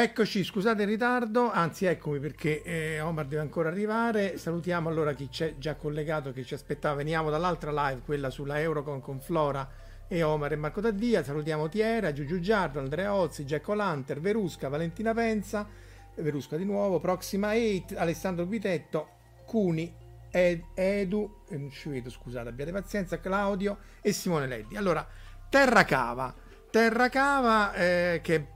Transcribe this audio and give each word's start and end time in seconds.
Eccoci, 0.00 0.44
scusate 0.44 0.82
il 0.82 0.88
ritardo, 0.88 1.50
anzi 1.50 1.84
eccomi 1.84 2.20
perché 2.20 2.62
eh, 2.62 3.00
Omar 3.00 3.26
deve 3.26 3.42
ancora 3.42 3.68
arrivare. 3.68 4.38
Salutiamo 4.38 4.88
allora 4.88 5.12
chi 5.12 5.28
c'è 5.28 5.56
già 5.58 5.74
collegato, 5.74 6.30
che 6.30 6.44
ci 6.44 6.54
aspettava. 6.54 6.94
Veniamo 6.94 7.30
dall'altra 7.30 7.72
live, 7.72 8.02
quella 8.04 8.30
sulla 8.30 8.60
Eurocon 8.60 9.00
con 9.00 9.18
Flora 9.18 9.68
e 10.06 10.22
Omar 10.22 10.52
e 10.52 10.56
Marco 10.56 10.80
Taddia. 10.80 11.24
Salutiamo 11.24 11.68
Tiera, 11.68 12.12
Giugiu 12.12 12.38
Giardo, 12.38 12.78
Andrea 12.78 13.12
Ozzi, 13.12 13.44
Jack 13.44 13.66
O'Lanter, 13.66 14.20
Verusca, 14.20 14.68
Valentina 14.68 15.12
Penza, 15.12 15.66
Verusca 16.14 16.56
di 16.56 16.64
nuovo, 16.64 17.00
Proxima 17.00 17.54
8, 17.54 17.98
Alessandro 17.98 18.46
Guitetto, 18.46 19.08
Cuni, 19.46 19.92
Ed, 20.30 20.62
Edu, 20.74 21.40
eh, 21.48 21.56
non 21.56 21.72
ci 21.72 21.88
vedo, 21.88 22.08
scusate, 22.08 22.48
abbiate 22.48 22.70
pazienza, 22.70 23.18
Claudio 23.18 23.78
e 24.00 24.12
Simone 24.12 24.46
Leddi. 24.46 24.76
Allora, 24.76 25.04
Terra 25.48 25.84
Cava 25.84 26.46
Terra 26.70 27.08
Cava 27.08 27.72
eh, 27.74 28.20
che 28.22 28.48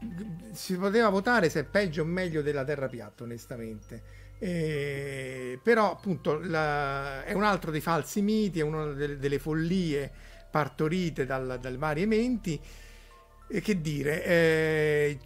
si 0.52 0.76
poteva 0.76 1.08
votare 1.08 1.48
se 1.48 1.60
è 1.60 1.64
peggio 1.64 2.02
o 2.02 2.04
meglio 2.04 2.42
della 2.42 2.64
Terra 2.64 2.88
Piatta 2.88 3.24
onestamente. 3.24 4.20
Eh, 4.38 5.58
però 5.62 5.92
appunto 5.92 6.38
la, 6.40 7.24
è 7.24 7.32
un 7.32 7.44
altro 7.44 7.70
dei 7.70 7.80
falsi 7.80 8.22
miti 8.22 8.58
è 8.58 8.62
una 8.62 8.86
delle, 8.86 9.16
delle 9.16 9.38
follie 9.38 10.10
partorite 10.50 11.24
dal, 11.24 11.58
dal 11.60 11.76
vari 11.76 12.06
menti. 12.06 12.60
E 13.54 13.60
che 13.60 13.80
dire 13.82 14.24
eh, 14.24 15.18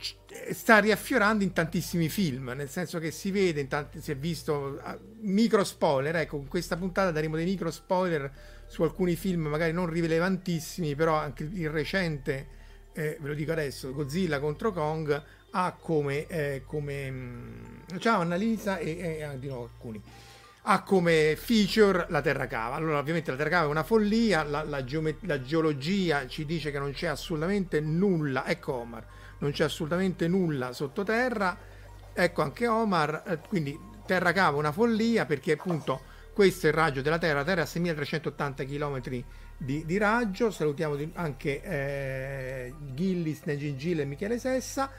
sta 0.51 0.79
riaffiorando 0.79 1.45
in 1.45 1.53
tantissimi 1.53 2.09
film 2.09 2.53
nel 2.57 2.69
senso 2.69 2.99
che 2.99 3.13
si 3.13 3.31
vede 3.31 3.61
in 3.61 3.69
tanti, 3.69 4.01
si 4.01 4.11
è 4.11 4.17
visto 4.17 4.81
uh, 4.83 4.99
micro 5.21 5.63
spoiler 5.63 6.17
ecco 6.17 6.37
in 6.39 6.49
questa 6.49 6.77
puntata 6.77 7.13
daremo 7.13 7.37
dei 7.37 7.45
micro 7.45 7.71
spoiler 7.71 8.29
su 8.67 8.83
alcuni 8.83 9.15
film 9.15 9.43
magari 9.43 9.71
non 9.71 9.87
rilevantissimi 9.87 10.97
però 10.97 11.15
anche 11.15 11.45
il 11.45 11.71
recente 11.71 12.49
eh, 12.97 13.19
ve 13.21 13.29
lo 13.29 13.35
dico 13.35 13.53
adesso, 13.53 13.93
Godzilla 13.93 14.41
contro 14.41 14.73
Kong 14.73 15.23
ha 15.51 15.77
come, 15.79 16.27
eh, 16.27 16.63
come 16.67 17.11
mm, 17.11 17.99
ciao 17.99 18.21
Annalisa 18.21 18.79
e, 18.79 18.97
e 18.99 19.23
ah, 19.23 19.35
di 19.35 19.49
nuovo 19.49 19.65
alcuni 19.65 20.03
ha 20.69 20.83
come 20.83 21.37
feature 21.37 22.07
la 22.09 22.21
terra 22.21 22.49
cava. 22.49 22.75
Allora, 22.75 22.99
ovviamente 22.99 23.31
la 23.31 23.37
terra 23.37 23.51
cava 23.51 23.67
è 23.67 23.69
una 23.69 23.85
follia, 23.85 24.43
la, 24.43 24.65
la, 24.65 24.83
geome- 24.83 25.19
la, 25.21 25.41
geologia 25.41 26.27
ci 26.27 26.45
dice 26.45 26.73
che 26.73 26.79
non 26.81 26.91
c'è 26.91 27.07
assolutamente 27.07 27.79
nulla. 27.81 28.45
Ecco 28.47 28.73
Omar, 28.73 29.07
non 29.39 29.53
c'è 29.53 29.63
assolutamente 29.63 30.27
nulla 30.27 30.73
sottoterra. 30.73 31.57
Ecco 32.13 32.43
anche 32.43 32.67
Omar, 32.67 33.23
eh, 33.27 33.39
quindi 33.47 33.79
terra 34.07 34.33
cava 34.33 34.57
è 34.57 34.59
una 34.59 34.73
follia 34.73 35.25
perché 35.25 35.53
appunto 35.53 36.01
questo 36.33 36.67
è 36.67 36.71
il 36.71 36.75
raggio 36.75 37.01
della 37.01 37.19
Terra, 37.19 37.39
la 37.39 37.45
Terra 37.45 37.61
è 37.61 37.65
a 37.65 37.67
6380 37.67 38.65
km 38.65 39.25
di, 39.57 39.85
di 39.87 39.99
raggio. 39.99 40.51
Salutiamo 40.51 40.97
anche 41.15 41.63
eh, 41.63 42.75
Gillis, 42.95 43.43
Negingile 43.45 44.03
e 44.03 44.05
Michele 44.07 44.39
Sessa. 44.39 44.91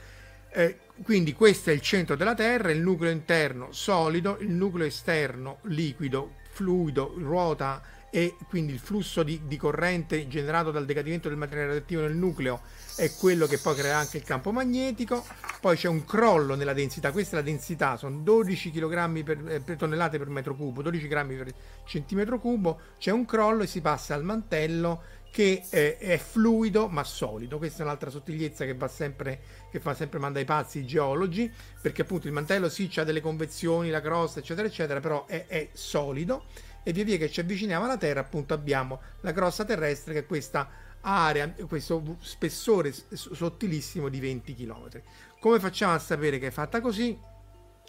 Eh, 0.50 0.78
quindi 1.04 1.34
questo 1.34 1.70
è 1.70 1.74
il 1.74 1.82
centro 1.82 2.16
della 2.16 2.34
Terra, 2.34 2.72
il 2.72 2.80
nucleo 2.80 3.12
interno 3.12 3.72
solido, 3.72 4.38
il 4.40 4.50
nucleo 4.50 4.88
esterno 4.88 5.60
liquido, 5.64 6.36
fluido, 6.50 7.14
ruota 7.18 7.82
e 8.10 8.36
quindi 8.48 8.72
il 8.72 8.80
flusso 8.80 9.22
di, 9.22 9.42
di, 9.46 9.58
corrente 9.58 10.28
generato 10.28 10.72
dal 10.72 10.86
decadimento 10.86 11.28
del 11.28 11.38
materiale 11.38 11.72
radioattivo 11.72 12.02
nel 12.02 12.16
nucleo 12.16 12.62
è 12.96 13.12
quello 13.14 13.48
che 13.48 13.58
poi 13.58 13.76
crea 13.76 13.98
anche 13.98 14.18
il 14.18 14.24
campo 14.24 14.52
magnetico. 14.52 15.26
Poi 15.60 15.76
c'è 15.76 15.88
un 15.88 16.06
crollo 16.06 16.56
nella 16.56 16.74
densità, 16.74 17.12
questa 17.12 17.36
è 17.36 17.40
la 17.40 17.46
densità, 17.46 17.98
sono 17.98 18.20
12 18.20 18.72
kg 18.72 19.24
per, 19.24 19.48
eh, 19.48 19.60
per 19.60 19.76
tonnellate 19.76 20.18
per 20.18 20.30
metro 20.30 20.56
cubo, 20.56 20.82
12 20.82 21.08
grammi 21.08 21.36
per 21.36 21.54
centimetro 21.86 22.40
cubo, 22.40 22.80
c'è 22.98 23.12
un 23.12 23.26
crollo 23.26 23.64
e 23.64 23.68
si 23.68 23.82
passa 23.82 24.14
al 24.14 24.24
mantello 24.24 25.02
che 25.30 25.64
eh, 25.70 25.98
è 25.98 26.18
fluido 26.18 26.88
ma 26.88 27.04
solido. 27.04 27.58
Questa 27.58 27.82
è 27.82 27.86
un'altra 27.86 28.10
sottigliezza 28.10 28.66
che 28.66 28.74
va 28.74 28.88
sempre, 28.88 29.40
che 29.70 29.80
fa 29.80 29.94
sempre 29.94 30.18
mandare 30.18 30.44
i 30.44 30.48
pazzi 30.48 30.80
i 30.80 30.86
geologi, 30.86 31.52
perché 31.82 32.04
appunto 32.04 32.28
il 32.28 32.34
mantello 32.34 32.70
sì 32.70 32.90
ha 32.96 33.04
delle 33.04 33.22
convezioni, 33.22 33.90
la 33.90 34.02
crosta, 34.02 34.40
eccetera, 34.40 34.68
eccetera, 34.68 35.00
però 35.00 35.26
è, 35.26 35.46
è 35.48 35.70
solido 35.74 36.46
e 36.88 36.94
via 36.94 37.04
via 37.04 37.18
che 37.18 37.30
ci 37.30 37.42
avviciniamo 37.42 37.84
alla 37.84 37.98
Terra 37.98 38.22
appunto 38.22 38.54
abbiamo 38.54 39.02
la 39.20 39.34
crosta 39.34 39.66
terrestre 39.66 40.14
che 40.14 40.20
è 40.20 40.26
questa 40.26 40.70
area, 41.02 41.54
questo 41.68 42.16
spessore 42.22 42.94
sottilissimo 43.12 44.08
di 44.08 44.22
20 44.22 44.56
km. 44.56 45.02
Come 45.42 45.60
facciamo 45.60 45.94
a 45.94 46.00
sapere 46.00 46.40
che 46.40 46.48
è 46.48 46.50
fatta 46.50 46.80
così? 46.80 47.20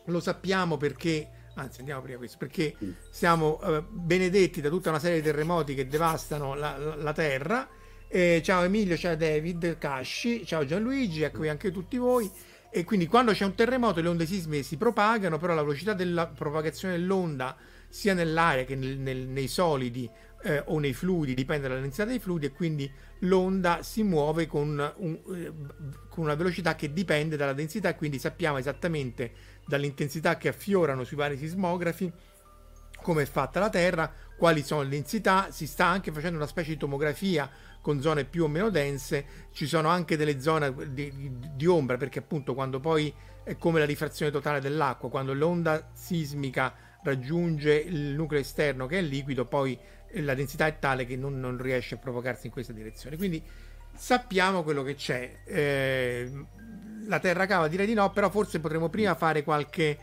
Lo 0.06 0.18
sappiamo 0.18 0.78
perché, 0.78 1.28
anzi 1.54 1.78
andiamo 1.78 2.02
prima 2.02 2.18
questo, 2.18 2.38
perché 2.38 2.74
siamo 3.08 3.60
eh, 3.60 3.84
benedetti 3.88 4.60
da 4.60 4.68
tutta 4.68 4.88
una 4.90 4.98
serie 4.98 5.18
di 5.18 5.22
terremoti 5.22 5.76
che 5.76 5.86
devastano 5.86 6.56
la, 6.56 6.76
la, 6.76 6.96
la 6.96 7.12
Terra. 7.12 7.68
Eh, 8.08 8.40
ciao 8.42 8.64
Emilio, 8.64 8.96
ciao 8.96 9.14
David 9.14 9.78
Casci, 9.78 10.44
ciao 10.44 10.64
Gianluigi, 10.64 11.22
eccovi 11.22 11.48
anche 11.48 11.70
tutti 11.70 11.98
voi. 11.98 12.28
E 12.68 12.82
quindi 12.82 13.06
quando 13.06 13.30
c'è 13.30 13.44
un 13.44 13.54
terremoto 13.54 14.00
le 14.00 14.08
onde 14.08 14.26
sismiche 14.26 14.64
si 14.64 14.76
propagano, 14.76 15.38
però 15.38 15.54
la 15.54 15.62
velocità 15.62 15.92
della 15.92 16.26
propagazione 16.26 16.94
dell'onda 16.94 17.56
sia 17.88 18.14
nell'aria 18.14 18.64
che 18.64 18.74
nel, 18.74 18.98
nel, 18.98 19.26
nei 19.26 19.48
solidi 19.48 20.08
eh, 20.42 20.62
o 20.66 20.78
nei 20.78 20.92
fluidi, 20.92 21.34
dipende 21.34 21.68
dalla 21.68 21.80
densità 21.80 22.04
dei 22.04 22.18
fluidi 22.18 22.46
e 22.46 22.52
quindi 22.52 22.90
l'onda 23.20 23.82
si 23.82 24.02
muove 24.02 24.46
con, 24.46 24.92
un, 24.96 25.18
eh, 25.34 25.52
con, 26.08 26.24
una 26.24 26.34
velocità 26.34 26.74
che 26.74 26.92
dipende 26.92 27.36
dalla 27.36 27.52
densità 27.52 27.94
quindi 27.94 28.18
sappiamo 28.18 28.58
esattamente 28.58 29.32
dall'intensità 29.66 30.36
che 30.36 30.48
affiorano 30.48 31.02
sui 31.02 31.16
vari 31.16 31.36
sismografi 31.36 32.12
come 33.00 33.22
è 33.22 33.26
fatta 33.26 33.60
la 33.60 33.70
Terra, 33.70 34.12
quali 34.36 34.62
sono 34.62 34.82
le 34.82 34.88
densità, 34.88 35.48
si 35.50 35.66
sta 35.66 35.86
anche 35.86 36.12
facendo 36.12 36.36
una 36.36 36.46
specie 36.46 36.72
di 36.72 36.76
tomografia 36.76 37.48
con 37.80 38.02
zone 38.02 38.24
più 38.24 38.44
o 38.44 38.48
meno 38.48 38.70
dense, 38.70 39.24
ci 39.52 39.66
sono 39.66 39.88
anche 39.88 40.16
delle 40.16 40.40
zone 40.40 40.74
di, 40.92 41.12
di, 41.14 41.32
di 41.54 41.66
ombra 41.66 41.96
perché 41.96 42.18
appunto 42.18 42.54
quando 42.54 42.80
poi 42.80 43.12
è 43.44 43.56
come 43.56 43.78
la 43.78 43.86
rifrazione 43.86 44.30
totale 44.30 44.60
dell'acqua, 44.60 45.08
quando 45.08 45.32
l'onda 45.32 45.90
sismica 45.94 46.74
raggiunge 47.02 47.74
il 47.74 48.14
nucleo 48.14 48.40
esterno 48.40 48.86
che 48.86 48.98
è 48.98 49.02
liquido, 49.02 49.44
poi 49.44 49.78
la 50.12 50.34
densità 50.34 50.66
è 50.66 50.78
tale 50.78 51.06
che 51.06 51.16
non, 51.16 51.38
non 51.38 51.60
riesce 51.60 51.94
a 51.96 51.98
provocarsi 51.98 52.46
in 52.46 52.52
questa 52.52 52.72
direzione. 52.72 53.16
Quindi 53.16 53.42
sappiamo 53.94 54.62
quello 54.62 54.82
che 54.82 54.94
c'è. 54.94 55.30
Eh, 55.44 56.30
la 57.06 57.18
Terra 57.18 57.46
cava 57.46 57.68
direi 57.68 57.86
di 57.86 57.94
no, 57.94 58.10
però 58.10 58.30
forse 58.30 58.60
potremmo 58.60 58.88
prima 58.88 59.14
fare 59.14 59.42
qualche 59.42 59.98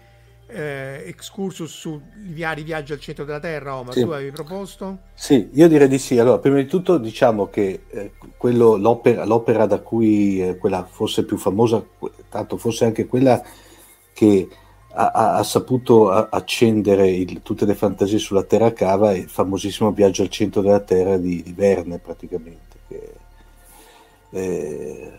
eh, 0.47 1.03
excursus 1.07 1.71
sui 1.71 2.01
vari 2.35 2.63
viaggi 2.63 2.93
al 2.93 2.99
centro 2.99 3.25
della 3.25 3.39
Terra, 3.39 3.75
Omar, 3.75 3.93
sì. 3.93 4.01
tu 4.01 4.09
avevi 4.09 4.31
proposto? 4.31 4.99
Sì, 5.13 5.49
io 5.53 5.67
direi 5.67 5.87
di 5.87 5.97
sì. 5.97 6.17
Allora, 6.19 6.39
prima 6.39 6.57
di 6.57 6.65
tutto 6.65 6.97
diciamo 6.97 7.49
che 7.49 7.83
eh, 7.89 8.11
quello, 8.37 8.75
l'opera, 8.75 9.25
l'opera, 9.25 9.65
da 9.65 9.79
cui 9.79 10.41
eh, 10.41 10.57
quella 10.57 10.83
fosse 10.83 11.25
più 11.25 11.37
famosa, 11.37 11.83
tanto 12.29 12.57
fosse 12.57 12.85
anche 12.85 13.05
quella 13.05 13.43
che 14.13 14.47
ha, 14.95 15.35
ha, 15.35 15.43
saputo 15.43 16.09
accendere 16.11 17.09
il, 17.09 17.41
tutte 17.41 17.65
le 17.65 17.75
fantasie 17.75 18.17
sulla 18.17 18.43
Terra 18.43 18.71
cava, 18.71 19.11
è 19.11 19.17
il 19.17 19.29
famosissimo 19.29 19.91
viaggio 19.91 20.21
al 20.21 20.29
centro 20.29 20.61
della 20.61 20.79
Terra 20.79 21.17
di, 21.17 21.43
di 21.43 21.53
Verne 21.53 21.99
praticamente. 21.99 22.77
Che, 22.87 23.13
eh, 24.31 25.11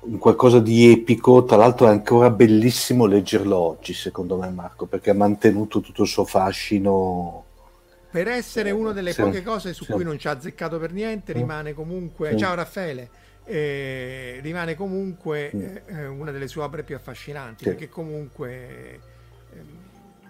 un 0.00 0.18
qualcosa 0.18 0.60
di 0.60 0.90
epico, 0.90 1.44
tra 1.44 1.56
l'altro 1.56 1.86
è 1.86 1.90
ancora 1.90 2.30
bellissimo 2.30 3.06
leggerlo 3.06 3.56
oggi, 3.56 3.94
secondo 3.94 4.36
me 4.36 4.50
Marco, 4.50 4.86
perché 4.86 5.10
ha 5.10 5.14
mantenuto 5.14 5.80
tutto 5.80 6.02
il 6.02 6.08
suo 6.08 6.24
fascino. 6.24 7.44
Per 8.10 8.28
essere 8.28 8.70
una 8.70 8.92
delle 8.92 9.12
sì, 9.12 9.22
poche 9.22 9.42
cose 9.42 9.72
su 9.72 9.84
sì. 9.84 9.92
cui 9.92 10.04
non 10.04 10.18
ci 10.18 10.28
ha 10.28 10.32
azzeccato 10.32 10.78
per 10.78 10.92
niente, 10.92 11.32
sì. 11.32 11.38
rimane 11.38 11.72
comunque... 11.72 12.36
Ciao 12.36 12.54
Raffaele! 12.54 13.08
Eh, 13.46 14.38
rimane 14.42 14.74
comunque 14.74 15.82
eh, 15.86 16.06
una 16.06 16.30
delle 16.30 16.48
sue 16.48 16.62
opere 16.62 16.82
più 16.82 16.96
affascinanti, 16.96 17.64
perché 17.64 17.88
comunque... 17.88 18.48
Eh, 18.50 19.00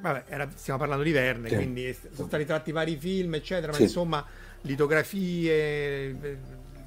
vabbè, 0.00 0.24
era, 0.28 0.48
stiamo 0.54 0.78
parlando 0.78 1.04
di 1.04 1.12
Verne, 1.12 1.48
quindi 1.48 1.96
sono 2.12 2.28
stati 2.28 2.44
tratti 2.44 2.72
vari 2.72 2.96
film, 2.96 3.34
eccetera, 3.34 3.72
ma 3.72 3.78
insomma 3.78 4.24
litografie 4.62 6.16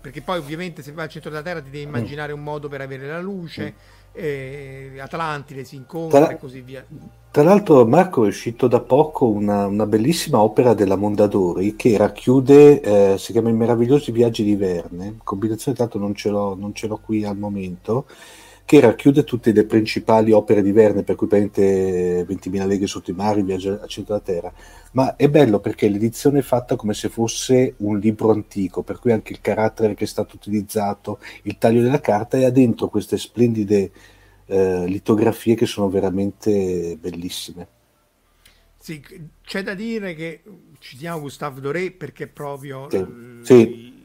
perché 0.08 0.22
poi 0.22 0.38
ovviamente 0.38 0.82
se 0.82 0.94
vai 0.94 1.06
al 1.06 1.10
centro 1.10 1.30
della 1.30 1.42
Terra 1.42 1.62
ti 1.62 1.70
devi 1.70 1.86
mm. 1.86 1.90
immaginare 1.90 2.32
un 2.32 2.42
modo 2.42 2.70
per 2.70 2.80
avere 2.80 3.08
la 3.08 3.20
luce, 3.20 3.74
mm. 3.74 3.97
Eh, 4.18 5.00
Atlantide 5.00 5.64
si 5.64 5.76
incontra 5.76 6.26
tra, 6.26 6.34
e 6.34 6.40
così 6.40 6.62
via. 6.62 6.84
Tra 7.30 7.44
l'altro 7.44 7.86
Marco 7.86 8.26
è 8.26 8.28
uscito 8.28 8.68
da 8.68 8.80
poco 8.80 9.28
una, 9.28 9.68
una 9.68 9.86
bellissima 9.86 10.42
opera 10.42 10.74
della 10.74 10.96
Mondadori 10.96 11.76
che 11.76 11.96
racchiude, 11.96 12.82
eh, 12.82 13.18
si 13.18 13.32
chiama 13.32 13.50
I 13.50 13.54
meravigliosi 13.54 14.12
viaggi 14.12 14.44
di 14.44 14.56
Verne, 14.56 15.18
combinazione 15.24 15.78
tanto 15.78 16.00
non 16.00 16.16
ce 16.16 16.30
l'ho, 16.30 16.56
non 16.56 16.74
ce 16.74 16.88
l'ho 16.88 17.00
qui 17.04 17.24
al 17.24 17.38
momento, 17.38 18.06
che 18.68 18.82
racchiude 18.82 19.24
tutte 19.24 19.54
le 19.54 19.64
principali 19.64 20.34
opere 20.34 20.62
di 20.62 20.74
Verne, 20.74 21.04
per 21.04 21.16
cui 21.16 21.28
prende 21.28 22.26
20.000 22.26 22.66
leghe 22.66 22.86
sotto 22.86 23.12
i 23.12 23.14
mari, 23.14 23.42
viaggio 23.42 23.80
al 23.80 23.88
centro 23.88 24.20
della 24.20 24.26
Terra. 24.26 24.54
Ma 24.92 25.16
è 25.16 25.30
bello 25.30 25.62
perché 25.62 25.88
l'edizione 25.88 26.40
è 26.40 26.42
fatta 26.42 26.76
come 26.76 26.94
se 26.94 27.08
fosse 27.08 27.76
un 27.78 27.98
libro 27.98 28.30
antico, 28.30 28.84
per 28.84 29.00
cui 29.00 29.14
anche 29.14 29.32
il 29.32 29.40
carattere 29.40 29.94
che 29.94 30.04
è 30.04 30.08
stato 30.08 30.36
utilizzato, 30.36 31.20
il 31.44 31.58
taglio 31.58 31.82
della 31.82 32.02
carta, 32.02 32.36
e 32.36 32.44
ha 32.44 32.50
dentro 32.50 32.90
queste 32.90 33.18
splendide 33.18 33.90
eh, 34.48 34.86
litografie 34.86 35.56
che 35.56 35.66
sono 35.66 35.88
veramente 35.88 36.98
bellissime. 37.00 37.68
Sì, 38.78 39.02
c'è 39.44 39.64
da 39.64 39.76
dire 39.76 40.14
che 40.14 40.44
citiamo 40.80 41.22
Gustave 41.22 41.62
Doré 41.62 41.92
perché 41.92 42.28
proprio... 42.28 42.90
Sì, 42.90 42.98
l- 42.98 43.40
sì 43.44 43.97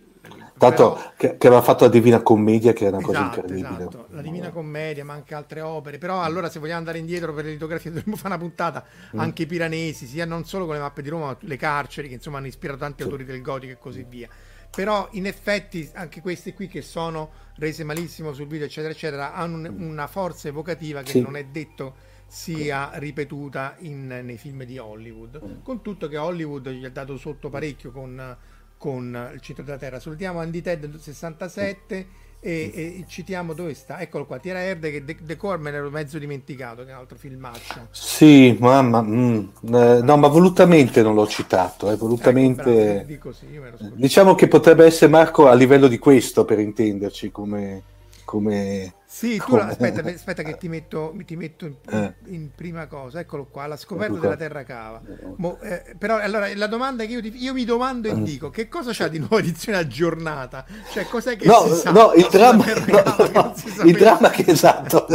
Tanto 0.62 0.92
però... 0.92 1.12
che, 1.16 1.36
che, 1.38 1.46
aveva 1.48 1.60
fatto 1.60 1.84
la 1.84 1.90
Divina 1.90 2.20
Commedia, 2.22 2.72
che 2.72 2.86
è 2.86 2.88
una 2.88 2.98
esatto, 2.98 3.12
cosa 3.12 3.24
incredibile. 3.24 3.74
Esatto. 3.74 4.06
La 4.10 4.22
Divina 4.22 4.50
Commedia, 4.50 5.04
ma 5.04 5.14
anche 5.14 5.34
altre 5.34 5.60
opere. 5.60 5.98
Però 5.98 6.22
allora, 6.22 6.48
se 6.48 6.60
vogliamo 6.60 6.78
andare 6.78 6.98
indietro 6.98 7.34
per 7.34 7.44
le 7.46 7.50
litografie, 7.50 7.90
dovremmo 7.92 8.14
fare 8.14 8.34
una 8.34 8.42
puntata. 8.42 8.84
Mm. 9.16 9.18
Anche 9.18 9.42
i 9.42 9.46
piranesi, 9.46 10.06
sia 10.06 10.24
non 10.24 10.44
solo 10.44 10.66
con 10.66 10.74
le 10.74 10.80
mappe 10.80 11.02
di 11.02 11.08
Roma, 11.08 11.26
ma 11.26 11.36
le 11.40 11.56
carceri, 11.56 12.06
che 12.06 12.14
insomma 12.14 12.38
hanno 12.38 12.46
ispirato 12.46 12.78
tanti 12.78 12.98
sì. 12.98 13.02
autori 13.02 13.24
del 13.24 13.42
gotico 13.42 13.72
e 13.72 13.78
così 13.78 14.06
via. 14.08 14.28
Però 14.70 15.08
in 15.12 15.26
effetti 15.26 15.90
anche 15.94 16.20
queste 16.20 16.54
qui 16.54 16.68
che 16.68 16.80
sono 16.80 17.30
rese 17.56 17.82
malissimo 17.82 18.32
sul 18.32 18.46
video, 18.46 18.66
eccetera, 18.66 18.92
eccetera, 18.92 19.34
hanno 19.34 19.56
un, 19.56 19.74
una 19.80 20.06
forza 20.06 20.46
evocativa 20.46 21.02
che 21.02 21.10
sì. 21.10 21.20
non 21.20 21.36
è 21.36 21.44
detto 21.44 22.10
sia 22.28 22.90
ripetuta 22.94 23.74
in, 23.80 24.06
nei 24.06 24.38
film 24.38 24.62
di 24.62 24.78
Hollywood. 24.78 25.40
Mm. 25.44 25.62
Con 25.62 25.82
tutto 25.82 26.06
che 26.06 26.16
Hollywood 26.16 26.68
gli 26.70 26.84
ha 26.84 26.90
dato 26.90 27.16
sotto 27.16 27.50
parecchio 27.50 27.90
con 27.90 28.36
con 28.82 29.30
il 29.32 29.40
centro 29.40 29.62
della 29.62 29.78
Terra. 29.78 30.00
Salutiamo 30.00 30.40
Andy 30.40 30.60
Ted 30.60 30.98
67 30.98 32.06
e, 32.40 32.72
e, 32.74 33.04
citiamo 33.06 33.52
dove 33.52 33.74
sta. 33.74 34.00
Eccolo 34.00 34.26
qua, 34.26 34.40
Tierra 34.40 34.60
Erde 34.60 34.90
che 34.90 35.04
Decor 35.04 35.60
me 35.60 35.70
l'ero 35.70 35.88
mezzo 35.88 36.18
dimenticato, 36.18 36.82
che 36.82 36.90
è 36.90 36.92
un 36.92 36.98
altro 36.98 37.16
filmaccio. 37.16 37.86
Sì, 37.92 38.56
mamma, 38.58 39.00
mm, 39.00 39.38
eh, 39.72 40.00
no, 40.02 40.16
ma 40.16 40.26
volutamente 40.26 41.00
non 41.00 41.14
l'ho 41.14 41.28
citato, 41.28 41.92
eh, 41.92 41.96
volutamente... 41.96 43.06
Ecco, 43.08 43.30
bravo, 43.60 43.76
sì, 43.78 43.92
diciamo 43.94 44.34
che 44.34 44.48
potrebbe 44.48 44.84
essere 44.84 45.12
Marco 45.12 45.46
a 45.46 45.54
livello 45.54 45.86
di 45.86 45.98
questo, 45.98 46.44
per 46.44 46.58
intenderci, 46.58 47.30
come... 47.30 47.82
come 48.24 48.94
sì, 49.12 49.36
tu 49.36 49.44
Come... 49.44 49.60
aspetta, 49.64 50.08
aspetta 50.08 50.42
che 50.42 50.56
ti 50.56 50.68
metto, 50.68 51.14
ti 51.26 51.36
metto 51.36 51.66
in, 51.66 51.74
eh. 51.90 52.14
in, 52.28 52.48
prima 52.56 52.86
cosa, 52.86 53.20
eccolo 53.20 53.44
qua, 53.44 53.66
la 53.66 53.76
scoperta 53.76 54.18
della 54.18 54.36
terra 54.36 54.62
cava. 54.62 55.02
Mo, 55.36 55.58
eh, 55.60 55.94
però 55.98 56.16
allora 56.16 56.48
la 56.54 56.66
domanda 56.66 57.04
che 57.04 57.12
io, 57.12 57.20
ti, 57.20 57.30
io 57.36 57.52
mi 57.52 57.66
domando 57.66 58.08
e 58.08 58.14
mm. 58.14 58.24
dico, 58.24 58.48
che 58.48 58.68
cosa 58.68 58.92
c'ha 58.94 59.08
di 59.08 59.18
nuova 59.18 59.38
edizione 59.40 59.76
aggiornata? 59.76 60.64
Cioè 60.90 61.04
cos'è 61.04 61.36
che 61.36 61.44
no, 61.44 61.66
si 61.66 61.92
no, 61.92 62.14
il 62.14 62.26
dramma, 62.30 62.64
no, 62.88 63.30
no, 63.34 63.54
il 63.84 63.96
dramma 63.98 64.30
che 64.30 64.44
esatto. 64.50 65.06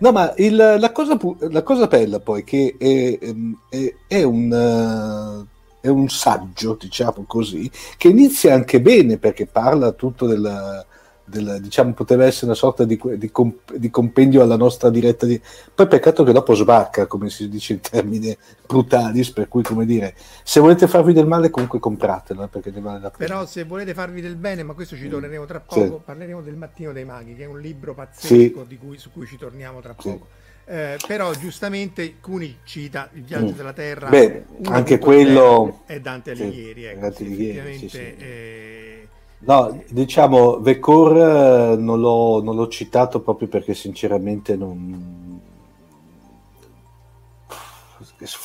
no, 0.00 0.10
ma 0.10 0.34
il, 0.38 0.56
la, 0.56 0.90
cosa, 0.90 1.16
la, 1.38 1.62
cosa, 1.62 1.86
bella 1.86 2.18
poi 2.18 2.42
che 2.42 2.74
è, 2.76 3.16
è, 3.68 3.94
è 4.08 4.22
un... 4.24 5.46
è 5.80 5.88
un 5.88 6.08
saggio, 6.08 6.76
diciamo 6.78 7.24
così, 7.28 7.70
che 7.96 8.08
inizia 8.08 8.54
anche 8.54 8.80
bene 8.80 9.18
perché 9.18 9.46
parla 9.46 9.92
tutto 9.92 10.26
del, 10.26 10.84
del, 11.30 11.58
diciamo, 11.60 11.94
poteva 11.94 12.26
essere 12.26 12.46
una 12.46 12.54
sorta 12.54 12.84
di, 12.84 13.00
di, 13.16 13.30
comp- 13.30 13.74
di, 13.74 13.88
compendio 13.88 14.42
alla 14.42 14.56
nostra 14.56 14.90
diretta. 14.90 15.24
Di... 15.24 15.40
Poi 15.74 15.86
peccato 15.86 16.24
che 16.24 16.32
dopo 16.32 16.54
sbacca, 16.54 17.06
come 17.06 17.30
si 17.30 17.48
dice 17.48 17.72
in 17.74 17.80
termini 17.80 18.36
brutalis, 18.66 19.30
per 19.30 19.48
cui 19.48 19.62
come 19.62 19.86
dire, 19.86 20.14
se 20.42 20.60
volete 20.60 20.86
farvi 20.86 21.12
del 21.12 21.26
male 21.26 21.48
comunque 21.48 21.78
compratelo, 21.78 22.42
eh, 22.42 22.48
perché 22.48 22.70
ne 22.70 22.80
vale 22.80 23.00
la 23.00 23.10
pena. 23.10 23.26
Però 23.26 23.46
se 23.46 23.64
volete 23.64 23.94
farvi 23.94 24.20
del 24.20 24.36
bene, 24.36 24.62
ma 24.62 24.74
questo 24.74 24.96
ci 24.96 25.06
mm. 25.06 25.10
torneremo 25.10 25.44
tra 25.46 25.60
poco, 25.60 25.80
sì. 25.80 26.00
parleremo 26.04 26.42
del 26.42 26.56
Mattino 26.56 26.92
dei 26.92 27.04
Maghi, 27.04 27.34
che 27.34 27.44
è 27.44 27.46
un 27.46 27.60
libro 27.60 27.94
pazzesco 27.94 28.66
sì. 28.68 28.76
cui, 28.76 28.98
su 28.98 29.10
cui 29.12 29.26
ci 29.26 29.38
torniamo 29.38 29.80
tra 29.80 29.94
poco. 29.94 30.26
Sì. 30.30 30.38
Eh, 30.72 30.98
però 31.04 31.32
giustamente 31.32 32.20
Cuni 32.20 32.58
cita 32.62 33.10
il 33.14 33.24
viaggio 33.24 33.54
mm. 33.54 33.56
della 33.56 33.72
terra 33.72 34.08
Beh, 34.08 34.44
anche 34.66 34.98
quello 34.98 35.80
è 35.84 35.98
Dante 35.98 36.30
Alighieri 36.30 36.84
ecco, 36.84 37.00
Dante 37.00 37.24
Alighieri 37.24 37.88
sì. 37.88 37.98
Eh, 37.98 39.08
No, 39.42 39.82
diciamo, 39.88 40.60
Vecor 40.60 41.16
eh, 41.16 41.76
non 41.76 41.98
l'ho, 41.98 42.42
non 42.42 42.56
l'ho 42.56 42.68
citato 42.68 43.20
proprio 43.20 43.48
perché 43.48 43.74
sinceramente 43.74 44.54
non... 44.56 45.38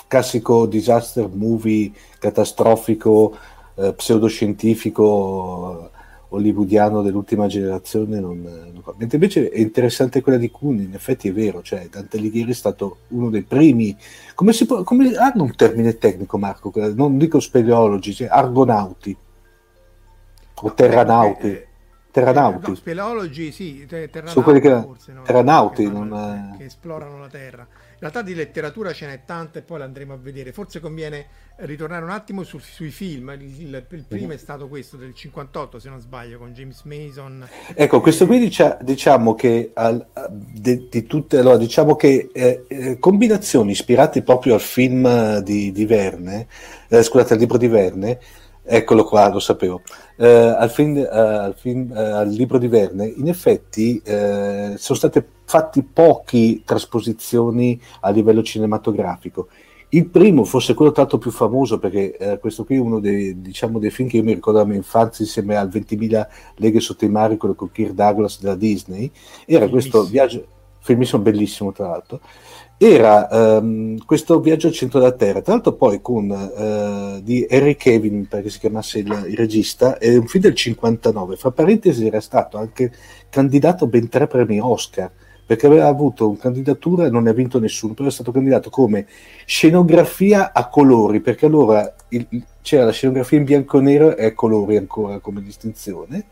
Classico 0.08 0.66
disaster 0.68 1.30
movie 1.34 1.92
catastrofico, 2.18 3.36
eh, 3.76 3.92
pseudoscientifico, 3.92 5.90
hollywoodiano 6.30 7.02
dell'ultima 7.02 7.48
generazione. 7.48 8.22
Non, 8.22 8.42
non... 8.42 8.82
Mentre 8.96 9.18
invece 9.18 9.50
è 9.50 9.60
interessante 9.60 10.22
quella 10.22 10.38
di 10.38 10.50
Kuhn, 10.50 10.80
in 10.80 10.94
effetti 10.94 11.28
è 11.28 11.34
vero, 11.34 11.62
cioè 11.62 11.90
Dante 11.90 12.16
Alighieri 12.16 12.52
è 12.52 12.54
stato 12.54 13.00
uno 13.10 13.30
dei 13.30 13.44
primi. 13.44 13.94
Come 14.34 14.54
si 14.54 14.66
può, 14.66 14.84
come, 14.84 15.14
hanno 15.16 15.44
un 15.44 15.56
termine 15.58 15.98
tecnico, 15.98 16.38
Marco? 16.38 16.72
Non 16.94 17.18
dico 17.18 17.42
speleologi, 17.42 18.14
cioè 18.14 18.30
argonauti 18.32 19.18
o 20.62 20.74
terranauti. 20.74 21.48
Eh, 21.48 21.68
terranauti. 22.16 22.70
No, 22.70 22.76
speleologi, 22.76 23.52
sì, 23.52 23.86
terranauti, 23.86 24.42
quelli 24.42 24.62
che, 24.62 24.70
forse, 24.70 25.12
no? 25.12 25.24
terranauti 25.24 25.84
che, 25.84 25.90
non, 25.90 26.56
che 26.58 26.66
esplorano 26.66 27.20
la 27.20 27.28
Terra. 27.28 27.68
In 27.96 28.02
realtà 28.02 28.22
di 28.22 28.34
letteratura 28.34 28.94
ce 28.94 29.08
n'è 29.08 29.22
tanta 29.26 29.60
e 29.60 29.62
poi 29.62 29.80
l'andremo 29.80 30.14
a 30.14 30.18
vedere. 30.18 30.52
Forse 30.52 30.80
conviene 30.80 31.26
ritornare 31.58 32.04
un 32.04 32.10
attimo 32.10 32.44
su, 32.44 32.58
sui 32.60 32.90
film. 32.90 33.36
Il, 33.40 33.62
il, 33.62 33.86
il 33.90 34.06
primo 34.08 34.32
è 34.32 34.38
stato 34.38 34.68
questo 34.68 34.96
del 34.98 35.14
58, 35.14 35.80
se 35.80 35.90
non 35.90 36.00
sbaglio, 36.00 36.38
con 36.38 36.54
James 36.54 36.84
Mason. 36.84 37.48
Ecco, 37.74 38.02
questo 38.02 38.26
qui 38.26 38.40
dicia, 38.40 38.78
diciamo 38.82 39.34
che 39.36 39.72
al, 39.74 40.06
di, 40.30 40.88
di, 40.90 41.04
tutte, 41.04 41.40
allora, 41.40 41.58
diciamo 41.58 41.96
che 41.96 42.30
eh, 42.34 42.66
eh, 42.68 43.00
combinazioni 43.00 43.72
ispirate 43.72 44.22
proprio 44.24 44.56
al 44.56 44.62
film 44.62 45.40
di, 45.40 45.72
di 45.72 45.86
Verne, 45.86 46.48
eh, 46.88 47.04
scusate, 47.04 47.34
al 47.34 47.40
libro 47.40 47.58
di 47.58 47.68
Verne, 47.68 48.20
Eccolo 48.68 49.04
qua, 49.04 49.30
lo 49.30 49.40
sapevo. 49.40 49.82
Eh, 50.18 50.28
al, 50.28 50.72
film, 50.72 50.98
eh, 50.98 51.08
al, 51.08 51.56
film, 51.56 51.92
eh, 51.96 52.00
al, 52.00 52.30
libro 52.30 52.58
di 52.58 52.68
Verne, 52.68 53.06
in 53.06 53.28
effetti 53.28 54.02
eh, 54.04 54.74
sono 54.78 54.98
state 54.98 55.28
fatte 55.46 55.84
poche 55.84 56.62
trasposizioni 56.66 57.80
a 58.02 58.10
livello 58.10 58.42
cinematografico. 58.42 59.50
Il 59.90 60.08
primo, 60.10 60.44
forse 60.46 60.74
quello 60.74 60.92
tanto 60.92 61.20
più 61.20 61.30
famoso, 61.30 61.78
perché 61.78 62.18
eh, 62.18 62.40
questo 62.40 62.66
qui 62.66 62.78
è 62.78 62.80
uno 62.80 63.00
dei, 63.00 63.40
diciamo, 63.40 63.78
dei, 63.78 63.92
film 63.92 64.10
che 64.10 64.18
io 64.18 64.24
mi 64.24 64.34
ricordo 64.34 64.58
dalla 64.58 64.72
mia 64.72 64.80
infanzia 64.80 65.24
insieme 65.24 65.56
al 65.56 65.70
20.000 65.70 66.28
leghe 66.56 66.80
sotto 66.80 67.06
i 67.06 67.10
mari, 67.10 67.38
quello 67.38 67.54
con 67.54 67.72
Kirk 67.72 67.94
Douglas 67.94 68.42
della 68.42 68.56
Disney, 68.56 69.12
era 69.46 69.70
questo 69.70 70.04
viaggio, 70.04 70.44
filmissimo 70.86 71.22
bellissimo 71.22 71.72
tra 71.72 71.88
l'altro, 71.88 72.22
era 72.78 73.28
um, 73.32 73.98
questo 74.06 74.40
viaggio 74.40 74.68
al 74.68 74.74
centro 74.74 75.00
della 75.00 75.14
Terra, 75.14 75.42
tra 75.42 75.54
l'altro 75.54 75.74
poi 75.74 76.00
con 76.02 76.30
uh, 76.30 77.22
di 77.24 77.46
Harry 77.50 77.76
Kevin, 77.76 78.28
perché 78.28 78.50
si 78.50 78.60
chiamasse 78.60 79.00
il, 79.00 79.26
il, 79.30 79.36
regista, 79.36 79.98
è 79.98 80.16
un 80.16 80.28
film 80.28 80.44
del 80.44 80.54
59, 80.54 81.38
fra 81.38 81.52
parentesi 81.52 82.06
era 82.06 82.22
stato 82.22 82.58
anche 82.58 82.92
candidato 83.30 83.88
ben 83.88 84.10
tre 84.10 84.28
premi 84.28 84.60
Oscar, 84.60 85.10
perché 85.46 85.66
aveva 85.66 85.88
avuto 85.88 86.30
una 86.30 86.38
candidatura 86.38 87.06
e 87.06 87.10
non 87.10 87.24
ne 87.24 87.32
ha 87.32 87.34
vinto 87.34 87.60
nessuno, 87.60 87.94
però 87.94 88.10
è 88.10 88.12
stato 88.12 88.32
candidato 88.32 88.70
come 88.70 89.08
scenografia 89.46 90.54
a 90.54 90.68
colori, 90.68 91.20
perché 91.22 91.48
allora 91.48 91.96
il, 92.10 92.28
c'era 92.62 92.86
la 92.86 92.92
scenografia 92.92 93.38
in 93.38 93.46
bianco 93.46 93.80
e 93.80 93.82
nero 93.82 94.16
e 94.16 94.26
a 94.26 94.34
colori 94.34 94.76
ancora 94.76 95.20
come 95.20 95.42
distinzione, 95.42 96.26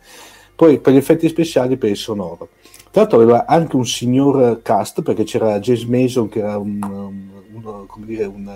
poi 0.55 0.79
per 0.79 0.93
gli 0.93 0.97
effetti 0.97 1.27
speciali 1.29 1.77
per 1.77 1.89
il 1.89 1.97
sonoro. 1.97 2.49
Tra 2.93 3.01
l'altro 3.01 3.21
aveva 3.21 3.47
anche 3.47 3.75
un 3.75 3.87
signor 3.87 4.61
cast, 4.61 5.01
perché 5.01 5.23
c'era 5.23 5.59
James 5.59 5.83
Mason 5.85 6.29
che 6.29 6.37
era 6.37 6.59
un, 6.59 6.77
un, 6.79 7.63
un 7.63 7.87
come 7.87 8.05
dire, 8.05 8.25
un 8.25 8.47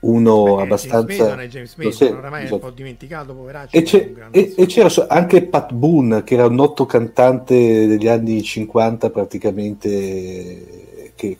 uno 0.00 0.56
Beh, 0.56 0.62
abbastanza 0.62 1.06
James 1.06 1.18
Mason 1.18 1.40
è 1.40 1.46
James 1.46 1.74
Mason, 1.76 2.16
oramai 2.18 2.42
esatto. 2.42 2.60
è 2.60 2.62
un 2.62 2.68
po' 2.68 2.76
dimenticato, 2.76 3.34
poveraccio. 3.34 3.74
E, 3.74 4.14
e, 4.30 4.54
e 4.58 4.66
c'era 4.66 4.90
anche 5.08 5.46
Pat 5.46 5.72
Boone, 5.72 6.22
che 6.22 6.34
era 6.34 6.44
un 6.44 6.54
noto 6.54 6.84
cantante 6.84 7.86
degli 7.86 8.08
anni 8.08 8.42
50 8.42 9.08
praticamente. 9.08 11.12
Che, 11.14 11.38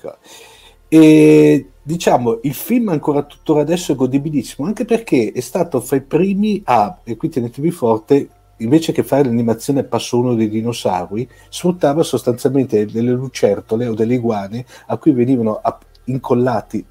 e 0.88 1.68
diciamo, 1.82 2.38
il 2.44 2.54
film 2.54 2.88
ancora 2.88 3.24
tuttora 3.24 3.60
adesso 3.60 3.92
è 3.92 3.94
godibilissimo, 3.94 4.66
anche 4.66 4.86
perché 4.86 5.32
è 5.34 5.40
stato 5.40 5.82
fra 5.82 5.96
i 5.96 6.00
primi 6.00 6.62
a, 6.64 6.98
e 7.04 7.14
qui 7.18 7.28
tenetevi 7.28 7.70
forte, 7.70 8.28
invece 8.58 8.92
che 8.92 9.02
fare 9.02 9.24
l'animazione 9.24 9.80
a 9.80 9.84
passo 9.84 10.18
uno 10.18 10.34
dei 10.34 10.48
dinosauri, 10.48 11.28
sfruttava 11.48 12.02
sostanzialmente 12.02 12.86
delle 12.86 13.12
lucertole 13.12 13.86
o 13.86 13.94
delle 13.94 14.14
iguane 14.14 14.64
a 14.86 14.96
cui 14.96 15.12
venivano 15.12 15.60
incollati 16.04 16.84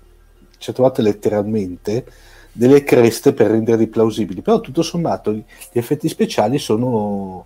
certe 0.63 0.81
volte 0.81 1.01
letteralmente, 1.01 2.05
delle 2.53 2.83
creste 2.83 3.33
per 3.33 3.51
renderli 3.51 3.87
plausibili, 3.87 4.41
però 4.41 4.61
tutto 4.61 4.81
sommato 4.81 5.33
gli 5.33 5.43
effetti 5.73 6.07
speciali 6.07 6.57
sono 6.57 7.45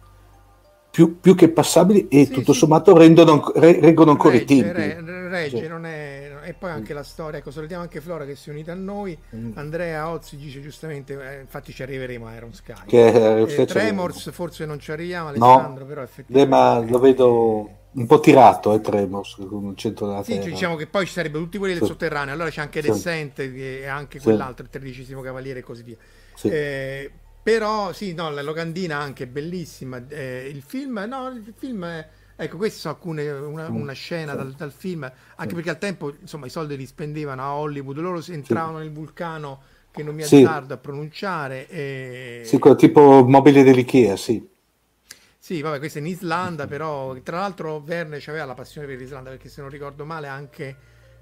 più, 0.91 1.19
più 1.19 1.33
che 1.33 1.49
passabili 1.49 2.07
e 2.09 2.25
sì, 2.25 2.31
tutto 2.31 2.53
sì. 2.53 2.59
sommato 2.59 2.95
rendono, 2.95 3.51
re, 3.55 3.79
reggono 3.79 4.11
ancora 4.11 4.35
i 4.35 4.45
tempi. 4.45 4.71
Re, 4.71 5.01
regge, 5.29 5.61
sì. 5.61 5.67
non 5.67 5.85
è, 5.85 6.26
e 6.47 6.53
poi 6.53 6.71
anche 6.71 6.93
la 6.93 7.03
storia, 7.03 7.39
ecco, 7.39 7.51
salutiamo 7.51 7.83
anche 7.83 7.99
Flora 7.99 8.23
che 8.23 8.35
si 8.35 8.49
è 8.49 8.53
unita 8.53 8.71
a 8.71 8.75
noi, 8.75 9.17
mm. 9.35 9.51
Andrea 9.55 10.09
Ozzi 10.09 10.37
dice 10.37 10.61
giustamente, 10.61 11.13
eh, 11.13 11.41
infatti 11.41 11.73
ci 11.73 11.83
arriveremo 11.83 12.25
a 12.25 12.35
Iron 12.35 12.53
Sky. 12.53 12.85
Che, 12.85 13.41
eh, 13.41 13.65
Tremors 13.65 14.31
forse 14.31 14.65
non 14.65 14.79
ci 14.79 14.91
arriviamo, 14.91 15.27
Alessandro, 15.27 15.83
no, 15.83 15.89
però 15.89 16.01
effettivamente... 16.03 16.49
ma 16.49 16.79
lo 16.79 16.99
vedo 16.99 17.69
un 17.91 18.05
po' 18.05 18.21
tirato 18.21 18.71
è 18.71 18.75
eh, 18.75 18.81
Tremors 18.81 19.35
con 19.49 19.65
il 19.65 19.75
centro 19.75 20.07
della 20.07 20.23
sì, 20.23 20.35
terra. 20.35 20.45
diciamo 20.45 20.75
che 20.75 20.87
poi 20.87 21.05
ci 21.05 21.11
sarebbero 21.11 21.43
tutti 21.43 21.57
quelli 21.57 21.73
del 21.73 21.83
sì. 21.83 21.89
sotterraneo 21.89 22.33
allora 22.33 22.49
c'è 22.49 22.61
anche 22.61 22.81
sì. 22.81 22.91
Descent 22.91 23.39
e 23.39 23.87
anche 23.87 24.21
quell'altro 24.21 24.63
il 24.63 24.69
tredicesimo 24.69 25.21
cavaliere 25.21 25.59
e 25.59 25.63
così 25.63 25.81
via 25.81 25.95
sì. 26.35 26.47
eh, 26.49 27.11
però 27.41 27.93
sì 27.93 28.13
no 28.13 28.29
la 28.29 28.43
locandina 28.43 28.99
anche 28.99 29.25
bellissima 29.25 29.99
eh, 30.09 30.47
il 30.53 30.61
film 30.61 31.03
no 31.07 31.29
il 31.29 31.53
film 31.57 31.85
è, 31.85 32.07
ecco 32.39 32.57
queste 32.57 32.79
sono 32.79 32.93
alcune 32.93 33.29
una, 33.29 33.67
una 33.67 33.93
scena 33.93 34.35
dal, 34.35 34.53
dal, 34.53 34.71
film 34.71 35.11
anche 35.35 35.53
perché 35.55 35.71
al 35.71 35.79
tempo 35.79 36.13
insomma 36.21 36.45
i 36.45 36.49
soldi 36.49 36.77
li 36.77 36.85
spendevano 36.85 37.41
a 37.41 37.55
Hollywood 37.55 37.97
loro 37.97 38.23
entravano 38.27 38.77
nel 38.77 38.91
vulcano 38.91 39.61
che 39.91 40.03
non 40.03 40.13
mi 40.13 40.21
azzardo 40.21 40.75
a 40.75 40.77
pronunciare 40.77 41.67
e... 41.67 42.41
sì 42.45 42.59
quello 42.59 42.75
tipo 42.75 43.25
mobile 43.25 43.63
dell'Ikea 43.63 44.15
sì 44.15 44.55
sì, 45.47 45.61
vabbè, 45.61 45.79
questo 45.79 45.99
è 45.99 46.01
in 46.01 46.07
Islanda, 46.07 46.67
però 46.67 47.15
tra 47.21 47.39
l'altro 47.39 47.79
Verne 47.79 48.17
aveva 48.27 48.43
la 48.43 48.53
passione 48.53 48.85
per 48.85 48.97
l'Islanda 48.97 49.29
perché 49.29 49.47
se 49.47 49.61
non 49.61 49.69
ricordo 49.69 50.03
male 50.03 50.27
anche 50.27 50.75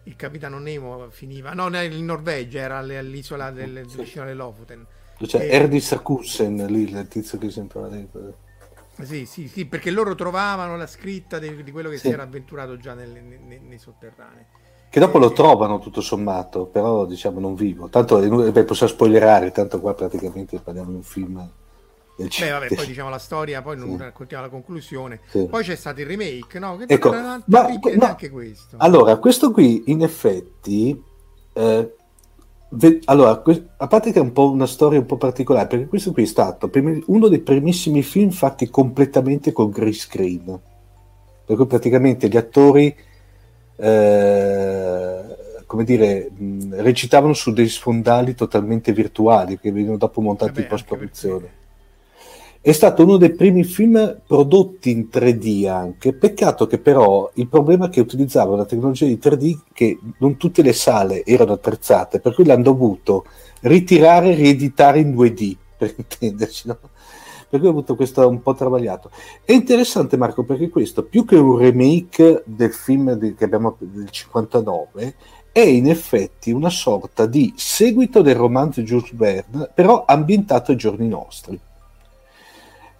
il 0.06 0.16
capitano 0.16 0.58
Nemo 0.58 1.10
finiva, 1.12 1.54
no, 1.54 1.68
in 1.80 2.06
Norvegia 2.06 2.62
era 2.62 2.80
all'isola 2.80 3.52
del, 3.52 3.84
sì. 3.88 3.98
vicino 3.98 4.24
alle 4.24 4.34
Lofoten. 4.34 4.84
C'è 5.20 5.42
e... 5.42 5.48
Erdi 5.50 5.80
Sakusen 5.80 6.66
lì, 6.66 6.90
il 6.90 7.08
tizio 7.08 7.38
che 7.38 7.52
sembrava 7.52 7.88
dentro. 7.88 8.38
Sì, 9.02 9.26
sì, 9.26 9.48
sì, 9.48 9.66
perché 9.66 9.92
loro 9.92 10.16
trovavano 10.16 10.78
la 10.78 10.88
scritta 10.88 11.40
di, 11.40 11.64
di 11.64 11.72
quello 11.72 11.90
che 11.90 11.98
sì. 11.98 12.08
si 12.08 12.14
era 12.14 12.24
avventurato 12.24 12.78
già 12.78 12.94
nel, 12.94 13.10
nei, 13.10 13.60
nei, 13.60 13.78
sotterranei. 13.78 14.46
Che 14.90 15.00
dopo 15.00 15.18
e... 15.18 15.20
lo 15.20 15.32
trovano 15.32 15.80
tutto 15.80 16.02
sommato, 16.02 16.66
però 16.66 17.06
diciamo 17.06 17.40
non 17.40 17.56
vivo. 17.56 17.90
Tanto 17.90 18.20
beh, 18.20 18.64
possiamo 18.64 18.92
spoilerare, 18.92 19.52
tanto 19.52 19.80
qua 19.80 19.94
praticamente 19.94 20.60
parliamo 20.60 20.90
di 20.90 20.96
un 20.96 21.04
film 21.04 21.50
Beh, 22.18 22.50
vabbè, 22.50 22.74
poi 22.74 22.86
diciamo 22.86 23.10
la 23.10 23.18
storia, 23.18 23.62
poi 23.62 23.78
non 23.78 23.98
sì. 23.98 23.98
raccontiamo 23.98 24.44
la 24.44 24.50
conclusione. 24.50 25.20
Sì. 25.28 25.48
Poi 25.48 25.64
c'è 25.64 25.76
stato 25.76 26.00
il 26.00 26.08
remake, 26.08 26.60
no? 26.60 26.78
Che 26.78 26.86
ecco, 26.88 27.12
ma, 27.12 27.42
no, 27.46 27.68
anche 28.00 28.30
questo. 28.30 28.78
Allora, 28.80 29.18
questo 29.18 29.52
qui 29.52 29.84
in 29.88 30.02
effetti 30.02 31.02
eh, 31.52 31.96
allora, 33.06 33.44
a 33.78 33.88
parte 33.88 34.12
che 34.12 34.20
è 34.20 34.22
un 34.22 34.32
po' 34.32 34.50
una 34.50 34.68
storia 34.68 35.00
un 35.00 35.06
po' 35.06 35.18
particolare, 35.18 35.68
perché 35.68 35.88
questo 35.88 36.12
qui 36.12 36.24
è 36.24 36.28
stato 36.28 36.70
uno 37.08 37.28
dei 37.28 37.40
primissimi 37.40 38.02
film 38.02 38.32
fatti 38.32 38.70
completamente 38.70 39.52
con 39.52 39.70
green 39.70 39.94
screen. 39.94 40.60
Per 41.46 41.56
cui 41.56 41.66
praticamente 41.68 42.28
gli 42.28 42.38
attori 42.38 42.96
eh, 43.78 45.22
come 45.66 45.84
dire, 45.84 46.32
recitavano 46.72 47.34
su 47.34 47.52
dei 47.52 47.68
sfondali 47.68 48.36
totalmente 48.36 48.94
virtuali 48.94 49.60
che 49.60 49.72
venivano 49.72 49.98
dopo 49.98 50.22
montati 50.22 50.52
Vabbè, 50.52 50.62
in 50.62 50.68
post-produzione. 50.68 51.50
È 52.66 52.72
stato 52.72 53.04
uno 53.04 53.18
dei 53.18 53.36
primi 53.36 53.64
film 53.64 54.22
prodotti 54.26 54.90
in 54.90 55.08
3D 55.14 55.70
anche, 55.70 56.14
peccato 56.14 56.66
che 56.66 56.80
però 56.80 57.30
il 57.36 57.48
problema 57.48 57.86
è 57.86 57.90
che 57.90 58.00
utilizzava 58.00 58.56
la 58.56 58.66
tecnologia 58.66 59.06
di 59.06 59.20
3D 59.22 59.60
che 59.72 60.00
non 60.18 60.36
tutte 60.38 60.64
le 60.64 60.74
sale 60.74 61.24
erano 61.26 61.54
attrezzate, 61.54 62.20
per 62.20 62.34
cui 62.34 62.44
l'hanno 62.44 62.64
dovuto 62.64 63.26
ritirare 63.62 64.32
e 64.32 64.34
rieditare 64.34 64.98
in 64.98 65.14
2D, 65.14 65.56
per 65.78 65.94
intenderci, 65.96 66.68
no? 66.70 66.80
Per 67.48 67.60
cui 67.60 67.68
ho 67.68 67.72
avuto 67.72 67.96
questo 67.96 68.28
un 68.28 68.42
po' 68.42 68.56
travagliato. 68.56 69.12
È 69.44 69.52
interessante 69.52 70.18
Marco 70.18 70.42
perché 70.42 70.70
questo, 70.70 71.04
più 71.04 71.24
che 71.24 71.36
un 71.36 71.60
remake 71.60 72.42
del 72.48 72.74
film 72.74 73.14
di, 73.14 73.36
che 73.36 73.44
abbiamo 73.44 73.76
del 73.78 74.10
59, 74.10 75.16
è 75.52 75.60
in 75.60 75.88
effetti 75.88 76.50
una 76.50 76.72
sorta 76.72 77.28
di 77.28 77.54
seguito 77.56 78.24
del 78.24 78.34
romanzo 78.34 78.80
di 78.80 78.88
Jules 78.88 79.14
Verne, 79.14 79.70
però 79.72 80.04
ambientato 80.08 80.72
ai 80.72 80.78
giorni 80.78 81.08
nostri. 81.08 81.60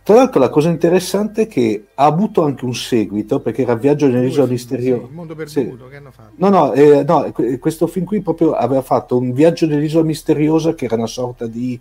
Tra 0.06 0.14
l'altro 0.14 0.40
la 0.40 0.50
cosa 0.50 0.70
interessante 0.70 1.42
è 1.42 1.48
che 1.48 1.88
ha 1.96 2.06
avuto 2.06 2.44
anche 2.44 2.64
un 2.64 2.76
seguito, 2.76 3.40
perché 3.40 3.64
era 3.64 3.74
Viaggio 3.74 4.06
nell'isola 4.06 4.46
misteriosa. 4.46 5.02
Sì, 5.02 5.08
il 5.10 5.16
mondo 5.16 5.34
perduto 5.34 5.86
sì. 5.86 5.90
che 5.90 5.96
hanno 5.96 6.12
fatto. 6.12 6.32
No, 6.36 6.50
no, 6.50 6.74
eh, 6.74 7.04
no, 7.04 7.34
questo 7.60 7.88
film 7.88 8.06
qui 8.06 8.22
proprio 8.22 8.52
aveva 8.52 8.84
fatto 8.84 9.18
un 9.18 9.34
Viaggio 9.34 9.66
nell'isola 9.66 10.04
misteriosa 10.04 10.76
che 10.76 10.86
era 10.86 10.94
una 10.94 11.08
sorta 11.08 11.48
di 11.48 11.80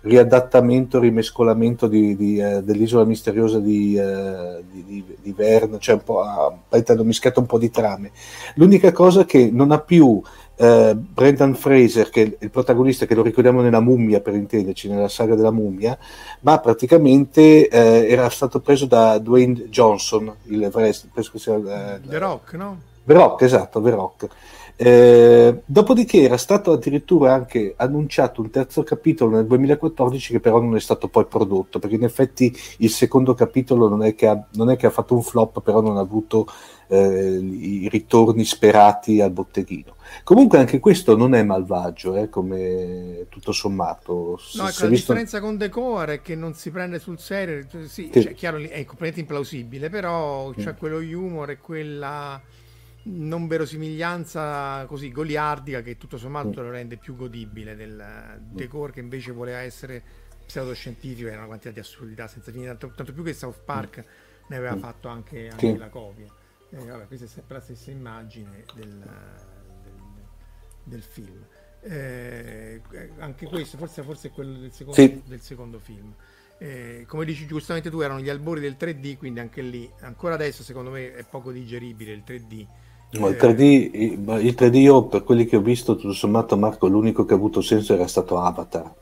riadattamento, 0.00 0.98
rimescolamento 0.98 1.86
di, 1.86 2.16
di, 2.16 2.38
eh, 2.38 2.60
dell'isola 2.64 3.04
misteriosa 3.04 3.60
di, 3.60 3.94
eh, 3.94 4.64
di, 4.68 5.04
di 5.22 5.32
Verne, 5.32 5.78
cioè 5.78 5.94
un 5.94 6.02
po', 6.02 6.22
ha, 6.22 6.52
hanno 6.70 7.04
mischiato 7.04 7.38
un 7.38 7.46
po' 7.46 7.58
di 7.58 7.70
trame. 7.70 8.10
L'unica 8.56 8.90
cosa 8.90 9.24
che 9.24 9.48
non 9.52 9.70
ha 9.70 9.78
più 9.78 10.20
eh, 10.60 10.94
Brendan 10.94 11.54
Fraser, 11.54 12.10
che 12.10 12.22
è 12.22 12.36
il 12.38 12.50
protagonista 12.50 13.06
che 13.06 13.14
lo 13.14 13.22
ricordiamo 13.22 13.62
nella 13.62 13.80
mummia 13.80 14.20
per 14.20 14.34
intenderci, 14.34 14.90
nella 14.90 15.08
saga 15.08 15.34
della 15.34 15.50
mummia, 15.50 15.98
ma 16.40 16.58
praticamente 16.60 17.66
eh, 17.68 18.06
era 18.06 18.28
stato 18.28 18.60
preso 18.60 18.84
da 18.84 19.16
Dwayne 19.16 19.68
Johnson, 19.70 20.30
il 20.44 20.68
preso, 20.70 21.66
eh, 21.66 22.00
The 22.06 22.18
Rock, 22.18 22.52
no? 22.54 22.80
The 23.02 23.14
Rock, 23.14 23.42
esatto, 23.42 23.80
The 23.80 23.90
Rock. 23.90 24.28
Eh, 24.76 25.62
dopodiché 25.64 26.22
era 26.22 26.36
stato 26.36 26.72
addirittura 26.72 27.34
anche 27.34 27.74
annunciato 27.76 28.40
un 28.42 28.50
terzo 28.50 28.82
capitolo 28.82 29.36
nel 29.36 29.46
2014 29.46 30.32
che 30.32 30.40
però 30.40 30.58
non 30.58 30.74
è 30.74 30.80
stato 30.80 31.08
poi 31.08 31.26
prodotto 31.26 31.78
perché 31.78 31.96
in 31.96 32.04
effetti 32.04 32.50
il 32.78 32.88
secondo 32.88 33.34
capitolo 33.34 33.90
non 33.90 34.02
è 34.02 34.14
che 34.14 34.26
ha, 34.26 34.42
non 34.52 34.70
è 34.70 34.76
che 34.76 34.86
ha 34.86 34.90
fatto 34.90 35.14
un 35.14 35.22
flop 35.22 35.60
però 35.60 35.82
non 35.82 35.98
ha 35.98 36.00
avuto 36.00 36.46
eh, 36.86 37.38
i 37.38 37.88
ritorni 37.90 38.44
sperati 38.44 39.20
al 39.20 39.30
botteghino. 39.30 39.96
Comunque 40.24 40.58
anche 40.58 40.78
questo 40.78 41.16
non 41.16 41.34
è 41.34 41.42
malvagio, 41.42 42.16
eh, 42.16 42.28
come 42.28 43.26
tutto 43.28 43.52
sommato. 43.52 44.40
No, 44.54 44.68
ecco, 44.68 44.82
la 44.82 44.88
visto... 44.88 44.88
differenza 44.88 45.40
con 45.40 45.56
Decore 45.56 46.14
è 46.14 46.22
che 46.22 46.34
non 46.34 46.54
si 46.54 46.70
prende 46.70 46.98
sul 46.98 47.18
serio, 47.18 47.66
sì, 47.86 48.10
sì. 48.12 48.22
Cioè, 48.22 48.34
chiaro, 48.34 48.58
è 48.58 48.84
completamente 48.84 49.20
implausibile, 49.20 49.88
però 49.88 50.50
c'è 50.52 50.72
mm. 50.72 50.76
quello 50.76 50.98
humor 50.98 51.50
e 51.50 51.58
quella 51.58 52.40
non 53.02 53.46
verosimiglianza 53.46 54.84
così 54.86 55.10
goliardica 55.10 55.80
che 55.80 55.96
tutto 55.96 56.18
sommato 56.18 56.48
mm. 56.48 56.64
lo 56.64 56.70
rende 56.70 56.96
più 56.96 57.16
godibile 57.16 57.74
del 57.74 58.40
Decore 58.50 58.92
che 58.92 59.00
invece 59.00 59.32
voleva 59.32 59.58
essere 59.58 60.02
pseudoscientifico 60.44 61.28
e 61.28 61.36
una 61.36 61.46
quantità 61.46 61.70
di 61.70 61.80
assurdità 61.80 62.26
senza 62.26 62.50
fine, 62.50 62.66
tanto, 62.66 62.92
tanto 62.94 63.12
più 63.12 63.22
che 63.22 63.32
South 63.32 63.62
Park 63.64 64.00
mm. 64.00 64.44
ne 64.48 64.56
aveva 64.56 64.74
mm. 64.74 64.80
fatto 64.80 65.08
anche, 65.08 65.48
anche 65.48 65.72
sì. 65.72 65.76
la 65.76 65.88
copia. 65.88 66.26
Eh, 66.72 66.84
vabbè, 66.84 67.06
questa 67.06 67.24
è 67.24 67.28
sempre 67.28 67.56
la 67.56 67.62
stessa 67.62 67.90
immagine 67.90 68.64
del, 68.74 69.02
del, 70.84 71.02
film. 71.02 71.44
Eh, 71.82 72.80
anche 73.18 73.46
questo 73.46 73.76
forse, 73.76 74.02
forse 74.02 74.28
è 74.28 74.30
quello 74.30 74.58
del 74.58 74.72
secondo, 74.72 75.00
sì. 75.00 75.22
del 75.26 75.40
secondo 75.40 75.78
film. 75.78 76.14
Eh, 76.58 77.04
come 77.06 77.24
dici 77.24 77.46
giustamente 77.46 77.90
tu, 77.90 78.00
erano 78.00 78.20
gli 78.20 78.28
albori 78.28 78.60
del 78.60 78.76
3D, 78.78 79.16
quindi 79.16 79.40
anche 79.40 79.62
lì, 79.62 79.90
ancora 80.00 80.34
adesso 80.34 80.62
secondo 80.62 80.90
me 80.90 81.14
è 81.14 81.24
poco 81.28 81.52
digeribile 81.52 82.12
il 82.12 82.22
3D. 82.26 82.66
No, 83.12 83.28
il, 83.28 83.36
3D, 83.36 83.60
il 83.62 84.54
3D 84.56 84.74
io 84.76 85.06
per 85.06 85.24
quelli 85.24 85.46
che 85.46 85.56
ho 85.56 85.60
visto, 85.60 85.96
tutto 85.96 86.12
sommato 86.12 86.56
Marco, 86.56 86.86
l'unico 86.86 87.24
che 87.24 87.32
ha 87.32 87.36
avuto 87.36 87.60
senso 87.60 87.94
era 87.94 88.06
stato 88.06 88.38
Avatar 88.38 88.94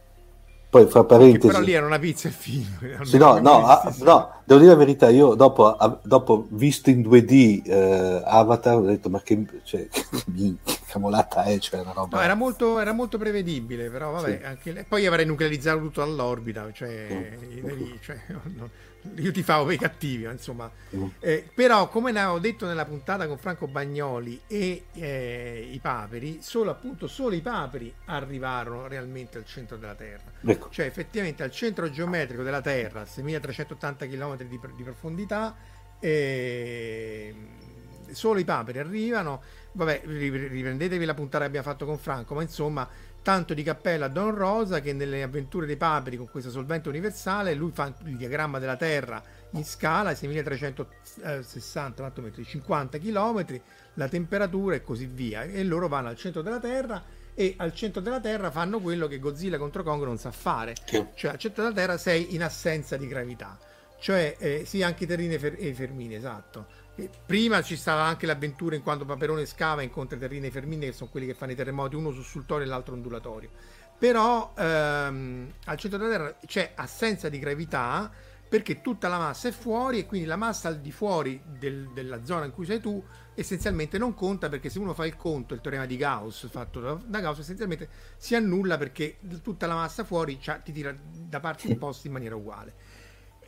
poi 0.70 0.86
fra 0.86 1.04
parentesi... 1.04 1.46
però 1.46 1.60
lì 1.60 1.72
era 1.72 1.86
una 1.86 1.98
pizza 1.98 2.28
e 2.28 2.30
film. 2.30 2.66
Sì, 3.04 3.16
no, 3.16 3.38
no, 3.38 3.64
a, 3.64 3.94
no, 4.00 4.30
devo 4.44 4.60
dire 4.60 4.72
la 4.72 4.78
verità, 4.78 5.08
io 5.08 5.34
dopo, 5.34 5.74
a, 5.74 5.98
dopo 6.02 6.46
visto 6.50 6.90
in 6.90 7.00
2D 7.00 7.62
eh, 7.64 8.22
Avatar 8.24 8.76
ho 8.76 8.82
detto 8.82 9.08
ma 9.08 9.20
che, 9.22 9.44
cioè, 9.64 9.88
che 9.88 10.77
camolata 10.88 11.44
è, 11.44 11.58
cioè 11.58 11.80
una 11.80 11.92
roba... 11.92 12.16
No, 12.16 12.22
era 12.22 12.34
molto, 12.34 12.80
era 12.80 12.92
molto 12.92 13.18
prevedibile, 13.18 13.90
però 13.90 14.10
vabbè, 14.12 14.38
sì. 14.38 14.44
anche, 14.44 14.84
poi 14.88 15.06
avrei 15.06 15.26
nuclearizzato 15.26 15.78
tutto 15.78 16.02
all'orbita, 16.02 16.72
cioè, 16.72 17.36
mm. 17.36 17.92
cioè 18.00 18.18
no, 18.54 18.70
io 19.16 19.30
ti 19.30 19.42
favo 19.42 19.70
i 19.70 19.78
cattivi, 19.78 20.24
insomma. 20.24 20.70
Mm. 20.96 21.06
Eh, 21.20 21.48
però, 21.54 21.88
come 21.88 22.10
ne 22.10 22.20
avevo 22.20 22.38
detto 22.38 22.66
nella 22.66 22.84
puntata 22.84 23.26
con 23.26 23.38
Franco 23.38 23.66
Bagnoli 23.66 24.40
e 24.46 24.84
eh, 24.94 25.68
i 25.70 25.78
paperi, 25.78 26.38
solo 26.40 26.70
appunto 26.70 27.06
solo 27.06 27.34
i 27.34 27.40
paperi 27.40 27.92
arrivarono 28.06 28.86
realmente 28.88 29.38
al 29.38 29.44
centro 29.44 29.76
della 29.76 29.94
Terra. 29.94 30.32
Ecco. 30.44 30.68
Cioè, 30.70 30.86
effettivamente 30.86 31.42
al 31.42 31.50
centro 31.50 31.90
geometrico 31.90 32.42
della 32.42 32.60
Terra, 32.60 33.04
6380 33.04 34.06
km 34.06 34.36
di, 34.36 34.60
di 34.74 34.82
profondità, 34.82 35.54
eh, 36.00 37.34
solo 38.12 38.38
i 38.38 38.44
paperi 38.44 38.78
arrivano. 38.78 39.42
Vabbè, 39.72 40.02
riprendetevi 40.04 41.04
la 41.04 41.14
puntata 41.14 41.44
che 41.44 41.48
abbiamo 41.48 41.66
fatto 41.66 41.84
con 41.86 41.98
Franco, 41.98 42.34
ma 42.34 42.42
insomma 42.42 42.88
tanto 43.22 43.52
di 43.52 43.62
cappella 43.62 44.06
a 44.06 44.08
Don 44.08 44.34
Rosa 44.34 44.80
che 44.80 44.92
nelle 44.92 45.22
avventure 45.22 45.66
dei 45.66 45.76
paperi 45.76 46.16
con 46.16 46.30
questo 46.30 46.50
solvente 46.50 46.88
universale 46.88 47.52
lui 47.54 47.70
fa 47.72 47.92
il 48.04 48.16
diagramma 48.16 48.58
della 48.58 48.76
Terra 48.76 49.22
in 49.50 49.64
scala 49.64 50.14
6360 50.14 52.10
metri, 52.16 52.44
50 52.44 52.98
km, 52.98 53.60
la 53.94 54.08
temperatura 54.08 54.74
e 54.76 54.82
così 54.82 55.06
via. 55.06 55.42
E 55.42 55.62
loro 55.64 55.88
vanno 55.88 56.08
al 56.08 56.16
centro 56.16 56.42
della 56.42 56.58
Terra 56.58 57.02
e 57.34 57.54
al 57.58 57.74
centro 57.74 58.00
della 58.00 58.20
Terra 58.20 58.50
fanno 58.50 58.80
quello 58.80 59.06
che 59.06 59.18
Godzilla 59.18 59.58
contro 59.58 59.82
Kong 59.82 60.02
non 60.04 60.18
sa 60.18 60.30
fare, 60.30 60.74
cioè 61.14 61.30
al 61.30 61.38
centro 61.38 61.62
della 61.62 61.74
Terra 61.74 61.96
sei 61.96 62.34
in 62.34 62.42
assenza 62.42 62.96
di 62.96 63.06
gravità, 63.06 63.58
cioè 64.00 64.36
eh, 64.38 64.64
sì 64.64 64.82
anche 64.82 65.04
i 65.04 65.06
terrini 65.06 65.34
e 65.34 65.74
fermini, 65.74 66.14
esatto 66.14 66.77
prima 67.06 67.62
ci 67.62 67.76
stava 67.76 68.02
anche 68.02 68.26
l'avventura 68.26 68.74
in 68.74 68.82
quando 68.82 69.04
Paperone 69.04 69.46
scava 69.46 69.82
incontra 69.82 70.18
Terrine 70.18 70.48
e 70.48 70.50
Fermine 70.50 70.86
che 70.86 70.92
sono 70.92 71.10
quelli 71.10 71.26
che 71.26 71.34
fanno 71.34 71.52
i 71.52 71.54
terremoti, 71.54 71.94
uno 71.94 72.10
sussultorio 72.10 72.66
e 72.66 72.68
l'altro 72.68 72.94
ondulatorio. 72.94 73.50
Però 73.98 74.52
ehm, 74.56 75.52
al 75.64 75.76
centro 75.76 75.98
della 75.98 76.10
Terra 76.10 76.36
c'è 76.46 76.72
assenza 76.74 77.28
di 77.28 77.38
gravità 77.38 78.10
perché 78.48 78.80
tutta 78.80 79.08
la 79.08 79.18
massa 79.18 79.48
è 79.48 79.52
fuori 79.52 79.98
e 79.98 80.06
quindi 80.06 80.26
la 80.26 80.36
massa 80.36 80.68
al 80.68 80.80
di 80.80 80.90
fuori 80.90 81.40
del, 81.44 81.90
della 81.92 82.24
zona 82.24 82.46
in 82.46 82.52
cui 82.52 82.64
sei 82.64 82.80
tu 82.80 83.02
essenzialmente 83.34 83.98
non 83.98 84.14
conta 84.14 84.48
perché 84.48 84.70
se 84.70 84.78
uno 84.78 84.94
fa 84.94 85.06
il 85.06 85.16
conto, 85.16 85.54
il 85.54 85.60
teorema 85.60 85.84
di 85.84 85.96
Gauss 85.96 86.48
fatto 86.48 86.80
da, 86.80 87.20
Gauss 87.20 87.40
essenzialmente 87.40 87.88
si 88.16 88.34
annulla 88.34 88.78
perché 88.78 89.18
tutta 89.42 89.66
la 89.66 89.74
massa 89.74 90.02
fuori 90.02 90.38
ti 90.64 90.72
tira 90.72 90.96
da 90.98 91.40
parti 91.40 91.70
opposte 91.70 92.06
in 92.06 92.14
maniera 92.14 92.36
uguale 92.36 92.74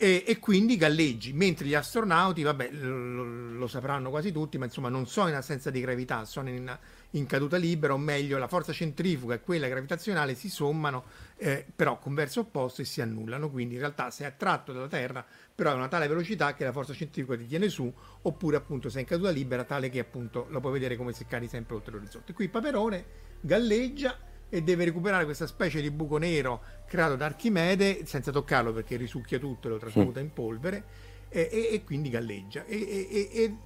e, 0.02 0.24
e, 0.26 0.38
quindi 0.38 0.78
galleggi, 0.78 1.34
mentre 1.34 1.66
gli 1.66 1.74
astronauti, 1.74 2.42
vabbè, 2.42 2.70
lo, 2.70 3.52
lo, 3.52 3.66
sapranno 3.66 4.08
quasi 4.08 4.32
tutti, 4.32 4.56
ma 4.56 4.64
insomma 4.64 4.88
non 4.88 5.06
sono 5.06 5.28
in 5.28 5.34
assenza 5.34 5.68
di 5.68 5.78
gravità, 5.78 6.24
sono 6.24 6.48
in, 6.48 6.78
in 7.10 7.26
caduta 7.26 7.58
libera, 7.58 7.92
o 7.92 7.98
meglio, 7.98 8.38
la 8.38 8.48
forza 8.48 8.72
centrifuga 8.72 9.34
e 9.34 9.42
quella 9.42 9.68
gravitazionale 9.68 10.34
si 10.34 10.48
sommano, 10.48 11.04
eh, 11.36 11.66
però 11.76 11.98
con 11.98 12.14
verso 12.14 12.40
opposto 12.40 12.80
e 12.80 12.86
si 12.86 13.02
annullano, 13.02 13.50
quindi 13.50 13.74
in 13.74 13.80
realtà 13.80 14.10
sei 14.10 14.26
attratto 14.26 14.72
dalla 14.72 14.88
Terra, 14.88 15.22
però 15.54 15.72
a 15.72 15.74
una 15.74 15.88
tale 15.88 16.08
velocità 16.08 16.54
che 16.54 16.64
la 16.64 16.72
forza 16.72 16.94
centrifuga 16.94 17.36
ti 17.36 17.46
tiene 17.46 17.68
su, 17.68 17.92
oppure 18.22 18.56
appunto 18.56 18.88
sei 18.88 19.02
in 19.02 19.06
caduta 19.06 19.28
libera, 19.28 19.64
tale 19.64 19.90
che 19.90 19.98
appunto 19.98 20.46
lo 20.48 20.60
puoi 20.60 20.72
vedere 20.72 20.96
come 20.96 21.12
se 21.12 21.26
cadi 21.26 21.46
sempre 21.46 21.74
oltre 21.74 21.92
l'orizzonte. 21.92 22.32
Qui 22.32 22.48
Paperone 22.48 23.04
galleggia 23.42 24.16
e 24.50 24.62
deve 24.62 24.84
recuperare 24.84 25.24
questa 25.24 25.46
specie 25.46 25.80
di 25.80 25.90
buco 25.90 26.18
nero 26.18 26.60
creato 26.86 27.16
da 27.16 27.26
Archimede 27.26 28.04
senza 28.04 28.32
toccarlo 28.32 28.72
perché 28.72 28.96
risucchia 28.96 29.38
tutto 29.38 29.68
e 29.68 29.70
lo 29.70 29.78
trasmuta 29.78 30.18
in 30.20 30.32
polvere 30.32 30.84
e, 31.28 31.48
e, 31.50 31.68
e 31.72 31.84
quindi 31.84 32.10
galleggia. 32.10 32.64
E, 32.66 33.08
e, 33.32 33.56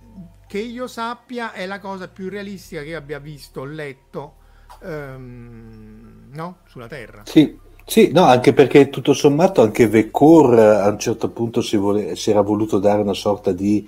che 0.46 0.58
io 0.58 0.86
sappia 0.86 1.52
è 1.52 1.66
la 1.66 1.80
cosa 1.80 2.06
più 2.06 2.28
realistica 2.28 2.82
che 2.82 2.88
io 2.88 2.98
abbia 2.98 3.18
visto, 3.18 3.62
o 3.62 3.64
letto 3.64 4.34
um, 4.82 6.28
no? 6.30 6.58
sulla 6.68 6.86
Terra. 6.86 7.22
Sì. 7.24 7.62
Sì, 7.86 8.12
no, 8.12 8.22
anche 8.24 8.54
perché 8.54 8.88
tutto 8.88 9.12
sommato 9.12 9.60
anche 9.60 9.86
Vecor 9.88 10.58
a 10.58 10.88
un 10.88 10.98
certo 10.98 11.28
punto 11.28 11.60
si, 11.60 11.76
vole- 11.76 12.16
si 12.16 12.30
era 12.30 12.40
voluto 12.40 12.78
dare 12.78 13.02
una 13.02 13.12
sorta 13.12 13.52
di, 13.52 13.86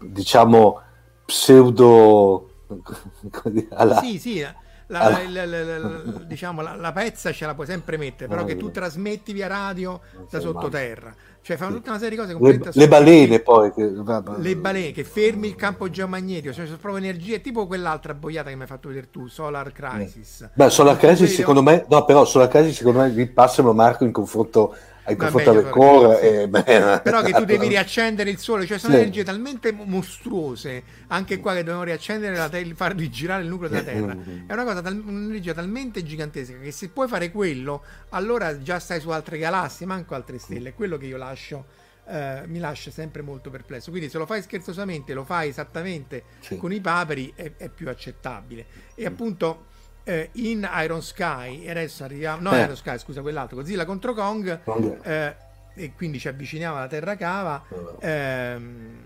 diciamo, 0.00 0.80
pseudo... 1.24 2.50
alla... 3.72 4.00
Sì, 4.00 4.18
sì, 4.18 4.46
la, 4.86 5.00
allora. 5.00 5.46
la, 5.46 5.78
la, 5.78 6.02
diciamo, 6.24 6.60
la, 6.60 6.92
pezza 6.92 7.32
ce 7.32 7.46
la 7.46 7.54
puoi 7.54 7.66
sempre 7.66 7.96
mettere, 7.96 8.28
però 8.28 8.44
che 8.44 8.56
tu 8.56 8.70
trasmetti 8.70 9.32
via 9.32 9.46
radio 9.46 10.00
da 10.30 10.40
sottoterra. 10.40 11.14
Cioè 11.40 11.58
fanno 11.58 11.74
tutta 11.74 11.90
una 11.90 11.98
serie 11.98 12.16
di 12.16 12.36
cose 12.36 12.58
Le, 12.58 12.70
le 12.72 12.88
balene 12.88 13.40
poi. 13.40 13.70
Che... 13.70 13.92
Le 14.38 14.56
balene, 14.56 14.92
che 14.92 15.04
fermi 15.04 15.48
il 15.48 15.56
campo 15.56 15.90
geomagnetico, 15.90 16.54
cioè 16.54 16.64
c'è 16.64 16.76
proprio 16.76 16.96
energia, 17.04 17.36
tipo 17.38 17.66
quell'altra 17.66 18.14
boiata 18.14 18.48
che 18.48 18.56
mi 18.56 18.62
hai 18.62 18.66
fatto 18.66 18.88
vedere 18.88 19.10
tu, 19.10 19.26
Solar 19.26 19.70
Crisis. 19.70 20.48
Beh, 20.54 20.70
Solar 20.70 20.96
Crisis 20.96 21.34
secondo 21.34 21.62
me, 21.62 21.84
no 21.88 22.04
però 22.06 22.24
Solar 22.24 22.48
Crisis 22.48 22.78
secondo 22.78 23.00
me 23.00 23.10
vi 23.10 23.26
passano 23.26 23.74
Marco 23.74 24.04
in 24.04 24.12
confronto 24.12 24.74
hai 25.04 25.16
confortato 25.16 25.58
il 25.58 25.68
cuore 25.68 26.42
e, 26.42 26.48
beh, 26.48 27.00
però 27.02 27.22
che 27.22 27.32
tu 27.32 27.44
devi 27.44 27.68
riaccendere 27.68 28.30
il 28.30 28.38
sole 28.38 28.66
cioè 28.66 28.78
sono 28.78 28.94
sì. 28.94 29.00
energie 29.00 29.22
talmente 29.24 29.72
mostruose 29.72 30.82
anche 31.08 31.40
qua 31.40 31.52
che 31.52 31.58
dobbiamo 31.58 31.82
riaccendere 31.82 32.34
la 32.36 32.48
terra 32.48 32.74
far 32.74 32.94
rigirare 32.94 33.42
il 33.42 33.48
nucleo 33.48 33.68
della 33.68 33.82
terra 33.82 34.16
è 34.46 34.52
una 34.52 34.64
cosa 34.64 34.80
un'energia 34.88 35.52
talmente 35.52 36.02
gigantesca 36.02 36.58
che 36.58 36.70
se 36.70 36.88
puoi 36.88 37.06
fare 37.06 37.30
quello 37.30 37.82
allora 38.10 38.60
già 38.62 38.78
stai 38.78 39.00
su 39.00 39.10
altre 39.10 39.38
galassie 39.38 39.84
manco 39.84 40.14
altre 40.14 40.38
stelle 40.38 40.70
è 40.70 40.74
quello 40.74 40.96
che 40.96 41.06
io 41.06 41.16
lascio 41.16 41.82
Uh, 42.06 42.46
mi 42.48 42.58
lascia 42.58 42.90
sempre 42.90 43.22
molto 43.22 43.48
perplesso. 43.48 43.90
Quindi, 43.90 44.10
se 44.10 44.18
lo 44.18 44.26
fai 44.26 44.42
scherzosamente, 44.42 45.14
lo 45.14 45.24
fai 45.24 45.48
esattamente 45.48 46.24
sì. 46.40 46.58
con 46.58 46.70
i 46.70 46.78
paperi, 46.78 47.32
è, 47.34 47.52
è 47.56 47.70
più 47.70 47.88
accettabile. 47.88 48.66
E 48.94 49.06
appunto, 49.06 49.68
eh, 50.04 50.30
in 50.34 50.68
Iron 50.82 51.02
Sky, 51.02 51.62
e 51.62 51.70
adesso 51.70 52.04
arriviamo, 52.04 52.48
no, 52.48 52.56
eh. 52.56 52.62
Iron 52.62 52.76
Sky, 52.76 52.98
scusa, 52.98 53.22
quell'altro, 53.22 53.56
Godzilla 53.56 53.84
contro 53.84 54.14
Kong, 54.14 54.60
eh, 55.02 55.36
e 55.74 55.92
quindi 55.94 56.18
ci 56.18 56.28
avviciniamo 56.28 56.76
alla 56.76 56.86
Terra 56.86 57.16
Cava. 57.16 57.64
Ehm, 58.00 58.98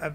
eh, 0.00 0.12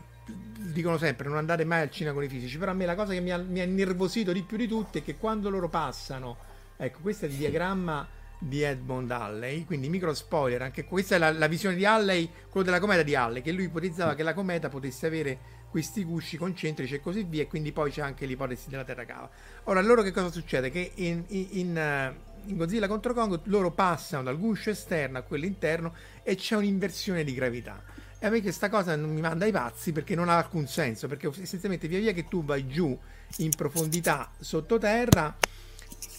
dicono 0.72 0.98
sempre 0.98 1.28
non 1.28 1.38
andate 1.38 1.66
mai 1.66 1.82
al 1.82 1.92
cinema 1.92 2.16
con 2.16 2.24
i 2.24 2.28
fisici, 2.28 2.58
però 2.58 2.72
a 2.72 2.74
me 2.74 2.86
la 2.86 2.96
cosa 2.96 3.14
che 3.14 3.20
mi 3.20 3.32
ha, 3.32 3.38
mi 3.38 3.60
ha 3.60 3.64
innervosito 3.64 4.32
di 4.32 4.44
più 4.44 4.58
di 4.58 4.68
tutti 4.68 5.00
è 5.00 5.04
che 5.04 5.18
quando 5.18 5.50
loro 5.50 5.68
passano, 5.68 6.38
ecco, 6.78 7.00
questo 7.02 7.26
è 7.26 7.28
il 7.28 7.36
diagramma 7.36 8.08
di 8.42 8.62
Edmond 8.62 9.12
Halley, 9.12 9.66
quindi 9.66 9.90
micro 9.90 10.14
spoiler, 10.14 10.62
anche 10.62 10.86
questa 10.86 11.16
è 11.16 11.18
la, 11.18 11.32
la 11.32 11.48
visione 11.48 11.76
di 11.76 11.86
Halley, 11.86 12.30
quello 12.50 12.66
della 12.66 12.80
cometa 12.80 13.04
di 13.04 13.14
Halley, 13.14 13.42
che 13.42 13.52
lui 13.52 13.66
ipotizzava 13.66 14.16
che 14.16 14.24
la 14.24 14.34
cometa 14.34 14.70
potesse 14.70 15.08
avere 15.08 15.40
questi 15.70 16.04
gusci 16.04 16.38
concentrici 16.38 16.96
e 16.96 17.00
così 17.00 17.24
via, 17.24 17.44
e 17.44 17.48
quindi 17.48 17.72
poi 17.72 17.92
c'è 17.92 18.02
anche 18.02 18.26
l'ipotesi 18.26 18.70
della 18.70 18.84
terra 18.84 19.06
cava. 19.06 19.30
Ora, 19.66 19.80
allora 19.80 20.04
che 20.04 20.12
cosa 20.12 20.32
succede? 20.32 20.70
Che 20.72 20.92
in, 20.96 21.24
in, 21.28 21.78
eh, 21.78 22.16
in 22.46 22.58
Godzilla 22.58 22.88
contro 22.88 23.14
Kong 23.14 23.40
loro 23.44 23.72
passano 23.72 24.24
dal 24.24 24.40
guscio 24.40 24.72
esterno 24.72 25.20
a 25.20 25.22
quello 25.22 25.46
interno 25.46 25.94
e 26.24 26.36
c'è 26.36 26.56
un'inversione 26.56 27.24
di 27.24 27.34
gravità. 27.34 27.82
E 28.18 28.26
a 28.26 28.30
me 28.30 28.42
questa 28.42 28.70
cosa 28.70 28.96
non 28.96 29.14
mi 29.14 29.22
manda 29.22 29.46
ai 29.46 29.52
pazzi 29.52 29.92
perché 29.92 30.16
non 30.16 30.28
ha 30.28 30.38
alcun 30.38 30.68
senso, 30.68 31.08
perché 31.08 31.28
essenzialmente 31.28 31.88
via 31.88 32.00
via 32.00 32.12
che 32.12 32.28
tu 32.28 32.44
vai 32.44 32.68
giù 32.68 32.98
in 33.38 33.52
profondità 33.56 34.30
sottoterra, 34.40 35.38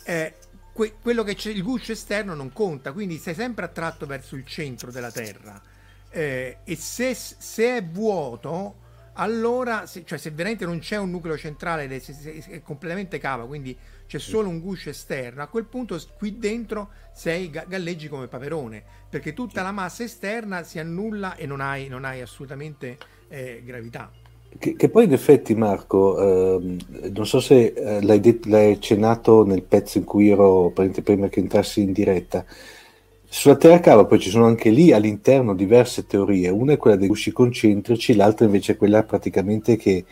eh, 0.05 0.35
que- 0.73 0.95
quello 1.03 1.23
che 1.25 1.35
c'è 1.35 1.51
il 1.51 1.63
guscio 1.63 1.93
esterno 1.93 2.35
non 2.35 2.53
conta, 2.53 2.93
quindi 2.93 3.19
sei 3.19 3.35
sempre 3.35 3.67
attratto 3.67 4.07
verso 4.07 4.37
il 4.37 4.47
centro 4.47 4.91
della 4.91 5.11
Terra. 5.11 5.61
Eh, 6.09 6.59
e 6.65 6.77
se, 6.77 7.15
se 7.15 7.77
è 7.77 7.85
vuoto, 7.85 8.89
allora, 9.14 9.87
se, 9.87 10.05
cioè 10.05 10.18
se 10.18 10.31
veramente 10.31 10.64
non 10.64 10.79
c'è 10.79 10.96
un 10.96 11.11
nucleo 11.11 11.37
centrale 11.37 11.85
ed 11.85 11.92
è, 11.92 12.62
completamente 12.62 13.18
cava, 13.18 13.46
quindi 13.46 13.77
c'è 14.07 14.18
solo 14.18 14.49
un 14.49 14.61
guscio 14.61 14.90
esterno, 14.90 15.42
a 15.42 15.46
quel 15.46 15.64
punto 15.64 16.01
qui 16.16 16.38
dentro 16.38 16.90
sei 17.12 17.51
galleggi 17.51 18.09
come 18.09 18.29
paperone, 18.29 18.83
perché 19.09 19.33
tutta 19.35 19.62
la 19.62 19.73
massa 19.73 20.05
esterna 20.05 20.62
si 20.62 20.79
annulla 20.79 21.37
e 21.37 21.46
non 21.46 21.61
hai, 21.61 21.88
non 21.88 22.05
hai 22.05 22.20
assolutamente 22.20 22.99
eh, 23.29 23.62
gravità. 23.64 24.11
Che, 24.59 24.75
che, 24.75 24.88
poi 24.88 25.05
in 25.05 25.12
effetti 25.12 25.55
Marco, 25.55 26.59
eh, 26.59 26.77
non 27.12 27.27
so 27.27 27.40
se 27.40 27.66
eh, 27.66 28.03
l'hai, 28.03 28.18
det- 28.18 28.46
l'hai 28.46 28.73
accennato 28.73 29.44
nel 29.44 29.62
pezzo 29.62 29.99
in 29.99 30.05
cui 30.05 30.29
ero 30.29 30.73
prima 30.73 31.29
che 31.29 31.38
entrassi 31.38 31.83
in 31.83 31.92
diretta, 31.92 32.44
sulla 33.33 33.57
Terra 33.57 33.81
cava 33.81 34.05
poi 34.07 34.19
ci 34.19 34.29
sono 34.31 34.47
anche 34.47 34.71
lì 34.71 34.93
all'interno 34.93 35.55
diverse 35.55 36.07
teorie, 36.07 36.49
una 36.49 36.73
è 36.73 36.77
quella 36.77 36.97
dei 36.97 37.09
gusci 37.09 37.33
concentrici, 37.33 38.14
l'altra 38.16 38.45
invece 38.47 38.73
è 38.73 38.77
quella 38.77 39.03
praticamente 39.05 39.77
che 39.77 40.05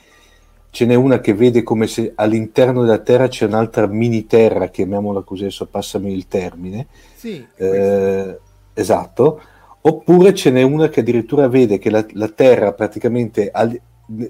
ce 0.71 0.85
n'è 0.87 0.95
una 0.95 1.19
che 1.21 1.35
vede 1.35 1.63
come 1.63 1.87
se 1.87 2.13
all'interno 2.15 2.83
della 2.83 2.99
Terra 2.99 3.27
c'è 3.29 3.47
un'altra 3.47 3.87
mini 3.87 4.27
Terra, 4.27 4.69
chiamiamola 4.69 5.23
così, 5.23 5.43
adesso 5.45 5.67
passami 5.67 6.13
il 6.13 6.29
termine. 6.29 6.87
Sì, 7.17 7.45
Eh, 7.57 8.39
esatto. 8.75 9.41
Oppure 9.81 10.35
ce 10.35 10.51
n'è 10.51 10.63
una 10.63 10.89
che 10.89 11.01
addirittura 11.01 11.49
vede 11.49 11.79
che 11.79 11.91
la, 11.91 12.05
la 12.13 12.29
Terra 12.29 12.73
praticamente 12.73 13.51
al- 13.51 13.81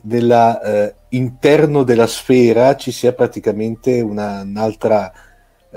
nell'interno 0.03 1.83
della 1.83 2.07
sfera 2.07 2.77
ci 2.77 2.91
sia 2.93 3.13
praticamente 3.13 4.01
una- 4.01 4.43
un'altra 4.43 5.13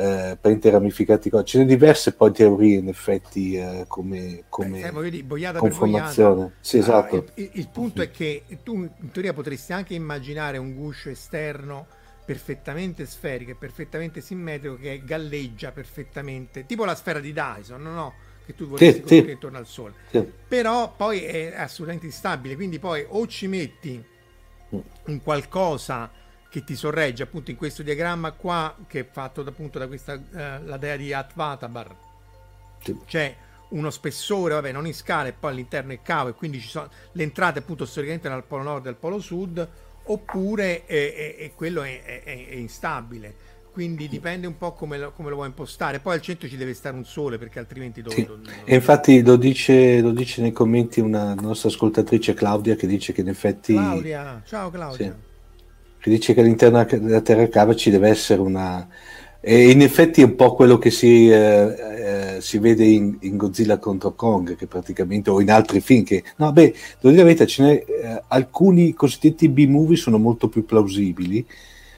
eh, 0.02 0.70
ramificati. 0.70 1.30
co- 1.30 1.44
Ce 1.44 1.58
ne 1.60 1.66
diverse 1.66 2.14
poi 2.14 2.32
teorie 2.32 2.78
in 2.80 2.88
effetti 2.88 3.56
eh, 3.56 3.86
come, 3.88 4.44
come 4.50 4.82
Eh, 4.82 4.92
voglio 4.92 5.10
dire, 5.10 5.24
boiata 5.24 5.60
conformazione. 5.60 6.54
Sì, 6.62 6.78
esatto. 6.78 7.18
Ah, 7.18 7.32
il, 7.36 7.50
il 7.54 7.70
punto 7.70 8.02
è 8.02 8.12
che 8.12 8.44
tu 8.64 8.76
in 8.76 9.12
teoria 9.12 9.34
potresti 9.34 9.74
anche 9.74 9.94
immaginare 9.94 10.58
un 10.58 10.74
guscio 10.74 11.10
esterno 11.10 11.88
perfettamente 12.24 13.06
sferico 13.06 13.52
e 13.52 13.56
perfettamente 13.56 14.22
simmetrico 14.22 14.76
che 14.76 15.02
galleggia 15.04 15.72
perfettamente, 15.72 16.66
tipo 16.66 16.86
la 16.86 16.96
sfera 16.96 17.20
di 17.20 17.34
Dyson, 17.34 17.82
no? 17.82 17.94
no? 17.94 18.14
Che 18.46 18.56
tu 18.56 18.68
vorresti 18.68 18.98
sì. 18.98 19.02
costruire 19.02 19.34
intorno 19.34 19.58
al 19.58 19.68
Sole. 19.68 19.94
Sì. 20.10 20.26
Però 20.48 20.94
poi 20.96 21.24
è 21.24 21.54
assolutamente 21.56 22.06
instabile, 22.08 22.56
quindi 22.56 22.80
poi 22.80 23.06
o 23.08 23.28
ci 23.28 23.48
metti 23.48 24.04
Mm. 24.74 24.80
un 25.08 25.22
qualcosa 25.22 26.10
che 26.52 26.66
ti 26.66 26.76
sorregge, 26.76 27.24
appunto 27.24 27.50
in 27.50 27.56
questo 27.56 27.82
diagramma 27.82 28.32
qua, 28.34 28.76
che 28.86 29.00
è 29.00 29.08
fatto 29.10 29.40
appunto 29.40 29.80
da 29.80 29.88
questa, 29.88 30.14
eh, 30.16 30.60
la 30.66 30.76
dea 30.76 30.98
di 30.98 31.14
Atvatabar, 31.14 31.96
Sì. 32.84 32.98
c'è 33.08 33.34
uno 33.70 33.90
spessore, 33.90 34.56
vabbè, 34.56 34.74
non 34.74 34.86
in 34.86 34.94
scala 34.94 35.30
e 35.30 35.32
poi 35.32 35.52
all'interno 35.52 35.94
è 35.94 36.02
cavo 36.04 36.28
e 36.28 36.34
quindi 36.34 36.60
ci 36.60 36.68
sono 36.68 36.90
le 37.14 37.24
entrate 37.24 37.60
appunto 37.60 37.86
storicamente 37.86 38.28
dal 38.28 38.44
polo 38.44 38.64
nord 38.64 38.82
e 38.82 38.90
dal 38.90 38.96
polo 38.98 39.20
sud, 39.22 39.66
oppure 40.04 40.86
eh, 40.88 40.98
eh, 40.98 41.36
eh, 41.46 41.52
quello 41.56 41.84
è, 41.84 42.04
è- 42.04 42.24
è- 42.24 42.48
è 42.50 42.56
instabile. 42.56 43.34
Quindi 43.72 44.10
dipende 44.10 44.46
un 44.46 44.58
po' 44.58 44.74
come 44.74 44.98
lo, 44.98 45.12
come 45.14 45.30
lo 45.30 45.36
vuoi 45.36 45.48
impostare. 45.48 46.00
Poi 46.02 46.16
al 46.16 46.22
centro 46.22 46.50
ci 46.50 46.58
deve 46.58 46.74
stare 46.74 46.98
un 46.98 47.06
sole 47.06 47.38
perché 47.38 47.60
altrimenti 47.60 48.02
dove, 48.02 48.16
Sì. 48.16 48.26
dove- 48.26 48.42
E 48.66 48.76
infatti 48.76 49.24
lo 49.24 49.38
dice, 49.38 50.02
lo 50.02 50.12
dice 50.12 50.42
nei 50.42 50.52
commenti 50.52 51.00
una 51.00 51.34
nostra 51.36 51.70
ascoltatrice 51.70 52.34
Claudia 52.34 52.76
che 52.76 52.88
dice 52.88 53.14
che 53.14 53.22
in 53.22 53.30
effetti 53.30 53.72
Claudia, 53.74 54.42
ciao 54.46 54.70
Claudia. 54.70 55.18
Sì. 55.18 55.30
Che 56.02 56.10
dice 56.10 56.34
che 56.34 56.42
all'interno 56.42 56.84
della 56.84 57.22
Terra 57.22 57.48
Cava 57.48 57.76
ci 57.76 57.92
deve 57.92 58.10
essere 58.10 58.42
una 58.42 58.88
e 59.44 59.72
in 59.72 59.82
effetti 59.82 60.22
è 60.22 60.26
un 60.26 60.36
po' 60.36 60.54
quello 60.54 60.78
che 60.78 60.92
si, 60.92 61.28
eh, 61.28 62.36
eh, 62.36 62.42
si 62.42 62.60
vede 62.60 62.86
in, 62.86 63.18
in 63.22 63.38
Godzilla 63.38 63.80
contro 63.80 64.14
Kong 64.14 64.56
che 64.56 64.68
praticamente 64.68 65.32
o 65.32 65.42
in 65.42 65.50
altri 65.50 65.82
film 65.82 66.04
che 66.04 66.24
no 66.38 66.52
beh 66.52 66.76
devo 67.00 67.10
dire 67.10 67.18
la 67.18 67.24
verità 67.24 67.46
ce 67.46 67.64
n'è 67.64 67.72
eh, 67.72 68.24
alcuni 68.28 68.94
cosiddetti 68.94 69.50
B-movie 69.50 69.96
sono 69.96 70.20
molto 70.20 70.48
più 70.48 70.64
plausibili 70.64 71.44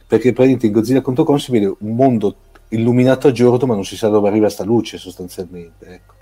perché 0.08 0.32
praticamente 0.32 0.68
in 0.68 0.72
Godzilla 0.72 1.02
contro 1.02 1.26
Kong 1.26 1.40
si 1.40 1.52
vede 1.52 1.66
un 1.66 1.96
mondo 1.96 2.36
illuminato 2.70 3.28
a 3.28 3.32
giorno 3.32 3.66
ma 3.66 3.74
non 3.74 3.86
si 3.86 3.98
sa 3.98 4.08
dove 4.08 4.30
arriva 4.30 4.50
sta 4.50 4.64
luce 4.64 4.98
sostanzialmente 4.98 5.86
ecco. 5.86 6.13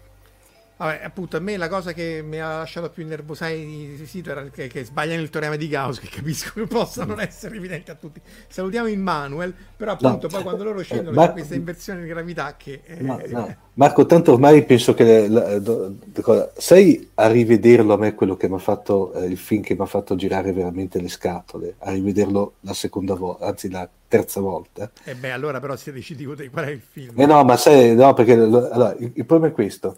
Vabbè, 0.82 1.02
appunto, 1.04 1.38
a 1.38 1.40
me 1.40 1.58
la 1.58 1.68
cosa 1.70 1.94
che 1.94 2.24
mi 2.24 2.40
ha 2.40 2.58
lasciato 2.58 2.90
più 2.90 3.06
nervosare 3.06 3.56
di 3.56 4.02
sito 4.08 4.32
era 4.32 4.44
che, 4.50 4.66
che 4.68 4.84
sbagliano 4.84 5.22
il 5.22 5.30
teorema 5.30 5.56
di 5.56 5.68
Gauss, 5.68 6.00
che 6.00 6.08
capisco 6.10 6.54
che 6.56 6.66
possa 6.66 7.06
non 7.06 7.20
essere 7.20 7.56
evidente 7.58 7.92
a 7.92 7.96
tutti. 7.96 8.20
Salutiamo 8.48 8.88
Immanuel, 8.88 9.54
però 9.78 9.92
appunto 9.92 10.26
No. 10.28 10.34
poi 10.34 10.42
quando 10.44 10.64
loro 10.64 10.82
scendono 10.82 11.12
Eh, 11.12 11.14
ma- 11.14 11.28
c'è 11.28 11.34
questa 11.34 11.54
inversione 11.54 12.02
di 12.02 12.08
gravità 12.08 12.56
che... 12.58 12.82
eh, 12.84 13.00
Ma- 13.04 13.22
no. 13.30 13.56
Marco, 13.76 14.08
tanto 14.08 14.34
ormai 14.34 14.66
penso 14.66 14.96
che 14.96 15.28
la- 15.28 15.60
do- 15.60 15.94
do- 16.04 16.22
cosa- 16.24 16.52
sai 16.58 17.10
a 17.14 17.28
rivederlo 17.28 17.94
a 17.94 17.98
me 17.98 18.16
quello 18.16 18.36
che 18.36 18.50
mi 18.50 18.56
ha 18.56 18.58
fatto 18.60 19.14
eh, 19.14 19.26
il 19.28 19.38
film 19.38 19.62
che 19.62 19.76
mi 19.76 19.82
ha 19.82 19.86
fatto 19.86 20.16
girare 20.16 20.52
veramente 20.52 21.00
le 21.00 21.10
scatole, 21.10 21.76
a 21.78 21.92
rivederlo 21.92 22.56
la 22.62 22.74
seconda 22.74 23.14
volta, 23.14 23.46
anzi 23.46 23.70
la 23.70 23.88
terza 24.08 24.42
volta. 24.42 24.90
E 25.04 25.14
beh, 25.16 25.32
allora 25.32 25.60
però 25.60 25.76
si 25.76 25.92
decidi 25.92 26.26
di 26.36 26.50
qual 26.50 26.66
è 26.66 26.72
il 26.72 26.82
film. 26.82 27.20
Eh 27.20 27.26
no, 27.28 27.44
ma 27.44 27.56
sai, 27.56 27.96
no, 27.96 28.14
perché 28.14 28.34
allora, 28.34 28.96
il, 28.98 29.12
il 29.14 29.26
problema 29.26 29.52
è 29.52 29.56
questo. 29.56 29.96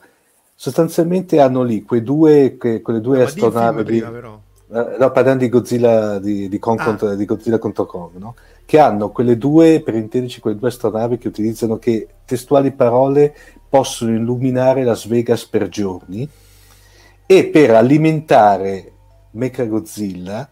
Sostanzialmente 0.64 1.42
hanno 1.42 1.62
lì 1.62 1.84
quei 1.84 2.02
due, 2.04 2.56
que- 2.58 2.82
quelle 2.82 3.02
due 3.02 3.28
film 3.28 3.48
astronavi. 3.48 3.84
prima, 3.84 4.10
però. 4.12 4.40
Eh, 4.72 4.96
no, 4.98 5.12
parlando 5.12 5.44
di 5.44 5.50
Godzilla, 5.50 6.20
di, 6.20 6.48
di 6.48 6.58
Kong 6.58 6.80
Ah. 6.80 6.86
contro, 6.86 7.16
di 7.16 7.26
Godzilla 7.26 7.58
contro 7.58 7.86
Kong, 7.86 8.12
no? 8.16 8.34
che 8.64 8.80
hanno 8.80 9.10
quelle 9.10 9.38
due, 9.38 9.82
per 9.82 9.94
intenderci, 9.96 10.40
quelle 10.40 10.58
due 10.58 10.70
astronavi 10.70 11.18
che 11.18 11.28
utilizzano 11.28 11.78
che 11.80 12.08
testuali 12.24 12.72
parole 12.72 13.36
possono 13.68 14.12
illuminare 14.16 14.86
Las 14.86 15.06
Vegas 15.06 15.46
per 15.48 15.68
giorni 15.68 16.26
e 17.26 17.46
per 17.48 17.72
alimentare 17.72 18.92
Mechagodzilla 19.32 20.48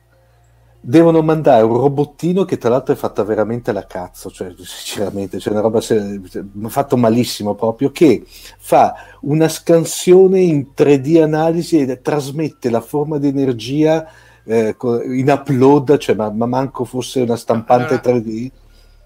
devono 0.84 1.22
mandare 1.22 1.64
un 1.64 1.78
robottino 1.78 2.44
che 2.44 2.58
tra 2.58 2.70
l'altro 2.70 2.94
è 2.94 2.98
fatta 2.98 3.24
veramente 3.24 3.70
alla 3.70 3.86
cazzo, 3.86 4.30
cioè 4.32 4.52
sinceramente, 4.58 5.40
cioè 5.40 5.54
una 5.54 5.62
roba 5.62 5.80
se- 5.82 6.20
fatto 6.68 6.98
malissimo 6.98 7.54
proprio, 7.56 7.92
che 7.92 8.24
fa 8.26 8.94
una 9.22 9.48
scansione 9.48 10.40
in 10.42 10.68
3D 10.76 11.22
analisi 11.22 11.80
e 11.80 12.02
trasmette 12.02 12.70
la 12.70 12.82
forma 12.82 13.18
di 13.20 13.28
energia 13.28 14.08
eh, 14.44 14.76
in 15.06 15.30
upload, 15.30 15.98
cioè 15.98 16.16
ma, 16.16 16.30
ma 16.32 16.48
manco 16.48 16.84
fosse 16.84 17.22
una 17.22 17.36
stampante 17.36 18.00
Allora- 18.04 18.20
3D. 18.20 18.52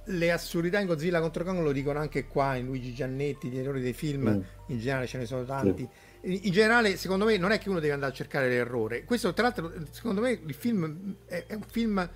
Le 0.07 0.31
assurdità 0.31 0.79
in 0.79 0.85
Godzilla 0.85 1.19
contro 1.19 1.43
Kong 1.43 1.61
lo 1.61 1.71
dicono 1.71 1.97
anche 1.97 2.27
qua 2.27 2.55
in 2.55 2.67
Luigi 2.67 2.93
Giannetti, 2.93 3.49
gli 3.49 3.57
errori 3.57 3.81
dei 3.81 3.93
film, 3.93 4.29
Mm. 4.29 4.41
in 4.67 4.79
generale 4.79 5.07
ce 5.07 5.17
ne 5.17 5.25
sono 5.25 5.43
tanti. 5.45 5.81
In 5.81 5.87
in 6.25 6.51
generale, 6.51 6.97
secondo 6.97 7.25
me, 7.25 7.37
non 7.37 7.51
è 7.51 7.59
che 7.59 7.69
uno 7.69 7.79
deve 7.79 7.93
andare 7.93 8.11
a 8.11 8.15
cercare 8.15 8.49
l'errore. 8.49 9.03
Questo, 9.03 9.33
tra 9.33 9.43
l'altro, 9.43 9.71
secondo 9.91 10.21
me, 10.21 10.39
il 10.45 10.53
film 10.53 11.15
è, 11.27 11.45
è 11.47 11.53
un 11.53 11.63
film 11.69 12.09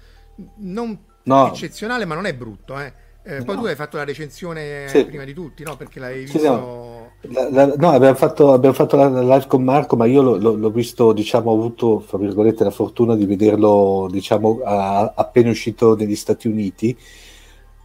non 0.57 0.97
No. 1.23 1.47
eccezionale, 1.47 2.05
ma 2.05 2.15
non 2.15 2.25
è 2.25 2.33
brutto. 2.33 2.79
Eh. 2.79 2.91
Eh, 3.21 3.43
poi 3.43 3.55
No. 3.55 3.61
tu 3.61 3.67
hai 3.67 3.75
fatto 3.75 3.97
la 3.97 4.05
recensione 4.05 4.87
Sì. 4.87 5.05
prima 5.05 5.25
di 5.25 5.33
tutti, 5.33 5.63
no? 5.63 5.75
Perché 5.75 5.99
l'avevi 5.99 6.25
Sì, 6.25 6.33
visto. 6.37 6.49
no. 6.51 7.11
La- 7.23 7.49
la- 7.51 7.73
no, 7.77 7.89
abbiamo 7.91 8.15
fatto, 8.15 8.53
abbiamo 8.53 8.73
fatto 8.73 8.95
la, 8.95 9.07
live 9.21 9.45
con 9.45 9.61
Marco, 9.61 9.95
ma 9.97 10.05
io 10.05 10.21
l'ho, 10.21 10.37
l'ho- 10.37 10.55
l'ho 10.55 10.69
visto, 10.71 11.11
diciamo, 11.11 11.51
ho 11.51 11.53
avuto, 11.53 11.99
fra 11.99 12.17
virgolette, 12.17 12.63
la 12.63 12.71
fortuna 12.71 13.15
di 13.15 13.25
vederlo, 13.25 14.07
diciamo, 14.09 14.61
a- 14.63 15.13
appena 15.15 15.49
uscito 15.49 15.95
negli 15.95 16.15
Stati 16.15 16.47
Uniti. 16.47 16.97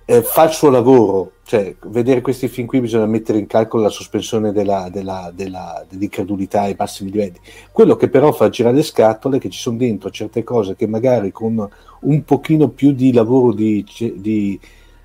Eh, 0.06 0.22
fa 0.22 0.44
il 0.44 0.52
suo 0.52 0.68
lavoro, 0.68 1.32
cioè 1.44 1.74
vedere 1.86 2.20
questi 2.20 2.46
film 2.48 2.66
qui 2.66 2.80
bisogna 2.80 3.06
mettere 3.06 3.38
in 3.38 3.46
calcolo 3.46 3.84
la 3.84 3.88
sospensione 3.88 4.52
della, 4.52 4.90
della, 4.92 5.32
della, 5.34 5.82
dell'incredulità 5.88 6.60
ai 6.60 6.74
massimi 6.78 7.10
livelli. 7.10 7.38
Quello 7.72 7.96
che 7.96 8.08
però 8.08 8.30
fa 8.32 8.50
girare 8.50 8.76
le 8.76 8.82
scatole 8.82 9.38
è 9.38 9.40
che 9.40 9.48
ci 9.48 9.58
sono 9.58 9.78
dentro 9.78 10.10
certe 10.10 10.44
cose 10.44 10.76
che 10.76 10.86
magari 10.86 11.32
con 11.32 11.66
un 12.00 12.24
pochino 12.24 12.68
più 12.68 12.92
di 12.92 13.14
lavoro 13.14 13.54
di, 13.54 13.82
di, 14.16 14.60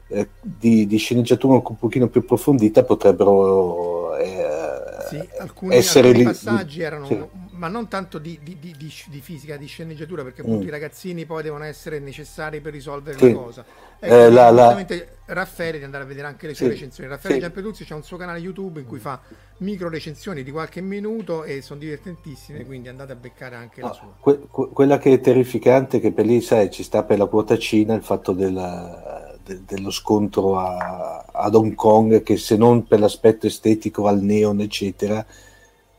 eh, 0.09 0.27
di, 0.41 0.85
di 0.85 0.97
sceneggiatura 0.97 1.61
un 1.63 1.77
pochino 1.77 2.09
più 2.09 2.19
approfondita 2.19 2.83
potrebbero 2.83 4.17
eh, 4.17 4.45
Sì, 5.07 5.29
alcuni, 5.39 5.75
essere 5.75 6.09
alcuni 6.09 6.23
passaggi 6.25 6.81
erano, 6.81 7.05
sì. 7.05 7.23
Ma 7.59 7.67
non 7.67 7.89
tanto 7.89 8.19
di, 8.19 8.39
di- 8.41 8.57
di- 8.57 8.73
di- 8.77 9.19
fisica, 9.19 9.57
di 9.57 9.65
sceneggiatura, 9.67 10.23
perché 10.23 10.41
appunto 10.41 10.63
Mm. 10.63 10.67
i 10.67 10.71
ragazzini 10.71 11.25
poi 11.25 11.43
devono 11.43 11.65
essere 11.65 11.99
necessari 11.99 12.61
per 12.61 12.71
risolvere 12.71 13.17
Sì. 13.17 13.31
la 13.33 13.37
cosa. 13.37 13.65
Eh, 13.99 14.07
Ecco, 14.07 14.15
la- 14.33 14.49
la- 14.49 14.67
assolutamente 14.67 15.17
Raffaele 15.25 15.77
di 15.77 15.83
andare 15.83 16.05
a 16.05 16.07
vedere 16.07 16.25
anche 16.27 16.47
le 16.47 16.53
sue 16.55 16.67
Sì, 16.67 16.71
recensioni. 16.71 17.09
Raffaele 17.09 17.35
sì. 17.35 17.41
Giampeduzzi 17.41 17.83
c'ha 17.83 17.95
un 17.95 18.03
suo 18.03 18.15
canale 18.17 18.39
YouTube 18.39 18.79
in 18.79 18.85
cui 18.87 18.97
fa 18.99 19.19
micro 19.57 19.89
recensioni 19.89 20.41
di 20.41 20.51
qualche 20.51 20.79
minuto 20.79 21.43
e 21.43 21.61
sono 21.61 21.79
divertentissime, 21.81 22.65
quindi 22.65 22.87
andate 22.87 23.11
a 23.11 23.15
beccare 23.15 23.55
anche 23.55 23.81
la 23.81 23.87
No, 23.87 23.93
sua. 23.93 24.13
que- 24.21 24.47
que- 24.49 24.69
quella 24.69 24.97
che 24.97 25.11
è 25.11 25.19
terrificante 25.19 25.97
è 25.97 25.99
che 25.99 26.13
per 26.13 26.25
lì 26.25 26.39
sai 26.39 26.71
ci 26.71 26.81
sta 26.81 27.03
per 27.03 27.17
la 27.17 27.25
quota 27.25 27.57
Cina 27.57 27.93
il 27.93 28.03
fatto 28.03 28.31
della- 28.31 29.35
de- 29.43 29.61
dello 29.65 29.91
scontro 29.91 30.57
a- 30.57 31.25
ad 31.31 31.55
Hong 31.55 31.75
Kong 31.75 32.23
che 32.23 32.37
se 32.37 32.55
non 32.55 32.87
per 32.87 32.99
l'aspetto 33.01 33.47
estetico 33.47 34.07
al 34.07 34.21
neon 34.21 34.61
eccetera 34.61 35.25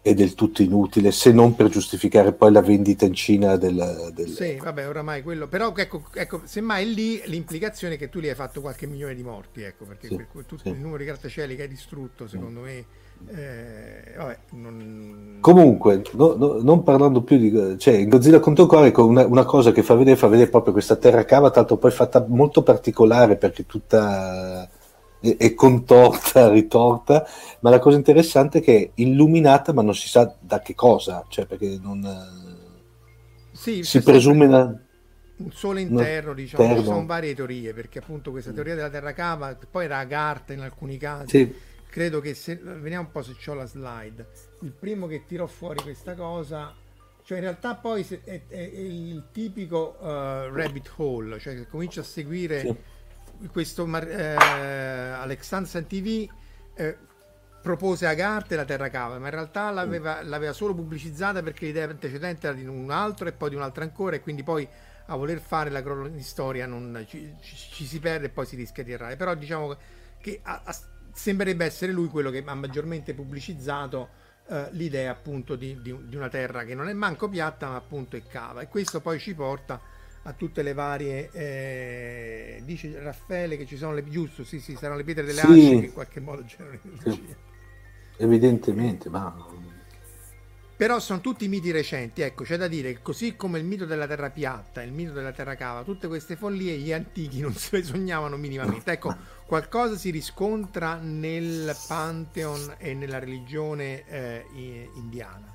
è 0.03 0.15
del 0.15 0.35
tutto 0.35 0.63
inutile 0.63 1.11
se 1.13 1.31
non 1.31 1.55
per 1.55 1.69
giustificare 1.69 2.33
poi 2.33 2.53
la 2.53 2.63
vendita 2.63 3.05
in 3.05 3.13
Cina 3.13 3.57
del, 3.57 4.11
del- 4.15 4.29
Sì, 4.29 4.57
vabbè, 4.57 4.89
oramai 4.89 5.23
quello. 5.23 5.47
Però 5.47 5.73
ecco, 5.77 6.03
ecco, 6.15 6.41
semmai 6.45 6.95
lì 6.95 7.21
l'implicazione 7.27 7.95
è 7.95 7.99
che 7.99 8.09
tu 8.09 8.19
lì 8.19 8.29
hai 8.29 8.35
fatto 8.35 8.61
qualche 8.63 8.87
milione 8.87 9.15
di 9.15 9.23
morti, 9.23 9.63
ecco, 9.63 9.85
perché 9.85 10.09
Sì, 10.09 10.17
per 10.17 10.45
tutto 10.47 10.63
sì. 10.63 10.69
il 10.71 10.77
numero 10.77 10.99
di 10.99 11.05
grattacieli 11.05 11.55
che 11.55 11.63
hai 11.63 11.69
distrutto, 11.69 12.27
secondo 12.27 12.61
me, 12.61 12.85
eh, 13.29 14.15
vabbè, 14.17 14.39
non... 14.53 15.39
Comunque, 15.41 16.03
no- 16.13 16.35
no- 16.35 16.61
non 16.63 16.83
parlando 16.83 17.23
più 17.23 17.37
di... 17.37 17.79
Cioè, 17.79 17.95
in 17.95 18.09
Godzilla 18.09 18.41
contro 18.41 18.65
Kong, 18.67 18.87
ecco, 18.87 19.05
una, 19.05 19.27
una 19.27 19.45
cosa 19.45 19.71
che 19.73 19.83
fa 19.83 19.95
vedere, 19.95 20.17
fa 20.17 20.29
vedere 20.29 20.49
proprio 20.49 20.73
questa 20.73 20.97
terra 20.97 21.25
cava, 21.27 21.51
tanto 21.51 21.77
poi 21.77 21.91
fatta 21.91 22.25
molto 22.27 22.63
particolare 22.63 23.37
perché 23.37 23.67
tutta 23.67 24.67
è, 25.21 25.37
è 25.37 25.55
contorta, 25.55 26.49
ritorta, 26.53 27.27
ma 27.61 27.71
la 27.71 27.79
cosa 27.79 27.97
interessante 27.97 28.59
è 28.59 28.63
che 28.63 28.79
è 28.79 28.91
illuminata 28.97 29.73
ma 29.73 29.83
non 29.83 29.95
si 29.95 30.09
sa 30.09 30.35
da 30.39 30.61
che 30.61 30.75
cosa, 30.75 31.25
cioè 31.29 31.47
perché 31.47 31.79
non... 31.81 32.07
Sì, 33.53 33.83
si 33.83 34.03
presume... 34.03 34.47
una- 34.47 34.85
un 35.37 35.53
sole 35.53 35.81
interno, 35.81 36.35
diciamo, 36.35 36.77
ci 36.77 36.85
sono 36.85 37.07
varie 37.07 37.35
teorie, 37.35 37.73
perché 37.73 37.99
appunto 38.01 38.31
questa 38.31 38.53
teoria 38.53 38.75
della 38.75 38.91
terra 38.91 39.13
cava, 39.15 39.57
poi 39.71 39.87
era 39.87 39.99
Agartha 39.99 40.53
in 40.53 40.61
alcuni 40.61 40.99
casi, 40.99 41.29
Sì, 41.29 41.55
credo 41.89 42.21
che 42.21 42.35
se 42.35 42.57
vediamo 42.57 43.07
un 43.07 43.11
po' 43.11 43.23
se 43.23 43.35
ho 43.47 43.55
la 43.55 43.65
slide. 43.65 44.27
Il 44.61 44.73
primo 44.73 45.07
che 45.07 45.25
tirò 45.27 45.47
fuori 45.47 45.83
questa 45.83 46.15
cosa 46.15 46.75
Cioè 47.25 47.39
in 47.39 47.45
realtà 47.45 47.77
poi 47.77 48.05
è, 48.09 48.21
è, 48.25 48.43
è 48.49 48.61
il 48.61 49.29
tipico 49.33 49.97
uh, 50.01 50.05
rabbit 50.53 50.93
hole, 50.97 51.39
cioè 51.39 51.55
che 51.55 51.67
comincia 51.67 52.01
a 52.01 52.05
seguire 52.05 52.61
sì. 52.61 52.77
Questo 53.49 53.87
eh, 53.97 54.37
Alexandra 54.37 55.81
TV 55.83 56.29
eh, 56.75 56.97
propose 57.63 58.07
a 58.07 58.11
Agarte 58.11 58.57
la 58.57 58.65
Terra 58.65 58.89
Cava, 58.89 59.19
ma 59.19 59.27
in 59.27 59.33
realtà 59.33 59.71
l'aveva, 59.71 60.23
l'aveva, 60.23 60.53
solo 60.53 60.75
pubblicizzata 60.75 61.43
perché 61.43 61.67
l'idea 61.67 61.89
antecedente 61.89 62.47
era 62.47 62.57
di 62.57 62.65
un 62.65 62.91
altro 62.91 63.29
e 63.29 63.33
poi 63.33 63.51
di 63.51 63.57
un 63.57 63.63
altro 63.63 63.83
ancora 63.83 64.17
e 64.17 64.21
quindi 64.21 64.43
poi 64.43 64.67
a 65.07 65.17
voler 65.17 65.41
fare 65.41 65.71
la 65.71 65.83
cronistoria 65.83 66.67
non, 66.67 67.05
ci, 67.09 67.35
ci, 67.41 67.57
ci, 67.57 67.85
si 67.85 67.99
perde 67.99 68.27
e 68.27 68.29
poi 68.31 68.47
si 68.47 68.57
rischia 68.57 68.85
di 68.85 68.93
errare. 68.93 69.17
Però 69.17 69.35
diciamo 69.35 69.77
che 70.21 70.41
a, 70.43 70.63
a, 70.65 70.77
sembrerebbe 71.13 71.65
essere 71.65 71.93
lui 71.93 72.09
quello 72.09 72.31
che 72.31 72.43
ha 72.47 72.55
maggiormente 72.55 73.13
pubblicizzato 73.15 74.09
eh, 74.49 74.69
l'idea 74.73 75.11
appunto 75.11 75.57
di, 75.57 75.81
di, 75.83 75.97
di, 76.07 76.17
una 76.17 76.29
terra 76.29 76.65
che 76.65 76.75
non 76.75 76.89
è 76.89 76.93
manco 76.93 77.29
piatta 77.29 77.69
ma 77.69 77.77
appunto 77.77 78.17
è 78.17 78.23
cava 78.27 78.61
e 78.61 78.69
questo 78.69 79.01
poi 79.01 79.19
ci 79.19 79.35
porta 79.35 79.81
a 80.23 80.33
tutte 80.33 80.63
le 80.63 80.75
varie 80.75 81.31
eh, 81.33 82.63
dice 82.65 82.99
Raffaele 83.01 83.57
che 83.57 83.67
ci 83.67 83.77
sono 83.77 83.95
le 83.95 84.07
giusto 84.09 84.45
sì 84.45 84.61
sì 84.61 84.75
saranno 84.75 84.99
le 84.99 85.05
pietre 85.05 85.25
delle 85.25 85.41
sì. 85.41 85.47
Asce 85.47 85.79
che 85.81 85.87
in 85.87 85.93
qualche 85.93 86.21
modo 86.21 86.45
generano 86.45 86.79
energia 86.83 87.37
evidentemente 88.19 89.09
ma 89.09 89.35
però 90.81 90.99
sono 90.99 91.21
tutti 91.21 91.47
miti 91.47 91.73
recenti, 91.73 92.23
ecco, 92.23 92.43
c'è 92.43 92.57
da 92.57 92.67
dire 92.67 92.95
che 92.95 93.03
così 93.03 93.37
come 93.37 93.59
il 93.59 93.67
mito 93.67 93.85
della 93.85 94.07
terra 94.07 94.31
piatta, 94.31 94.81
il 94.81 94.93
mito 94.93 95.13
della 95.13 95.31
terra 95.31 95.55
cava, 95.55 95.83
tutte 95.83 96.09
queste 96.09 96.37
follie 96.37 96.79
gli 96.79 96.91
antichi 96.91 97.41
non 97.41 97.53
se 97.53 97.77
le 97.77 97.85
sognavano 97.85 98.39
minimamente. 98.39 98.93
Ecco, 98.93 99.15
qualcosa 99.45 99.97
si 99.97 100.09
riscontra 100.09 100.95
nel 100.95 101.77
Pantheon 101.87 102.77
e 102.79 102.95
nella 102.95 103.19
religione 103.19 104.07
eh, 104.07 104.47
indiana. 104.95 105.55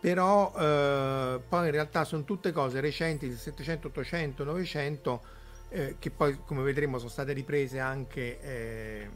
Però 0.00 0.52
eh, 0.56 1.40
poi 1.48 1.66
in 1.66 1.72
realtà 1.72 2.04
sono 2.04 2.24
tutte 2.24 2.52
cose 2.52 2.80
recenti 2.80 3.28
del 3.28 3.36
700, 3.36 3.88
800, 3.88 4.44
900 4.44 5.22
eh, 5.70 5.96
che 5.98 6.10
poi 6.10 6.38
come 6.44 6.62
vedremo 6.62 6.98
sono 6.98 7.10
state 7.10 7.32
riprese 7.32 7.78
anche 7.78 8.40
eh, 8.40 9.08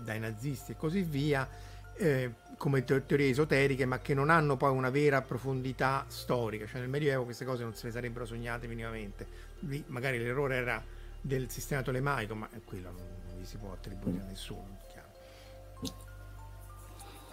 dai 0.00 0.18
nazisti 0.18 0.72
e 0.72 0.76
così 0.76 1.02
via 1.02 1.48
eh, 1.96 2.32
come 2.56 2.84
teorie 2.84 3.28
esoteriche, 3.28 3.86
ma 3.86 4.00
che 4.00 4.14
non 4.14 4.30
hanno 4.30 4.56
poi 4.56 4.72
una 4.72 4.90
vera 4.90 5.22
profondità 5.22 6.04
storica. 6.08 6.66
Cioè 6.66 6.80
nel 6.80 6.88
Medioevo 6.88 7.24
queste 7.24 7.44
cose 7.44 7.62
non 7.62 7.74
se 7.74 7.86
le 7.86 7.92
sarebbero 7.92 8.24
sognate 8.24 8.66
minimamente. 8.66 9.26
Lì 9.60 9.82
magari 9.88 10.18
l'errore 10.18 10.56
era 10.56 10.82
del 11.20 11.50
sistema 11.50 11.82
tolemaico, 11.82 12.34
ma 12.34 12.48
quello 12.64 12.90
non 12.90 13.40
gli 13.40 13.44
si 13.44 13.56
può 13.56 13.72
attribuire 13.72 14.22
a 14.22 14.24
nessuno. 14.24 14.78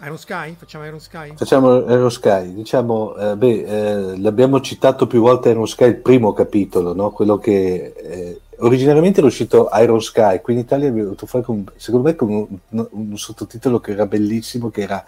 Iron 0.02 0.18
Sky? 0.18 0.54
Facciamo 0.58 0.84
Iron 0.84 1.00
Sky? 1.00 1.32
Facciamo 1.36 1.78
Iron 1.78 2.10
Sky. 2.10 2.52
Diciamo, 2.52 3.16
eh, 3.16 3.36
beh, 3.36 3.64
eh, 3.64 4.18
l'abbiamo 4.18 4.60
citato 4.60 5.06
più 5.06 5.20
volte 5.20 5.50
Iron 5.50 5.66
Sky, 5.66 5.86
il 5.86 5.96
primo 5.96 6.32
capitolo, 6.32 6.94
no? 6.94 7.10
quello 7.10 7.38
che 7.38 7.94
eh, 7.96 8.40
originariamente 8.58 9.18
era 9.18 9.28
uscito 9.28 9.68
Iron 9.80 10.00
Sky, 10.00 10.40
qui 10.42 10.52
in 10.54 10.60
Italia 10.60 10.88
abbiamo 10.88 11.04
dovuto 11.04 11.26
fare 11.26 11.44
con, 11.44 11.64
secondo 11.76 12.08
me 12.08 12.14
con 12.14 12.30
un, 12.30 12.86
un, 12.90 13.18
sottotitolo 13.18 13.80
che 13.80 13.92
era 13.92 14.06
bellissimo, 14.06 14.70
che 14.70 14.82
era 14.82 15.02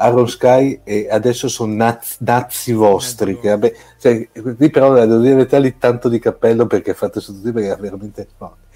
Iron 0.00 0.28
Sky 0.28 0.80
e 0.84 1.08
adesso 1.10 1.48
sono 1.48 1.74
nazi, 1.74 2.16
nazi 2.20 2.72
vostri. 2.72 3.38
Che, 3.40 3.48
vabbè, 3.48 3.74
cioè, 3.98 4.28
qui 4.30 4.70
però 4.70 4.92
devo 4.92 5.18
dire 5.18 5.76
tanto 5.78 6.08
di 6.08 6.18
cappello 6.18 6.66
perché 6.66 6.92
fate 6.92 7.20
sottotitolo 7.20 7.54
perché 7.54 7.68
era 7.68 7.80
veramente 7.80 8.28
forte. 8.36 8.66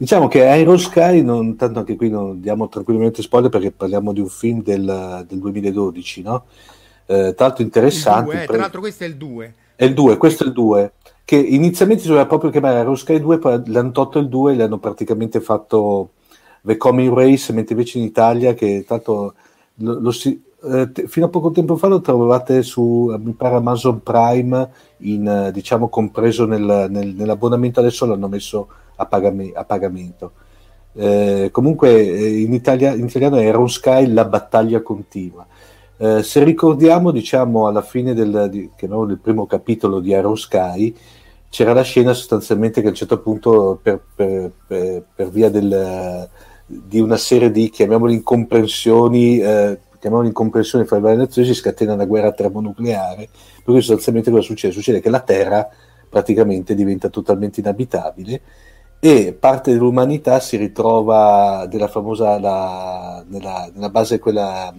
Diciamo 0.00 0.28
che 0.28 0.38
Iron 0.38 0.78
Sky, 0.78 1.20
non, 1.20 1.56
tanto 1.56 1.80
anche 1.80 1.94
qui 1.94 2.08
non 2.08 2.40
diamo 2.40 2.70
tranquillamente 2.70 3.20
spoiler 3.20 3.50
perché 3.50 3.70
parliamo 3.70 4.14
di 4.14 4.20
un 4.20 4.30
film 4.30 4.62
del, 4.62 5.26
del 5.28 5.38
2012, 5.38 6.22
no? 6.22 6.46
Eh, 7.04 7.34
l'altro 7.36 7.62
interessante. 7.62 8.30
Due, 8.30 8.42
eh, 8.42 8.46
tra 8.46 8.56
l'altro 8.56 8.80
questo 8.80 9.04
è 9.04 9.06
il 9.06 9.16
2. 9.16 9.54
È 9.76 9.84
il 9.84 9.92
2, 9.92 10.16
questo 10.16 10.44
è 10.44 10.46
il 10.46 10.54
2 10.54 10.92
che 11.22 11.36
inizialmente 11.36 12.00
si 12.00 12.08
doveva 12.08 12.24
proprio 12.24 12.50
chiamare 12.50 12.78
Aero 12.78 12.94
Sky 12.94 13.20
2, 13.20 13.38
poi 13.38 13.62
l'hanno 13.66 13.90
tolto 13.90 14.18
il 14.18 14.30
2 14.30 14.52
e 14.52 14.56
le 14.56 14.62
hanno 14.62 14.78
praticamente 14.78 15.38
fatto 15.42 16.12
The 16.62 16.78
Coming 16.78 17.12
Race, 17.12 17.52
mentre 17.52 17.74
invece 17.74 17.98
in 17.98 18.04
Italia, 18.04 18.54
che 18.54 18.86
tanto 18.88 19.34
lo, 19.74 20.00
lo 20.00 20.10
si, 20.12 20.42
eh, 20.62 21.06
fino 21.06 21.26
a 21.26 21.28
poco 21.28 21.50
tempo 21.50 21.76
fa 21.76 21.86
lo 21.86 22.00
trovavate 22.00 22.62
su, 22.62 23.14
mi 23.18 23.32
pare, 23.32 23.56
Amazon 23.56 24.02
Prime, 24.02 24.70
in, 24.98 25.26
eh, 25.26 25.52
diciamo 25.52 25.88
compreso 25.88 26.44
nel, 26.46 26.86
nel, 26.90 27.14
nell'abbonamento, 27.14 27.80
adesso 27.80 28.06
l'hanno 28.06 28.28
messo 28.28 28.68
a, 28.96 29.06
pagami, 29.06 29.52
a 29.54 29.64
pagamento. 29.64 30.32
Eh, 30.92 31.48
comunque 31.52 31.90
eh, 31.90 32.40
in, 32.40 32.52
Italia, 32.52 32.94
in 32.94 33.06
italiano 33.06 33.36
è 33.36 33.44
Aero 33.44 33.66
Sky, 33.66 34.12
la 34.12 34.24
battaglia 34.24 34.82
continua. 34.82 35.46
Eh, 35.96 36.22
se 36.22 36.42
ricordiamo, 36.44 37.10
diciamo, 37.10 37.66
alla 37.66 37.82
fine 37.82 38.14
del, 38.14 38.48
di, 38.50 38.70
del 38.78 39.18
primo 39.22 39.46
capitolo 39.46 40.00
di 40.00 40.14
Aero 40.14 40.34
Sky, 40.34 40.94
c'era 41.48 41.72
la 41.72 41.82
scena 41.82 42.12
sostanzialmente 42.12 42.80
che 42.80 42.86
a 42.86 42.90
un 42.90 42.96
certo 42.96 43.20
punto 43.20 43.78
per, 43.82 44.00
per, 44.14 44.52
per, 44.66 45.04
per 45.14 45.28
via 45.30 45.50
del, 45.50 46.28
di 46.66 47.00
una 47.00 47.16
serie 47.16 47.50
di, 47.50 47.70
chiamiamole 47.70 48.12
incomprensioni, 48.12 49.38
eh, 49.38 49.78
chiamiamole 50.00 50.28
incomprensioni 50.28 50.84
fra 50.84 50.96
le 50.96 51.02
varie 51.02 51.18
nazioni, 51.18 51.46
si 51.46 51.54
scatena 51.54 51.92
una 51.92 52.06
guerra 52.06 52.32
termonucleare, 52.32 53.28
per 53.56 53.62
cui 53.64 53.80
sostanzialmente 53.80 54.30
cosa 54.30 54.42
succede? 54.42 54.72
Succede 54.72 55.00
che 55.00 55.10
la 55.10 55.20
Terra 55.20 55.68
praticamente 56.08 56.74
diventa 56.74 57.08
totalmente 57.08 57.60
inabitabile 57.60 58.40
e 58.98 59.32
parte 59.38 59.72
dell'umanità 59.72 60.40
si 60.40 60.56
ritrova 60.56 61.66
della 61.68 61.88
famosa, 61.88 62.38
la, 62.38 63.24
nella, 63.28 63.70
nella 63.72 63.88
base 63.88 64.18
quella 64.18 64.74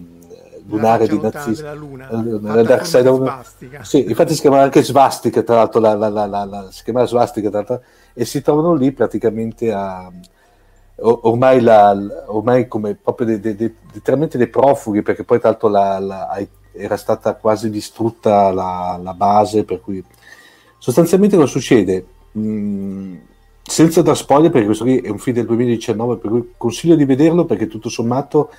lunare 0.68 1.08
di 1.08 1.20
nazismo. 1.20 1.68
Della 1.68 1.74
luna, 1.74 2.56
la 2.56 2.64
Dark 2.64 2.86
Side 2.86 3.10
of... 3.10 3.56
Sì, 3.82 4.08
infatti 4.08 4.34
si 4.36 4.42
chiamava 4.42 4.64
anche 4.64 4.84
svastica, 4.84 5.42
tra 5.42 5.56
l'altro, 5.56 5.80
la, 5.80 5.96
la, 5.96 6.26
la, 6.26 6.68
si 6.70 6.84
chiamava 6.84 7.08
svastica, 7.08 7.50
tra 7.50 7.58
l'altro, 7.60 7.82
e 8.14 8.26
si 8.26 8.42
trovano 8.42 8.74
lì 8.74 8.92
praticamente 8.92 9.72
a... 9.72 10.12
Ormai, 11.04 11.66
ormai 12.28 12.68
come 12.68 12.96
proprio 12.96 13.40
de, 13.40 13.56
dei 13.56 14.48
profughi, 14.48 15.02
perché 15.02 15.24
poi 15.24 15.40
tra 15.40 15.50
l'altro 15.50 15.70
era 16.74 16.98
stata 16.98 17.36
quasi 17.36 17.70
distrutta 17.70 18.52
la, 18.52 19.14
base, 19.16 19.64
per 19.64 19.82
cui 19.82 20.04
sostanzialmente 20.78 21.36
cosa 21.36 21.48
succede? 21.48 22.06
Mm, 22.38 23.16
senza 23.64 24.02
dar 24.02 24.16
spoiler, 24.16 24.52
perché 24.52 24.66
questo 24.66 24.84
qui 24.84 24.98
è 25.00 25.10
un 25.10 25.18
film 25.18 25.38
del 25.38 25.46
2019, 25.46 26.18
per 26.18 26.30
cui 26.30 26.54
consiglio 26.58 26.96
di 26.96 27.06
vederlo 27.06 27.46
perché 27.46 27.68
tutto 27.68 27.90
sommato 27.90 28.52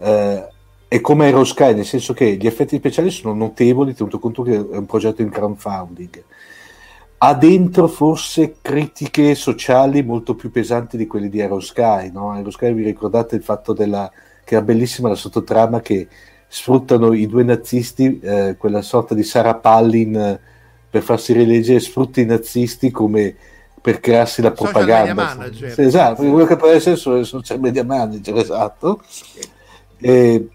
eh, 0.00 0.46
è 0.88 1.00
come 1.00 1.26
Aero 1.26 1.44
Sky, 1.44 1.74
nel 1.74 1.84
senso 1.84 2.14
che 2.14 2.36
gli 2.36 2.46
effetti 2.46 2.76
speciali 2.76 3.10
sono 3.10 3.34
notevoli, 3.34 3.94
tenuto 3.94 4.18
conto 4.18 4.42
che 4.42 4.54
è 4.54 4.76
un 4.76 4.86
progetto 4.86 5.22
in 5.22 5.30
crowdfunding. 5.30 6.24
Ha 7.20 7.34
dentro 7.34 7.88
forse 7.88 8.56
critiche 8.62 9.34
sociali 9.34 10.02
molto 10.02 10.34
più 10.34 10.50
pesanti 10.50 10.96
di 10.96 11.06
quelle 11.06 11.28
di 11.28 11.40
Aero 11.40 11.60
Sky. 11.60 12.12
No? 12.12 12.30
Aero 12.30 12.50
Sky 12.50 12.72
vi 12.72 12.84
ricordate 12.84 13.34
il 13.34 13.42
fatto 13.42 13.72
della, 13.72 14.10
che 14.44 14.54
era 14.54 14.64
bellissima 14.64 15.08
la 15.08 15.14
sottotrama 15.16 15.80
che 15.80 16.06
sfruttano 16.46 17.12
i 17.12 17.26
due 17.26 17.44
nazisti, 17.44 18.18
eh, 18.20 18.56
quella 18.56 18.82
sorta 18.82 19.14
di 19.14 19.22
Sarah 19.22 19.56
Pallin 19.56 20.16
eh, 20.16 20.40
per 20.88 21.02
farsi 21.02 21.32
rileggere, 21.32 21.80
sfrutta 21.80 22.20
i 22.20 22.24
nazisti 22.24 22.90
come 22.90 23.36
per 23.80 24.00
crearsi 24.00 24.40
la 24.40 24.52
propaganda. 24.52 25.14
Manager. 25.14 25.72
Sì, 25.72 25.82
esatto, 25.82 26.22
quello 26.22 26.46
che 26.46 26.56
può 26.56 26.68
essere 26.68 26.94
il 27.18 27.26
social 27.26 27.60
media 27.60 27.84
manager, 27.84 28.36
esatto. 28.36 29.02
E, 29.98 30.48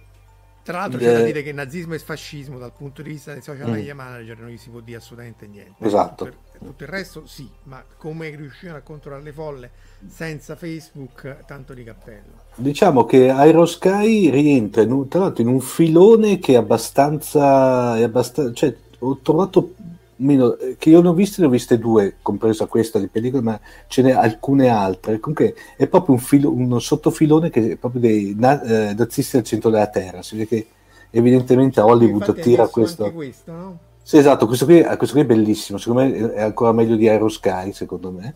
tra 0.63 0.78
l'altro 0.80 0.97
c'è 0.97 1.12
da 1.12 1.23
dire 1.23 1.43
che 1.43 1.52
nazismo 1.52 1.93
e 1.93 1.99
fascismo 1.99 2.58
dal 2.58 2.71
punto 2.71 3.02
di 3.02 3.10
vista 3.10 3.34
dei 3.34 3.41
social 3.41 3.67
mm. 3.69 3.73
media 3.73 3.93
manager 3.93 4.39
non 4.39 4.49
gli 4.49 4.58
si 4.58 4.69
può 4.69 4.80
dire 4.80 4.97
assolutamente 4.97 5.45
niente. 5.45 5.86
Esatto. 5.86 6.26
Tutto, 6.26 6.53
tutto 6.63 6.84
il 6.84 6.89
resto 6.89 7.23
sì, 7.26 7.49
ma 7.63 7.84
come 7.97 8.30
riuscivano 8.36 8.78
a 8.78 8.82
controllare 8.82 9.23
le 9.23 9.32
folle 9.32 9.71
senza 10.08 10.56
Facebook, 10.56 11.45
tanto 11.45 11.73
di 11.73 11.84
cappello. 11.84 12.41
Diciamo 12.56 13.06
che 13.06 13.30
Aerosky 13.30 14.30
rientra 14.30 14.82
in 14.82 14.91
un, 14.91 15.08
tra 15.08 15.21
l'altro 15.21 15.43
in 15.43 15.49
un 15.49 15.60
filone 15.62 16.39
che 16.39 16.54
è 16.54 16.58
abbastanza, 16.58 17.97
è 17.97 18.04
abbastanza 18.04 18.54
cioè, 18.54 18.76
ho 18.99 19.19
trovato 19.21 19.73
meno, 20.17 20.56
che 20.78 20.89
io 20.89 21.02
ne 21.02 21.08
ho 21.10 21.13
viste, 21.13 21.41
ne 21.41 21.47
ho 21.47 21.49
viste 21.49 21.78
due, 21.78 22.15
compresa 22.21 22.65
questa 22.65 22.99
di 22.99 23.08
pellicola, 23.08 23.41
ma 23.41 23.60
ce 23.88 24.02
n'è 24.02 24.12
alcune 24.12 24.69
altre. 24.69 25.19
Comunque 25.19 25.56
è 25.76 25.88
proprio 25.88 26.15
un, 26.15 26.21
filo, 26.21 26.52
un 26.52 26.80
sottofilone 26.80 27.49
che 27.49 27.71
è 27.71 27.76
proprio 27.78 28.02
dei 28.02 28.36
na, 28.38 28.62
eh, 28.62 28.93
nazisti 28.93 29.38
al 29.38 29.43
centro 29.43 29.69
della 29.69 29.88
terra. 29.88 30.21
Si 30.21 30.36
vede 30.36 30.47
che 30.47 30.67
evidentemente 31.10 31.80
Hollywood 31.80 32.39
tira 32.39 32.67
questo. 32.67 33.12
questo 33.12 33.52
no? 33.52 33.80
Sì, 34.06 34.18
esatto, 34.18 34.48
questo 34.48 34.66
qui, 34.66 34.84
questo 34.98 35.16
qui, 35.16 35.22
è 35.22 35.26
bellissimo, 35.26 35.78
secondo 35.78 36.04
me 36.04 36.34
è 36.34 36.42
ancora 36.42 36.74
meglio 36.74 36.98
di 36.98 37.08
Aerosky, 37.08 37.72
secondo 37.72 38.12
me. 38.12 38.36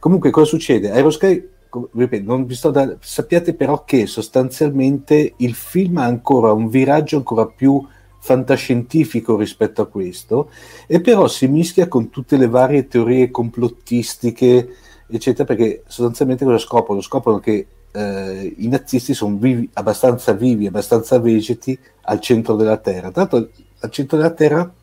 Comunque 0.00 0.30
cosa 0.30 0.46
succede? 0.46 0.90
Aerosky, 0.90 1.50
ripeto, 1.92 2.24
non 2.24 2.44
vi 2.46 2.54
sto 2.56 2.70
da... 2.70 2.96
sappiate 2.98 3.54
però 3.54 3.84
che 3.84 4.06
sostanzialmente 4.06 5.34
il 5.36 5.54
film 5.54 5.98
ha 5.98 6.04
ancora 6.04 6.52
un 6.52 6.68
viraggio 6.68 7.16
ancora 7.16 7.46
più 7.46 7.80
fantascientifico 8.18 9.36
rispetto 9.36 9.82
a 9.82 9.86
questo, 9.86 10.50
e 10.88 11.00
però 11.00 11.28
si 11.28 11.46
mischia 11.46 11.86
con 11.86 12.10
tutte 12.10 12.36
le 12.36 12.48
varie 12.48 12.88
teorie 12.88 13.30
complottistiche, 13.30 14.68
eccetera, 15.06 15.44
perché 15.44 15.84
sostanzialmente 15.86 16.44
cosa 16.44 16.58
scoprono? 16.58 17.00
Scoprono 17.00 17.38
che 17.38 17.66
eh, 17.92 18.54
i 18.56 18.66
nazisti 18.66 19.14
sono 19.14 19.36
vivi, 19.36 19.70
abbastanza 19.74 20.32
vivi, 20.32 20.66
abbastanza 20.66 21.20
vegeti 21.20 21.78
al 22.02 22.18
centro 22.20 22.56
della 22.56 22.78
Terra. 22.78 23.12
Tra 23.12 23.20
l'altro 23.22 23.48
al 23.78 23.90
centro 23.90 24.16
della 24.16 24.30
Terra 24.32 24.74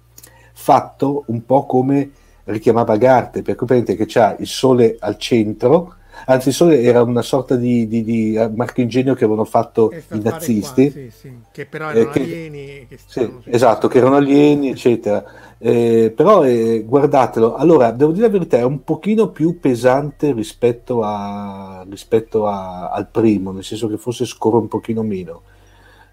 fatto 0.62 1.24
un 1.28 1.43
po' 1.43 1.65
come 1.65 2.12
richiamava 2.45 2.95
Garte, 2.97 3.41
per 3.41 3.56
cui 3.56 3.65
prende 3.65 3.95
che 3.95 4.06
c'ha 4.08 4.36
il 4.38 4.47
sole 4.47 4.95
al 5.00 5.17
centro, 5.17 5.95
anzi 6.26 6.50
il 6.50 6.54
sole 6.54 6.82
era 6.82 7.02
una 7.02 7.24
sorta 7.24 7.56
di, 7.56 7.88
di, 7.88 8.04
di 8.04 8.50
marchingegno 8.54 9.15
che 9.15 9.24
avevano 9.24 9.45
fatto 9.45 9.91
i 9.91 10.21
nazisti, 10.21 10.91
qua, 10.91 11.02
sì, 11.02 11.12
sì. 11.12 11.34
che 11.52 11.65
però 11.65 11.89
erano 11.89 12.10
eh, 12.10 12.13
che, 12.13 12.19
alieni. 12.19 12.86
Che 12.88 13.00
sì, 13.04 13.30
esatto, 13.45 13.88
che 13.88 13.97
erano 13.97 14.17
alieni, 14.17 14.69
eccetera. 14.69 15.24
Eh, 15.58 16.13
però 16.15 16.43
eh, 16.43 16.84
guardatelo, 16.86 17.56
allora 17.56 17.91
devo 17.91 18.12
dire 18.12 18.28
la 18.28 18.32
verità, 18.32 18.58
è 18.58 18.63
un 18.63 18.84
pochino 18.84 19.30
più 19.30 19.60
pesante 19.60 20.32
rispetto, 20.32 21.02
a, 21.04 21.84
rispetto 21.89 22.47
a, 22.47 22.89
al 22.89 23.08
primo, 23.08 23.52
nel 23.52 23.63
senso 23.63 23.88
che 23.88 23.97
forse 23.97 24.26
scorre 24.26 24.58
un 24.58 24.67
pochino 24.67 25.02
meno. 25.02 25.41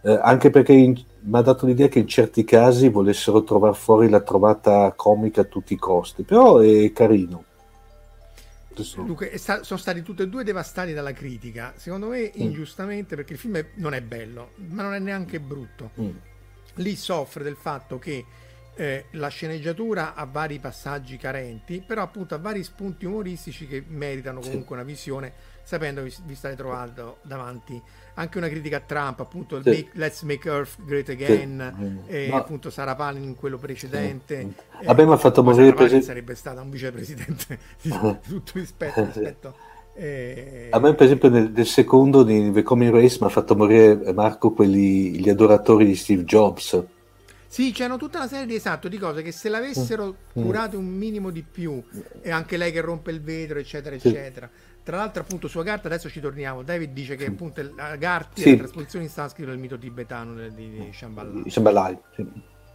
Eh, 0.02 0.18
anche 0.22 0.50
perché 0.50 0.74
mi 0.74 1.06
ha 1.32 1.40
dato 1.42 1.66
l'idea 1.66 1.88
che 1.88 1.98
in 1.98 2.06
certi 2.06 2.44
casi 2.44 2.88
volessero 2.88 3.42
trovare 3.42 3.74
fuori 3.74 4.08
la 4.08 4.20
trovata 4.20 4.92
comica 4.94 5.40
a 5.40 5.44
tutti 5.44 5.74
i 5.74 5.78
costi, 5.78 6.22
però 6.22 6.58
è 6.58 6.92
carino. 6.92 7.44
Dunque, 8.94 9.36
sta, 9.38 9.64
sono 9.64 9.78
stati 9.78 10.02
tutti 10.02 10.22
e 10.22 10.28
due 10.28 10.44
devastati 10.44 10.92
dalla 10.92 11.12
critica, 11.12 11.74
secondo 11.76 12.08
me 12.08 12.26
mm. 12.26 12.40
ingiustamente 12.40 13.16
perché 13.16 13.32
il 13.32 13.38
film 13.40 13.56
è, 13.56 13.66
non 13.74 13.92
è 13.92 14.00
bello, 14.00 14.50
ma 14.68 14.82
non 14.82 14.94
è 14.94 15.00
neanche 15.00 15.40
brutto. 15.40 15.90
Mm. 16.00 16.10
Lì 16.74 16.94
soffre 16.94 17.42
del 17.42 17.56
fatto 17.56 17.98
che 17.98 18.24
eh, 18.76 19.06
la 19.12 19.26
sceneggiatura 19.26 20.14
ha 20.14 20.24
vari 20.26 20.60
passaggi 20.60 21.16
carenti, 21.16 21.82
però 21.84 22.02
appunto 22.02 22.36
ha 22.36 22.38
vari 22.38 22.62
spunti 22.62 23.04
umoristici 23.04 23.66
che 23.66 23.82
meritano 23.88 24.38
comunque 24.38 24.66
sì. 24.66 24.72
una 24.74 24.82
visione, 24.84 25.32
sapendo 25.68 26.02
che 26.02 26.14
vi 26.24 26.34
state 26.34 26.56
trovando 26.56 27.18
davanti 27.20 27.78
anche 28.14 28.38
una 28.38 28.48
critica 28.48 28.78
a 28.78 28.80
Trump, 28.80 29.20
appunto 29.20 29.60
sì. 29.60 29.68
make, 29.68 29.88
Let's 29.92 30.22
Make 30.22 30.48
Earth 30.48 30.82
Great 30.82 31.10
Again, 31.10 32.00
sì. 32.06 32.10
e 32.10 32.28
Ma... 32.30 32.38
appunto 32.38 32.70
Sarah 32.70 32.94
Palin 32.94 33.22
in 33.22 33.34
quello 33.34 33.58
precedente. 33.58 34.54
Sì. 34.80 34.86
A 34.86 34.94
me 34.94 35.04
mi 35.04 35.12
ha 35.12 35.18
fatto 35.18 35.42
morire 35.42 35.74
presi... 35.74 36.00
sarebbe 36.00 36.34
stata 36.36 36.62
un 36.62 36.70
vicepresidente 36.70 37.58
di 37.82 37.90
tutto 37.90 38.52
rispetto. 38.54 39.04
rispetto 39.04 39.54
eh... 39.92 40.68
A 40.70 40.78
me, 40.80 40.94
per 40.94 41.04
esempio, 41.04 41.28
nel, 41.28 41.50
nel 41.50 41.66
secondo 41.66 42.22
di 42.22 42.50
The 42.50 42.62
Coming 42.62 42.90
Race 42.90 43.18
mi 43.20 43.26
ha 43.26 43.30
fatto 43.30 43.54
morire 43.54 44.14
Marco 44.14 44.52
quelli, 44.52 45.20
gli 45.20 45.28
adoratori 45.28 45.84
di 45.84 45.94
Steve 45.94 46.24
Jobs. 46.24 46.82
Sì, 47.46 47.72
c'erano 47.72 47.98
tutta 47.98 48.18
una 48.18 48.28
serie 48.28 48.46
di 48.46 48.54
esatto 48.54 48.88
di 48.88 48.96
cose 48.96 49.22
che 49.22 49.32
se 49.32 49.48
l'avessero 49.50 50.14
mm. 50.38 50.42
curate 50.42 50.76
un 50.76 50.86
minimo 50.86 51.30
di 51.30 51.42
più, 51.42 51.82
e 52.22 52.30
anche 52.30 52.56
lei 52.56 52.72
che 52.72 52.80
rompe 52.80 53.10
il 53.10 53.20
vetro, 53.20 53.58
eccetera, 53.58 53.96
eccetera. 53.96 54.48
Tra 54.88 54.96
l'altro, 54.96 55.20
appunto, 55.20 55.48
sua 55.48 55.62
carta, 55.64 55.86
adesso 55.86 56.08
ci 56.08 56.18
torniamo. 56.18 56.62
David 56.62 56.94
dice 56.94 57.14
che 57.14 57.26
appunto 57.26 57.60
la 57.76 57.96
Garti 57.96 58.40
sì. 58.40 58.48
è 58.48 58.52
la 58.52 58.58
trasposizione 58.60 59.04
in 59.04 59.10
sanscrito 59.10 59.50
del 59.50 59.58
mito 59.58 59.76
tibetano 59.76 60.48
di, 60.48 60.70
di 60.70 60.90
sì. 62.14 62.26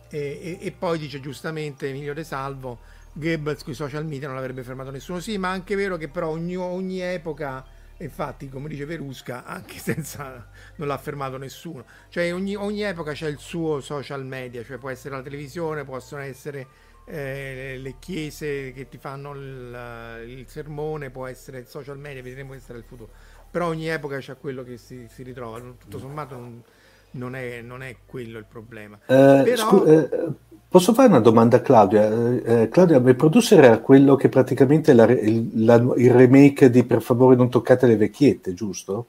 e, 0.09 0.39
e, 0.43 0.57
e, 0.61 0.71
poi 0.73 0.99
dice 0.99 1.19
giustamente 1.19 1.89
Emilio 1.89 2.13
De 2.13 2.23
Salvo: 2.23 2.81
Goebbels 3.13 3.63
con 3.63 3.73
i 3.73 3.75
social 3.75 4.05
media 4.05 4.27
non 4.27 4.35
l'avrebbe 4.35 4.61
fermato 4.61 4.91
nessuno. 4.91 5.19
Sì, 5.21 5.39
ma 5.39 5.49
anche 5.49 5.73
vero 5.73 5.97
che 5.97 6.07
però 6.07 6.29
ogni, 6.29 6.55
ogni 6.55 6.99
epoca 6.99 7.65
infatti 7.97 8.47
come 8.47 8.69
dice 8.69 8.85
Verusca 8.85 9.45
anche 9.45 9.77
senza 9.81 10.47
non 10.75 10.87
l'ha 10.87 10.97
fermato 10.97 11.37
nessuno 11.37 11.85
cioè 12.09 12.33
ogni, 12.33 12.55
ogni, 12.55 12.81
epoca 12.81 13.13
c'è 13.13 13.27
il 13.27 13.37
suo 13.37 13.81
social 13.81 14.25
media 14.25 14.63
cioè 14.63 14.77
può 14.77 14.89
essere 14.89 15.15
la 15.15 15.21
televisione 15.21 15.83
possono 15.83 16.21
essere 16.23 16.67
eh, 17.05 17.77
le 17.79 17.95
chiese 17.99 18.71
che 18.71 18.87
ti 18.87 18.97
fanno 18.97 19.33
il, 19.33 20.25
il, 20.27 20.45
sermone 20.47 21.09
può 21.09 21.27
essere 21.27 21.59
il 21.59 21.67
social 21.67 21.97
media 21.97 22.21
vedremo 22.21 22.53
che 22.53 22.59
sarà 22.59 22.77
il 22.77 22.85
futuro 22.85 23.09
però 23.51 23.67
ogni 23.67 23.87
epoca 23.87 24.17
c'è 24.17 24.37
quello 24.37 24.63
che 24.63 24.77
si, 24.77 25.07
si 25.09 25.23
ritrova 25.23 25.59
tutto 25.59 25.99
sommato 25.99 26.35
non, 26.35 26.63
non, 27.11 27.35
è, 27.35 27.61
non, 27.61 27.83
è, 27.83 27.97
quello 28.05 28.37
il 28.37 28.45
problema 28.45 28.97
eh, 29.05 29.41
Però... 29.43 29.55
scu- 29.55 29.87
eh, 29.87 30.51
Posso 30.73 30.95
fare 30.95 31.07
una 31.07 31.19
domanda 31.19 31.57
a 31.57 31.61
Claudia? 31.61 32.09
Eh, 32.09 32.63
eh 32.63 32.69
Claudia, 32.69 32.97
il 32.97 33.15
producer 33.15 33.63
era 33.63 33.77
quello 33.77 34.15
che 34.15 34.27
praticamente 34.27 34.93
la, 34.93 35.03
il, 35.03 35.63
la, 35.65 35.75
il, 35.75 36.09
remake 36.09 36.71
di 36.71 36.83
Per 36.83 36.99
favore 36.99 37.35
non 37.35 37.47
toccate 37.51 37.85
le 37.85 37.95
vecchiette, 37.95 38.55
giusto? 38.55 39.05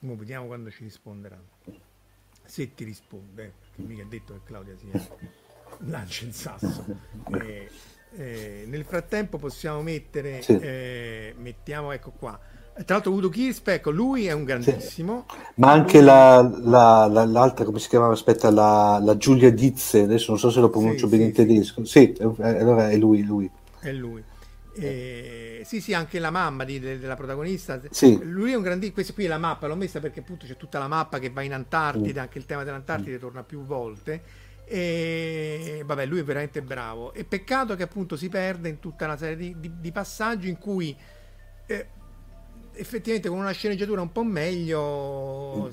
Mo 0.00 0.16
vediamo 0.16 0.46
quando 0.46 0.68
ci 0.72 0.82
risponderà. 0.82 1.40
Se 2.42 2.74
ti 2.74 2.82
risponde, 2.82 3.52
perché 3.60 3.82
mica 3.82 4.02
ha 4.02 4.06
detto 4.08 4.32
che 4.32 4.40
Claudia 4.42 4.74
sia 4.76 5.00
lancia 5.86 6.24
il 6.24 6.32
sasso. 6.32 6.84
Eh, 7.32 7.68
eh, 8.16 8.64
nel 8.66 8.84
frattempo 8.84 9.38
possiamo 9.38 9.82
mettere, 9.82 10.42
sì. 10.42 10.58
Eh, 10.58 11.34
mettiamo 11.38 11.92
ecco 11.92 12.12
qua, 12.12 12.38
tra 12.74 12.96
l'altro 12.96 13.12
Udo 13.12 13.28
Kirsp, 13.28 13.68
ecco, 13.68 13.90
lui 13.92 14.26
è 14.26 14.32
un 14.32 14.42
grandissimo. 14.42 15.26
Sì. 15.30 15.36
Ma 15.56 15.70
anche 15.70 15.98
lui... 15.98 16.06
la, 16.06 16.42
la, 16.64 17.06
la, 17.06 17.24
l'altra, 17.24 17.64
come 17.64 17.78
si 17.78 17.88
chiamava? 17.88 18.14
Aspetta, 18.14 18.50
la, 18.50 19.14
Giulia 19.16 19.52
Dizze, 19.52 20.00
adesso 20.00 20.32
non 20.32 20.40
so 20.40 20.50
se 20.50 20.58
lo 20.58 20.70
pronuncio 20.70 21.06
sì, 21.06 21.12
bene 21.12 21.24
in 21.28 21.32
tedesco. 21.32 21.84
Sì, 21.84 22.16
allora 22.18 22.90
è 22.90 22.96
lui, 22.96 23.22
lui. 23.22 23.48
È 23.78 23.92
lui. 23.92 24.24
Eh, 24.76 25.62
sì, 25.64 25.80
sì, 25.80 25.94
anche 25.94 26.18
la 26.18 26.30
mamma 26.30 26.64
di, 26.64 26.80
de, 26.80 26.98
della 26.98 27.14
protagonista. 27.14 27.80
Sì. 27.90 28.18
Lui 28.24 28.50
è 28.50 28.56
un 28.56 28.62
grandissimo. 28.62 28.94
Questa 28.94 29.12
qui 29.12 29.26
è 29.26 29.28
la 29.28 29.38
mappa, 29.38 29.68
l'ho 29.68 29.76
messa 29.76 30.00
perché 30.00 30.18
appunto 30.18 30.44
c'è 30.44 30.56
tutta 30.56 30.80
la 30.80 30.88
mappa 30.88 31.20
che 31.20 31.30
va 31.30 31.42
in 31.42 31.52
Antartide, 31.52 32.18
mm. 32.18 32.22
anche 32.22 32.38
il 32.38 32.44
tema 32.44 32.64
dell'Antartide 32.64 33.16
mm. 33.18 33.20
torna 33.20 33.44
più 33.44 33.64
volte. 33.64 34.22
E 34.66 35.82
vabbè, 35.84 36.06
lui 36.06 36.20
è 36.20 36.24
veramente 36.24 36.62
bravo. 36.62 37.12
E 37.12 37.24
peccato 37.24 37.76
che 37.76 37.82
appunto 37.82 38.16
si 38.16 38.28
perde 38.28 38.68
in 38.68 38.78
tutta 38.78 39.04
una 39.04 39.16
serie 39.16 39.36
di, 39.36 39.56
di, 39.58 39.70
di 39.80 39.92
passaggi 39.92 40.48
in 40.48 40.58
cui. 40.58 40.96
Eh, 41.66 41.86
effettivamente 42.76 43.28
con 43.28 43.38
una 43.38 43.52
sceneggiatura 43.52 44.00
un 44.00 44.12
po' 44.12 44.24
meglio, 44.24 45.70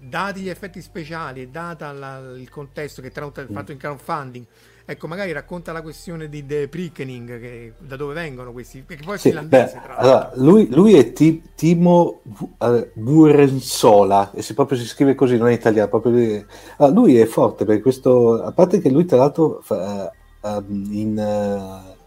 dati 0.00 0.40
gli 0.40 0.48
effetti 0.48 0.82
speciali 0.82 1.42
e 1.42 1.48
data 1.48 1.92
la, 1.92 2.18
il 2.36 2.50
contesto 2.50 3.00
che 3.00 3.10
tra 3.10 3.22
l'altro 3.22 3.44
è 3.44 3.46
fatto 3.46 3.72
in 3.72 3.78
crowdfunding, 3.78 4.44
ecco, 4.84 5.06
magari 5.06 5.32
racconta 5.32 5.72
la 5.72 5.82
questione 5.82 6.28
di 6.28 6.44
The 6.44 6.68
Prickening, 6.68 7.40
che, 7.40 7.72
da 7.78 7.96
dove 7.96 8.14
vengono 8.14 8.52
questi, 8.52 8.82
perché 8.82 9.04
poi 9.04 9.14
è 9.14 9.18
sì, 9.18 9.28
finlandese. 9.28 9.80
Beh, 9.84 9.94
allora, 9.94 10.30
lui, 10.34 10.68
lui, 10.70 10.94
è 10.94 11.12
T- 11.12 11.40
Timo 11.54 12.20
uh, 12.58 12.88
Burensola, 12.94 14.32
e 14.32 14.42
se 14.42 14.54
proprio 14.54 14.78
si 14.78 14.86
scrive 14.86 15.14
così, 15.14 15.36
non 15.36 15.48
è 15.48 15.52
italiano, 15.52 15.88
proprio 15.88 16.12
lui, 16.12 16.46
allora, 16.78 16.94
lui 16.94 17.18
è 17.18 17.26
forte 17.26 17.64
perché 17.64 17.82
questo, 17.82 18.42
a 18.42 18.52
parte 18.52 18.80
che 18.80 18.90
lui 18.90 19.04
tra 19.04 19.18
l'altro 19.18 19.60
fa, 19.62 20.10
uh, 20.40 20.64
in... 20.68 21.84
Uh, 21.86 22.00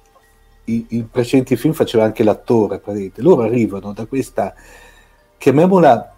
i, 0.68 0.86
i 0.90 1.04
precedenti 1.04 1.56
film 1.58 1.74
faceva 1.74 2.06
anche 2.06 2.24
l'attore, 2.24 2.80
praticamente. 2.80 3.22
loro 3.22 3.44
arrivano 3.44 3.94
da 3.94 4.08
questa, 4.08 4.54
chiamiamola, 5.38 6.16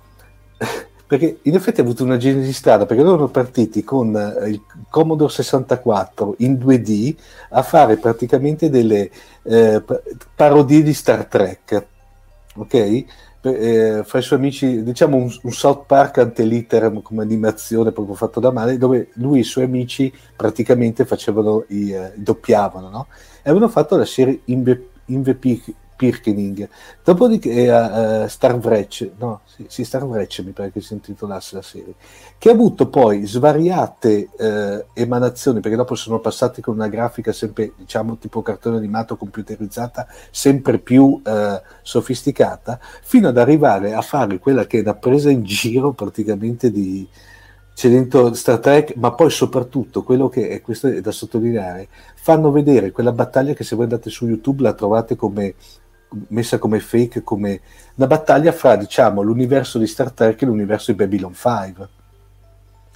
perché 1.08 1.40
in 1.44 1.56
effetti 1.56 1.80
ha 1.80 1.84
avuto 1.84 2.04
una 2.04 2.18
genesi 2.18 2.52
strada, 2.52 2.86
perché 2.86 3.02
loro 3.02 3.16
sono 3.16 3.30
partiti 3.30 3.84
con 3.84 4.14
eh, 4.14 4.50
il 4.50 4.62
Commodore 4.90 5.32
64 5.32 6.36
in 6.40 6.56
2D 6.56 7.16
a 7.52 7.64
fare 7.64 7.96
praticamente 7.96 8.70
delle 8.70 9.10
eh, 9.44 9.82
parodie 10.36 10.84
di 10.84 10.94
Star 10.94 11.26
Trek, 11.26 11.86
ok? 12.56 13.06
Eh, 13.40 14.02
fra 14.04 14.20
i 14.20 14.22
suoi 14.22 14.40
amici, 14.40 14.84
diciamo 14.84 15.16
un, 15.16 15.34
un 15.44 15.52
South 15.54 15.86
Park 15.86 16.18
ante 16.18 16.44
litteram 16.44 17.02
come 17.02 17.22
animazione 17.22 17.94
proprio 17.94 18.16
fatto 18.16 18.42
da 18.42 18.52
male, 18.52 18.78
dove 18.78 19.12
lui 19.14 19.38
e 19.38 19.42
i 19.42 19.46
suoi 19.46 19.64
amici 19.64 20.14
praticamente 20.36 21.06
facevano 21.06 21.64
i, 21.70 21.92
eh, 21.92 22.12
doppiavano, 22.16 22.90
no? 22.90 23.08
e 23.42 23.50
avevano 23.50 23.70
fatto 23.70 23.96
la 23.96 24.04
serie 24.04 24.42
Inve, 24.46 24.90
Inve 25.06 25.36
Pirkening. 25.98 26.70
Dopodiché 27.04 27.70
uh, 27.70 28.24
uh, 28.24 28.28
Star 28.28 28.56
Wretch, 28.56 29.10
no, 29.18 29.42
sì, 29.44 29.66
sì, 29.68 29.84
Star 29.84 30.04
Wretch 30.04 30.44
mi 30.46 30.52
pare 30.52 30.72
che 30.72 30.80
si 30.80 30.94
intitolasse 30.94 31.56
la 31.56 31.62
serie, 31.62 31.96
che 32.38 32.50
ha 32.50 32.54
avuto 32.54 32.88
poi 32.88 33.26
svariate 33.26 34.30
uh, 34.38 34.86
emanazioni, 34.94 35.60
perché 35.60 35.76
dopo 35.76 35.96
sono 35.96 36.20
passati 36.20 36.62
con 36.62 36.76
una 36.76 36.88
grafica 36.88 37.34
sempre, 37.34 37.74
diciamo, 37.76 38.18
tipo 38.18 38.42
cartone 38.42 38.78
animato 38.78 39.18
computerizzata, 39.18 40.08
sempre 40.32 40.78
più 40.78 41.04
uh, 41.04 41.22
sofisticata, 41.82 42.80
fino 43.02 43.28
ad 43.28 43.38
arrivare 43.38 43.94
a 43.94 44.02
fare 44.02 44.38
quella 44.40 44.66
che 44.68 44.78
è 44.78 44.82
una 44.82 44.96
presa 44.96 45.32
in 45.32 45.44
giro 45.44 45.94
praticamente 45.94 46.72
di, 46.72 47.08
c'è 47.74 47.90
dentro 47.90 48.34
Star 48.34 48.60
Trek, 48.60 48.96
ma 48.96 49.14
poi 49.14 49.30
soprattutto 49.30 50.04
quello 50.04 50.30
che 50.30 50.50
è 50.50 50.62
questo 50.62 50.88
è 50.88 51.02
da 51.02 51.12
sottolineare, 51.12 51.88
fanno 52.16 52.52
vedere 52.52 52.92
quella 52.92 53.12
battaglia 53.12 53.54
che 53.54 53.64
se 53.64 53.76
voi 53.76 53.86
andate 53.86 54.10
su 54.10 54.28
YouTube 54.28 54.62
la 54.64 54.74
trovate 54.74 55.16
come 55.16 55.54
messa 56.30 56.58
come 56.58 56.80
fake, 56.80 57.24
come 57.24 57.62
una 57.96 58.08
battaglia 58.08 58.52
fra 58.52 58.76
diciamo 58.76 59.22
l'universo 59.22 59.78
di 59.78 59.88
Star 59.88 60.12
Trek 60.12 60.42
e 60.42 60.46
l'universo 60.46 60.92
di 60.92 60.98
Babylon 60.98 61.34
5, 61.34 61.90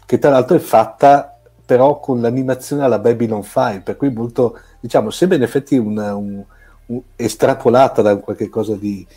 che 0.06 0.20
tra 0.20 0.30
l'altro 0.30 0.56
è 0.56 0.60
fatta 0.60 1.40
però 1.66 2.00
con 2.00 2.20
l'animazione 2.20 2.84
alla 2.84 3.00
Babylon 3.00 3.44
5, 3.44 3.82
per 3.82 3.96
cui 3.96 4.12
molto, 4.12 4.60
diciamo, 4.80 5.10
sembra 5.10 5.38
in 5.38 5.44
effetti 5.44 5.78
una, 5.78 6.16
un, 6.16 6.44
un, 6.88 7.02
estrapolata 7.16 8.02
da 8.02 8.18
qualche 8.18 8.50
cosa 8.50 8.76
di, 8.76 9.08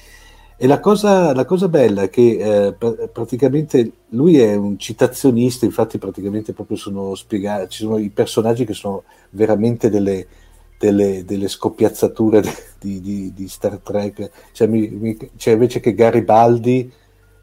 e 0.57 0.69
la 0.69 0.79
cosa, 0.79 1.35
la 1.35 1.45
cosa 1.45 1.69
bella 1.69 2.03
è 2.03 2.11
che 2.11 2.69
eh, 2.69 3.09
praticamente 3.13 3.91
lui 4.11 4.39
è 4.39 4.55
un 4.55 4.79
citazionista, 4.79 5.65
infatti 5.65 5.99
praticamente 5.99 6.53
proprio 6.53 6.77
sono 6.77 7.17
spiegati, 7.17 7.71
ci 7.71 7.83
sono 7.83 7.99
i 7.99 8.11
personaggi 8.11 8.65
che 8.65 8.73
sono 8.73 9.03
veramente 9.31 9.91
delle, 9.91 10.27
delle, 10.79 11.25
delle 11.25 11.49
scoppiazzature 11.49 12.43
di, 12.79 13.01
di, 13.01 13.33
di, 13.35 13.49
Star 13.49 13.79
Trek. 13.79 14.31
Cioè, 14.53 14.67
mi, 14.67 14.89
mi, 14.89 15.17
cioè, 15.37 15.55
invece 15.55 15.81
che 15.81 15.95
Garibaldi, 15.95 16.91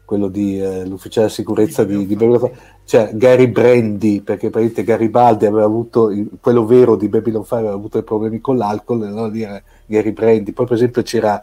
quello 0.04 0.28
di 0.28 0.60
uh, 0.60 0.86
l'ufficiale 0.86 1.28
di 1.28 1.32
sicurezza 1.32 1.84
di, 1.84 2.06
di 2.06 2.16
Belgrado, 2.16 2.52
cioè 2.84 3.10
Gary 3.14 3.48
Brandy, 3.48 4.20
perché 4.20 4.50
praticamente 4.50 4.84
Garibaldi 4.84 5.46
aveva 5.46 5.64
avuto, 5.64 6.12
quello 6.40 6.66
vero 6.66 6.96
di 6.96 7.08
Babylon 7.08 7.42
5 7.42 7.58
aveva 7.58 7.74
avuto 7.74 8.02
problemi 8.02 8.40
con 8.40 8.56
l'alcol, 8.56 9.02
allora 9.02 9.28
dire 9.28 9.64
Gary 9.86 10.12
Brandy. 10.12 10.52
Poi 10.52 10.66
per 10.66 10.76
esempio 10.76 11.02
c'era 11.02 11.42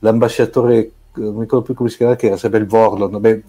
l'ambasciatore, 0.00 0.90
non 1.14 1.34
mi 1.34 1.40
ricordo 1.40 1.64
più 1.64 1.74
come 1.74 1.88
si 1.88 1.96
chiama, 1.96 2.16
che 2.16 2.26
era 2.26 2.36
sempre 2.36 2.60
il 2.60 2.66
Vorlon, 2.66 3.14
eh, 3.24 3.42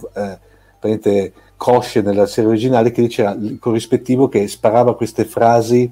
praticamente 0.80 1.34
Cosce 1.58 2.02
nella 2.02 2.26
serie 2.26 2.50
originale, 2.50 2.92
che 2.92 3.02
diceva 3.02 3.32
il 3.32 3.60
corrispettivo 3.60 4.28
che 4.28 4.48
sparava 4.48 4.96
queste 4.96 5.24
frasi 5.24 5.90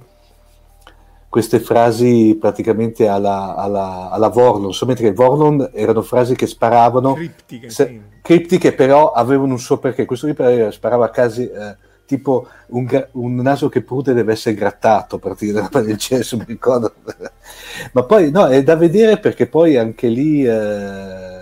queste 1.33 1.59
frasi 1.59 2.37
praticamente 2.39 3.07
alla, 3.07 3.55
alla, 3.55 4.11
alla 4.11 4.27
Vorlon, 4.27 4.71
solamente 4.71 5.09
che 5.09 5.15
Vorlon 5.15 5.71
erano 5.73 6.03
frasi 6.03 6.35
che 6.35 6.45
sparavano 6.45 7.15
criptiche, 7.15 7.71
se, 7.71 7.87
sì. 7.87 8.01
criptiche 8.21 8.73
però 8.73 9.13
avevano 9.13 9.53
un 9.53 9.59
suo 9.59 9.79
perché, 9.79 10.05
questo 10.05 10.31
qui 10.31 10.71
sparava 10.71 11.05
a 11.05 11.09
casi 11.09 11.49
eh, 11.49 11.75
tipo 12.05 12.47
un, 12.67 13.07
un, 13.13 13.35
naso 13.37 13.67
che 13.67 13.81
prude 13.81 14.13
deve 14.13 14.33
essere 14.33 14.53
grattato, 14.53 15.17
praticamente 15.17 15.81
del 15.81 15.97
cesso, 15.97 16.37
mi 16.37 16.45
ricordo. 16.45 16.93
Ma 17.93 18.03
poi 18.03 18.29
no, 18.29 18.45
è 18.45 18.61
da 18.61 18.75
vedere 18.75 19.17
perché 19.17 19.47
poi 19.47 19.75
anche 19.75 20.09
lì... 20.09 20.45
Eh, 20.45 21.41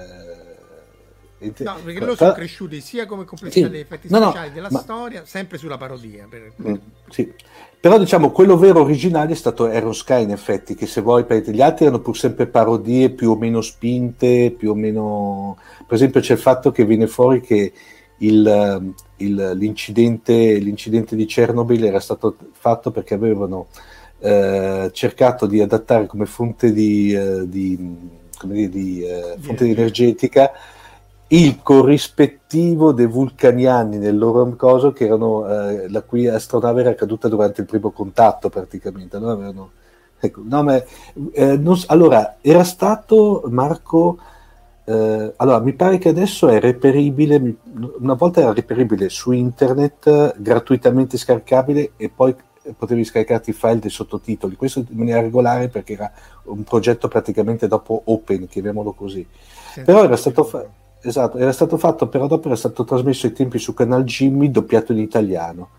No, 1.41 1.79
perché 1.83 1.99
loro 1.99 2.15
sono 2.15 2.33
cresciuti 2.33 2.81
sia 2.81 3.07
come 3.07 3.25
complessità 3.25 3.65
sì, 3.65 3.71
degli 3.71 3.81
effetti 3.81 4.07
speciali 4.07 4.49
no, 4.49 4.53
della 4.53 4.67
ma, 4.69 4.77
storia, 4.77 5.25
sempre 5.25 5.57
sulla 5.57 5.75
parodia. 5.75 6.27
Per... 6.29 6.53
Mm, 6.61 6.75
sì. 7.09 7.33
Però 7.81 7.97
diciamo 7.97 8.29
quello 8.29 8.57
vero 8.57 8.81
originale 8.81 9.31
è 9.31 9.35
stato 9.35 9.65
Aero 9.65 9.91
Sky 9.91 10.21
in 10.21 10.29
effetti, 10.29 10.75
che 10.75 10.85
se 10.85 11.01
vuoi 11.01 11.25
per 11.25 11.49
gli 11.49 11.61
altri 11.61 11.85
erano 11.85 11.99
pur 11.99 12.15
sempre 12.15 12.45
parodie 12.45 13.09
più 13.09 13.31
o 13.31 13.35
meno 13.35 13.59
spinte, 13.61 14.53
più 14.55 14.69
o 14.69 14.75
meno... 14.75 15.57
Per 15.87 15.95
esempio 15.95 16.21
c'è 16.21 16.33
il 16.33 16.39
fatto 16.39 16.69
che 16.69 16.85
viene 16.85 17.07
fuori 17.07 17.41
che 17.41 17.73
il, 18.17 18.93
il, 19.17 19.51
l'incidente, 19.55 20.59
l'incidente, 20.59 21.15
di 21.15 21.25
Chernobyl 21.25 21.83
era 21.83 21.99
stato 21.99 22.35
fatto 22.51 22.91
perché 22.91 23.15
avevano 23.15 23.65
eh, 24.19 24.91
cercato 24.93 25.47
di 25.47 25.59
adattare 25.59 26.05
come 26.05 26.27
fonte 26.27 26.71
di, 26.71 27.13
eh, 27.13 27.49
di, 27.49 27.75
dire, 28.43 28.69
di 28.69 29.03
eh, 29.03 29.37
fonte 29.39 29.65
energetica 29.65 30.51
il 31.33 31.61
corrispettivo 31.61 32.91
dei 32.91 33.05
vulcaniani 33.05 33.97
nel 33.97 34.17
loro 34.17 34.53
coso 34.55 34.91
che 34.91 35.05
erano 35.05 35.47
eh, 35.47 35.89
la 35.89 36.01
cui 36.01 36.27
astronave 36.27 36.81
era 36.81 36.93
caduta 36.93 37.29
durante 37.29 37.61
il 37.61 37.67
primo 37.67 37.91
contatto 37.91 38.49
praticamente 38.49 39.17
no? 39.17 39.29
Avevano, 39.29 39.71
ecco, 40.19 40.41
no, 40.43 40.63
ma, 40.63 40.75
eh, 41.31 41.57
non, 41.57 41.79
allora 41.87 42.35
era 42.41 42.65
stato 42.65 43.43
Marco 43.47 44.19
eh, 44.83 45.33
allora 45.37 45.59
mi 45.59 45.71
pare 45.71 45.99
che 45.99 46.09
adesso 46.09 46.49
è 46.49 46.59
reperibile 46.59 47.55
una 47.99 48.15
volta 48.15 48.41
era 48.41 48.51
reperibile 48.51 49.07
su 49.07 49.31
internet 49.31 50.35
gratuitamente 50.37 51.17
scaricabile 51.17 51.93
e 51.95 52.09
poi 52.09 52.35
potevi 52.77 53.05
scaricarti 53.05 53.49
i 53.49 53.53
file 53.53 53.79
dei 53.79 53.89
sottotitoli. 53.89 54.55
Questo 54.55 54.85
in 54.87 54.97
maniera 54.97 55.19
regolare 55.19 55.67
perché 55.67 55.93
era 55.93 56.11
un 56.43 56.63
progetto 56.63 57.07
praticamente 57.07 57.67
dopo 57.67 58.03
open 58.05 58.47
chiamiamolo 58.47 58.91
così. 58.93 59.25
Senza 59.73 59.91
però 59.91 60.03
era 60.03 60.15
stato 60.15 60.43
fatto 60.43 60.79
Esatto, 61.03 61.37
era 61.37 61.51
stato 61.51 61.77
fatto, 61.77 62.07
però 62.07 62.27
dopo 62.27 62.47
era 62.47 62.55
stato 62.55 62.83
trasmesso 62.83 63.25
ai 63.25 63.33
tempi 63.33 63.57
su 63.57 63.73
Canal 63.73 64.03
Jimmy 64.03 64.51
doppiato 64.51 64.91
in 64.91 64.99
italiano. 64.99 65.69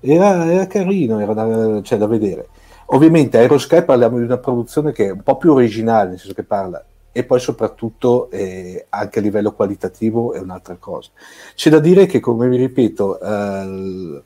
Era, 0.00 0.50
era 0.50 0.66
carino, 0.66 1.20
era 1.20 1.34
da, 1.34 1.82
cioè, 1.82 1.98
da 1.98 2.06
vedere. 2.06 2.48
Ovviamente 2.86 3.38
Aerosky 3.38 3.84
parliamo 3.84 4.18
di 4.18 4.24
una 4.24 4.38
produzione 4.38 4.92
che 4.92 5.06
è 5.06 5.10
un 5.10 5.22
po' 5.22 5.36
più 5.36 5.52
originale, 5.52 6.10
nel 6.10 6.18
senso 6.18 6.34
che 6.34 6.44
parla, 6.44 6.84
e 7.12 7.24
poi 7.24 7.38
soprattutto 7.38 8.30
eh, 8.30 8.86
anche 8.88 9.18
a 9.18 9.22
livello 9.22 9.52
qualitativo 9.52 10.32
è 10.32 10.40
un'altra 10.40 10.76
cosa. 10.76 11.10
C'è 11.54 11.70
da 11.70 11.78
dire 11.78 12.06
che, 12.06 12.18
come 12.18 12.48
vi 12.48 12.56
ripeto, 12.56 13.20
eh, 13.20 14.22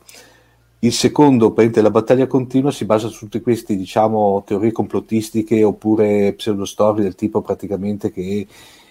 il 0.79 0.93
secondo, 0.93 1.53
la 1.57 1.91
battaglia 1.91 2.27
continua, 2.27 2.71
si 2.71 2.85
basa 2.85 3.09
su 3.09 3.25
tutte 3.25 3.41
queste, 3.41 3.75
diciamo, 3.75 4.45
teorie 4.47 4.71
complottistiche 4.71 5.65
oppure 5.65 6.35
pseudostorie 6.35 7.03
del 7.03 7.15
tipo 7.15 7.41
praticamente 7.41 8.13
che 8.13 8.47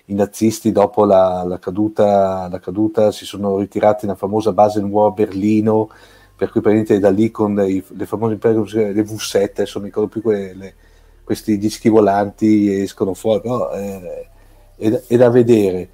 i 0.05 0.13
nazisti 0.13 0.71
dopo 0.71 1.05
la, 1.05 1.43
la, 1.43 1.59
caduta, 1.59 2.47
la, 2.49 2.59
caduta, 2.59 3.11
si 3.11 3.25
sono 3.25 3.57
ritirati 3.57 4.05
nella 4.05 4.17
famosa 4.17 4.51
base 4.51 4.81
nuova 4.81 5.09
a 5.09 5.11
Berlino, 5.11 5.89
per 6.35 6.49
cui 6.49 6.61
praticamente 6.61 6.99
da 6.99 7.09
lì 7.09 7.31
con 7.31 7.57
i, 7.65 7.83
le 7.87 8.05
famose 8.05 8.37
le 8.41 9.03
V7, 9.03 9.49
adesso 9.51 9.79
non 9.79 9.87
ricordo 9.87 10.09
più 10.09 10.21
quelle, 10.21 10.73
questi 11.23 11.57
dischi 11.57 11.89
volanti 11.89 12.81
escono 12.81 13.13
fuori, 13.13 13.41
però 13.41 13.71
eh, 13.71 14.27
è, 14.75 15.01
è 15.07 15.17
da 15.17 15.29
vedere. 15.29 15.89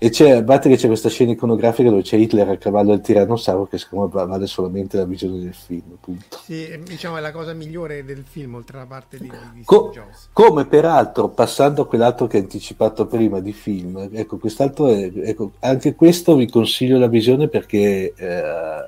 E 0.00 0.10
c'è, 0.10 0.30
a 0.30 0.44
parte 0.44 0.68
che 0.68 0.76
c'è 0.76 0.86
questa 0.86 1.08
scena 1.08 1.32
iconografica 1.32 1.90
dove 1.90 2.02
c'è 2.02 2.16
Hitler 2.16 2.48
a 2.48 2.56
cavallo 2.56 2.90
del 2.90 3.00
tirannosauro 3.00 3.66
che 3.66 3.78
secondo 3.78 4.16
me 4.16 4.26
vale 4.26 4.46
solamente 4.46 4.96
la 4.96 5.04
visione 5.04 5.40
del 5.40 5.52
film. 5.54 5.82
Appunto. 5.92 6.38
Sì, 6.44 6.80
diciamo 6.84 7.16
è 7.16 7.20
la 7.20 7.32
cosa 7.32 7.52
migliore 7.52 8.04
del 8.04 8.22
film, 8.24 8.54
oltre 8.54 8.76
alla 8.76 8.86
parte 8.86 9.18
di, 9.18 9.28
di 9.54 9.64
Co- 9.64 9.92
Come 10.32 10.66
peraltro, 10.66 11.30
passando 11.30 11.82
a 11.82 11.86
quell'altro 11.88 12.28
che 12.28 12.36
hai 12.36 12.44
anticipato 12.44 13.06
prima 13.06 13.40
di 13.40 13.52
film, 13.52 14.08
ecco, 14.12 14.38
quest'altro 14.38 14.86
è, 14.86 15.10
ecco, 15.12 15.52
anche 15.58 15.96
questo 15.96 16.36
vi 16.36 16.48
consiglio 16.48 16.96
la 16.96 17.08
visione 17.08 17.48
perché 17.48 18.14
eh, 18.14 18.84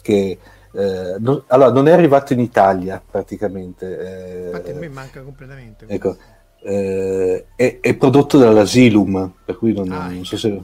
che, 0.00 0.38
eh, 0.72 1.16
non, 1.18 1.42
allora, 1.48 1.72
non 1.72 1.88
è 1.88 1.92
arrivato 1.92 2.32
in 2.32 2.40
Italia 2.40 3.02
praticamente. 3.06 3.98
Eh, 3.98 4.46
Infatti 4.46 4.70
a 4.70 4.74
me 4.76 4.88
manca 4.88 5.20
completamente. 5.20 5.84
Ecco 5.86 6.38
eh, 6.62 7.46
è, 7.54 7.78
è, 7.80 7.96
prodotto 7.96 8.38
dall'Asylum, 8.38 9.32
per 9.44 9.56
cui 9.56 9.72
non, 9.72 9.90
ah, 9.92 10.08
non 10.08 10.24
so 10.24 10.36
se... 10.36 10.62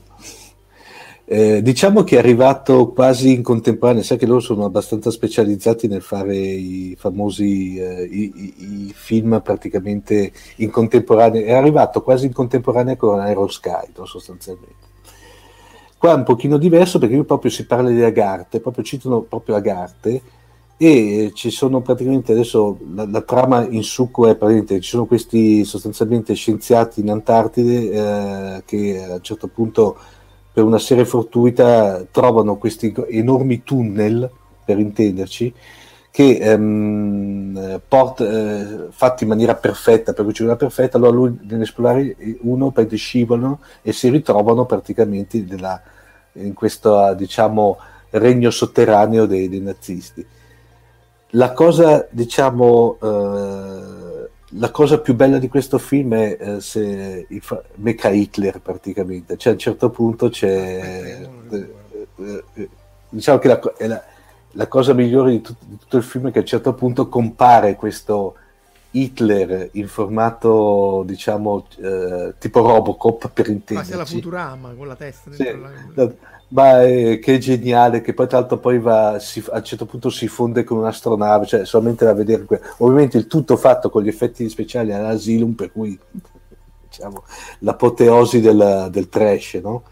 Eh, 1.29 1.61
diciamo 1.61 2.05
che 2.05 2.15
è 2.15 2.19
arrivato 2.21 2.93
quasi 2.93 3.33
in 3.33 3.43
contemporanea, 3.43 4.05
sai 4.05 4.17
che 4.17 4.27
loro 4.27 4.39
sono 4.39 4.65
abbastanza 4.65 5.11
specializzati 5.11 5.89
nel 5.89 6.03
fare 6.03 6.37
i 6.37 6.95
famosi 6.97 7.79
eh, 7.79 8.05
i, 8.05 8.33
i, 8.37 8.55
i 8.87 8.93
film 8.95 9.41
praticamente 9.43 10.31
in 10.57 10.71
contemporanea, 10.71 11.45
è 11.45 11.53
arrivato 11.53 12.03
quasi 12.03 12.27
in 12.27 12.33
contemporanea 12.33 12.95
con 12.95 13.19
Aerosky 13.19 13.71
sostanzialmente. 14.05 14.85
Qua 15.99 16.13
è 16.13 16.15
un 16.15 16.23
pochino 16.23 16.59
diverso 16.59 17.01
perché 17.01 17.17
qui 17.17 17.25
proprio 17.25 17.51
si 17.51 17.67
parla 17.67 17.91
di 17.91 18.03
Agarte, 18.03 18.61
proprio 18.61 18.85
citano 18.85 19.23
proprio 19.23 19.57
Agarte 19.57 20.23
e 20.79 21.33
ci 21.35 21.51
sono 21.51 21.81
praticamente 21.81 22.33
adesso 22.33 22.79
la, 22.95 23.07
la 23.07 23.23
trama 23.23 23.67
in 23.67 23.83
succo 23.83 24.27
è 24.27 24.37
praticamente 24.37 24.81
ci 24.81 24.91
sono 24.91 25.07
questi 25.07 25.65
sostanzialmente 25.65 26.35
scienziati 26.35 27.01
in 27.01 27.11
Antartide 27.11 27.91
eh, 27.91 28.63
che 28.67 29.03
a 29.03 29.15
un 29.15 29.23
certo 29.23 29.49
punto 29.49 29.97
per 30.53 30.65
una 30.65 30.79
serie 30.79 31.07
fortuita 31.07 32.05
trovano 32.11 32.57
questi 32.57 32.95
enormi 33.09 33.63
tunnel 33.63 34.31
per 34.67 34.79
intenderci 34.79 35.55
che 36.11 36.37
ehm, 36.41 37.81
port, 37.89 38.21
eh, 38.21 38.89
fatti 38.91 39.23
in 39.23 39.31
maniera 39.31 39.55
perfetta 39.55 40.13
per 40.13 40.27
una 40.41 40.57
perfetta 40.57 40.99
allora 40.99 41.13
lui 41.13 41.39
deve 41.41 41.63
esplorare 41.63 42.17
uno 42.41 42.71
poi 42.71 42.97
scivolano 42.97 43.61
e 43.81 43.93
si 43.93 44.11
ritrovano 44.11 44.67
praticamente 44.67 45.43
nella, 45.49 45.81
in 46.33 46.53
questo 46.53 47.15
diciamo 47.15 47.79
regno 48.11 48.51
sotterraneo 48.51 49.25
dei, 49.25 49.49
dei 49.49 49.61
nazisti 49.61 50.27
la 51.37 51.53
cosa, 51.53 52.07
diciamo, 52.11 52.99
eh, 53.01 54.29
la 54.59 54.71
cosa 54.71 54.99
più 55.01 55.15
bella 55.15 55.39
di 55.39 55.49
questo 55.49 55.79
film 55.79 56.15
è 56.15 56.37
eh, 56.41 56.61
se 56.61 57.27
fa- 57.41 57.63
Mecha 57.77 58.09
Hitler 58.09 58.61
praticamente, 58.61 59.37
cioè 59.37 59.53
a 59.53 59.55
un 59.55 59.61
certo 59.61 59.91
punto 59.91 60.29
c'è... 60.29 61.29
Eh, 61.51 61.71
eh, 62.19 62.45
eh, 62.55 62.69
diciamo 63.09 63.39
che 63.39 63.49
la, 63.49 63.61
la, 63.87 64.05
la 64.53 64.67
cosa 64.67 64.95
migliore 64.95 65.33
di, 65.33 65.41
tut- 65.43 65.59
di, 65.61 65.79
tutto 65.79 65.99
il 65.99 66.03
film 66.03 66.29
è 66.29 66.31
che 66.33 66.39
a 66.39 66.41
un 66.41 66.47
certo 66.47 66.73
punto 66.75 67.09
compare 67.09 67.77
questo 67.77 68.37
Hitler 68.93 69.69
in 69.73 69.89
formato, 69.89 71.03
diciamo, 71.05 71.67
eh, 71.77 72.35
tipo 72.39 72.61
Robocop 72.61 73.29
per 73.29 73.49
intenderci. 73.49 73.91
Ma 73.91 73.97
la 73.99 74.05
Futurama 74.07 74.73
con 74.73 74.87
la 74.87 74.97
testa 74.97 75.31
sì, 75.33 75.45
la... 75.95 76.11
Ma 76.49 76.85
eh, 76.85 77.19
che 77.19 77.39
geniale, 77.39 78.01
che 78.01 78.15
poi 78.15 78.29
tra 78.29 78.39
l'altro 78.39 78.59
poi 78.59 78.79
va, 78.79 79.19
si, 79.19 79.43
a 79.51 79.57
un 79.57 79.65
certo 79.65 79.85
punto 79.85 80.11
si 80.11 80.29
fonde 80.29 80.63
con 80.63 80.79
un'astronave, 80.79 81.45
cioè 81.45 81.65
solamente 81.65 82.05
da 82.05 82.15
vedere. 82.15 82.45
Que- 82.45 82.61
Ovviamente 82.79 83.19
il 83.19 83.27
tutto 83.27 83.57
fatto 83.57 83.91
con 83.91 84.03
gli 84.03 84.09
effetti 84.09 84.49
speciali 84.49 84.93
all'Asylum, 84.93 85.55
per 85.55 85.73
cui 85.73 85.99
diciamo 86.89 87.25
l'apoteosi 87.61 88.41
del, 88.41 88.89
del 88.91 89.09
trash, 89.09 89.55
no? 89.55 89.83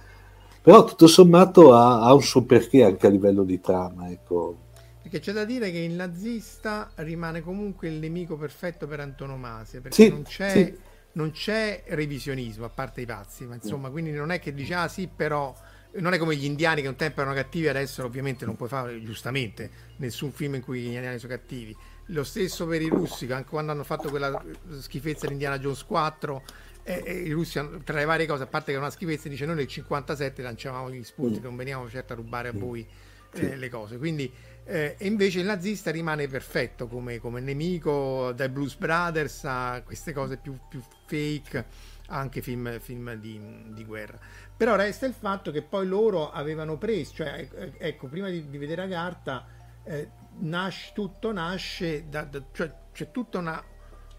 Però 0.63 0.85
tutto 0.85 1.09
sommato 1.09 1.75
ha, 1.75 2.03
ha, 2.03 2.15
un 2.15 2.23
suo 2.23 2.45
perché 2.45 2.85
anche 2.85 3.07
a 3.07 3.11
livello 3.11 3.43
di 3.43 3.61
trama, 3.61 4.09
ecco. 4.09 4.57
Perché 5.03 5.19
c'è 5.19 5.33
da 5.33 5.45
dire 5.45 5.73
che 5.73 5.79
il 5.79 5.93
nazista 5.93 6.91
rimane 6.97 7.43
comunque 7.43 7.89
il 7.89 7.95
nemico 7.95 8.37
perfetto 8.37 8.87
per 8.87 9.01
antonomasia, 9.01 9.81
perché 9.81 10.05
sì, 10.05 10.09
non 10.09 10.23
c'è... 10.23 10.51
Sì. 10.51 10.93
Non 11.17 11.31
c'è 11.31 11.85
revisionismo 11.87 12.65
a 12.65 12.71
parte 12.71 13.03
i 13.03 13.07
pazzi, 13.07 13.45
ma 13.45 13.55
insomma, 13.55 13.89
quindi 13.89 14.11
non 14.11 14.33
è 14.33 14.41
che 14.41 14.53
dice 14.53 14.75
ah 14.75 14.89
sì, 14.89 15.07
però 15.07 15.55
non 15.97 16.13
è 16.13 16.19
come 16.19 16.37
gli 16.37 16.45
indiani 16.45 16.83
che 16.83 16.89
un 16.89 16.97
tempo 16.97 17.21
erano 17.21 17.35
cattivi, 17.35 17.69
adesso 17.69 18.05
ovviamente 18.05 18.45
non 18.45 18.57
puoi 18.57 18.69
fare 18.69 19.03
giustamente 19.03 19.71
nessun 19.97 20.33
film 20.33 20.55
in 20.55 20.63
cui 20.63 20.81
gli 20.81 20.87
indiani 20.87 21.19
sono 21.19 21.33
cattivi. 21.33 21.77
Lo 22.09 22.25
stesso 22.25 22.67
per 22.67 22.83
i 22.83 22.89
russi, 22.89 23.31
anche 23.33 23.49
quando 23.49 23.73
hanno 23.73 23.85
fatto 23.85 24.11
quella 24.11 24.43
schifezza 24.79 25.27
di 25.27 25.33
Indiana 25.33 25.59
Jones 25.59 25.85
4, 25.85 26.43
e, 26.83 27.03
e 27.05 27.13
i 27.15 27.31
russi 27.33 27.61
tra 27.83 27.97
le 27.97 28.05
varie 28.05 28.27
cose, 28.27 28.43
a 28.43 28.47
parte 28.47 28.73
che 28.73 28.77
è 28.77 28.81
una 28.81 28.91
schifezza, 28.91 29.29
dice 29.29 29.47
noi 29.47 29.57
nel 29.57 29.67
57 29.67 30.43
lanciavamo 30.43 30.91
gli 30.91 31.03
spunti, 31.03 31.41
mm. 31.41 31.43
non 31.43 31.57
veniamo 31.57 31.89
certo 31.89 32.13
a 32.13 32.17
rubare 32.17 32.49
a 32.49 32.53
mm. 32.53 32.59
voi 32.59 32.87
eh, 33.33 33.57
le 33.57 33.69
cose. 33.69 33.97
Quindi, 33.97 34.31
eh, 34.67 34.97
e 34.99 35.07
invece 35.07 35.41
il 35.41 35.47
nazista 35.47 35.91
rimane 35.91 36.29
perfetto 36.29 36.87
come, 36.87 37.19
come, 37.19 37.41
nemico, 37.41 38.33
dai 38.33 38.49
Blues 38.49 38.77
Brothers 38.77 39.45
a 39.45 39.83
queste 39.85 40.13
cose 40.13 40.37
più, 40.37 40.57
più 40.69 40.83
fake, 41.07 41.67
anche 42.09 42.43
film, 42.43 42.79
film 42.81 43.15
di, 43.15 43.41
di, 43.69 43.85
guerra. 43.85 44.19
Però 44.57 44.77
resta 44.77 45.07
il 45.07 45.15
fatto 45.15 45.51
che 45.51 45.63
poi 45.63 45.87
loro 45.87 46.31
avevano 46.31 46.77
preso, 46.77 47.15
cioè, 47.15 47.49
ecco, 47.79 48.09
prima 48.09 48.29
di, 48.29 48.49
di 48.49 48.59
vedere 48.59 48.83
Agartha, 48.83 49.47
eh, 49.85 50.09
nasce, 50.41 50.93
tutto 50.95 51.33
nasce, 51.33 52.09
da, 52.09 52.25
da, 52.25 52.43
cioè 52.53 52.73
c'è 52.93 53.11
tutta 53.11 53.39
una 53.39 53.63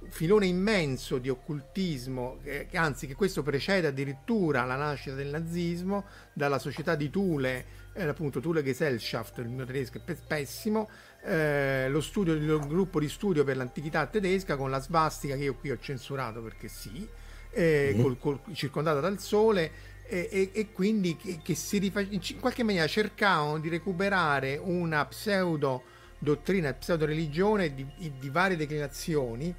filone 0.10 0.46
immenso 0.46 1.18
di 1.18 1.30
occultismo, 1.30 2.40
che, 2.44 2.68
anzi 2.74 3.08
che 3.08 3.16
questo 3.16 3.44
precede 3.44 3.88
addirittura 3.88 4.64
la 4.64 4.76
nascita 4.76 5.16
del 5.16 5.30
nazismo, 5.30 6.06
dalla 6.34 6.60
società 6.60 6.96
di 6.96 7.10
Thule, 7.10 7.66
eh, 7.94 8.04
appunto 8.04 8.40
Thule 8.40 8.64
Gesellschaft, 8.64 9.40
il 9.40 9.48
mio 9.48 9.66
tedesco 9.66 10.00
è 10.04 10.16
pessimo, 10.16 10.90
eh, 11.24 11.88
lo 11.90 12.02
studio, 12.02 12.34
il 12.34 12.60
gruppo 12.68 13.00
di 13.00 13.10
studio 13.10 13.44
per 13.44 13.58
l'antichità 13.58 14.06
tedesca 14.06 14.56
con 14.58 14.70
la 14.70 14.80
svastica 14.80 15.36
che 15.36 15.44
io 15.44 15.56
qui 15.56 15.72
ho 15.72 15.80
censurato 15.80 16.42
perché 16.42 16.68
sì, 16.68 17.08
eh, 17.56 17.92
mm-hmm. 17.94 18.02
col, 18.02 18.20
col, 18.20 18.40
circondata 18.54 19.00
dal 19.00 19.20
sole. 19.20 19.94
E, 20.08 20.30
e, 20.32 20.50
e 20.54 20.72
quindi 20.72 21.18
che, 21.18 21.40
che 21.42 21.56
si 21.56 21.80
rifac- 21.80 22.12
in 22.12 22.40
qualche 22.40 22.62
maniera 22.62 22.86
cercavano 22.86 23.58
di 23.58 23.70
recuperare 23.70 24.56
una 24.56 25.04
pseudo 25.06 25.82
dottrina, 26.20 26.72
pseudo 26.74 27.06
religione 27.06 27.74
di, 27.74 27.88
di 27.98 28.30
varie 28.30 28.56
declinazioni 28.56 29.54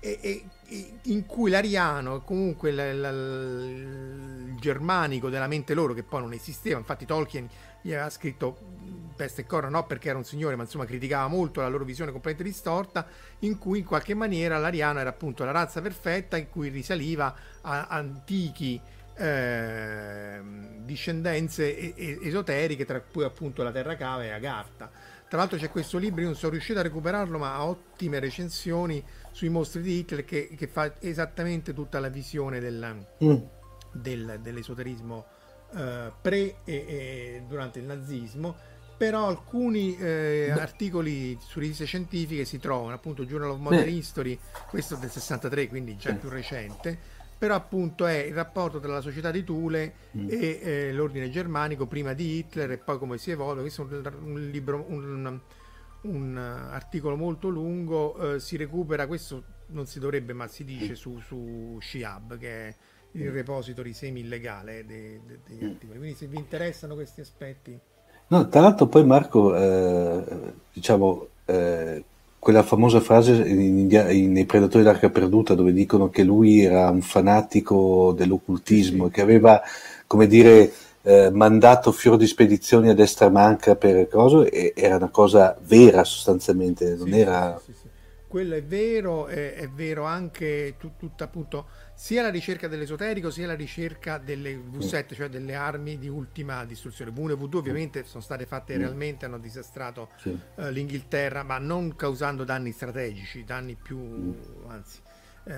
e, 0.00 0.18
e, 0.20 0.92
in 1.04 1.26
cui 1.26 1.50
l'ariano, 1.50 2.22
comunque 2.22 2.70
l, 2.70 3.00
l, 3.00 4.48
il 4.50 4.56
germanico 4.60 5.28
della 5.28 5.46
mente 5.46 5.74
loro, 5.74 5.94
che 5.94 6.02
poi 6.02 6.20
non 6.20 6.32
esisteva, 6.32 6.78
infatti 6.78 7.04
Tolkien 7.04 7.48
gli 7.82 7.92
aveva 7.92 8.10
scritto 8.10 8.58
peste 9.16 9.42
e 9.42 9.46
corna, 9.46 9.68
no 9.68 9.84
perché 9.84 10.08
era 10.08 10.18
un 10.18 10.24
signore, 10.24 10.56
ma 10.56 10.62
insomma 10.62 10.84
criticava 10.84 11.26
molto 11.28 11.60
la 11.60 11.68
loro 11.68 11.84
visione 11.84 12.12
completamente 12.12 12.52
distorta, 12.52 13.06
in 13.40 13.58
cui 13.58 13.80
in 13.80 13.84
qualche 13.84 14.14
maniera 14.14 14.58
l'ariano 14.58 15.00
era 15.00 15.10
appunto 15.10 15.44
la 15.44 15.50
razza 15.50 15.82
perfetta 15.82 16.36
in 16.36 16.48
cui 16.48 16.68
risaliva 16.68 17.34
a 17.62 17.86
antichi 17.88 18.80
eh, 19.16 20.40
discendenze 20.84 21.94
esoteriche, 21.96 22.84
tra 22.84 23.00
cui 23.00 23.24
appunto 23.24 23.62
la 23.62 23.72
Terra 23.72 23.96
Cava 23.96 24.24
e 24.24 24.30
Agartha. 24.30 24.90
Tra 25.28 25.38
l'altro 25.38 25.58
c'è 25.58 25.68
questo 25.68 25.98
libro, 25.98 26.20
io 26.20 26.28
non 26.28 26.36
sono 26.36 26.52
riuscito 26.52 26.78
a 26.78 26.82
recuperarlo, 26.82 27.36
ma 27.36 27.54
ha 27.54 27.66
ottime 27.66 28.18
recensioni 28.18 29.04
sui 29.32 29.50
mostri 29.50 29.82
di 29.82 29.98
Hitler 29.98 30.24
che, 30.24 30.48
che 30.56 30.66
fa 30.68 30.94
esattamente 31.00 31.74
tutta 31.74 32.00
la 32.00 32.08
visione 32.08 32.60
del, 32.60 33.04
mm. 33.22 33.36
del, 33.92 34.38
dell'esoterismo 34.40 35.26
eh, 35.74 36.12
pre 36.20 36.56
e, 36.64 36.64
e, 36.64 37.42
durante 37.46 37.78
il 37.78 37.84
nazismo. 37.84 38.76
Però 38.96 39.28
alcuni 39.28 39.96
eh, 39.96 40.50
articoli 40.50 41.38
su 41.40 41.60
riviste 41.60 41.84
scientifiche 41.84 42.44
si 42.44 42.58
trovano, 42.58 42.94
appunto 42.94 43.24
Journal 43.24 43.50
of 43.50 43.58
Modern 43.58 43.88
History, 43.88 44.36
questo 44.68 44.96
del 44.96 45.08
63, 45.08 45.68
quindi 45.68 45.96
già 45.96 46.12
più 46.14 46.28
recente, 46.28 46.98
però 47.38 47.54
appunto 47.54 48.06
è 48.06 48.16
il 48.16 48.34
rapporto 48.34 48.80
tra 48.80 48.90
la 48.90 49.00
società 49.00 49.30
di 49.30 49.44
Thule 49.44 49.94
mm. 50.16 50.28
e 50.28 50.60
eh, 50.60 50.92
l'ordine 50.92 51.30
germanico 51.30 51.86
prima 51.86 52.12
di 52.12 52.38
Hitler 52.38 52.72
e 52.72 52.78
poi 52.78 52.98
come 52.98 53.18
si 53.18 53.30
evolve. 53.30 53.60
Questo 53.60 53.88
è 53.88 53.94
un, 53.94 54.12
un 54.20 54.50
libro, 54.50 54.84
un, 54.88 55.40
un 56.00 56.36
articolo 56.36 57.14
molto 57.14 57.48
lungo, 57.48 58.34
eh, 58.34 58.40
si 58.40 58.56
recupera, 58.56 59.06
questo 59.06 59.44
non 59.68 59.86
si 59.86 59.98
dovrebbe 59.98 60.32
ma 60.32 60.46
si 60.46 60.64
dice 60.64 60.94
su, 60.94 61.18
su 61.20 61.78
Shihab 61.80 62.38
che 62.38 62.68
è 62.68 62.74
il 63.12 63.30
mm. 63.30 63.34
repository 63.34 63.92
semi-illegale 63.92 64.84
de, 64.86 65.20
de, 65.26 65.38
degli 65.46 65.64
mm. 65.64 65.70
articoli. 65.70 65.98
Quindi 65.98 66.16
se 66.16 66.26
vi 66.26 66.36
interessano 66.36 66.94
questi 66.94 67.20
aspetti... 67.20 67.78
No, 68.30 68.48
tra 68.48 68.60
l'altro 68.60 68.86
poi 68.86 69.04
Marco, 69.06 69.56
eh, 69.56 70.22
diciamo, 70.72 71.26
eh, 71.46 72.04
quella 72.38 72.62
famosa 72.62 73.00
frase 73.00 73.32
in, 73.32 73.90
in, 73.90 74.32
nei 74.32 74.44
Predatori 74.44 74.84
d'Arca 74.84 75.08
Perduta 75.08 75.54
dove 75.54 75.72
dicono 75.72 76.10
che 76.10 76.22
lui 76.24 76.60
era 76.60 76.90
un 76.90 77.00
fanatico 77.00 78.12
dell'occultismo 78.16 79.06
e 79.06 79.10
che 79.10 79.22
aveva, 79.22 79.62
come 80.06 80.26
dire, 80.26 80.70
eh, 81.02 81.30
mandato 81.30 81.90
fior 81.90 82.18
di 82.18 82.26
spedizioni 82.26 82.90
a 82.90 82.94
destra 82.94 83.30
manca 83.30 83.76
per 83.76 84.08
cose, 84.08 84.50
e 84.50 84.72
era 84.76 84.96
una 84.96 85.08
cosa 85.08 85.56
vera 85.66 86.04
sostanzialmente, 86.04 86.96
non 86.96 87.08
sì, 87.08 87.18
era... 87.18 87.60
Sì, 87.64 87.72
sì, 87.72 87.77
Quello 88.28 88.54
è 88.54 88.62
vero, 88.62 89.26
è, 89.26 89.54
è 89.54 89.68
vero 89.70 90.04
anche 90.04 90.74
tut, 90.78 90.98
tutta 90.98 91.24
appunto 91.24 91.68
sia 91.94 92.20
la 92.20 92.28
ricerca 92.28 92.68
dell'esoterico 92.68 93.30
sia 93.30 93.46
la 93.46 93.54
ricerca 93.54 94.18
delle 94.18 94.54
V7, 94.54 95.14
cioè 95.14 95.28
delle 95.28 95.54
armi 95.54 95.98
di 95.98 96.08
ultima 96.08 96.64
distruzione. 96.66 97.10
V1 97.10 97.30
e 97.30 97.34
V2 97.34 97.56
ovviamente 97.56 98.04
sono 98.04 98.22
state 98.22 98.44
fatte 98.44 98.76
realmente, 98.76 99.24
hanno 99.24 99.38
disastrato 99.38 100.10
sì. 100.18 100.28
uh, 100.28 100.68
l'Inghilterra, 100.68 101.42
ma 101.42 101.58
non 101.58 101.96
causando 101.96 102.44
danni 102.44 102.72
strategici, 102.72 103.44
danni 103.44 103.76
più, 103.80 104.34
anzi, 104.66 105.00
uh, 105.44 105.52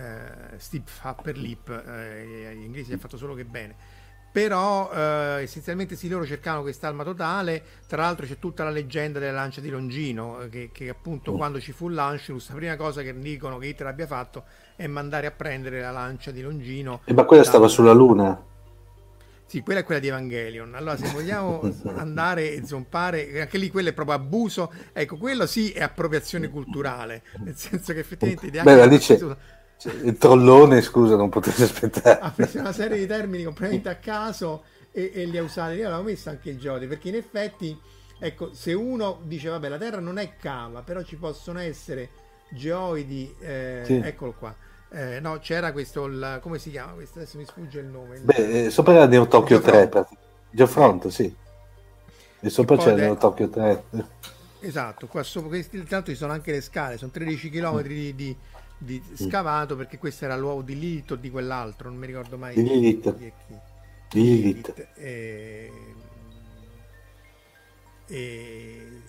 steep 0.57 0.89
upper 1.03 1.37
lip, 1.37 1.69
uh, 1.69 2.53
gli 2.53 2.63
inglesi 2.63 2.93
hanno 2.93 3.01
fatto 3.01 3.17
solo 3.17 3.35
che 3.35 3.45
bene 3.45 4.00
però 4.33 4.91
eh, 4.93 5.43
essenzialmente 5.43 5.97
sì 5.97 6.09
loro 6.09 6.25
cercavano 6.25 6.63
quest'alma 6.63 7.03
totale 7.03 7.63
tra 7.87 8.03
l'altro 8.03 8.27
c'è 8.27 8.39
tutta 8.39 8.63
la 8.63 8.71
leggenda 8.71 9.19
della 9.19 9.33
lancia 9.33 9.61
di 9.61 9.71
Longino 9.71 10.47
che, 10.51 10.71
che 10.73 10.89
appunto 10.89 11.33
oh. 11.33 11.37
quando 11.37 11.61
ci 11.61 11.73
fu 11.73 11.89
l'Anschluss 11.89 12.51
la 12.51 12.55
prima 12.55 12.77
cosa 12.77 13.03
che 13.03 13.19
dicono 13.19 13.59
che 13.59 13.67
Hitler 13.67 13.89
abbia 13.89 14.07
fatto 14.07 14.45
è 14.77 14.87
mandare 14.87 15.27
a 15.27 15.31
prendere 15.33 15.81
la 15.81 15.91
lancia 15.91 16.31
di 16.31 16.43
Longino 16.43 17.01
e 17.05 17.13
ma 17.13 17.25
quella 17.25 17.43
da... 17.43 17.49
stava 17.49 17.69
sulla 17.69 17.93
luna 17.93 18.45
sì, 19.51 19.63
quella 19.63 19.81
è 19.81 19.83
quella 19.83 20.01
di 20.01 20.07
Evangelion. 20.07 20.77
Allora, 20.77 20.97
se 20.97 21.11
vogliamo 21.11 21.61
andare 21.97 22.53
e 22.53 22.65
zompare, 22.65 23.41
anche 23.41 23.59
lì 23.59 23.69
quello 23.69 23.89
è 23.89 23.93
proprio 23.93 24.15
abuso. 24.15 24.73
Ecco, 24.93 25.17
quello 25.17 25.45
sì 25.45 25.73
è 25.73 25.83
appropriazione 25.83 26.49
culturale, 26.49 27.25
nel 27.39 27.57
senso 27.57 27.93
che 27.93 27.99
effettivamente... 27.99 28.63
Beh, 28.63 28.77
la 28.77 28.87
dice, 28.87 29.19
cioè, 29.81 29.95
il 29.95 30.19
trollone, 30.19 30.83
scusa, 30.83 31.17
non 31.17 31.31
potete 31.31 31.63
aspettare. 31.65 32.21
Ha 32.21 32.31
preso 32.31 32.59
una 32.59 32.73
serie 32.73 32.99
di 32.99 33.07
termini 33.07 33.45
completamente 33.45 33.89
a 33.89 33.97
caso 33.97 34.65
e, 34.93 35.11
e 35.15 35.25
li 35.25 35.39
ha 35.39 35.43
usati. 35.43 35.77
Io 35.77 35.89
l'avevo 35.89 36.11
messo 36.11 36.29
anche 36.29 36.51
il 36.51 36.59
Jody, 36.59 36.87
perché 36.87 37.09
in 37.09 37.15
effetti, 37.15 37.81
ecco, 38.19 38.53
se 38.53 38.75
uno 38.75 39.21
dice, 39.23 39.49
vabbè, 39.49 39.69
la 39.69 39.79
Terra 39.79 40.01
non 40.01 40.19
è 40.19 40.37
cava, 40.37 40.83
però 40.83 41.03
ci 41.03 41.17
possono 41.17 41.61
essere 41.61 42.11
geoidi, 42.51 43.35
eh, 43.41 43.81
sì. 43.87 43.95
eccolo 44.05 44.35
qua. 44.39 44.55
Eh, 44.93 45.19
no, 45.19 45.39
c'era 45.39 45.73
questo, 45.73 46.05
il, 46.05 46.41
come 46.43 46.59
si 46.59 46.71
chiama 46.71 46.93
questo? 46.93 47.21
Adesso 47.21 47.39
mi 47.39 47.47
sfugge 47.47 47.79
il 47.79 47.87
nome. 47.87 48.17
Il... 48.17 48.23
Beh, 48.25 48.67
eh, 48.67 48.71
sopra 48.71 48.93
era 48.93 49.07
Neo 49.07 49.27
Tokyo 49.29 49.63
3, 49.63 49.89
Geofront, 50.51 51.07
sì. 51.07 51.35
E 52.39 52.51
sopra 52.51 52.77
c'è 52.77 52.95
Neo 52.95 53.17
Tokyo 53.17 53.49
3. 53.49 53.85
Esatto, 54.61 55.07
qua 55.07 55.23
sopra, 55.23 55.57
intanto 55.57 56.11
ci 56.11 56.17
sono 56.19 56.33
anche 56.33 56.53
le 56.53 56.61
scale, 56.61 56.99
sono 56.99 57.11
13 57.11 57.49
km 57.49 57.81
di, 57.81 58.15
di 58.15 58.37
di 58.83 59.03
scavato 59.13 59.77
perché 59.77 59.99
questo 59.99 60.25
era 60.25 60.37
l'uovo 60.37 60.63
di 60.63 60.79
Lilith 60.79 61.11
o 61.11 61.17
di 61.17 61.31
quell'altro, 61.31 61.91
non 61.91 61.99
mi 61.99 62.07
ricordo 62.07 62.39
mai. 62.39 62.55
Di 62.55 62.63
Lilith. 62.63 63.15
Di, 63.15 63.33
di 64.09 64.23
Lilith. 64.23 64.89
E, 64.95 65.71
e, 68.07 69.03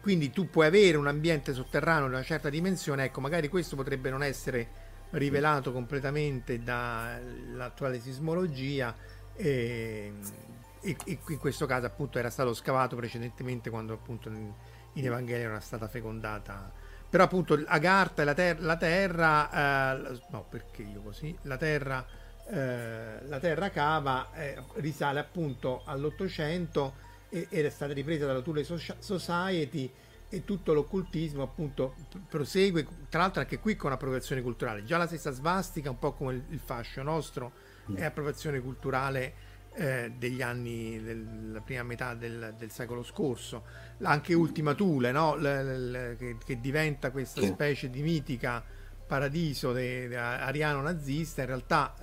quindi 0.00 0.30
tu 0.30 0.48
puoi 0.48 0.66
avere 0.66 0.96
un 0.96 1.06
ambiente 1.06 1.52
sotterraneo 1.52 2.08
di 2.08 2.14
una 2.14 2.22
certa 2.22 2.48
dimensione, 2.48 3.04
ecco, 3.04 3.20
magari 3.20 3.48
questo 3.48 3.76
potrebbe 3.76 4.08
non 4.08 4.22
essere 4.22 4.88
rivelato 5.10 5.70
completamente 5.70 6.62
dall'attuale 6.62 8.00
sismologia 8.00 8.96
e, 9.34 10.12
e, 10.80 10.96
in 11.04 11.38
questo 11.38 11.66
caso 11.66 11.84
appunto 11.84 12.18
era 12.18 12.30
stato 12.30 12.54
scavato 12.54 12.96
precedentemente 12.96 13.68
quando 13.68 13.92
appunto 13.92 14.28
in, 14.30 14.50
in 14.94 15.04
Evangelio 15.04 15.48
era 15.48 15.60
stata 15.60 15.88
fecondata 15.88 16.72
però 17.10 17.24
appunto 17.24 17.60
Agartha 17.66 18.22
e 18.22 18.24
la, 18.24 18.34
ter- 18.34 18.60
la 18.60 18.76
Terra, 18.76 19.96
eh, 19.98 20.20
no 20.30 20.46
perché 20.48 20.82
io 20.82 21.02
così, 21.02 21.36
la 21.42 21.56
Terra, 21.56 22.06
eh, 22.48 23.26
la 23.26 23.38
terra 23.38 23.70
Cava 23.70 24.32
eh, 24.34 24.56
risale 24.74 25.20
appunto 25.20 25.82
all'Ottocento 25.84 27.08
ed 27.28 27.46
è 27.52 27.70
stata 27.70 27.92
ripresa 27.92 28.26
dalla 28.26 28.40
Thule 28.40 28.64
Society 28.64 29.92
e 30.28 30.44
tutto 30.44 30.72
l'occultismo 30.72 31.42
appunto 31.42 31.94
prosegue, 32.28 32.86
tra 33.08 33.20
l'altro 33.20 33.40
anche 33.40 33.58
qui 33.58 33.76
con 33.76 33.92
appropriazione 33.92 34.42
culturale. 34.42 34.84
Già 34.84 34.96
la 34.96 35.06
stessa 35.06 35.30
svastica, 35.30 35.90
un 35.90 35.98
po' 35.98 36.12
come 36.12 36.34
il, 36.34 36.44
il 36.50 36.60
fascio 36.60 37.02
nostro, 37.02 37.52
è 37.94 38.04
appropriazione 38.04 38.60
culturale 38.60 39.34
eh, 39.80 40.12
degli 40.14 40.42
anni 40.42 41.02
della 41.02 41.62
prima 41.62 41.82
metà 41.82 42.12
del, 42.12 42.54
del, 42.58 42.70
secolo 42.70 43.02
scorso, 43.02 43.64
anche 44.02 44.34
Ultima 44.34 44.74
Thule, 44.74 45.10
no? 45.10 45.36
l, 45.36 45.42
l, 45.42 46.16
che, 46.18 46.36
che, 46.44 46.60
diventa 46.60 47.10
questa 47.10 47.40
specie 47.40 47.88
di 47.88 48.02
mitica 48.02 48.62
paradiso 49.06 49.72
de, 49.72 50.06
de 50.06 50.18
ariano 50.18 50.82
nazista, 50.82 51.40
in 51.40 51.46
realtà 51.46 51.94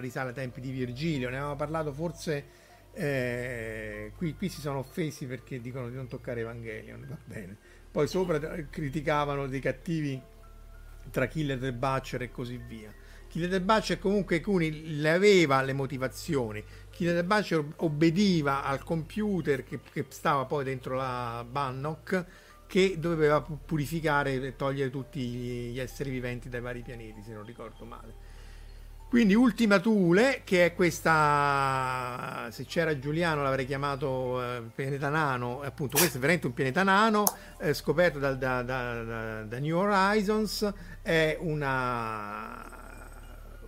risale 0.00 0.30
ai 0.30 0.34
tempi 0.34 0.60
di 0.60 0.72
Virgilio, 0.72 1.28
ne 1.28 1.36
avevamo 1.36 1.56
parlato 1.56 1.92
forse. 1.92 2.58
Eh, 2.92 4.10
qui, 4.16 4.34
qui, 4.34 4.48
si 4.48 4.60
sono 4.60 4.80
offesi 4.80 5.24
perché 5.26 5.60
dicono 5.60 5.88
di 5.88 5.94
non 5.94 6.08
toccare 6.08 6.40
Evangelion, 6.40 7.06
va 7.08 7.18
bene. 7.24 7.56
Poi 7.92 8.08
sopra 8.08 8.40
criticavano 8.68 9.46
dei 9.46 9.60
cattivi 9.60 10.20
tra 11.12 11.28
Killer 11.28 11.62
e 11.64 11.72
Butcher 11.72 12.22
e 12.22 12.30
così 12.32 12.56
via. 12.56 12.92
Kiledebace 13.30 14.00
comunque 14.00 14.40
Cuni 14.40 14.98
le 14.98 15.10
aveva 15.10 15.62
le 15.62 15.72
motivazioni. 15.72 16.64
Kiledebace 16.90 17.64
obbediva 17.76 18.64
al 18.64 18.82
computer 18.82 19.62
che, 19.62 19.78
che, 19.92 20.04
stava 20.08 20.46
poi 20.46 20.64
dentro 20.64 20.96
la 20.96 21.46
Bannock 21.48 22.24
che 22.66 22.96
doveva 22.98 23.40
purificare 23.40 24.34
e 24.34 24.56
togliere 24.56 24.90
tutti 24.90 25.20
gli 25.20 25.78
esseri 25.78 26.10
viventi 26.10 26.48
dai 26.48 26.60
vari 26.60 26.82
pianeti, 26.82 27.22
se 27.22 27.32
non 27.32 27.44
ricordo 27.44 27.84
male. 27.84 28.30
Quindi 29.10 29.34
Ultima 29.34 29.80
Thule, 29.80 30.42
che 30.44 30.66
è 30.66 30.74
questa, 30.74 32.48
se 32.52 32.64
c'era 32.64 32.96
Giuliano 32.96 33.42
l'avrei 33.42 33.66
chiamato 33.66 34.40
eh, 34.40 34.62
pianeta 34.72 35.08
nano, 35.08 35.62
appunto 35.62 35.96
questo 35.96 36.16
è 36.16 36.20
veramente 36.20 36.46
un 36.46 36.54
pianeta 36.54 36.84
nano, 36.84 37.24
eh, 37.58 37.74
scoperto 37.74 38.20
da, 38.20 38.34
da, 38.34 38.62
da, 38.62 39.42
da, 39.42 39.58
New 39.58 39.76
Horizons, 39.76 40.72
è 41.02 41.36
una, 41.40 42.69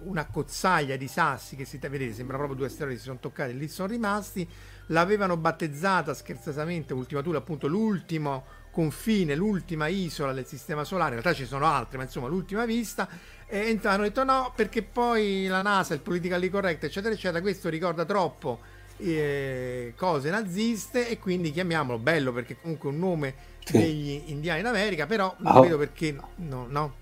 una 0.05 0.26
cozzaglia 0.26 0.96
di 0.96 1.09
sassi 1.09 1.57
che 1.57 1.64
si, 1.64 1.78
vedete, 1.78 2.12
sembra 2.12 2.36
proprio 2.36 2.57
due 2.57 2.66
asteroidi 2.66 2.98
si 2.98 3.05
sono 3.05 3.18
toccati 3.18 3.50
e 3.50 3.55
lì 3.55 3.68
sono 3.68 3.88
rimasti, 3.88 4.48
l'avevano 4.86 5.36
battezzata 5.36 6.14
scherzosamente 6.14 6.92
Ultima 6.92 7.22
Thule, 7.22 7.38
appunto 7.38 7.66
l'ultimo 7.66 8.44
confine, 8.70 9.34
l'ultima 9.34 9.86
isola 9.86 10.32
del 10.32 10.46
sistema 10.46 10.84
solare, 10.84 11.16
in 11.16 11.20
realtà 11.20 11.38
ci 11.38 11.46
sono 11.46 11.66
altre, 11.66 11.98
ma 11.98 12.05
insomma 12.05 12.28
l'ultima 12.28 12.64
vista, 12.64 13.09
e 13.46 13.78
hanno 13.82 14.03
detto 14.03 14.24
no, 14.24 14.53
perché 14.57 14.82
poi 14.82 15.46
la 15.46 15.62
NASA, 15.62 15.94
il 15.94 16.00
politically 16.00 16.48
correct, 16.48 16.84
eccetera, 16.84 17.12
eccetera, 17.12 17.40
questo 17.40 17.68
ricorda 17.68 18.05
troppo 18.05 18.61
eh, 18.96 19.94
cose 19.96 20.30
naziste 20.30 21.09
e 21.09 21.18
quindi 21.18 21.50
chiamiamolo 21.50 21.98
bello 21.98 22.32
perché 22.32 22.57
comunque 22.61 22.90
è 22.90 22.92
un 22.92 22.98
nome 22.98 23.34
sì. 23.64 23.78
degli 23.78 24.22
indiani 24.26 24.62
d'America, 24.62 25.07
però 25.07 25.34
non 25.38 25.57
oh. 25.57 25.61
vedo 25.61 25.78
perché 25.78 26.16
no, 26.36 26.66
no. 26.68 26.94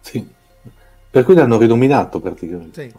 Sì. 0.00 0.38
Per 1.10 1.24
cui 1.24 1.34
l'hanno 1.34 1.58
rinominato 1.58 2.20
praticamente. 2.20 2.82
Sì. 2.82 2.94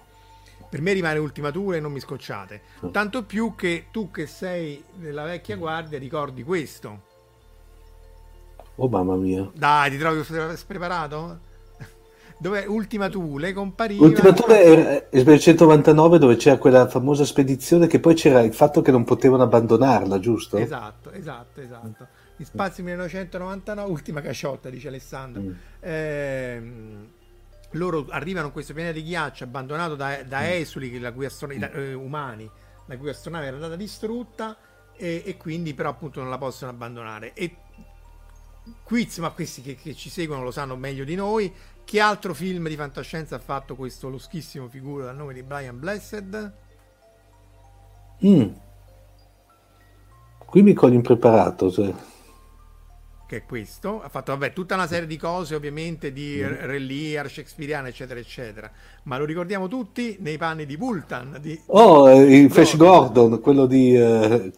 Per 0.70 0.82
me 0.82 0.93
rimane 0.93 1.20
ultimatura 1.20 1.78
e 1.78 1.80
non 1.80 1.91
mi 1.91 1.99
scocciate. 1.99 2.62
Tanto 2.91 3.24
più 3.24 3.55
che 3.55 3.88
tu 3.91 4.09
che 4.12 4.26
sei 4.26 4.84
della 4.93 5.24
vecchia 5.24 5.57
guardia 5.57 5.99
ricordi 5.99 6.43
questo. 6.43 7.09
Oh 8.76 8.88
mamma 8.88 9.16
mia. 9.16 9.49
Dai, 9.53 9.91
ti 9.91 9.97
trovi 9.97 10.24
spreparato? 10.55 11.49
dove 12.41 12.66
Ultima 12.66 13.07
Thule 13.07 13.53
compariva 13.53 14.03
Ultima 14.03 14.34
Thule 14.34 14.64
era 14.64 15.07
il 15.12 15.39
199 15.39 16.18
dove 16.18 16.38
c'era 16.38 16.57
quella 16.57 16.88
famosa 16.88 17.24
spedizione 17.24 17.86
che 17.86 17.99
poi 17.99 18.16
c'era 18.16 18.41
il 18.41 18.51
fatto 18.51 18.82
che 18.82 18.89
non 18.89 19.03
potevano 19.03 19.43
abbandonarla 19.43 20.18
giusto? 20.18 20.57
esatto 20.57 21.12
esatto 21.12 21.62
esatto 21.62 22.07
in 22.38 22.45
spazio 22.45 22.84
1999 22.84 23.91
ultima 23.91 24.22
caciotta 24.22 24.72
dice 24.72 24.88
Alessandro 24.88 25.41
mm. 25.43 25.51
eh, 25.82 26.62
loro 27.72 28.05
arrivano 28.09 28.47
in 28.47 28.51
questo 28.51 28.74
pianeta 28.74 28.95
di 28.95 29.03
ghiaccio 29.03 29.43
abbandonato 29.43 29.95
da, 29.95 30.24
da 30.24 30.41
mm. 30.41 30.45
esuli 30.45 30.99
la 30.99 31.11
cui 31.13 31.26
astron- 31.26 31.55
mm. 31.55 31.63
eh, 31.63 31.93
umani 31.93 32.49
la 32.86 32.97
cui 32.97 33.09
astronave 33.09 33.47
era 33.47 33.57
stata 33.57 33.76
distrutta 33.76 34.57
e, 34.95 35.24
e, 35.26 35.38
quindi 35.38 35.74
però 35.74 35.89
appunto 35.89 36.19
non 36.19 36.30
la 36.30 36.38
possono 36.38 36.72
abbandonare 36.72 37.34
e 37.34 37.55
quiz 38.84 39.17
ma 39.19 39.30
questi 39.32 39.61
che, 39.61 39.76
che 39.76 39.95
ci 39.95 40.09
seguono 40.09 40.43
lo 40.43 40.51
sanno 40.51 40.76
meglio 40.76 41.03
di 41.03 41.15
noi 41.15 41.53
che 41.84 41.99
altro 41.99 42.34
film 42.34 42.67
di 42.67 42.76
fantascienza 42.76 43.36
ha 43.36 43.39
fatto 43.39 43.76
questo 43.76 44.09
loschissimo 44.09 44.67
figura 44.67 45.05
dal 45.05 45.15
nome 45.15 45.34
di 45.34 45.43
Brian 45.43 45.80
Blessed? 45.80 46.53
Mm. 48.26 48.49
Qui 50.38 50.61
mi 50.61 50.74
cogli 50.74 50.93
impreparato. 50.93 51.72
Cioè. 51.72 51.93
Che 53.32 53.38
è 53.38 53.45
questo. 53.45 54.01
Ha 54.01 54.09
fatto 54.09 54.34
vabbè, 54.34 54.51
tutta 54.51 54.75
una 54.75 54.88
serie 54.88 55.07
di 55.07 55.15
cose, 55.15 55.55
ovviamente, 55.55 56.11
di 56.11 56.41
mm. 56.43 56.65
Re 56.65 56.79
Lear, 56.79 57.29
Shakespeareana, 57.29 57.88
eccetera, 57.88 58.19
eccetera. 58.19 58.69
Ma 59.03 59.17
lo 59.17 59.23
ricordiamo 59.23 59.69
tutti 59.69 60.17
nei 60.19 60.38
panni 60.38 60.65
di 60.65 60.75
Bultan. 60.75 61.38
Di... 61.39 61.57
Oh, 61.67 62.11
il 62.11 62.51
Flash 62.51 62.75
Gordon, 62.75 63.39
quello 63.39 63.67
di. 63.67 63.95
Uh... 63.95 64.51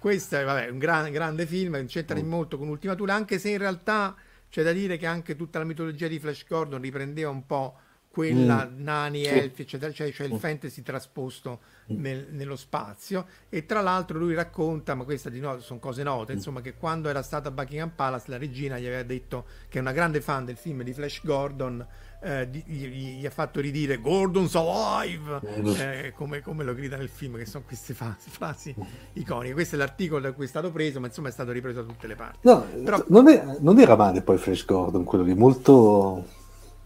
Questo 0.00 0.38
è 0.38 0.44
vabbè, 0.44 0.70
un 0.70 0.78
gran, 0.78 1.12
grande 1.12 1.46
film, 1.46 1.86
c'entra 1.86 2.20
mm. 2.20 2.28
molto 2.28 2.58
con 2.58 2.66
Ultima 2.66 2.96
Thule, 2.96 3.12
anche 3.12 3.38
se 3.38 3.50
in 3.50 3.58
realtà 3.58 4.16
c'è 4.50 4.64
da 4.64 4.72
dire 4.72 4.96
che 4.96 5.06
anche 5.06 5.36
tutta 5.36 5.60
la 5.60 5.64
mitologia 5.64 6.08
di 6.08 6.18
Flash 6.18 6.44
Gordon 6.48 6.80
riprendeva 6.80 7.30
un 7.30 7.46
po' 7.46 7.76
quella 8.10 8.66
mm. 8.68 8.82
nani, 8.82 9.24
elfi, 9.24 9.62
eccetera, 9.62 9.92
cioè, 9.92 10.10
cioè 10.10 10.26
il 10.26 10.34
mm. 10.34 10.38
fantasy 10.38 10.82
trasposto 10.82 11.60
mm. 11.92 12.00
nel, 12.00 12.26
nello 12.30 12.56
spazio. 12.56 13.26
E 13.48 13.66
tra 13.66 13.80
l'altro 13.80 14.18
lui 14.18 14.34
racconta, 14.34 14.94
ma 14.96 15.04
queste 15.04 15.30
di 15.30 15.38
no, 15.38 15.60
sono 15.60 15.78
cose 15.78 16.02
note, 16.02 16.32
mm. 16.32 16.36
insomma, 16.36 16.60
che 16.60 16.74
quando 16.74 17.08
era 17.08 17.22
stata 17.22 17.48
a 17.48 17.52
Buckingham 17.52 17.92
Palace 17.94 18.24
la 18.28 18.36
regina 18.36 18.78
gli 18.78 18.86
aveva 18.86 19.04
detto 19.04 19.46
che 19.68 19.78
è 19.78 19.80
una 19.80 19.92
grande 19.92 20.20
fan 20.20 20.44
del 20.44 20.56
film 20.56 20.82
di 20.82 20.92
Flash 20.92 21.20
Gordon 21.22 21.86
eh, 22.22 22.46
gli, 22.48 22.86
gli, 22.86 23.24
ha 23.24 23.30
fatto 23.30 23.60
ridire 23.60 23.98
Gordon's 23.98 24.54
Alive 24.54 25.40
eh 25.78 26.12
come, 26.14 26.42
come, 26.42 26.64
lo 26.64 26.74
grida 26.74 26.98
nel 26.98 27.08
film 27.08 27.38
che 27.38 27.46
sono 27.46 27.64
queste 27.66 27.94
frasi, 27.94 28.28
frasi 28.28 28.74
iconiche 29.14 29.54
questo 29.54 29.76
è 29.76 29.78
l'articolo 29.78 30.20
da 30.20 30.32
cui 30.32 30.44
è 30.44 30.48
stato 30.48 30.70
preso 30.70 31.00
ma 31.00 31.06
insomma 31.06 31.28
è 31.28 31.32
stato 31.32 31.50
ripreso 31.50 31.80
da 31.80 31.90
tutte 31.90 32.06
le 32.06 32.16
parti 32.16 32.40
no, 32.42 32.66
Però, 32.84 33.02
non, 33.08 33.28
è, 33.28 33.56
non, 33.60 33.80
era 33.80 33.96
male 33.96 34.20
poi 34.20 34.36
Flash 34.36 34.66
Gordon 34.66 35.04
quello 35.04 35.24
lì 35.24 35.34
molto 35.34 36.38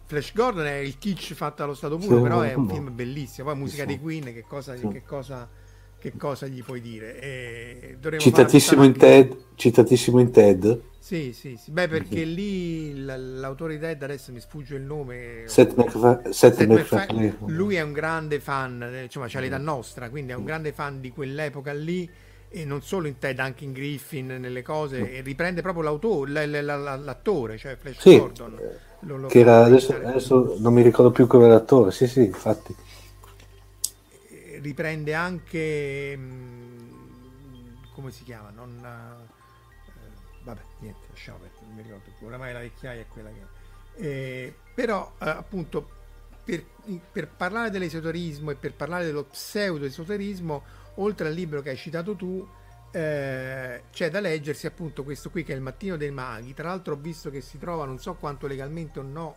Flash 0.07 0.33
Gordon 0.35 0.67
è 0.67 0.77
il 0.77 0.99
kitsch 0.99 1.35
fatto 1.35 1.63
allo 1.63 1.75
stato 1.75 1.97
puro 1.97 2.17
sì, 2.17 2.23
però 2.23 2.41
è 2.41 2.55
un 2.55 2.69
film 2.69 2.95
bellissimo 2.95 3.49
poi 3.51 3.59
musica 3.59 3.83
sì. 3.83 3.89
dei 3.89 4.01
Queen 4.01 4.25
che 4.25 4.45
cosa, 4.47 4.77
sì. 4.77 4.89
che 4.89 5.03
cosa 5.05 5.49
che 5.99 6.13
cosa 6.19 6.47
gli 6.47 6.63
puoi 6.63 6.83
dire? 6.83 7.99
citatissimo, 8.19 8.85
in 8.85 8.93
Ted, 8.93 9.37
citatissimo 9.55 10.21
in 10.21 10.31
TED 10.31 10.81
sì, 11.05 11.35
sì, 11.35 11.59
sì. 11.63 11.71
Beh, 11.71 11.87
perché 11.87 12.25
mm-hmm. 12.25 12.35
lì 12.35 13.05
l'autore 13.05 13.75
di 13.75 13.79
Dead, 13.79 14.03
adesso 14.03 14.33
mi 14.33 14.41
sfugge 14.41 14.77
il 14.77 14.85
nome. 14.85 15.43
Seth, 15.45 15.75
MacFarlane. 15.75 16.33
Seth 16.33 16.65
MacFarlane. 16.65 17.37
Lui 17.49 17.75
è 17.75 17.83
un 17.83 17.93
grande 17.93 18.41
fan, 18.41 18.83
eh, 18.83 19.03
insomma, 19.03 19.27
c'ha 19.29 19.39
l'età 19.39 19.59
nostra, 19.59 20.09
quindi 20.09 20.33
è 20.33 20.35
un 20.35 20.45
grande 20.45 20.73
fan 20.73 21.03
di 21.03 21.11
quell'epoca 21.11 21.75
lì 21.75 22.11
e 22.49 22.65
non 22.65 22.81
solo 22.81 23.07
in 23.07 23.19
Ted, 23.19 23.39
anche 23.39 23.65
in 23.65 23.73
Griffin, 23.73 24.29
nelle 24.29 24.63
cose, 24.63 25.13
e 25.13 25.21
riprende 25.21 25.61
proprio 25.61 25.83
l'autore, 25.83 26.47
l'attore, 26.47 27.59
cioè 27.59 27.77
Flash 27.77 27.99
sì, 27.99 28.17
Gordon. 28.17 28.59
Che 29.29 29.39
era, 29.39 29.65
adesso, 29.65 29.95
adesso, 29.95 30.57
non 30.59 30.73
mi 30.73 30.83
ricordo 30.83 31.11
più 31.11 31.27
come 31.27 31.49
l'attore, 31.49 31.91
sì, 31.91 32.07
sì, 32.07 32.25
infatti. 32.25 32.75
Riprende 34.61 35.15
anche, 35.15 36.17
mm, 36.17 37.75
come 37.93 38.11
si 38.11 38.25
chiama, 38.25 38.51
non 38.51 38.81
vabbè, 40.45 40.61
niente, 40.81 41.07
lasciamo 41.11 41.39
perdere, 41.39 41.67
non 41.67 41.75
mi 41.75 41.83
ricordo 41.83 42.11
più, 42.17 42.27
oramai 42.27 42.53
la 42.53 42.59
vecchiaia 42.61 43.01
è 43.01 43.07
quella 43.09 43.31
che 43.31 43.41
è. 43.41 44.03
Eh, 44.07 44.55
però, 44.75 45.13
eh, 45.19 45.29
appunto, 45.29 45.89
per, 46.45 46.65
per, 47.11 47.29
parlare 47.29 47.71
dell'esoterismo 47.71 48.51
e 48.51 48.55
per 48.55 48.75
parlare 48.75 49.05
dello 49.05 49.25
pseudo-esoterismo, 49.25 50.63
oltre 50.97 51.29
al 51.29 51.35
libro 51.35 51.63
che 51.63 51.71
hai 51.71 51.77
citato 51.77 52.15
tu, 52.15 52.47
eh, 52.95 53.83
c'è 53.91 54.09
da 54.09 54.21
leggersi 54.21 54.69
appunto 54.69 55.03
questo 55.03 55.29
qui 55.29 55.43
che 55.43 55.53
è 55.53 55.57
il 55.57 55.61
Mattino 55.61 55.97
dei 55.97 56.13
Maghi. 56.13 56.55
Tra 56.55 56.69
l'altro 56.69 56.95
ho 56.95 56.97
visto 56.97 57.29
che 57.29 57.41
si 57.41 57.59
trova 57.59 57.85
non 57.85 57.99
so 57.99 58.15
quanto 58.15 58.47
legalmente 58.47 59.01
o 59.01 59.03
no 59.03 59.37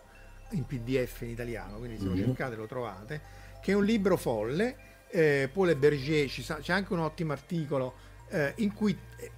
in 0.52 0.66
PDF 0.66 1.22
in 1.22 1.30
italiano, 1.30 1.78
quindi 1.78 1.98
se 1.98 2.06
lo 2.06 2.12
mm-hmm. 2.12 2.26
cercate 2.26 2.56
lo 2.56 2.68
trovate, 2.68 3.22
che 3.60 3.72
è 3.72 3.76
un 3.76 3.84
libro 3.84 4.16
folle. 4.16 4.86
Eh, 5.10 5.50
Paul 5.52 5.76
Berger, 5.76 6.28
c'è 6.28 6.72
anche 6.72 6.94
un 6.94 7.00
ottimo 7.00 7.32
articolo 7.32 7.96
eh, 8.30 8.54
in 8.58 8.74
cui 8.74 8.96
eh, 9.18 9.32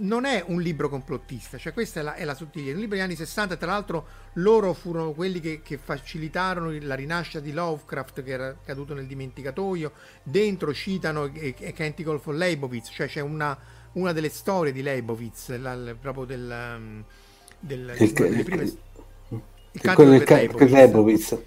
non 0.00 0.24
è 0.24 0.42
un 0.46 0.60
libro 0.60 0.88
complottista, 0.88 1.58
cioè 1.58 1.72
questa 1.72 2.00
è 2.00 2.02
la, 2.02 2.14
è 2.14 2.24
la 2.24 2.34
sottigliezza. 2.34 2.74
Un 2.74 2.80
libro 2.80 2.96
degli 2.96 3.04
anni 3.04 3.16
60, 3.16 3.56
tra 3.56 3.72
l'altro 3.72 4.06
loro 4.34 4.72
furono 4.72 5.12
quelli 5.12 5.40
che, 5.40 5.60
che, 5.62 5.78
facilitarono 5.78 6.76
la 6.80 6.94
rinascita 6.94 7.40
di 7.40 7.52
Lovecraft 7.52 8.22
che 8.22 8.30
era 8.30 8.56
caduto 8.64 8.94
nel 8.94 9.06
dimenticatoio. 9.06 9.92
Dentro 10.22 10.72
citano 10.72 11.30
e, 11.32 11.54
e 11.58 11.72
Canticle 11.72 12.18
for 12.18 12.34
Leibovitz, 12.34 12.90
cioè 12.92 13.06
c'è 13.06 13.20
una, 13.20 13.56
una 13.92 14.12
delle 14.12 14.28
storie 14.28 14.72
di 14.72 14.82
Leibovitz, 14.82 15.56
la, 15.58 15.74
la, 15.74 15.94
proprio 15.94 16.24
del, 16.24 16.74
um, 16.76 17.04
del, 17.58 17.94
il, 17.98 18.12
prime... 18.12 18.62
Il, 18.62 18.78
il 19.72 19.80
canto 19.80 20.04
del 20.04 20.24
Leibovitz. 20.26 20.70
Leibovitz. 20.70 21.38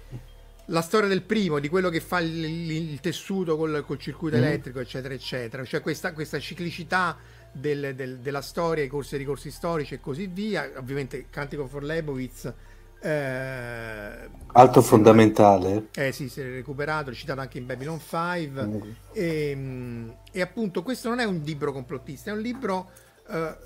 La 0.68 0.80
storia 0.80 1.08
del 1.08 1.22
primo, 1.22 1.58
di 1.58 1.68
quello 1.68 1.90
che 1.90 2.00
fa 2.00 2.20
il, 2.20 2.42
il, 2.42 2.70
il 2.70 3.00
tessuto 3.00 3.56
col, 3.56 3.84
col 3.84 3.98
circuito 3.98 4.36
mm. 4.36 4.42
elettrico, 4.42 4.80
eccetera, 4.80 5.12
eccetera. 5.12 5.62
Cioè 5.64 5.82
questa, 5.82 6.14
questa 6.14 6.38
ciclicità 6.38 7.18
del, 7.54 7.94
del, 7.94 8.18
della 8.18 8.42
storia, 8.42 8.84
i 8.84 8.88
corsi 8.88 9.14
e 9.14 9.18
ricorsi 9.18 9.50
storici 9.50 9.94
e 9.94 10.00
così 10.00 10.26
via. 10.26 10.70
Ovviamente 10.76 11.26
Cantico 11.30 11.66
for 11.66 11.82
Leibowitz. 11.82 12.52
Eh, 13.00 14.28
Alto 14.52 14.82
fondamentale. 14.82 15.88
Eh 15.94 16.12
sì, 16.12 16.28
si 16.28 16.40
è 16.40 16.44
recuperato, 16.44 17.10
è 17.10 17.14
citato 17.14 17.40
anche 17.40 17.58
in 17.58 17.66
Babylon 17.66 18.00
5. 18.00 18.64
Mm. 18.64 18.80
E, 19.12 20.16
e, 20.32 20.40
appunto 20.40 20.82
questo 20.82 21.08
non 21.08 21.20
è 21.20 21.24
un 21.24 21.40
libro 21.44 21.72
complottista, 21.72 22.30
è 22.30 22.34
un 22.34 22.40
libro 22.40 22.90
eh, 23.28 23.56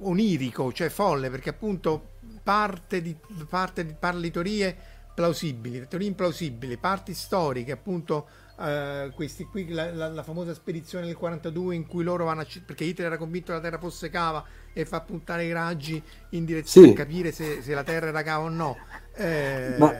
onirico, 0.00 0.72
cioè 0.72 0.88
folle, 0.88 1.30
perché 1.30 1.50
appunto 1.50 2.12
parte 2.42 3.00
di, 3.00 3.16
parte 3.48 3.86
di, 3.86 3.94
parla 3.98 4.20
di 4.20 4.30
teorie 4.30 4.76
plausibili, 5.14 5.86
teorie 5.88 6.08
implausibili, 6.08 6.76
parti 6.76 7.14
storiche, 7.14 7.72
appunto 7.72 8.26
Uh, 8.56 9.12
questi 9.14 9.46
qui, 9.46 9.68
la, 9.70 9.92
la, 9.92 10.06
la, 10.06 10.22
famosa 10.22 10.54
spedizione 10.54 11.06
del 11.06 11.16
42 11.16 11.74
in 11.74 11.88
cui 11.88 12.04
loro 12.04 12.24
vanno 12.24 12.42
a 12.42 12.46
perché 12.64 12.84
Hitler 12.84 13.08
era 13.08 13.16
convinto 13.16 13.46
che 13.46 13.54
la 13.54 13.60
Terra 13.60 13.78
fosse 13.78 14.10
cava 14.10 14.44
e 14.72 14.84
fa 14.84 15.00
puntare 15.00 15.44
i 15.44 15.52
raggi 15.52 16.00
in 16.30 16.44
direzione 16.44 16.86
sì. 16.86 16.92
a 16.92 16.96
capire 16.96 17.32
se, 17.32 17.62
se, 17.62 17.74
la 17.74 17.82
Terra 17.82 18.06
era 18.06 18.22
cava 18.22 18.44
o 18.44 18.48
no 18.48 18.76
Eh... 19.16 19.74
Ma 19.76 19.92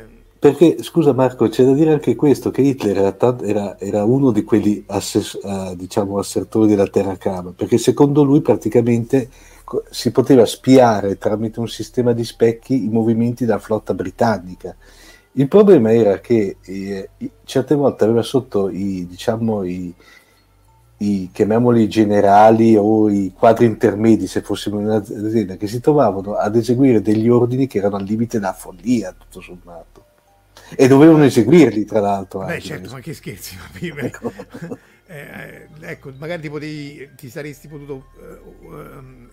perché, 0.44 0.82
scusa 0.82 1.14
Marco, 1.14 1.48
c'è 1.48 1.64
da 1.64 1.72
dire 1.72 1.90
anche 1.90 2.14
questo, 2.14 2.50
che 2.50 2.60
Hitler 2.60 2.98
era, 2.98 3.12
t- 3.12 3.40
era, 3.42 3.78
era 3.78 4.04
uno 4.04 4.30
di 4.30 4.44
quelli 4.44 4.84
assess- 4.88 5.38
uh, 5.42 5.74
diciamo, 5.74 6.18
assertori 6.18 6.68
della 6.68 6.86
terra 6.86 7.16
cava, 7.16 7.54
perché 7.56 7.78
secondo 7.78 8.22
lui 8.22 8.42
praticamente 8.42 9.30
si 9.88 10.10
poteva 10.10 10.44
spiare 10.44 11.16
tramite 11.16 11.60
un 11.60 11.68
sistema 11.68 12.12
di 12.12 12.24
specchi 12.24 12.84
i 12.84 12.90
movimenti 12.90 13.46
della 13.46 13.58
flotta 13.58 13.94
britannica. 13.94 14.76
Il 15.36 15.48
problema 15.48 15.92
era 15.92 16.20
che 16.20 16.58
eh, 16.62 17.08
certe 17.44 17.74
volte 17.74 18.04
aveva 18.04 18.22
sotto 18.22 18.68
i, 18.68 19.04
diciamo, 19.08 19.64
i, 19.64 19.92
i, 20.98 21.28
chiamiamoli 21.32 21.88
generali 21.88 22.76
o 22.76 23.10
i 23.10 23.32
quadri 23.36 23.66
intermedi, 23.66 24.28
se 24.28 24.42
fossimo 24.42 24.78
in 24.78 24.86
un'azienda, 24.86 25.56
che 25.56 25.66
si 25.66 25.80
trovavano 25.80 26.34
ad 26.34 26.54
eseguire 26.54 27.02
degli 27.02 27.28
ordini 27.28 27.66
che 27.66 27.78
erano 27.78 27.96
al 27.96 28.04
limite 28.04 28.38
della 28.38 28.52
follia, 28.52 29.12
tutto 29.12 29.40
sommato. 29.40 30.04
E 30.76 30.86
dovevano 30.86 31.24
eseguirli, 31.24 31.84
tra 31.84 31.98
l'altro. 31.98 32.38
Beh, 32.40 32.52
anche, 32.52 32.60
certo, 32.60 32.92
ma 32.92 33.00
che 33.00 33.12
scherzi, 33.12 33.56
ma 33.56 34.00
ecco. 34.02 34.32
eh, 35.06 35.66
ecco, 35.80 36.12
magari 36.16 36.42
ti, 36.42 36.48
potevi, 36.48 37.10
ti 37.16 37.28
saresti 37.28 37.66
potuto 37.66 38.06
uh, 38.20 38.66
um, 38.68 39.28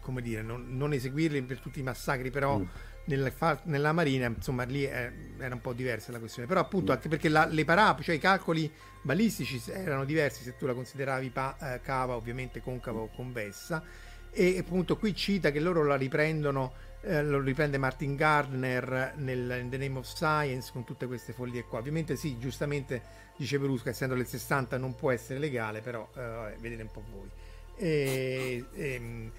come 0.00 0.22
dire, 0.22 0.42
non, 0.42 0.64
non, 0.70 0.92
eseguirli 0.92 1.42
per 1.42 1.58
tutti 1.58 1.80
i 1.80 1.82
massacri, 1.82 2.30
però 2.30 2.58
mm. 2.58 2.64
Nella, 3.08 3.60
nella, 3.64 3.92
Marina, 3.92 4.26
insomma, 4.26 4.64
lì 4.64 4.84
è, 4.84 5.10
era 5.38 5.54
un 5.54 5.60
po' 5.60 5.72
diversa 5.72 6.12
la 6.12 6.18
questione. 6.18 6.46
Però 6.46 6.60
appunto, 6.60 6.92
anche 6.92 7.08
perché 7.08 7.28
la, 7.28 7.46
le 7.46 7.64
parabole, 7.64 8.04
cioè 8.04 8.14
i 8.14 8.20
calcoli 8.20 8.70
balistici 9.02 9.60
erano 9.66 10.04
diversi 10.04 10.42
se 10.42 10.56
tu 10.56 10.66
la 10.66 10.74
consideravi 10.74 11.30
pa, 11.30 11.56
eh, 11.60 11.80
cava, 11.80 12.14
ovviamente 12.14 12.60
concava 12.60 13.00
o 13.00 13.08
convessa. 13.08 13.82
E 14.30 14.58
appunto 14.58 14.96
qui 14.96 15.14
cita 15.14 15.50
che 15.50 15.58
loro 15.58 15.84
la 15.84 15.96
riprendono, 15.96 16.72
eh, 17.00 17.22
lo 17.22 17.40
riprende 17.40 17.78
Martin 17.78 18.14
Gardner 18.14 19.14
nel 19.16 19.58
in 19.62 19.70
The 19.70 19.78
Name 19.78 19.98
of 19.98 20.06
Science 20.06 20.70
con 20.72 20.84
tutte 20.84 21.06
queste 21.06 21.32
follie 21.32 21.64
qua. 21.64 21.78
Ovviamente 21.78 22.14
sì, 22.14 22.38
giustamente 22.38 23.00
dice 23.36 23.58
Perusca, 23.58 23.90
essendo 23.90 24.14
le 24.14 24.24
60 24.24 24.76
non 24.76 24.94
può 24.94 25.10
essere 25.10 25.38
legale, 25.38 25.80
però 25.80 26.08
eh, 26.14 26.54
vedete 26.60 26.82
un 26.82 26.90
po' 26.90 27.02
voi. 27.10 27.30
E, 27.76 28.64
e, 28.74 28.92
ehm, 28.94 29.32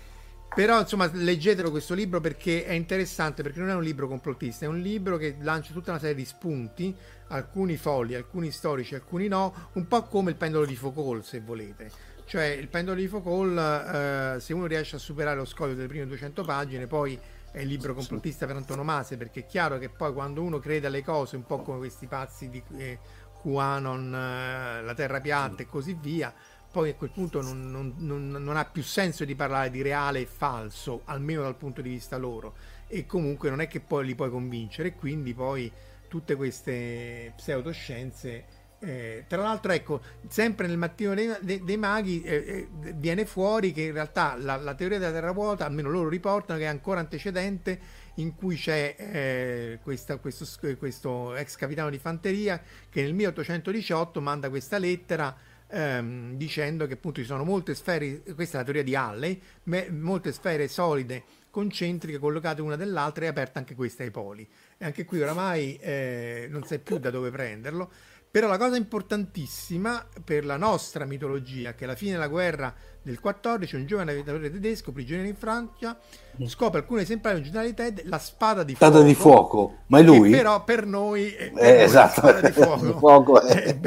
però 0.53 0.79
insomma 0.79 1.09
leggetelo 1.11 1.69
questo 1.71 1.93
libro 1.93 2.19
perché 2.19 2.65
è 2.65 2.73
interessante, 2.73 3.43
perché 3.43 3.59
non 3.59 3.69
è 3.69 3.73
un 3.73 3.83
libro 3.83 4.07
complottista, 4.07 4.65
è 4.65 4.67
un 4.67 4.79
libro 4.79 5.17
che 5.17 5.37
lancia 5.41 5.73
tutta 5.73 5.91
una 5.91 5.99
serie 5.99 6.15
di 6.15 6.25
spunti, 6.25 6.95
alcuni 7.27 7.77
folli, 7.77 8.15
alcuni 8.15 8.51
storici, 8.51 8.95
alcuni 8.95 9.27
no, 9.27 9.69
un 9.73 9.87
po' 9.87 10.03
come 10.03 10.31
il 10.31 10.35
pendolo 10.35 10.65
di 10.65 10.75
Foucault 10.75 11.23
se 11.23 11.39
volete. 11.39 11.91
Cioè 12.25 12.45
il 12.45 12.67
pendolo 12.67 12.99
di 12.99 13.07
Foucault, 13.07 13.57
eh, 13.57 14.39
se 14.39 14.53
uno 14.53 14.65
riesce 14.65 14.95
a 14.95 14.99
superare 14.99 15.37
lo 15.37 15.45
scoglio 15.45 15.73
delle 15.73 15.87
prime 15.87 16.05
200 16.05 16.43
pagine, 16.43 16.87
poi 16.87 17.19
è 17.51 17.61
il 17.61 17.67
libro 17.67 17.93
complottista 17.93 18.45
per 18.45 18.55
antonomasia, 18.55 19.17
perché 19.17 19.41
è 19.41 19.45
chiaro 19.45 19.77
che 19.77 19.89
poi 19.89 20.13
quando 20.13 20.41
uno 20.41 20.59
crede 20.59 20.87
alle 20.87 21.03
cose, 21.03 21.35
un 21.35 21.45
po' 21.45 21.61
come 21.61 21.79
questi 21.79 22.05
pazzi 22.05 22.49
di 22.49 22.61
eh, 22.77 22.99
QAnon, 23.41 24.13
eh, 24.13 24.83
la 24.83 24.93
terra 24.93 25.19
piatta 25.19 25.63
e 25.63 25.65
così 25.65 25.97
via, 25.99 26.33
poi 26.71 26.91
a 26.91 26.93
quel 26.93 27.09
punto 27.09 27.41
non, 27.41 27.71
non, 27.71 27.95
non, 27.97 28.29
non, 28.29 28.55
ha 28.55 28.65
più 28.65 28.83
senso 28.83 29.25
di 29.25 29.35
parlare 29.35 29.71
di 29.71 29.81
reale 29.81 30.21
e 30.21 30.25
falso, 30.25 31.01
almeno 31.05 31.41
dal 31.41 31.55
punto 31.55 31.81
di 31.81 31.89
vista 31.89 32.17
loro. 32.17 32.55
E 32.87 33.05
comunque 33.05 33.49
non 33.49 33.61
è 33.61 33.67
che 33.67 33.79
poi 33.79 34.05
li 34.05 34.15
puoi 34.15 34.29
convincere, 34.29 34.93
quindi 34.93 35.33
poi 35.33 35.71
tutte 36.07 36.35
queste 36.35 37.33
pseudoscienze. 37.35 38.57
Eh, 38.81 39.25
tra 39.27 39.41
l'altro, 39.41 39.71
ecco, 39.71 39.99
sempre 40.27 40.67
nel 40.67 40.77
mattino 40.77 41.13
dei, 41.13 41.35
dei, 41.41 41.63
dei 41.63 41.77
maghi 41.77 42.21
eh, 42.21 42.35
eh, 42.35 42.93
viene 42.93 43.25
fuori 43.25 43.73
che 43.73 43.81
in 43.81 43.93
realtà 43.93 44.35
la, 44.37 44.55
la, 44.55 44.73
teoria 44.73 44.99
della 44.99 45.11
terra 45.11 45.31
vuota, 45.31 45.65
almeno 45.65 45.89
loro 45.89 46.07
riportano, 46.07 46.59
che 46.59 46.65
è 46.65 46.69
ancora 46.69 46.99
antecedente 46.99 47.79
in 48.15 48.35
cui 48.35 48.55
c'è 48.55 48.95
eh, 48.97 49.79
questa, 49.81 50.17
questo, 50.17 50.45
questo 50.77 51.35
ex 51.35 51.55
capitano 51.55 51.89
di 51.89 51.97
fanteria 51.97 52.61
che 52.89 53.01
nel 53.01 53.13
1818 53.13 54.21
manda 54.21 54.49
questa 54.49 54.77
lettera 54.77 55.35
ehm, 55.69 56.35
dicendo 56.35 56.87
che 56.87 56.93
appunto 56.93 57.21
ci 57.21 57.27
sono 57.27 57.43
molte 57.43 57.75
sfere, 57.75 58.21
questa 58.35 58.57
è 58.57 58.59
la 58.59 58.63
teoria 58.65 58.83
di 58.83 58.95
Halley, 58.95 59.41
me, 59.63 59.89
molte 59.89 60.31
sfere 60.31 60.67
solide 60.67 61.23
concentriche 61.49 62.19
collocate 62.19 62.61
una 62.61 62.75
dell'altra 62.75 63.25
e 63.25 63.27
aperta 63.27 63.59
anche 63.59 63.75
questa 63.75 64.03
ai 64.03 64.11
poli. 64.11 64.47
E 64.77 64.85
anche 64.85 65.05
qui 65.05 65.21
oramai 65.21 65.77
eh, 65.77 66.47
non 66.49 66.63
sai 66.63 66.79
più 66.79 66.97
da 66.97 67.09
dove 67.09 67.31
prenderlo. 67.31 67.89
Però 68.31 68.47
la 68.47 68.59
cosa 68.59 68.75
importantissima 68.75 70.07
per 70.23 70.45
la 70.45 70.55
nostra 70.55 71.03
mitologia, 71.05 71.73
che 71.73 71.85
alla 71.85 71.95
fine 71.95 72.11
della 72.11 72.27
guerra 72.27 72.71
del 73.01 73.19
14 73.19 73.75
un 73.75 73.87
giovane 73.87 74.11
navigatore 74.11 74.51
tedesco, 74.51 74.91
prigioniero 74.91 75.27
in 75.27 75.35
Francia, 75.35 75.97
scopre 76.45 76.81
alcune 76.81 77.01
esemplari 77.01 77.37
originali 77.37 77.69
di 77.69 77.73
Ted, 77.73 78.01
la 78.05 78.19
spada 78.19 78.61
di 78.61 78.75
spada 78.75 78.97
fuoco. 78.97 79.07
di 79.07 79.15
fuoco, 79.15 79.77
ma 79.87 79.97
è 79.97 80.03
lui? 80.03 80.29
Però 80.29 80.63
per 80.63 80.85
noi 80.85 81.31
è 81.31 81.51
eh, 81.55 81.81
esatto. 81.81 82.21
la 82.21 82.27
spada 82.27 82.47
di 82.47 82.51
fuoco. 82.51 82.93
fuoco 82.99 83.41
è... 83.41 83.79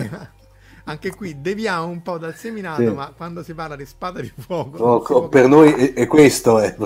Eh, 0.84 0.90
anche 0.90 1.14
qui 1.14 1.40
deviamo 1.40 1.86
un 1.86 2.02
po' 2.02 2.18
dal 2.18 2.34
seminato, 2.34 2.82
sì. 2.82 2.92
ma 2.92 3.12
quando 3.16 3.42
si 3.42 3.54
parla 3.54 3.76
di 3.76 3.86
spada 3.86 4.20
di 4.20 4.32
fuoco, 4.36 4.76
fuoco 4.76 5.28
per 5.28 5.48
noi 5.48 5.72
è, 5.72 5.92
è 5.94 6.06
questo. 6.06 6.58
È. 6.58 6.76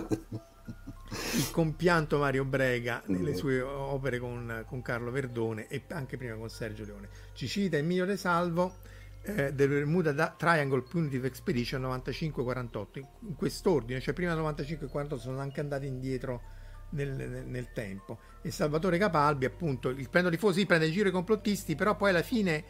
Il 1.34 1.50
compianto 1.50 2.18
Mario 2.18 2.44
Brega 2.44 3.02
nelle 3.06 3.34
sue 3.34 3.60
opere 3.60 4.18
con, 4.18 4.64
con, 4.66 4.82
Carlo 4.82 5.10
Verdone 5.10 5.66
e 5.68 5.82
anche 5.88 6.16
prima 6.16 6.34
con 6.34 6.48
Sergio 6.50 6.84
Leone. 6.84 7.08
Ci 7.32 7.48
cita 7.48 7.76
Emilio 7.76 8.04
De 8.04 8.16
Salvo 8.16 8.74
eh, 9.22 9.52
del 9.52 9.68
Bermuda 9.68 10.34
Triangle 10.36 10.82
Punitive 10.82 11.26
Expedition 11.26 11.82
95-48. 11.82 12.86
In 13.20 13.34
quest'ordine, 13.36 14.00
cioè 14.00 14.14
prima 14.14 14.34
95-48 14.34 15.16
sono 15.16 15.38
anche 15.38 15.60
andati 15.60 15.86
indietro 15.86 16.42
nel, 16.90 17.12
nel, 17.12 17.44
nel, 17.46 17.72
tempo. 17.72 18.18
E 18.42 18.50
Salvatore 18.50 18.98
Capalbi, 18.98 19.44
appunto, 19.44 19.88
il 19.88 20.08
prendo 20.08 20.30
di 20.30 20.36
Fosi 20.36 20.66
prende 20.66 20.86
in 20.86 20.92
giro 20.92 21.08
i 21.08 21.12
complottisti, 21.12 21.74
però 21.74 21.96
poi 21.96 22.10
alla 22.10 22.22
fine 22.22 22.64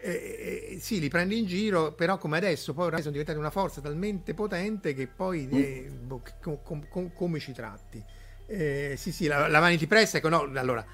eh, 0.00 0.72
eh, 0.72 0.78
sì, 0.80 1.00
li 1.00 1.08
prendi 1.08 1.38
in 1.38 1.46
giro, 1.46 1.92
però 1.92 2.18
come 2.18 2.36
adesso 2.36 2.74
poi 2.74 2.86
ormai 2.86 3.00
sono 3.00 3.12
diventati 3.12 3.38
una 3.38 3.50
forza 3.50 3.80
talmente 3.80 4.34
potente 4.34 4.94
che 4.94 5.06
poi 5.06 5.48
mm. 5.52 5.54
eh, 5.54 5.90
boh, 5.90 6.22
com, 6.42 6.62
com, 6.62 6.88
com, 6.88 7.12
come 7.12 7.38
ci 7.38 7.52
tratti? 7.52 8.02
Eh, 8.48 8.94
sì, 8.96 9.10
sì, 9.10 9.26
la, 9.26 9.48
la 9.48 9.58
Vanity 9.58 9.86
Press, 9.86 10.14
ecco, 10.14 10.28
no, 10.28 10.50
allora, 10.54 10.84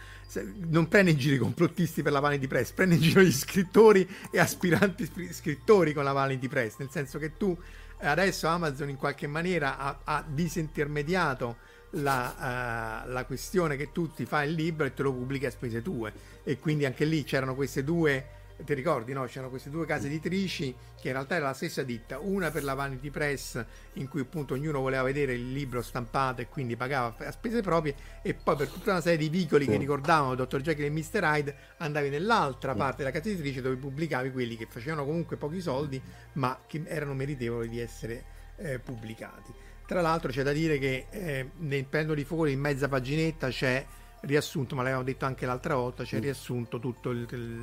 non 0.69 0.89
prende 0.89 1.11
in 1.11 1.19
giro 1.19 1.35
i 1.35 1.39
complottisti 1.39 2.03
per 2.03 2.13
la 2.13 2.21
Vanity 2.21 2.47
Press, 2.47 2.71
prende 2.71 2.95
in 2.95 3.03
giro 3.03 3.21
gli 3.21 3.33
scrittori 3.33 4.09
e 4.31 4.39
aspiranti 4.39 5.11
scrittori 5.31 5.93
con 5.93 6.05
la 6.05 6.13
Vanity 6.13 6.49
Press, 6.49 6.77
nel 6.79 6.89
senso 6.91 7.19
che 7.19 7.37
tu 7.37 7.57
adesso 7.99 8.47
Amazon 8.47 8.89
in 8.89 8.97
qualche 8.97 9.27
maniera 9.27 9.79
ha, 9.79 10.01
ha 10.05 10.25
disintermediato 10.27 11.57
la, 11.97 13.05
uh, 13.05 13.11
la, 13.11 13.25
questione 13.27 13.77
che 13.77 13.93
tu 13.93 14.11
ti 14.13 14.25
fai 14.25 14.49
il 14.49 14.55
libro 14.55 14.87
e 14.87 14.95
te 14.95 15.03
lo 15.03 15.13
pubblichi 15.13 15.47
a 15.47 15.51
spese 15.51 15.83
tue 15.83 16.13
e 16.43 16.59
quindi 16.59 16.87
anche 16.87 17.05
lì 17.05 17.23
c'erano 17.23 17.55
queste 17.55 17.85
due 17.85 18.41
ti 18.65 18.75
ricordi, 18.75 19.13
no? 19.13 19.25
C'erano 19.25 19.51
queste 19.51 19.71
due 19.71 19.87
case 19.87 20.07
editrici 20.07 20.75
che 21.01 21.09
in 21.09 21.15
realtà 21.15 21.37
era 21.37 21.47
la 21.47 21.53
stessa 21.53 21.83
ditta, 21.83 22.19
una 22.19 22.51
per 22.51 22.65
la 22.65 22.75
Vanity 22.75 23.11
Press 23.11 23.65
in 23.95 24.09
cui 24.09 24.21
appunto 24.21 24.55
ognuno 24.55 24.81
voleva 24.81 25.03
vedere 25.03 25.35
il 25.35 25.53
libro 25.53 25.83
stampato 25.83 26.41
e 26.41 26.49
quindi 26.49 26.77
pagava 26.77 27.15
a 27.27 27.31
spese 27.33 27.61
proprie 27.61 27.95
e 28.23 28.35
poi 28.35 28.57
per 28.57 28.69
tutta 28.69 28.93
una 28.93 29.01
serie 29.01 29.19
di 29.19 29.29
vicoli 29.29 29.67
che 29.67 29.77
ricordavano 29.77 30.35
Dr. 30.35 30.61
Jekyll 30.61 30.85
e 30.85 30.91
Mr. 30.91 31.23
Hyde 31.23 31.57
andavi 31.79 32.09
nell'altra 32.09 32.75
parte 32.75 32.99
della 32.99 33.11
casa 33.11 33.29
editrice 33.29 33.61
dove 33.61 33.77
pubblicavi 33.77 34.31
quelli 34.31 34.57
che 34.57 34.67
facevano 34.69 35.05
comunque 35.05 35.37
pochi 35.37 35.61
soldi 35.61 36.01
ma 36.35 36.59
che 36.67 36.83
erano 36.87 37.15
meritevoli 37.15 37.69
di 37.69 37.81
essere 37.81 38.25
eh, 38.57 38.79
pubblicati. 38.79 39.53
Tra 39.87 40.01
l'altro 40.01 40.31
c'è 40.31 40.43
da 40.43 40.53
dire 40.53 40.79
che 40.79 41.07
eh, 41.11 41.51
nel 41.59 41.85
Pendolo 41.85 42.15
di 42.15 42.25
Fuori 42.25 42.53
in 42.53 42.61
mezza 42.61 42.89
paginetta 42.89 43.49
c'è 43.49 43.85
riassunto, 44.23 44.75
ma 44.75 44.83
l'avevamo 44.83 45.05
detto 45.05 45.25
anche 45.25 45.47
l'altra 45.47 45.75
volta, 45.75 46.05
c'è 46.05 46.19
mm. 46.19 46.21
riassunto 46.23 46.79
tutta 46.79 47.11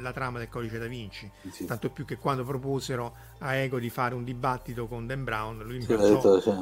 la 0.02 0.12
trama 0.12 0.40
del 0.40 0.50
codice 0.50 0.78
da 0.78 0.88
Vinci. 0.88 1.30
Sì. 1.52 1.66
Tanto 1.66 1.90
più 1.90 2.06
che 2.06 2.18
quando 2.18 2.44
proposero 2.44 3.16
a 3.40 3.56
Ego 3.56 3.80
di 3.80 3.90
fare 3.90 4.16
un 4.16 4.24
dibattito 4.24 4.88
con 4.88 5.06
Dan 5.06 5.24
Brown, 5.24 5.60
lui 5.64 5.82
sì, 5.82 5.94
mandò, 5.94 6.42
cioè, 6.42 6.56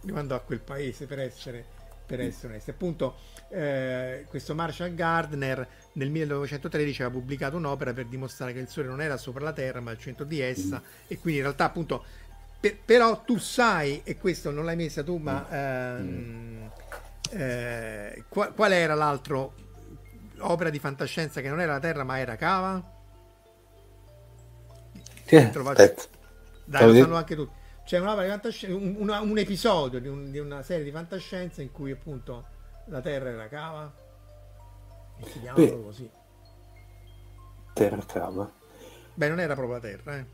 li 0.00 0.12
mandò 0.12 0.34
a 0.34 0.40
quel 0.40 0.60
paese 0.60 1.06
per 1.06 1.18
essere, 1.20 1.64
per 2.06 2.18
mm. 2.18 2.26
essere 2.26 2.48
onesti. 2.48 2.70
Appunto, 2.70 3.16
eh, 3.48 4.26
questo 4.28 4.54
Marshall 4.54 4.94
Gardner 4.94 5.66
nel 5.92 6.10
1913 6.10 7.02
aveva 7.02 7.18
pubblicato 7.18 7.56
un'opera 7.56 7.92
per 7.92 8.06
dimostrare 8.06 8.52
che 8.52 8.60
il 8.60 8.68
Sole 8.68 8.88
non 8.88 9.00
era 9.00 9.16
sopra 9.16 9.44
la 9.44 9.52
Terra, 9.52 9.80
ma 9.80 9.92
al 9.92 9.98
centro 9.98 10.24
di 10.24 10.40
essa, 10.40 10.80
mm. 10.80 11.06
e 11.06 11.18
quindi 11.18 11.38
in 11.38 11.44
realtà, 11.46 11.64
appunto, 11.64 12.04
per, 12.60 12.76
però 12.84 13.22
tu 13.24 13.38
sai, 13.38 14.02
e 14.04 14.18
questo 14.18 14.50
non 14.50 14.66
l'hai 14.66 14.76
messa 14.76 15.02
tu, 15.02 15.16
ma. 15.16 15.46
Mm. 15.50 15.54
Ehm, 15.54 16.70
eh, 17.34 18.24
qual, 18.28 18.54
qual, 18.54 18.72
era 18.72 18.94
l'altro 18.94 19.54
opera 20.38 20.70
di 20.70 20.78
fantascienza 20.78 21.40
che 21.40 21.48
non 21.48 21.60
era 21.60 21.72
la 21.72 21.80
Terra 21.80 22.04
ma 22.04 22.18
era 22.18 22.36
Cava? 22.36 22.92
Che? 25.24 25.50
Trovate... 25.50 25.96
Dai, 26.64 26.86
lo 26.86 26.94
sanno 26.94 27.16
anche 27.16 27.34
tutti. 27.34 27.52
C'è 27.84 27.98
un'opera 27.98 28.22
di 28.22 28.30
fantascienza, 28.30 28.76
un, 28.76 28.96
una, 28.98 29.20
un 29.20 29.36
episodio 29.36 30.00
di, 30.00 30.08
un, 30.08 30.30
di, 30.30 30.38
una 30.38 30.62
serie 30.62 30.84
di 30.84 30.90
fantascienza 30.90 31.60
in 31.60 31.70
cui 31.70 31.90
appunto 31.90 32.44
la 32.86 33.00
Terra 33.00 33.30
era 33.30 33.48
Cava. 33.48 33.92
E 35.18 35.26
si 35.26 35.40
chiamano 35.40 35.82
così. 35.82 36.10
Terra 37.74 38.02
Cava. 38.06 38.50
Beh, 39.14 39.28
non 39.28 39.40
era 39.40 39.54
proprio 39.54 39.74
la 39.74 39.80
Terra, 39.80 40.16
eh. 40.16 40.26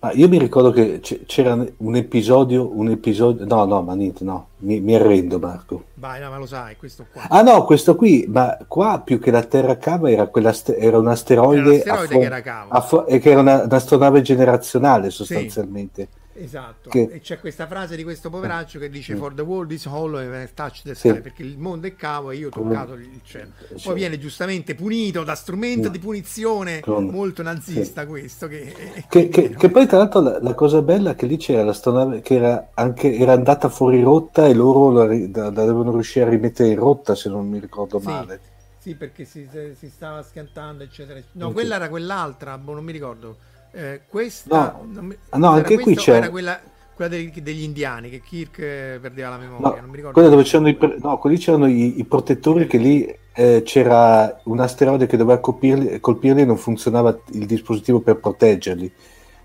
Ma 0.00 0.12
io 0.12 0.28
mi 0.28 0.38
ricordo 0.38 0.70
che 0.70 1.00
c'era 1.26 1.54
un 1.78 1.96
episodio, 1.96 2.70
un 2.72 2.88
episodio, 2.88 3.44
no, 3.46 3.64
no, 3.64 3.82
ma 3.82 3.94
niente, 3.94 4.22
no, 4.22 4.50
mi, 4.58 4.80
mi 4.80 4.94
arrendo 4.94 5.40
Marco. 5.40 5.84
Vai, 5.94 6.20
no, 6.20 6.30
ma 6.30 6.38
lo 6.38 6.46
sai, 6.46 6.76
questo 6.76 7.06
qua. 7.12 7.26
Ah 7.28 7.42
no, 7.42 7.64
questo 7.64 7.96
qui, 7.96 8.24
ma 8.28 8.56
qua 8.68 9.00
più 9.04 9.18
che 9.18 9.32
la 9.32 9.42
Terra 9.42 9.76
cava 9.76 10.08
era, 10.08 10.28
quella, 10.28 10.54
era 10.76 10.98
un 10.98 11.08
asteroide, 11.08 11.82
era 11.82 11.94
un 11.94 11.98
asteroide 11.98 12.14
fo- 12.14 12.18
che 12.20 12.24
era 12.24 12.40
cavo. 12.40 13.06
e 13.06 13.18
che 13.18 13.30
era 13.30 13.40
una, 13.40 13.62
un'astronave 13.64 14.22
generazionale 14.22 15.10
sostanzialmente. 15.10 16.08
Sì. 16.38 16.44
Esatto, 16.44 16.88
che... 16.90 17.08
e 17.10 17.20
c'è 17.20 17.40
questa 17.40 17.66
frase 17.66 17.96
di 17.96 18.02
questo 18.04 18.30
poveraccio 18.30 18.78
che 18.78 18.88
dice: 18.88 19.14
Mm. 19.14 19.18
For 19.18 19.34
the 19.34 19.42
world 19.42 19.70
is 19.72 19.84
hollow 19.86 20.18
and 20.20 20.48
touch 20.54 20.82
the 20.82 20.94
Sì. 20.94 21.08
sky, 21.08 21.20
perché 21.20 21.42
il 21.42 21.58
mondo 21.58 21.86
è 21.86 21.94
cavo 21.96 22.30
e 22.30 22.36
io 22.36 22.46
ho 22.46 22.50
toccato 22.50 22.94
il 22.94 23.20
cielo. 23.24 23.50
Poi 23.68 23.78
Sì. 23.78 23.92
viene 23.92 24.18
giustamente 24.18 24.74
punito 24.74 25.24
da 25.24 25.34
strumento 25.34 25.86
No. 25.88 25.92
di 25.92 25.98
punizione 25.98 26.80
Con- 26.80 27.06
molto 27.06 27.42
nazista. 27.42 28.06
Questo 28.06 28.46
che, 28.48 28.72
Che, 29.08 29.28
che- 29.28 29.50
che 29.50 29.68
poi 29.70 29.86
tra 29.86 29.98
l'altro 29.98 30.20
la, 30.20 30.38
la 30.40 30.54
cosa 30.54 30.80
bella 30.82 31.10
è 31.10 31.14
che 31.14 31.26
lì 31.26 31.36
c'era 31.36 31.64
l'astronave 31.64 32.20
che 32.20 32.34
era, 32.36 32.68
anche, 32.74 33.14
era 33.16 33.32
andata 33.32 33.68
fuori 33.68 34.00
rotta 34.02 34.46
e 34.46 34.54
loro 34.54 34.90
la, 34.90 35.04
la- 35.06 35.42
la 35.44 35.50
dovevano 35.50 35.92
riuscire 35.92 36.26
a 36.26 36.28
rimettere 36.28 36.70
in 36.70 36.78
rotta 36.78 37.14
se 37.14 37.28
non 37.28 37.48
mi 37.48 37.58
ricordo 37.58 37.98
Sì. 37.98 38.06
male. 38.06 38.40
Sì, 38.78 38.94
perché 38.94 39.24
si, 39.24 39.46
si 39.76 39.90
stava 39.90 40.22
schiantando, 40.22 40.84
eccetera. 40.84 41.20
No, 41.32 41.48
Sì. 41.48 41.52
quella 41.52 41.74
era 41.74 41.88
quell'altra, 41.88 42.56
boh, 42.56 42.74
non 42.74 42.84
mi 42.84 42.92
ricordo. 42.92 43.36
Eh, 43.72 44.00
questa, 44.08 44.76
No. 44.90 45.00
mi- 45.02 45.16
Ah, 45.30 45.38
no, 45.38 45.48
anche 45.50 45.78
qui 45.78 45.94
c'è- 45.94 46.16
Era 46.16 46.30
quella, 46.30 46.58
quella 46.94 47.10
dei- 47.10 47.32
degli 47.42 47.62
indiani 47.62 48.08
che 48.10 48.20
Kirk 48.20 48.58
eh, 48.58 48.98
perdeva 49.00 49.30
la 49.30 49.36
memoria. 49.38 49.68
No, 49.68 49.76
non 49.80 49.90
mi 49.90 49.96
ricordo. 49.96 50.12
quella 50.12 50.28
dove 50.28 50.42
c'erano 50.42 50.68
i, 50.68 50.78
no, 51.00 51.18
quelli 51.18 51.36
c'erano 51.36 51.66
i, 51.68 51.98
i 52.00 52.04
protettori 52.04 52.66
che 52.66 52.78
lì 52.78 53.16
eh, 53.34 53.62
c'era 53.64 54.40
un 54.44 54.58
asteroide 54.58 55.06
che 55.06 55.16
doveva 55.16 55.38
colpirli, 55.38 56.00
colpirli 56.00 56.40
e 56.40 56.44
non 56.44 56.56
funzionava 56.56 57.16
il 57.32 57.46
dispositivo 57.46 58.00
per 58.00 58.16
proteggerli. 58.16 58.90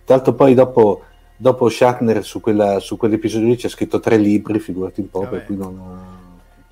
Tra 0.03 0.15
l'altro 0.15 0.34
poi 0.34 0.53
dopo, 0.55 1.01
dopo 1.38 1.69
Shatner 1.69 2.24
su, 2.24 2.39
quella- 2.41 2.80
su 2.80 2.97
quell'episodio 2.97 3.47
lì 3.49 3.55
c'è 3.55 3.69
scritto 3.69 3.99
tre 3.99 4.17
libri, 4.17 4.59
figurati 4.59 5.01
un 5.01 5.09
po', 5.09 5.19
Vabbè. 5.19 5.32
per 5.32 5.45
cui 5.45 5.55
non... 5.57 6.21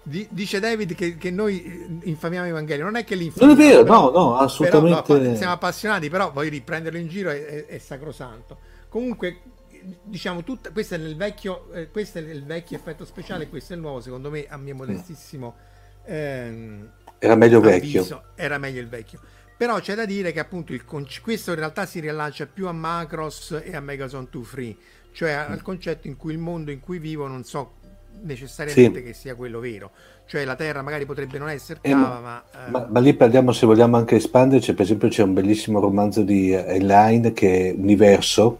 Di- 0.04 0.28
dice 0.32 0.60
David 0.60 0.96
che, 0.96 1.16
che 1.18 1.30
noi 1.30 1.64
eh, 1.64 2.10
infamiamo 2.10 2.48
i 2.48 2.52
Vangeli. 2.52 2.82
Non 2.82 2.96
è 2.96 3.04
che 3.04 3.16
li 3.16 3.32
Non 3.36 3.50
è 3.50 3.52
infamiamo, 3.52 3.70
vero, 3.72 3.84
però- 3.84 4.12
no, 4.12 4.20
no, 4.32 4.38
assolutamente... 4.38 5.02
però, 5.14 5.20
no, 5.30 5.36
siamo 5.36 5.54
appassionati, 5.54 6.10
però 6.10 6.32
voglio 6.32 6.50
riprenderlo 6.50 6.98
in 6.98 7.08
giro 7.08 7.30
è, 7.30 7.66
è- 7.68 7.78
sacrosanto. 7.78 8.58
Comunque, 8.90 9.42
diciamo, 10.04 10.44
tutta, 10.44 10.72
questo 10.72 10.96
è 10.96 10.98
nel 10.98 11.16
vecchio, 11.16 11.72
eh, 11.74 11.90
questo 11.92 12.18
è 12.18 12.22
il 12.22 12.44
vecchio 12.46 12.78
effetto 12.78 13.06
speciale, 13.06 13.48
questo 13.48 13.74
è 13.74 13.76
il 13.76 13.82
nuovo, 13.82 14.02
secondo 14.02 14.30
me, 14.32 14.46
a 14.50 14.58
mio 14.58 14.74
modestissimo 14.76 15.56
ehm, 16.06 16.90
Era 17.20 17.36
meglio 17.36 17.60
vecchio. 17.60 18.00
avviso, 18.00 18.24
era 18.36 18.58
meglio 18.58 18.82
il 18.82 18.88
vecchio. 18.90 19.20
Però 19.56 19.80
c'è 19.80 19.94
da 19.94 20.06
dire 20.06 20.32
che 20.32 20.40
appunto 20.40 20.74
il 20.74 20.84
conc- 20.86 21.22
questo 21.22 21.52
in 21.52 21.58
realtà 21.58 21.86
si 21.86 22.00
rilancia 22.00 22.48
più 22.48 22.68
a 22.68 22.72
Macross 22.72 23.62
e 23.64 23.76
a 23.76 23.80
Megazone 23.80 24.28
2 24.32 24.44
Free, 24.44 24.76
cioè 25.12 25.46
Mm. 25.48 25.52
al 25.52 25.62
concetto 25.62 26.08
in 26.08 26.18
cui 26.18 26.32
il 26.34 26.40
mondo 26.40 26.72
in 26.72 26.80
cui 26.80 26.98
vivo 26.98 27.28
non 27.28 27.44
so 27.44 27.74
necessariamente 28.22 29.00
Sì. 29.00 29.06
che 29.06 29.14
sia 29.14 29.36
quello 29.36 29.60
vero. 29.60 29.92
Cioè 30.26 30.46
la 30.46 30.56
Terra 30.56 30.82
magari 30.82 31.06
potrebbe 31.06 31.38
non 31.38 31.50
essere 31.50 31.80
Eh, 31.82 31.90
cava, 31.90 32.20
ma, 32.20 32.44
eh, 32.68 32.72
Ma, 32.72 32.88
ma 32.90 33.00
lì 33.00 33.14
parliamo, 33.14 33.52
se 33.52 33.66
vogliamo 33.66 33.98
anche 33.98 34.16
espanderci, 34.16 34.74
per 34.74 34.86
esempio 34.86 35.10
c'è 35.10 35.24
un 35.24 35.34
bellissimo 35.34 35.80
romanzo 35.80 36.22
di 36.22 36.52
Heinlein 36.52 37.34
che 37.34 37.72
è 37.72 37.76
Universo, 37.78 38.60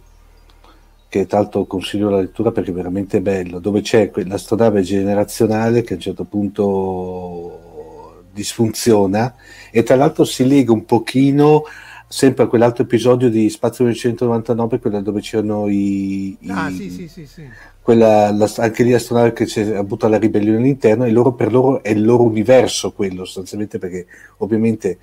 che 1.08 1.26
tra 1.26 1.40
l'altro 1.40 1.66
consiglio 1.66 2.10
la 2.10 2.20
lettura 2.22 2.52
perché 2.52 2.72
è 2.72 2.74
veramente 2.74 3.20
bello, 3.20 3.60
dove 3.60 3.82
c'è 3.82 4.10
l'astronave 4.26 4.82
generazionale 4.82 5.82
che 5.82 5.94
a 5.94 5.96
un 5.98 6.02
certo 6.02 6.24
punto 6.24 8.24
disfunziona 8.32 9.36
e 9.72 9.84
tra 9.84 9.98
l'altro 9.98 10.24
si 10.24 10.48
lega 10.48 10.72
un 10.72 10.86
pochino 10.86 11.64
sempre 12.08 12.44
a 12.44 12.48
quell'altro 12.48 12.84
episodio 12.84 13.30
di 13.30 13.50
Spazio 13.50 13.84
1999, 13.84 14.80
quello 14.80 15.02
dove 15.02 15.20
c'erano 15.20 15.68
i... 15.68 16.38
i- 16.40 16.50
Ah, 16.50 16.70
sì, 16.70 16.90
sì, 16.90 17.10
sì, 17.10 17.26
sì. 17.26 17.46
Quella, 17.82 18.32
la- 18.32 18.52
anche 18.58 18.84
lì 18.84 18.92
l'astronave 18.92 19.34
che 19.34 19.46
c'è 19.46 19.76
avuto 19.76 20.08
la 20.08 20.18
ribellione 20.18 20.58
all'interno 20.58 21.06
e 21.06 21.12
loro, 21.12 21.34
per 21.34 21.52
loro 21.52 21.82
è 21.84 21.90
il 21.90 22.04
loro 22.04 22.24
universo 22.24 22.92
quello 22.94 23.26
sostanzialmente 23.26 23.80
perché 23.80 24.06
ovviamente 24.38 24.98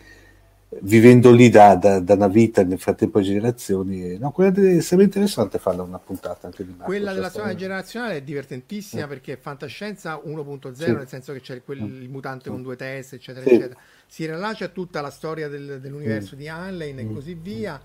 vivendo 0.83 1.31
lì 1.33 1.49
da, 1.49 1.77
da- 1.77 1.99
da 1.99 2.13
una 2.15 2.29
vita 2.29 2.63
nel 2.63 2.79
frattempo 2.79 3.23
generazioni 3.23 4.03
eh, 4.13 4.19
no, 4.19 4.31
quella 4.33 4.51
deve- 4.51 4.83
sarebbe 4.83 5.05
interessante 5.05 5.59
farla 5.59 5.83
una 5.83 5.99
puntata 5.99 6.47
anche 6.47 6.63
di 6.63 6.71
Marco, 6.73 6.85
Quella 6.85 7.13
della 7.15 7.31
cioè, 7.31 7.33
storia 7.39 7.55
generazionale 7.55 8.17
è 8.17 8.23
divertentissima 8.23 9.07
perché 9.07 9.33
è 9.33 9.39
fantascienza 9.39 10.21
1.0, 10.23 10.75
Sì. 10.75 10.93
nel 10.93 11.09
senso 11.09 11.33
che 11.33 11.41
c'è 11.41 11.63
quel, 11.65 11.79
il 11.79 12.11
mutante 12.11 12.51
con 12.51 12.63
due 12.63 12.77
teste, 12.77 13.17
eccetera, 13.17 13.47
Sì. 13.47 13.55
eccetera. 13.55 13.81
Si 14.07 14.27
rilascia 14.27 14.69
tutta 14.69 15.01
la 15.01 15.11
storia 15.11 15.49
del- 15.49 15.79
dell'universo 15.81 16.35
di 16.37 16.47
Heinlein 16.49 16.99
e 16.99 17.13
così 17.13 17.33
via. 17.35 17.81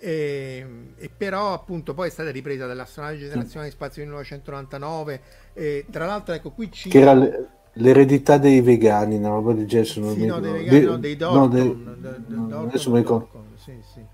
E, 0.00 0.64
e 0.96 1.10
però 1.14 1.52
appunto 1.52 1.92
poi 1.92 2.06
è 2.06 2.10
stata 2.10 2.30
ripresa 2.30 2.66
dall'astronave 2.66 3.18
generazionale 3.18 3.68
di 3.68 3.74
spazio 3.74 4.02
1999 4.02 5.20
e 5.54 5.86
tra 5.90 6.06
l'altro 6.06 6.34
ecco 6.34 6.52
qui 6.52 6.70
ci 6.70 6.88
che 6.88 7.00
era 7.00 7.14
l- 7.14 7.48
l'eredità 7.72 8.38
dei 8.38 8.60
vegani 8.60 9.16
una 9.16 9.30
roba 9.30 9.52
del 9.54 9.66
genere 9.66 9.88
Sì, 9.88 10.00
mi 10.00 10.26
no, 10.26 10.38
dei 10.38 10.52
vegani, 10.52 10.78
Di- 10.78 10.84
no, 10.86 10.98
dei 10.98 11.16
no, 11.16 11.18
Dalton, 11.18 11.50
dei- 11.50 11.68
d- 11.68 12.16
d- 12.16 12.28
no, 12.28 12.46
Dalton, 12.46 12.68
adesso 12.68 12.90
mi 12.92 12.98
ricordo 12.98 13.28
Dalton, 13.32 13.58
sì, 13.58 13.82
sì. 13.92 14.04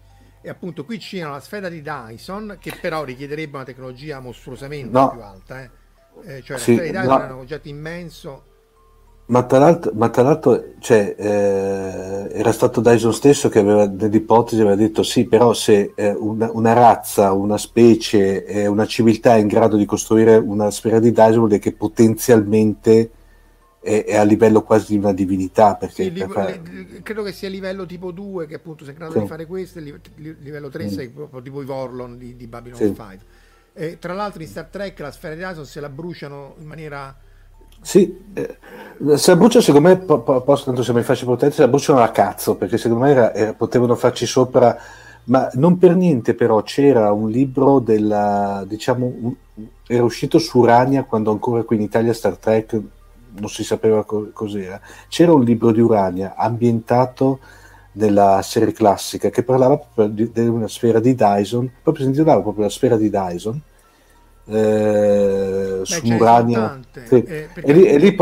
E 0.40 0.48
appunto 0.48 0.84
qui 0.86 0.98
c'è 0.98 1.22
la 1.22 1.40
sfera 1.40 1.68
di 1.68 1.82
Dyson, 1.82 2.56
che 2.60 2.72
però 2.80 3.04
richiederebbe 3.04 3.56
una 3.56 3.64
tecnologia 3.64 4.20
mostruosamente 4.20 4.90
No. 4.90 5.10
più 5.10 5.20
alta. 5.20 5.62
Eh. 5.62 5.70
Eh, 6.24 6.42
cioè 6.42 6.56
la 6.56 6.62
sfera 6.62 6.82
di 6.82 6.90
Dyson 6.90 7.06
no. 7.08 7.22
era 7.24 7.34
un 7.34 7.40
oggetto 7.40 7.68
immenso. 7.68 8.44
Ma 9.26 9.42
tra 9.44 9.58
l'altro, 9.58 9.90
ma 9.94 10.10
tra 10.10 10.22
l'altro 10.22 10.72
cioè, 10.80 11.14
eh, 11.18 12.28
era 12.38 12.52
stato 12.52 12.82
Dyson 12.82 13.12
stesso 13.14 13.48
che 13.48 13.58
aveva 13.60 13.86
nell'ipotesi 13.86 14.60
aveva 14.60 14.76
detto 14.76 15.02
sì, 15.02 15.24
però 15.24 15.54
se 15.54 15.92
eh, 15.94 16.10
una, 16.10 16.50
una 16.52 16.74
razza, 16.74 17.32
una 17.32 17.56
specie, 17.56 18.44
eh, 18.44 18.66
una 18.66 18.84
civiltà 18.86 19.36
è 19.36 19.38
in 19.38 19.46
grado 19.46 19.76
di 19.78 19.86
costruire 19.86 20.36
una 20.36 20.70
sfera 20.70 20.98
di 20.98 21.10
Dyson 21.10 21.36
vuol 21.38 21.48
dire 21.48 21.60
che 21.60 21.72
potenzialmente 21.72 23.10
è, 23.80 24.04
è 24.04 24.16
a 24.16 24.24
livello 24.24 24.62
quasi 24.62 24.92
di 24.92 24.98
una 24.98 25.14
divinità. 25.14 25.74
Perché 25.76 26.04
Sì, 26.04 26.10
per 26.10 26.26
li- 26.26 26.32
fare- 26.32 26.60
le- 26.70 27.02
credo 27.02 27.22
che 27.22 27.32
sia 27.32 27.48
livello 27.48 27.86
tipo 27.86 28.10
2, 28.10 28.46
che 28.46 28.56
appunto 28.56 28.84
sei 28.84 28.92
in 28.92 28.98
grado 28.98 29.14
Sì. 29.14 29.20
di 29.20 29.26
fare 29.26 29.46
questo, 29.46 29.78
li- 29.80 29.94
li- 30.16 30.36
livello 30.40 30.68
3 30.68 30.84
Mm. 30.84 30.88
sei 30.88 31.08
proprio 31.08 31.40
tipo 31.40 31.62
i 31.62 31.64
Vorlon 31.64 32.18
di, 32.18 32.36
di 32.36 32.46
Babylon 32.46 32.76
Sì. 32.76 32.84
5. 32.94 33.18
E 33.72 33.98
tra 33.98 34.12
l'altro 34.12 34.42
in 34.42 34.48
Star 34.48 34.66
Trek 34.66 34.98
la 35.00 35.10
sfera 35.10 35.34
di 35.34 35.40
Dyson 35.40 35.64
se 35.64 35.80
la 35.80 35.88
bruciano 35.88 36.56
in 36.58 36.66
maniera 36.66 37.16
Sì, 37.84 38.16
eh, 38.32 38.56
brucia 39.36 39.60
secondo 39.60 39.88
me, 39.88 39.98
po- 39.98 40.20
po- 40.22 40.40
posso 40.42 40.64
tanto 40.64 40.82
se 40.82 40.92
mi 40.94 41.02
faccio 41.02 41.26
potente, 41.26 41.54
se 41.54 41.60
la 41.62 41.68
bruciano 41.68 42.00
a 42.02 42.08
cazzo, 42.08 42.56
perché 42.56 42.78
secondo 42.78 43.04
me 43.04 43.10
era- 43.10 43.34
era- 43.34 43.52
potevano 43.52 43.94
farci 43.94 44.24
sopra, 44.26 44.76
ma 45.24 45.48
non 45.54 45.76
per 45.78 45.94
niente 45.94 46.34
però 46.34 46.62
c'era 46.62 47.12
un 47.12 47.30
libro 47.30 47.78
della, 47.80 48.64
diciamo, 48.66 49.12
un- 49.20 49.34
era 49.86 50.02
uscito 50.02 50.38
su 50.38 50.58
Urania 50.58 51.04
quando 51.04 51.30
ancora 51.30 51.62
qui 51.62 51.76
in 51.76 51.82
Italia 51.82 52.12
Star 52.14 52.36
Trek 52.38 52.80
non 53.36 53.48
si 53.48 53.64
sapeva 53.64 54.04
co- 54.04 54.30
cos'era, 54.32 54.80
c'era 55.08 55.32
un 55.32 55.42
libro 55.44 55.70
di 55.72 55.80
Urania 55.80 56.34
ambientato 56.36 57.40
nella 57.92 58.40
serie 58.42 58.72
classica 58.72 59.28
che 59.30 59.42
parlava 59.42 59.80
di, 60.08 60.30
di 60.32 60.40
una 60.46 60.68
sfera 60.68 61.00
di 61.00 61.14
Dyson, 61.14 61.70
proprio 61.82 62.04
si 62.04 62.10
intitolava 62.10 62.40
proprio 62.42 62.64
la 62.64 62.70
sfera 62.70 62.96
di 62.96 63.10
Dyson, 63.10 63.60
eh, 64.46 65.78
Beh, 65.78 65.84
su 65.84 66.06
sono 66.06 66.18
tante, 66.18 67.06
Sì. 67.06 67.14
eh, 67.16 67.48
perché- 67.52 67.70
E 67.70 67.72
lì, 67.72 67.86
e 67.86 67.98
lì 67.98 68.16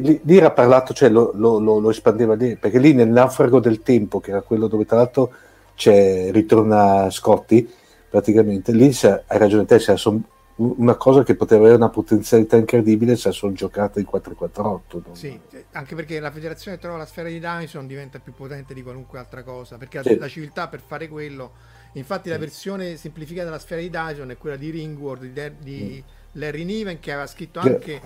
lì- 0.00 0.20
lì- 0.22 0.36
era 0.36 0.50
parlato, 0.50 0.94
cioè 0.94 1.08
lo, 1.08 1.32
lo- 1.34 1.58
lo- 1.58 1.78
lo 1.78 1.90
espandeva 1.90 2.34
lì, 2.34 2.56
perché 2.56 2.78
lì 2.78 2.92
nel 2.92 3.08
naufrago 3.08 3.60
del 3.60 3.82
tempo, 3.82 4.20
che 4.20 4.30
era 4.30 4.42
quello 4.42 4.66
dove 4.68 4.84
tra 4.84 4.96
l'altro 4.96 5.32
c'è, 5.74 6.30
ritorna 6.30 7.10
Scotti, 7.10 7.68
praticamente, 8.08 8.72
lì 8.72 8.92
se- 8.92 9.24
hai 9.26 9.38
ragione 9.38 9.64
te, 9.64 9.78
se 9.78 9.96
son- 9.96 10.22
una 10.56 10.94
cosa 10.94 11.24
che 11.24 11.34
poteva 11.34 11.62
avere 11.62 11.74
una 11.76 11.88
potenzialità 11.88 12.56
incredibile 12.56 13.16
se 13.16 13.26
la 13.28 13.34
sono 13.34 13.52
giocata 13.54 13.98
in 13.98 14.04
448. 14.06 15.02
no? 15.08 15.14
Sì, 15.16 15.36
eh, 15.50 15.64
anche 15.72 15.96
perché 15.96 16.20
la 16.20 16.30
federazione 16.30 16.78
trova 16.78 16.96
la 16.96 17.06
sfera 17.06 17.28
di 17.28 17.40
Dyson 17.40 17.88
diventa 17.88 18.20
più 18.20 18.32
potente 18.34 18.72
di 18.72 18.82
qualunque 18.84 19.18
altra 19.18 19.42
cosa, 19.42 19.76
perché 19.78 20.00
Sì. 20.04 20.16
la 20.16 20.28
civiltà 20.28 20.68
per 20.68 20.80
fare 20.86 21.08
quello, 21.08 21.50
infatti 21.94 22.28
la 22.28 22.38
versione 22.38 22.96
semplificata 22.96 23.46
della 23.46 23.58
sfera 23.58 23.80
di 23.80 23.90
Dyson 23.90 24.30
è 24.30 24.36
quella 24.36 24.56
di 24.56 24.70
Ringworld 24.70 25.24
di, 25.32 25.50
di 25.62 26.04
Larry 26.32 26.64
Niven 26.64 26.98
che 27.00 27.12
aveva 27.12 27.26
scritto 27.26 27.60
Che- 27.60 27.68
anche 27.68 28.00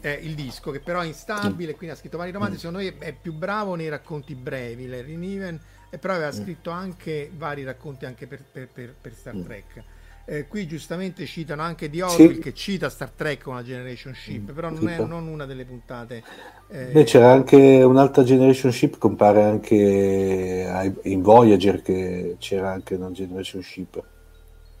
eh, 0.00 0.12
il 0.22 0.34
disco, 0.34 0.70
che 0.70 0.80
però 0.80 1.00
è 1.00 1.06
instabile, 1.06 1.74
quindi 1.74 1.94
ha 1.94 1.98
scritto 1.98 2.16
vari 2.16 2.30
romanzi, 2.30 2.54
Mm. 2.54 2.58
secondo 2.58 2.78
me 2.78 2.98
è 2.98 3.12
più 3.12 3.32
bravo 3.34 3.74
nei 3.74 3.88
racconti 3.88 4.34
brevi, 4.34 4.86
Larry 4.86 5.16
Niven, 5.16 5.60
e 5.90 5.98
però 5.98 6.14
aveva 6.14 6.30
Mm. 6.30 6.42
scritto 6.42 6.70
anche 6.70 7.30
vari 7.36 7.64
racconti 7.64 8.04
anche 8.06 8.26
per, 8.26 8.42
per- 8.50 8.68
per- 8.68 8.94
per 9.00 9.12
Star 9.14 9.36
Trek. 9.36 9.82
Eh, 10.30 10.46
qui 10.46 10.66
giustamente 10.66 11.24
citano 11.24 11.62
anche 11.62 11.88
di 11.88 12.02
Orwell 12.02 12.36
Sì. 12.36 12.38
che 12.38 12.52
cita 12.52 12.90
Star 12.90 13.10
Trek 13.12 13.42
con 13.42 13.54
la 13.54 13.62
Generation 13.62 14.14
Ship, 14.14 14.52
però 14.52 14.68
non 14.68 14.88
è 14.88 14.98
non 15.00 15.26
una 15.26 15.46
delle 15.46 15.64
puntate. 15.64 16.22
eh, 16.66 16.92
Beh, 16.92 17.04
c'era 17.04 17.30
anche 17.32 17.56
un'altra 17.82 18.22
generation 18.24 18.72
ship, 18.72 18.98
compare 18.98 19.42
anche 19.42 19.74
in 21.04 21.22
Voyager 21.22 21.80
che 21.82 22.36
c'era 22.38 22.72
anche 22.72 22.94
una 22.94 23.10
generation 23.10 23.62
ship. 23.62 24.02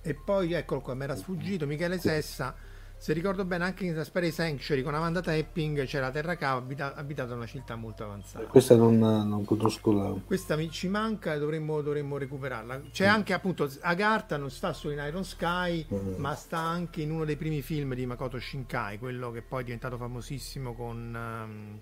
E 0.00 0.14
poi 0.14 0.52
eccolo 0.52 0.80
qua, 0.80 0.94
mi 0.94 1.04
era 1.04 1.16
sfuggito 1.16 1.66
Michele 1.66 1.98
Sessa 1.98 2.54
se 3.00 3.12
ricordo 3.12 3.44
bene 3.44 3.64
anche 3.64 3.84
in 3.84 3.96
Aspare 3.96 4.30
Sanctuary 4.32 4.82
con 4.82 4.92
Amanda 4.94 5.20
Tapping 5.20 5.84
c'è 5.84 6.00
la 6.00 6.10
Terra 6.10 6.34
Cava 6.36 6.58
abita- 6.58 6.94
abitata 6.94 7.30
in 7.30 7.36
una 7.38 7.46
città 7.46 7.76
molto 7.76 8.02
avanzata. 8.02 8.44
Questa 8.46 8.74
non, 8.74 8.98
non 8.98 9.44
conosco 9.44 9.92
la... 9.92 10.12
Questa 10.24 10.56
mi, 10.56 10.68
ci 10.70 10.88
manca 10.88 11.32
e 11.34 11.38
dovremmo, 11.38 11.80
dovremmo 11.80 12.18
recuperarla. 12.18 12.82
C'è 12.90 13.06
anche 13.06 13.32
appunto 13.32 13.70
Agartha, 13.80 14.36
non 14.36 14.50
sta 14.50 14.72
solo 14.72 14.94
in 14.94 15.04
Iron 15.06 15.24
Sky, 15.24 15.86
Mm. 15.92 16.14
ma 16.16 16.34
sta 16.34 16.58
anche 16.58 17.00
in 17.02 17.10
uno 17.12 17.24
dei 17.24 17.36
primi 17.36 17.62
film 17.62 17.94
di 17.94 18.04
Makoto 18.04 18.38
Shinkai, 18.38 18.98
quello 18.98 19.30
che 19.30 19.42
poi 19.42 19.60
è 19.60 19.64
diventato 19.64 19.96
famosissimo 19.96 20.74
con 20.74 21.14
ehm, 21.14 21.78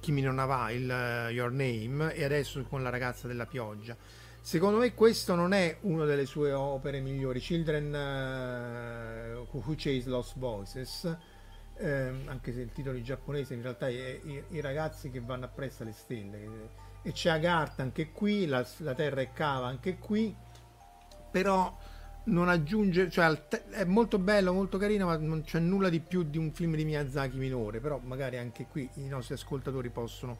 Kimi 0.00 0.22
no 0.22 0.32
Nawa, 0.32 0.70
il 0.70 0.88
eh, 0.90 1.30
Your 1.32 1.50
Name, 1.50 2.14
e 2.14 2.24
adesso 2.24 2.62
con 2.68 2.82
La 2.82 2.88
ragazza 2.88 3.26
della 3.26 3.46
pioggia. 3.46 3.96
Secondo 4.42 4.78
me 4.78 4.94
questo 4.94 5.34
non 5.34 5.52
è 5.52 5.76
una 5.82 6.06
delle 6.06 6.24
sue 6.24 6.52
opere 6.52 7.00
migliori. 7.00 7.40
Children 7.40 7.94
eh, 7.94 9.34
Who 9.50 9.74
Chase 9.76 10.08
Lost 10.08 10.38
Voices, 10.38 11.16
ehm, 11.76 12.22
anche 12.26 12.52
se 12.52 12.62
il 12.62 12.72
titolo 12.72 12.96
in 12.96 13.04
giapponese 13.04 13.52
in 13.52 13.60
realtà 13.60 13.88
è 13.88 14.20
i, 14.24 14.42
i 14.48 14.60
ragazzi 14.62 15.10
che 15.10 15.20
vanno 15.20 15.44
appresso 15.44 15.82
alle 15.82 15.92
stelle. 15.92 16.70
E 17.02 17.12
c'è 17.12 17.30
Agartha 17.30 17.82
anche 17.82 18.12
qui, 18.12 18.46
la, 18.46 18.66
la 18.78 18.94
Terra 18.94 19.20
è 19.20 19.30
cava 19.32 19.66
anche 19.66 19.98
qui, 19.98 20.34
però 21.30 21.76
non 22.24 22.48
aggiunge, 22.48 23.10
cioè 23.10 23.30
è 23.70 23.84
molto 23.84 24.18
bello, 24.18 24.54
molto 24.54 24.78
carino, 24.78 25.04
ma 25.04 25.16
non 25.18 25.42
c'è 25.42 25.58
nulla 25.58 25.90
di 25.90 26.00
più 26.00 26.22
di 26.22 26.38
un 26.38 26.50
film 26.52 26.76
di 26.76 26.84
Miyazaki 26.86 27.36
minore, 27.36 27.78
però 27.80 28.00
magari 28.02 28.38
anche 28.38 28.66
qui 28.66 28.88
i 28.94 29.06
nostri 29.06 29.34
ascoltatori 29.34 29.90
possono 29.90 30.38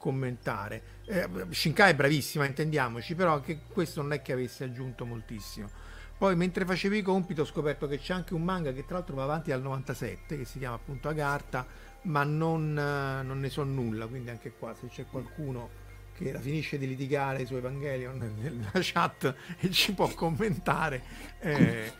commentare. 0.00 0.82
Eh, 1.04 1.28
Shinkai 1.50 1.92
è 1.92 1.94
bravissima, 1.94 2.46
intendiamoci, 2.46 3.14
però 3.14 3.34
anche 3.34 3.60
questo 3.70 4.00
non 4.00 4.14
è 4.14 4.22
che 4.22 4.32
avesse 4.32 4.64
aggiunto 4.64 5.04
moltissimo. 5.04 5.68
Poi 6.16 6.34
mentre 6.36 6.64
facevo 6.64 6.94
i 6.94 7.02
compiti 7.02 7.40
ho 7.40 7.44
scoperto 7.44 7.86
che 7.86 7.98
c'è 7.98 8.14
anche 8.14 8.32
un 8.32 8.42
manga 8.42 8.72
che 8.72 8.86
tra 8.86 8.96
l'altro 8.96 9.14
va 9.14 9.24
avanti 9.24 9.50
dal 9.50 9.60
97, 9.60 10.38
che 10.38 10.44
si 10.46 10.58
chiama 10.58 10.76
appunto 10.76 11.08
Agartha, 11.08 11.66
ma 12.02 12.24
non, 12.24 12.76
eh, 12.78 13.22
non 13.22 13.40
ne 13.40 13.50
so 13.50 13.62
nulla, 13.62 14.06
quindi 14.06 14.30
anche 14.30 14.52
qua 14.52 14.74
se 14.74 14.88
c'è 14.88 15.04
qualcuno 15.04 15.68
che 16.16 16.32
la 16.32 16.40
finisce 16.40 16.78
di 16.78 16.86
litigare 16.86 17.44
su 17.44 17.54
Evangelion 17.54 18.16
nella 18.40 18.70
chat 18.72 19.34
e 19.58 19.70
ci 19.70 19.92
può 19.92 20.08
commentare. 20.14 21.02
eh, 21.40 21.92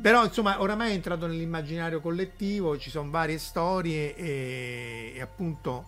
però 0.00 0.24
insomma 0.24 0.60
oramai 0.60 0.90
è 0.90 0.94
entrato 0.94 1.26
nell'immaginario 1.26 2.00
collettivo, 2.00 2.78
ci 2.78 2.90
sono 2.90 3.10
varie 3.10 3.38
storie 3.38 4.14
e, 4.14 5.12
e 5.16 5.20
appunto 5.20 5.86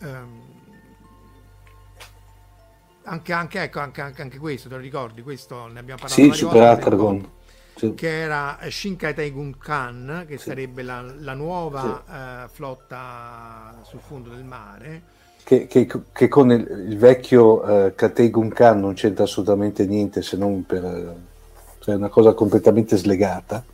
ehm, 0.00 0.61
anche, 3.04 3.32
anche, 3.32 3.62
ecco, 3.62 3.80
anche, 3.80 4.00
anche, 4.00 4.22
anche 4.22 4.38
questo, 4.38 4.68
te 4.68 4.74
lo 4.76 4.80
ricordi? 4.80 5.22
Questo 5.22 5.66
ne 5.66 5.78
abbiamo 5.80 6.00
parlato 6.00 6.22
Sì, 6.22 6.32
Super 6.32 6.62
Atragon. 6.62 7.30
Sì. 7.74 7.94
che 7.94 8.20
era 8.22 8.58
eh, 8.60 8.70
Shinkai 8.70 9.14
Taigun 9.14 9.56
Kan, 9.58 10.24
che 10.26 10.36
Sì. 10.36 10.44
sarebbe 10.46 10.82
la, 10.82 11.00
la 11.02 11.34
nuova 11.34 12.44
eh, 12.44 12.48
flotta 12.48 13.80
sul 13.84 14.00
fondo 14.00 14.30
del 14.30 14.44
mare. 14.44 15.02
Che, 15.44 15.66
che- 15.66 15.88
che 16.12 16.28
con 16.28 16.50
il, 16.52 16.60
il 16.88 16.96
vecchio 16.98 17.86
eh, 17.86 17.94
Katei 17.94 18.30
Gunkan 18.30 18.78
non 18.80 18.94
c'entra 18.94 19.24
assolutamente 19.24 19.86
niente 19.86 20.22
se 20.22 20.36
non 20.36 20.64
per... 20.64 20.84
eh, 20.84 21.14
cioè 21.80 21.96
una 21.96 22.08
cosa 22.08 22.32
completamente 22.32 22.96
slegata. 22.96 23.64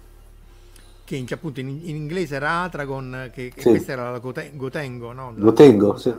Che 1.04 1.16
in, 1.16 1.26
appunto 1.30 1.60
in, 1.60 1.68
in 1.68 1.96
inglese 1.96 2.36
era 2.36 2.62
Atragon, 2.62 3.30
che, 3.32 3.52
che 3.54 3.60
Sì. 3.62 3.68
questa 3.70 3.92
era 3.92 4.10
la 4.10 4.18
Goten- 4.18 4.56
Gotengo, 4.56 5.12
no? 5.12 5.32
Lo 5.36 5.52
tengo, 5.52 5.96
sì. 5.96 6.12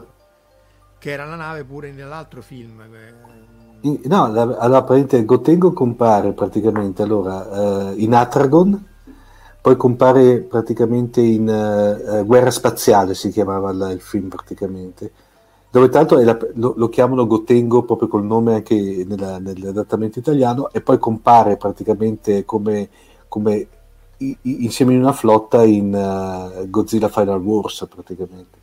Che 1.00 1.12
era 1.12 1.26
la 1.26 1.36
nave 1.36 1.64
pure 1.64 1.92
nell'altro 1.92 2.42
film. 2.42 2.82
eh, 3.82 4.00
no, 4.04 4.24
allora 4.26 4.84
praticamente 4.84 5.24
Gotengo 5.24 5.72
compare 5.72 6.34
praticamente 6.34 7.02
allora, 7.02 7.92
eh, 7.92 7.94
in 8.04 8.14
Atragon, 8.14 8.86
poi 9.62 9.78
compare 9.78 10.40
praticamente 10.42 11.22
in 11.22 11.48
eh, 11.48 12.24
Guerra 12.26 12.52
Spaziale, 12.52 13.14
si 13.14 13.30
chiamava 13.30 13.72
la- 13.72 13.92
il 13.92 14.02
film 14.02 14.28
praticamente, 14.28 15.12
dove 15.72 15.88
è 15.88 16.24
la- 16.26 16.38
lo, 16.56 16.74
lo 16.76 16.90
chiamano 16.90 17.26
Gotengo 17.26 17.84
proprio 17.84 18.10
col 18.10 18.26
nome 18.26 18.56
anche 18.56 19.06
nella- 19.08 19.40
nell'adattamento 19.40 20.20
italiano, 20.20 20.70
e 20.72 20.82
poi 20.82 20.98
compare 21.00 21.56
praticamente 21.56 22.44
come, 22.44 22.90
come 23.30 23.68
i- 24.18 24.38
i- 24.42 24.64
insieme 24.66 24.94
in 24.94 25.00
una 25.00 25.14
flotta 25.14 25.64
in 25.64 25.94
eh, 25.96 26.70
Godzilla 26.70 27.08
Final 27.08 27.42
Wars 27.42 27.88
praticamente. 27.90 28.59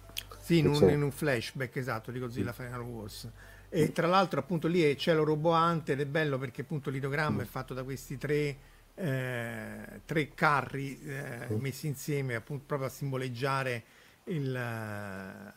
Sì, 0.47 0.59
in 0.59 0.69
un, 0.69 0.77
Sì. 0.77 0.85
in 0.85 1.03
un 1.03 1.11
flashback 1.11 1.75
esatto 1.75 2.13
di 2.13 2.21
Godzilla 2.21 2.53
Final 2.53 2.83
Wars. 2.83 3.29
E 3.69 3.91
tra 3.91 4.07
l'altro, 4.07 4.39
appunto, 4.39 4.69
lì 4.69 4.81
è 4.81 4.95
cielo 4.95 5.25
roboante 5.25 5.93
ed 5.93 6.01
è 6.01 6.07
bello 6.07 6.39
perché 6.39 6.61
appunto 6.61 6.89
l'idogramma 6.89 7.43
è 7.43 7.47
fatto 7.47 7.75
da 7.75 7.83
questi 7.83 8.17
tre, 8.17 8.57
eh, 8.95 10.01
tre 10.05 10.35
carri 10.35 11.01
eh, 11.03 11.49
messi 11.59 11.89
insieme 11.89 12.37
appunto 12.37 12.63
proprio 12.65 12.89
a 12.89 12.93
simboleggiare 12.93 13.83
il. 14.27 14.55
eh, 14.55 15.53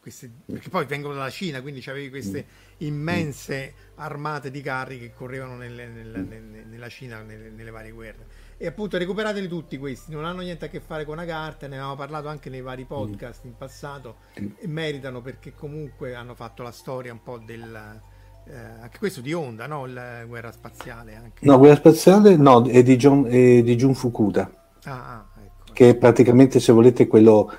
queste- 0.00 0.30
perché 0.46 0.68
poi 0.68 0.84
vengono 0.84 1.14
dalla 1.14 1.30
Cina, 1.30 1.62
quindi 1.62 1.80
c'avevi 1.80 2.10
queste 2.10 2.44
immense 2.78 3.74
armate 3.96 4.50
di 4.50 4.60
carri 4.60 4.98
che 4.98 5.12
correvano 5.12 5.56
nelle- 5.56 5.86
nella- 5.88 6.18
nelle- 6.18 6.64
nella 6.64 6.88
Cina 6.88 7.22
nelle, 7.22 7.50
nelle 7.50 7.70
varie 7.70 7.92
guerre. 7.92 8.26
E 8.56 8.66
appunto 8.66 8.96
recuperateli 8.98 9.48
tutti 9.48 9.76
questi, 9.78 10.12
non 10.12 10.24
hanno 10.24 10.40
niente 10.40 10.66
a 10.66 10.68
che 10.68 10.80
fare 10.80 11.04
con 11.04 11.18
Agartha, 11.18 11.66
ne 11.66 11.74
avevamo 11.76 11.96
parlato 11.96 12.28
anche 12.28 12.50
nei 12.50 12.60
vari 12.60 12.84
podcast 12.84 13.44
in 13.44 13.56
passato 13.56 14.16
e 14.34 14.66
meritano 14.66 15.20
perché 15.20 15.52
comunque 15.54 16.14
hanno 16.14 16.34
fatto 16.34 16.62
la 16.62 16.70
storia 16.70 17.12
un 17.12 17.22
po' 17.22 17.38
del... 17.38 18.00
eh, 18.46 18.54
anche 18.56 18.98
questo 18.98 19.20
di 19.20 19.32
Honda, 19.32 19.66
no? 19.66 19.86
La 19.86 20.24
guerra 20.24 20.52
spaziale 20.52 21.16
anche. 21.16 21.44
No, 21.46 21.58
Guerra 21.58 21.76
Spaziale 21.76 22.36
no, 22.36 22.64
è 22.66 22.82
di, 22.82 22.96
John, 22.96 23.26
è 23.26 23.62
di 23.62 23.74
Jun 23.76 23.94
Fukuda. 23.94 24.50
Ah, 24.84 24.92
ah, 24.92 25.26
ecco. 25.42 25.72
che 25.72 25.90
è 25.90 25.96
praticamente 25.96 26.60
se 26.60 26.72
volete 26.72 27.06
quello 27.06 27.50
eh, 27.50 27.56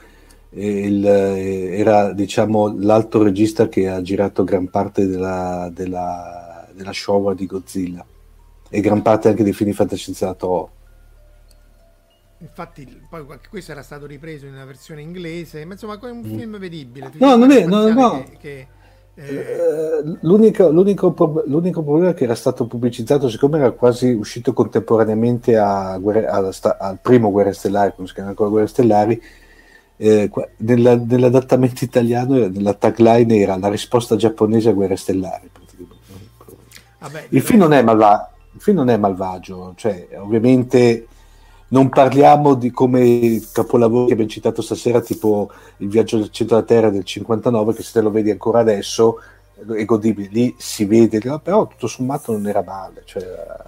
il, 0.62 1.06
eh, 1.06 1.78
era 1.78 2.14
diciamo 2.14 2.76
l'alto 2.80 3.22
regista 3.24 3.68
che 3.68 3.88
ha 3.90 4.02
girato 4.02 4.44
gran 4.44 4.70
parte 4.70 5.06
della, 5.08 5.70
della, 5.74 6.68
della 6.74 6.92
Showa 6.94 7.34
di 7.34 7.46
Godzilla 7.46 8.06
e 8.70 8.80
gran 8.82 9.02
parte 9.02 9.30
anche 9.30 9.44
dei 9.44 9.54
film 9.54 9.70
di 9.70 9.76
fantascienza 9.76 10.34
Toho. 10.34 10.72
Infatti, 12.38 13.02
poi 13.10 13.26
questo 13.50 13.72
era 13.72 13.82
stato 13.82 14.06
ripreso 14.06 14.46
in 14.46 14.54
una 14.54 14.66
versione 14.66 15.02
inglese, 15.02 15.64
ma 15.66 15.74
insomma 15.74 15.98
è 16.00 16.10
un 16.12 16.24
film 16.24 16.58
vedibile. 16.58 17.08
Mm. 17.08 17.20
No, 17.20 17.36
non 17.38 17.52
è- 17.52 17.66
no, 17.66 17.88
no. 17.90 18.24
Che, 18.24 18.38
che, 18.38 18.68
eh, 19.16 19.24
Eh, 19.26 20.18
l'unico, 20.22 20.70
l'unico, 20.70 21.44
l'unico 21.46 21.82
problema 21.84 22.10
è 22.10 22.14
che 22.14 22.26
era 22.26 22.36
stato 22.36 22.68
pubblicizzato 22.68 23.30
siccome 23.30 23.58
era 23.60 23.72
quasi 23.72 24.10
uscito 24.12 24.52
contemporaneamente 24.52 25.56
a 25.58 25.94
alla 25.94 26.52
sta- 26.52 26.78
al 26.78 27.00
primo 27.02 27.32
Guerre 27.32 27.54
Stellari 27.54 27.94
come 27.96 28.08
si 28.08 28.14
chiama 28.14 28.30
ancora 28.30 28.50
Guerre 28.50 28.68
Stellari 28.68 29.22
eh, 29.98 30.30
nella- 30.58 30.96
nell'adattamento 30.98 31.84
italiano 31.84 32.36
nella 32.48 32.74
tagline 32.74 33.38
era 33.38 33.58
la 33.58 33.70
risposta 33.70 34.16
giapponese 34.16 34.70
a 34.70 34.74
Guerre 34.74 34.96
Stellari 34.98 35.50
praticamente. 35.52 36.04
vabbè, 37.00 37.26
Il 37.30 37.42
film 37.42 37.60
non 37.60 37.74
è, 37.74 37.82
malva- 37.82 38.32
il 38.52 38.62
film 38.62 38.78
non 38.78 38.90
è 38.90 38.98
malvagio, 38.98 39.74
cioè 39.76 40.08
ovviamente 40.18 41.08
non 41.68 41.90
parliamo 41.90 42.54
di 42.54 42.72
come 42.72 43.42
capolavori 43.52 44.08
che 44.08 44.14
abbiamo 44.14 44.30
citato 44.30 44.62
stasera, 44.62 45.02
tipo 45.02 45.50
Il 45.78 45.88
viaggio 45.90 46.18
del 46.18 46.30
centro 46.30 46.56
della 46.58 46.68
Terra 46.68 46.90
del 46.90 47.04
59, 47.04 47.74
che 47.74 47.84
se 47.84 47.92
te 47.94 48.02
lo 48.02 48.12
vedi 48.12 48.32
ancora 48.32 48.60
adesso 48.60 49.18
è 49.76 49.86
godibile, 49.86 50.28
lì 50.32 50.56
si 50.58 50.86
vede, 50.86 51.20
però 51.42 51.68
tutto 51.68 51.88
sommato 51.88 52.32
non 52.32 52.48
era 52.48 52.62
male. 52.64 53.04
Cioè, 53.06 53.24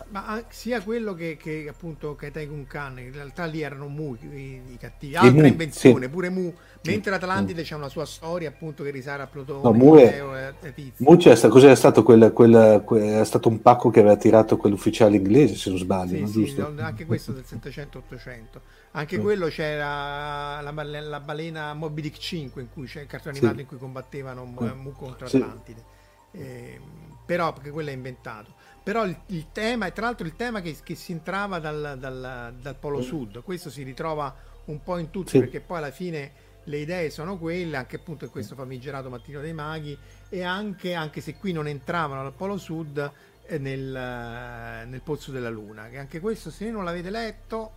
Ma 0.09 0.43
sia 0.49 0.81
quello 0.81 1.13
che, 1.13 1.37
che 1.37 1.67
appunto 1.69 2.15
Katai 2.15 2.47
Kun 2.47 2.65
in 2.97 3.11
realtà 3.13 3.45
lì 3.45 3.61
erano 3.61 3.87
Mu 3.87 4.15
i, 4.21 4.61
i 4.73 4.77
cattivi, 4.77 5.13
E 5.13 5.17
altra 5.17 5.41
Mu, 5.43 5.47
invenzione, 5.47 6.05
sì. 6.05 6.09
pure 6.11 6.29
Mu, 6.29 6.53
mentre 6.81 7.11
l'Atlantide 7.11 7.63
c'è 7.63 7.75
una 7.75 7.89
sua 7.89 8.05
storia 8.05 8.49
appunto 8.49 8.83
che 8.83 8.91
risale 8.91 9.23
a 9.23 9.27
Plutone, 9.27 9.61
No, 9.63 9.73
Mu 9.73 9.95
è- 9.95 10.05
Leo 10.11 10.35
e, 10.35 10.53
e 10.61 10.73
Tizio. 10.73 11.05
Muccia, 11.05 11.35
sta- 11.35 11.47
cos'era 11.49 11.75
stato 11.75 12.03
quel, 12.03 12.31
quel- 12.33 12.83
que- 12.85 13.05
era 13.05 13.23
stato 13.25 13.49
un 13.49 13.61
pacco 13.61 13.89
che 13.89 13.99
aveva 13.99 14.15
tirato 14.17 14.57
quell'ufficiale 14.57 15.17
inglese, 15.17 15.55
se 15.55 15.69
non 15.69 15.79
sbaglio, 15.79 16.15
Sì, 16.15 16.21
no? 16.21 16.27
sì, 16.27 16.81
anche 16.81 17.05
questo 17.05 17.31
del 17.31 17.43
700-800. 17.45 18.61
Anche 18.97 19.17
Mm. 19.19 19.21
quello 19.21 19.47
c'era 19.47 20.59
la, 20.59 20.71
la 20.83 21.19
balena 21.19 21.73
Moby 21.75 22.01
Dick 22.01 22.17
5, 22.17 22.61
in 22.63 22.69
cui 22.71 22.87
c'è 22.87 23.01
il 23.01 23.07
cartone 23.07 23.35
Sì. 23.35 23.39
animato 23.41 23.61
in 23.61 23.67
cui 23.67 23.77
combattevano 23.77 24.43
Mu, 24.43 24.61
Mm. 24.63 24.79
Mu 24.79 24.91
contro 24.93 25.27
Sì. 25.27 25.37
Atlantide. 25.37 25.83
Ehm, 26.31 26.81
però, 27.25 27.53
perché 27.53 27.69
quello 27.69 27.89
è 27.89 27.93
inventato. 27.93 28.53
Però 28.83 29.05
il, 29.05 29.15
il 29.27 29.47
tema, 29.51 29.85
e 29.85 29.91
tra 29.91 30.05
l'altro 30.05 30.25
il 30.25 30.35
tema 30.35 30.61
che, 30.61 30.75
che 30.83 30.95
si 30.95 31.11
entrava 31.11 31.59
dal, 31.59 31.97
dal- 31.99 32.55
dal 32.59 32.75
polo 32.75 33.01
sud, 33.01 33.43
questo 33.43 33.69
si 33.69 33.83
ritrova 33.83 34.33
un 34.65 34.81
po' 34.81 34.97
in 34.97 35.09
tutti, 35.11 35.29
Mm. 35.29 35.31
Sì. 35.31 35.39
perché 35.39 35.59
poi 35.61 35.77
alla 35.77 35.91
fine 35.91 36.31
le 36.63 36.77
idee 36.77 37.09
sono 37.11 37.37
quelle, 37.37 37.77
anche 37.77 37.97
appunto 37.97 38.25
in 38.25 38.31
questo 38.31 38.55
famigerato 38.55 39.09
Mattino 39.09 39.41
dei 39.41 39.53
Maghi, 39.53 39.97
e 40.29 40.41
anche, 40.43 40.93
anche 40.95 41.21
se 41.21 41.35
qui 41.35 41.51
non 41.51 41.67
entravano 41.67 42.23
dal 42.23 42.33
polo 42.33 42.57
sud, 42.57 43.11
eh, 43.45 43.57
nel, 43.59 43.95
eh, 43.95 44.85
nel 44.85 45.01
Pozzo 45.01 45.31
della 45.31 45.49
Luna, 45.49 45.87
che 45.89 45.97
anche 45.97 46.19
questo 46.19 46.49
se 46.49 46.69
non 46.71 46.83
l'avete 46.83 47.09
letto 47.09 47.76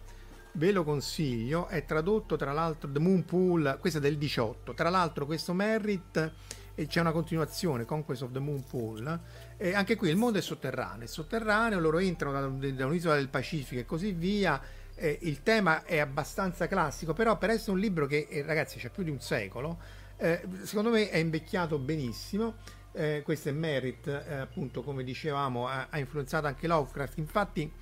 ve 0.52 0.72
lo 0.72 0.84
consiglio, 0.84 1.66
è 1.68 1.84
tradotto 1.84 2.36
tra 2.36 2.52
l'altro 2.52 2.90
The 2.90 2.98
Moon 2.98 3.24
Pool, 3.24 3.78
questo 3.80 3.98
è 3.98 4.00
del 4.02 4.18
18, 4.18 4.74
tra 4.74 4.88
l'altro 4.88 5.26
questo 5.26 5.52
Merritt 5.52 6.32
e 6.74 6.86
c'è 6.86 7.00
una 7.00 7.12
continuazione, 7.12 7.84
Conquest 7.84 8.22
of 8.22 8.32
the 8.32 8.38
Moon 8.38 8.64
Pool, 8.64 9.20
e 9.56 9.74
anche 9.74 9.96
qui 9.96 10.08
il 10.08 10.16
mondo 10.16 10.38
è 10.38 10.42
sotterraneo, 10.42 11.04
è 11.04 11.08
sotterraneo, 11.08 11.78
loro 11.78 11.98
entrano 11.98 12.58
da, 12.58 12.70
da 12.70 12.86
un'isola 12.86 13.16
del 13.16 13.28
Pacifico 13.28 13.80
e 13.80 13.84
così 13.84 14.12
via, 14.12 14.60
eh, 14.94 15.18
il 15.22 15.42
tema 15.42 15.84
è 15.84 15.98
abbastanza 15.98 16.66
classico, 16.68 17.12
però 17.12 17.38
per 17.38 17.50
essere 17.50 17.72
un 17.72 17.78
libro 17.78 18.06
che, 18.06 18.26
eh, 18.30 18.42
ragazzi, 18.42 18.78
c'è 18.78 18.90
più 18.90 19.02
di 19.02 19.10
un 19.10 19.20
secolo, 19.20 19.78
eh, 20.16 20.42
secondo 20.64 20.90
me 20.90 21.08
è 21.08 21.16
invecchiato 21.16 21.78
benissimo. 21.78 22.56
Eh, 22.92 23.22
questo 23.24 23.48
è 23.48 23.52
Merit, 23.52 24.06
eh, 24.06 24.34
appunto, 24.34 24.82
come 24.82 25.02
dicevamo, 25.02 25.66
ha, 25.66 25.86
ha, 25.88 25.98
influenzato 25.98 26.46
anche 26.46 26.66
Lovecraft. 26.66 27.16
Infatti, 27.18 27.72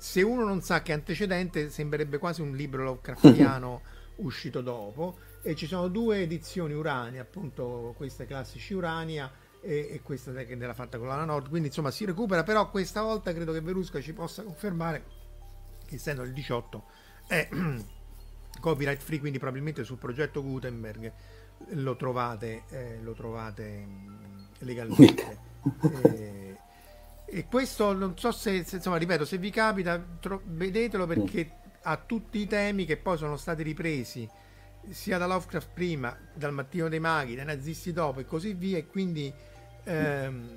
se 0.00 0.22
uno 0.22 0.44
non 0.44 0.62
sa 0.62 0.80
che 0.80 0.94
antecedente, 0.94 1.68
sembrerebbe 1.68 2.16
quasi 2.16 2.40
un 2.40 2.56
libro 2.56 2.84
Lovecraftiano 2.84 3.82
uscito 4.16 4.62
dopo. 4.62 5.18
E 5.42 5.54
ci 5.54 5.66
sono 5.66 5.88
due 5.88 6.22
edizioni 6.22 6.72
Urania, 6.72 7.20
appunto, 7.20 7.92
queste 7.98 8.24
classici 8.24 8.72
Urania 8.72 9.30
e, 9.60 9.88
e 9.92 10.00
questa 10.02 10.32
che 10.32 10.56
della 10.56 10.72
fatta 10.72 10.96
con 10.96 11.06
la 11.06 11.22
Nord. 11.24 11.50
Quindi, 11.50 11.68
insomma, 11.68 11.90
si 11.90 12.06
recupera. 12.06 12.42
Però 12.44 12.70
questa 12.70 13.02
volta 13.02 13.34
credo 13.34 13.52
che 13.52 13.60
Verusca 13.60 14.00
ci 14.00 14.14
possa 14.14 14.42
confermare 14.42 15.04
essendo 15.90 16.22
il 16.22 16.32
18 16.32 16.84
è 17.26 17.48
copyright 18.58 19.02
free, 19.02 19.18
quindi 19.18 19.38
probabilmente 19.38 19.84
sul 19.84 19.98
progetto 19.98 20.42
Gutenberg 20.42 21.12
lo 21.72 21.94
trovate, 21.96 22.62
eh, 22.70 23.00
lo 23.02 23.12
trovate 23.12 23.84
mm, 23.86 24.38
legalmente. 24.60 25.38
e, 26.04 26.49
e, 27.30 27.46
questo 27.46 27.92
non 27.92 28.18
so 28.18 28.32
se, 28.32 28.64
se, 28.64 28.76
insomma, 28.76 28.96
ripeto, 28.96 29.24
se 29.24 29.38
vi 29.38 29.50
capita, 29.50 30.02
tro- 30.20 30.42
vedetelo 30.44 31.06
perché 31.06 31.58
ha 31.82 31.96
tutti 31.96 32.38
i 32.38 32.46
temi 32.46 32.84
che 32.84 32.96
poi 32.96 33.16
sono 33.16 33.36
stati 33.36 33.62
ripresi 33.62 34.28
sia 34.88 35.18
da 35.18 35.26
Lovecraft 35.26 35.68
prima, 35.72 36.16
dal 36.34 36.52
Mattino 36.52 36.88
dei 36.88 37.00
Maghi, 37.00 37.34
dai 37.34 37.44
nazisti 37.44 37.92
dopo 37.92 38.20
e 38.20 38.24
così 38.24 38.54
via, 38.54 38.78
e 38.78 38.86
quindi 38.86 39.32
ehm, 39.84 40.56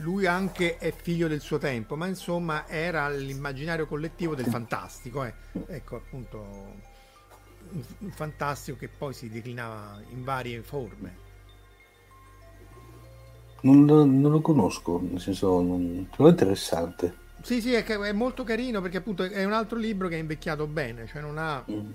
lui 0.00 0.26
anche 0.26 0.78
è 0.78 0.92
figlio 0.92 1.28
del 1.28 1.40
suo 1.40 1.58
tempo, 1.58 1.96
ma 1.96 2.06
insomma 2.06 2.66
era 2.68 3.08
l'immaginario 3.08 3.86
collettivo 3.86 4.34
del 4.34 4.46
fantastico. 4.46 5.24
Eh. 5.24 5.34
Ecco 5.66 5.96
appunto 5.96 6.90
un 7.98 8.10
fantastico 8.10 8.76
che 8.76 8.88
poi 8.88 9.14
si 9.14 9.28
declinava 9.28 10.00
in 10.10 10.24
varie 10.24 10.62
forme. 10.62 11.21
Non, 13.62 13.84
non 13.84 14.30
lo 14.30 14.40
conosco, 14.40 15.00
nel 15.00 15.20
senso, 15.20 15.60
non, 15.60 16.08
è 16.16 16.22
interessante. 16.22 17.20
Sì, 17.42 17.60
sì, 17.60 17.74
è, 17.74 17.84
è, 17.84 18.12
molto 18.12 18.44
carino 18.44 18.80
perché 18.80 18.98
appunto 18.98 19.24
è 19.24 19.44
un 19.44 19.52
altro 19.52 19.78
libro 19.78 20.08
che 20.08 20.16
è 20.16 20.18
invecchiato 20.18 20.66
bene, 20.66 21.06
cioè 21.06 21.20
non 21.20 21.38
ha... 21.38 21.64
Mm. 21.70 21.90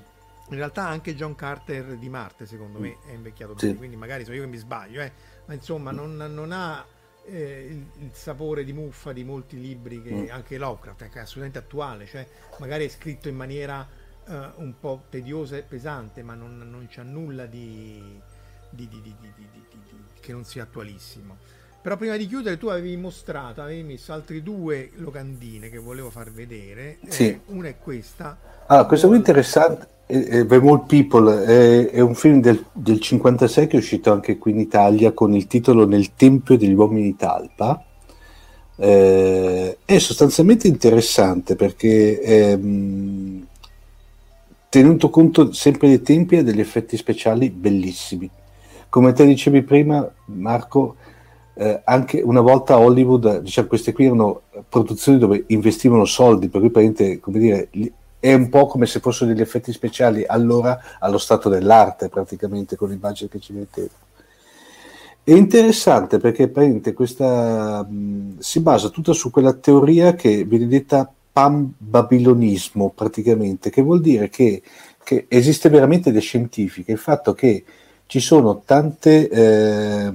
In 0.49 0.55
realtà 0.55 0.87
anche 0.87 1.13
John 1.13 1.35
Carter 1.35 1.97
di 1.97 2.07
Marte, 2.07 2.45
secondo 2.45 2.79
me, 2.79 2.99
è 3.05 3.11
invecchiato 3.11 3.53
bene, 3.53 3.75
quindi 3.75 3.97
magari 3.97 4.23
sono 4.23 4.37
io 4.37 4.43
che 4.43 4.47
mi 4.47 4.55
sbaglio, 4.55 5.01
eh. 5.01 5.11
ma 5.45 5.53
insomma 5.53 5.91
non, 5.91 6.15
non 6.15 6.53
ha 6.53 6.85
eh, 7.25 7.67
il, 7.69 8.03
il, 8.03 8.11
sapore 8.13 8.63
di 8.63 8.71
muffa 8.71 9.11
di 9.11 9.23
molti 9.25 9.59
libri 9.59 10.01
che 10.01 10.11
mm. 10.11 10.25
anche 10.29 10.57
Lovecraft 10.57 11.09
che 11.09 11.19
è 11.19 11.21
assolutamente 11.21 11.59
attuale 11.59 12.05
cioè 12.05 12.25
magari 12.59 12.85
è 12.85 12.87
scritto 12.87 13.27
in 13.27 13.35
maniera 13.35 13.85
uh, 14.25 14.33
un 14.61 14.73
po' 14.79 15.03
tediosa 15.09 15.57
e 15.57 15.63
pesante 15.63 16.23
ma 16.23 16.35
non, 16.35 16.57
non 16.57 16.87
c'è 16.87 17.03
nulla 17.03 17.45
di, 17.45 18.17
di, 18.69 18.87
di, 18.87 19.15
che 20.19 20.31
non 20.31 20.45
sia 20.45 20.63
attualissimo 20.63 21.37
però 21.87 21.95
prima 21.95 22.17
di 22.17 22.27
chiudere 22.27 22.57
tu 22.57 22.67
avevi 22.67 22.97
mostrato 22.97 23.61
avevi 23.61 23.81
messo 23.81 24.11
altri 24.11 24.43
due 24.43 24.89
locandine 24.95 25.69
che 25.69 25.77
volevo 25.77 26.09
far 26.09 26.33
vedere 26.33 26.97
sì. 27.07 27.27
eh, 27.27 27.39
una 27.45 27.69
è 27.69 27.75
questa 27.81 28.37
allora 28.65 28.85
questa 28.85 29.07
qui 29.07 29.15
è 29.15 29.19
interessante 29.19 29.87
The 30.05 30.59
More 30.59 30.83
People 30.85 31.45
è, 31.45 31.89
è 31.91 32.01
un 32.01 32.13
film 32.13 32.41
del, 32.41 32.61
del, 32.73 32.99
56 32.99 33.67
che 33.67 33.77
è 33.77 33.79
uscito 33.79 34.11
anche 34.11 34.37
qui 34.37 34.51
in 34.51 34.59
Italia 34.59 35.13
con 35.13 35.33
il 35.33 35.47
titolo 35.47 35.87
Nel 35.87 36.13
Tempio 36.15 36.57
degli 36.57 36.73
Uomini 36.73 37.15
Talpa. 37.17 37.83
Eh, 38.77 39.77
è 39.83 39.97
sostanzialmente 39.97 40.67
interessante 40.67 41.57
perché 41.57 42.21
ehm, 42.21 43.45
tenuto 44.69 45.09
conto 45.09 45.51
sempre 45.51 45.89
dei 45.89 46.01
tempi 46.01 46.37
ha 46.37 46.43
degli 46.43 46.61
effetti 46.61 46.95
speciali 46.95 47.49
bellissimi. 47.49 48.29
Come 48.87 49.11
te 49.11 49.25
dicevi 49.25 49.61
prima, 49.63 50.09
Marco, 50.27 50.95
eh, 51.57 51.81
anche 51.83 52.21
una 52.21 52.41
volta 52.41 52.77
Hollywood, 52.77 53.39
diciamo, 53.39 53.67
queste 53.67 53.91
qui 53.91 54.05
erano 54.05 54.41
produzioni 54.69 55.17
dove 55.17 55.43
investivano 55.47 56.05
soldi, 56.05 56.49
per 56.49 56.61
cui 56.61 57.19
come 57.19 57.39
dire, 57.39 57.69
è 58.19 58.33
un 58.33 58.49
po' 58.49 58.67
come 58.67 58.85
se 58.85 58.99
fossero 58.99 59.31
degli 59.31 59.41
effetti 59.41 59.71
speciali 59.71 60.25
allora 60.25 60.79
allo 60.99 61.17
stato 61.17 61.49
dell'arte 61.49 62.09
praticamente 62.09 62.75
con 62.75 62.89
l'immagine 62.89 63.29
che 63.29 63.39
ci 63.39 63.53
metteva. 63.53 63.89
È 65.23 65.33
interessante 65.33 66.19
perché 66.19 66.49
questa 66.93 67.83
mh, 67.83 68.37
si 68.39 68.61
basa 68.61 68.89
tutta 68.89 69.11
su 69.13 69.29
quella 69.29 69.53
teoria 69.53 70.13
che 70.13 70.45
viene 70.45 70.67
detta 70.67 71.11
pan-babilonismo 71.31 72.91
praticamente, 72.95 73.69
che 73.69 73.81
vuol 73.81 74.01
dire 74.01 74.29
che, 74.29 74.61
che, 75.03 75.25
esiste 75.27 75.69
veramente 75.69 76.11
delle 76.11 76.21
scientifiche, 76.21 76.93
il 76.93 76.97
fatto 76.97 77.33
che 77.33 77.63
ci 78.05 78.19
sono 78.19 78.61
tante 78.65 79.27
eh, 79.29 80.11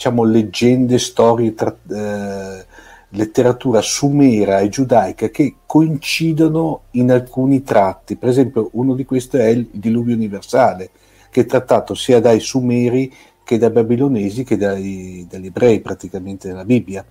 diciamo, 0.00 0.24
leggende, 0.24 0.98
storie 0.98 1.52
tra, 1.52 1.76
eh, 1.90 2.64
letteratura 3.10 3.82
sumera 3.82 4.60
e 4.60 4.70
giudaica 4.70 5.28
che 5.28 5.56
coincidono 5.66 6.84
in 6.92 7.10
alcuni 7.10 7.62
tratti. 7.62 8.16
Per 8.16 8.30
esempio, 8.30 8.70
uno 8.72 8.94
di 8.94 9.04
questi 9.04 9.36
è 9.36 9.48
il 9.48 9.68
diluvio 9.70 10.14
universale, 10.14 10.88
che 11.28 11.42
è 11.42 11.44
trattato 11.44 11.94
sia 11.94 12.18
dai 12.18 12.40
sumeri 12.40 13.12
che 13.44 13.58
dai 13.58 13.70
babilonesi 13.70 14.42
che 14.42 14.56
dai, 14.56 15.26
dagli 15.28 15.46
ebrei, 15.46 15.80
praticamente 15.80 16.48
nella 16.48 16.64
Bibbia. 16.64 17.04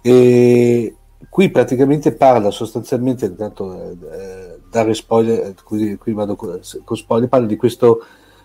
E 0.00 0.94
qui 1.28 1.48
praticamente 1.50 2.12
parla 2.12 2.50
sostanzialmente, 2.50 3.36
tanto 3.36 3.92
eh, 4.10 4.58
dare 4.68 4.94
spoiler, 4.94 5.54
qui, 5.62 5.96
qui 5.96 6.12
vado 6.12 6.34
con, 6.34 6.58
con 6.82 6.96
spoiler, 6.96 7.28
parla 7.28 7.46
di 7.46 7.56
questo 7.56 8.04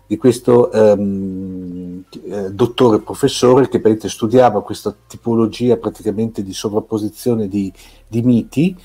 di 0.09 0.17
questo 0.17 0.71
ehm, 0.71 2.03
eh, 2.23 2.51
dottore 2.51 2.99
professore 2.99 3.69
che 3.69 3.79
studiava 4.09 4.63
questa 4.63 4.95
tipologia 5.05 5.77
praticamente 5.77 6.41
di 6.41 6.51
sovrapposizione 6.51 7.47
di, 7.47 7.71
di, 8.07 8.23
miti 8.23 8.75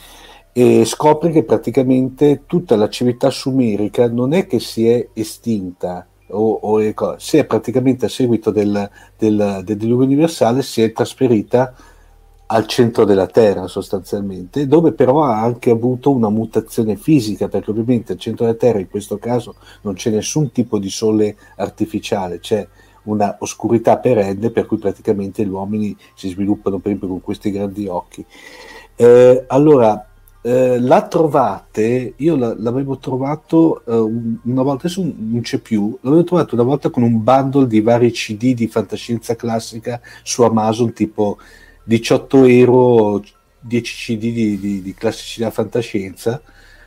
e 0.52 0.84
scopre 0.84 1.30
che 1.30 1.44
praticamente 1.44 2.42
tutta 2.44 2.76
la 2.76 2.90
civiltà 2.90 3.30
sumerica 3.30 4.06
non 4.06 4.34
è 4.34 4.46
che 4.46 4.60
si 4.60 4.86
è 4.86 5.08
estinta 5.14 6.06
o, 6.26 6.58
o 6.60 6.78
è, 6.80 6.92
si 7.16 7.38
è 7.38 7.46
praticamente 7.46 8.04
a 8.04 8.10
seguito 8.10 8.50
del, 8.50 8.86
del, 9.16 9.62
del 9.64 9.76
diluvio 9.78 10.04
universale 10.04 10.60
si 10.60 10.82
è 10.82 10.92
trasferita 10.92 11.74
al 12.46 12.66
centro 12.66 13.04
della 13.04 13.26
Terra 13.26 13.66
sostanzialmente, 13.66 14.66
dove 14.66 14.92
però 14.92 15.22
ha 15.24 15.40
anche 15.40 15.70
avuto 15.70 16.10
una 16.10 16.28
mutazione 16.28 16.96
fisica, 16.96 17.48
perché 17.48 17.70
ovviamente 17.70 18.12
al 18.12 18.18
centro 18.18 18.44
della 18.44 18.58
Terra 18.58 18.78
in 18.78 18.88
questo 18.88 19.18
caso 19.18 19.54
non 19.82 19.94
c'è 19.94 20.10
nessun 20.10 20.52
tipo 20.52 20.78
di 20.78 20.90
sole 20.90 21.36
artificiale, 21.56 22.40
c'è 22.40 22.66
una 23.04 23.36
oscurità 23.40 23.98
perenne 23.98 24.50
per 24.50 24.66
cui 24.66 24.78
praticamente 24.78 25.44
gli 25.44 25.48
uomini 25.48 25.96
si 26.14 26.28
sviluppano 26.28 26.78
per 26.78 26.86
esempio 26.88 27.08
con 27.08 27.20
questi 27.20 27.50
grandi 27.50 27.86
occhi. 27.86 28.24
Eh, 28.96 29.44
allora, 29.48 30.08
eh, 30.42 30.78
la 30.78 31.06
trovate, 31.08 32.14
io 32.16 32.36
la, 32.36 32.54
l'avevo 32.58 32.98
trovato 32.98 33.82
eh, 33.86 34.38
una 34.44 34.62
volta, 34.62 34.86
adesso 34.86 35.02
non 35.02 35.40
c'è 35.40 35.58
più, 35.58 35.96
l'avevo 36.02 36.24
trovato 36.24 36.54
una 36.54 36.64
volta 36.64 36.90
con 36.90 37.02
un 37.02 37.22
bundle 37.22 37.66
di 37.66 37.80
vari 37.80 38.10
CD 38.10 38.52
di 38.52 38.68
fantascienza 38.68 39.34
classica 39.36 40.00
su 40.22 40.42
Amazon 40.42 40.92
tipo 40.92 41.38
18 41.84 42.44
euro 42.44 43.22
10 43.60 43.94
CD 43.94 44.32
di, 44.32 44.58
di, 44.58 44.82
di 44.82 44.94
classicità 44.94 45.50
fantascienza, 45.50 46.40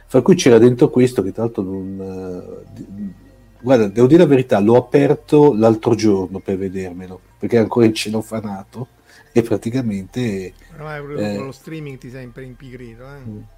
fra 0.06 0.22
cui 0.22 0.36
c'era 0.36 0.58
dentro 0.58 0.90
questo 0.90 1.22
che 1.22 1.32
tra 1.32 1.44
l'altro 1.44 1.64
non... 1.64 2.66
Uh, 2.70 3.14
guarda, 3.60 3.88
devo 3.88 4.08
dire 4.08 4.22
la 4.22 4.28
verità, 4.28 4.60
l'ho 4.60 4.76
aperto 4.76 5.54
l'altro 5.54 5.96
giorno 5.96 6.40
per 6.40 6.58
vedermelo, 6.58 7.20
perché 7.38 7.58
è 7.58 7.60
ancora 7.60 7.86
in 7.86 7.94
celofanato 7.94 8.88
e 9.32 9.42
praticamente... 9.42 10.54
Ormai 10.76 11.00
eh, 11.18 11.36
con 11.38 11.46
lo 11.46 11.52
streaming 11.52 11.98
ti 11.98 12.10
sei 12.10 12.32
impigrito, 12.36 13.04
eh? 13.04 13.56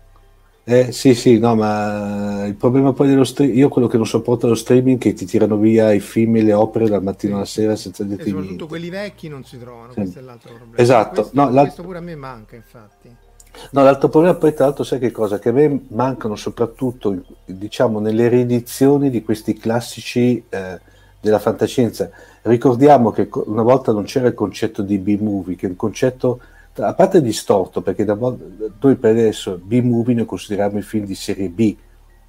Eh, 0.64 0.92
sì, 0.92 1.16
sì, 1.16 1.40
no, 1.40 1.56
ma 1.56 2.46
il 2.46 2.54
problema 2.54 2.94
poi 2.94 3.08
dello 3.08 3.24
streaming, 3.24 3.58
io 3.58 3.70
quello 3.70 3.88
che 3.88 3.98
non 3.98 4.06
sopporto 4.06 4.48
lo 4.48 4.54
streaming 4.54 4.98
è 4.98 5.02
che 5.02 5.14
ti 5.14 5.26
tirano 5.26 5.58
via 5.58 5.92
i 5.92 6.00
film 6.00 6.36
e 6.36 6.44
le 6.44 6.54
opere 6.54 6.88
dal 6.88 7.02
mattino 7.02 7.38
alla 7.38 7.46
sera 7.46 7.76
senza 7.76 8.04
dirti 8.04 8.26
niente. 8.26 8.40
Soprattutto 8.40 8.68
quelli 8.68 8.90
vecchi 8.90 9.28
non 9.30 9.44
si 9.44 9.58
trovano, 9.58 9.94
sì. 9.94 10.02
questo 10.02 10.20
è 10.20 10.22
l'altro 10.22 10.54
problema. 10.54 10.78
Esatto, 10.78 11.22
questo, 11.22 11.44
no, 11.44 11.50
questo 11.50 11.82
pure 11.82 11.98
a 11.98 12.02
me 12.02 12.16
manca, 12.16 12.56
infatti. 12.56 13.16
No, 13.72 13.84
l'altro 13.84 14.10
problema 14.10 14.36
poi 14.36 14.54
tra 14.54 14.66
l'altro 14.66 14.84
sai 14.84 15.00
che 15.00 15.10
cosa? 15.10 15.40
Che 15.40 15.50
a 15.50 15.52
me 15.54 15.86
mancano 15.88 16.36
soprattutto, 16.36 17.20
diciamo, 17.46 18.00
nelle 18.00 18.28
riedizioni 18.28 19.10
di 19.10 19.24
questi 19.24 19.56
classici 19.56 20.44
eh, 20.50 20.80
della 21.20 21.40
fantascienza. 21.40 22.12
Ricordiamo 22.44 23.12
che 23.12 23.28
una 23.32 23.64
volta 23.64 23.92
non 23.92 24.04
c'era 24.04 24.28
il 24.28 24.36
concetto 24.36 24.84
di 24.84 25.00
B-movie, 25.00 25.56
che 25.56 25.66
è 25.66 25.70
un 25.70 25.76
concetto 25.76 26.40
a 26.80 26.94
parte 26.94 27.22
distorto, 27.22 27.82
perché 27.82 28.06
da, 28.06 28.16
noi 28.16 28.96
per 28.96 29.12
adesso 29.12 29.60
B-movie 29.62 30.16
noi 30.16 30.26
consideriamo 30.26 30.78
i 30.78 30.82
film 30.82 31.06
di 31.06 31.16
serie 31.16 31.50
B. 31.50 31.76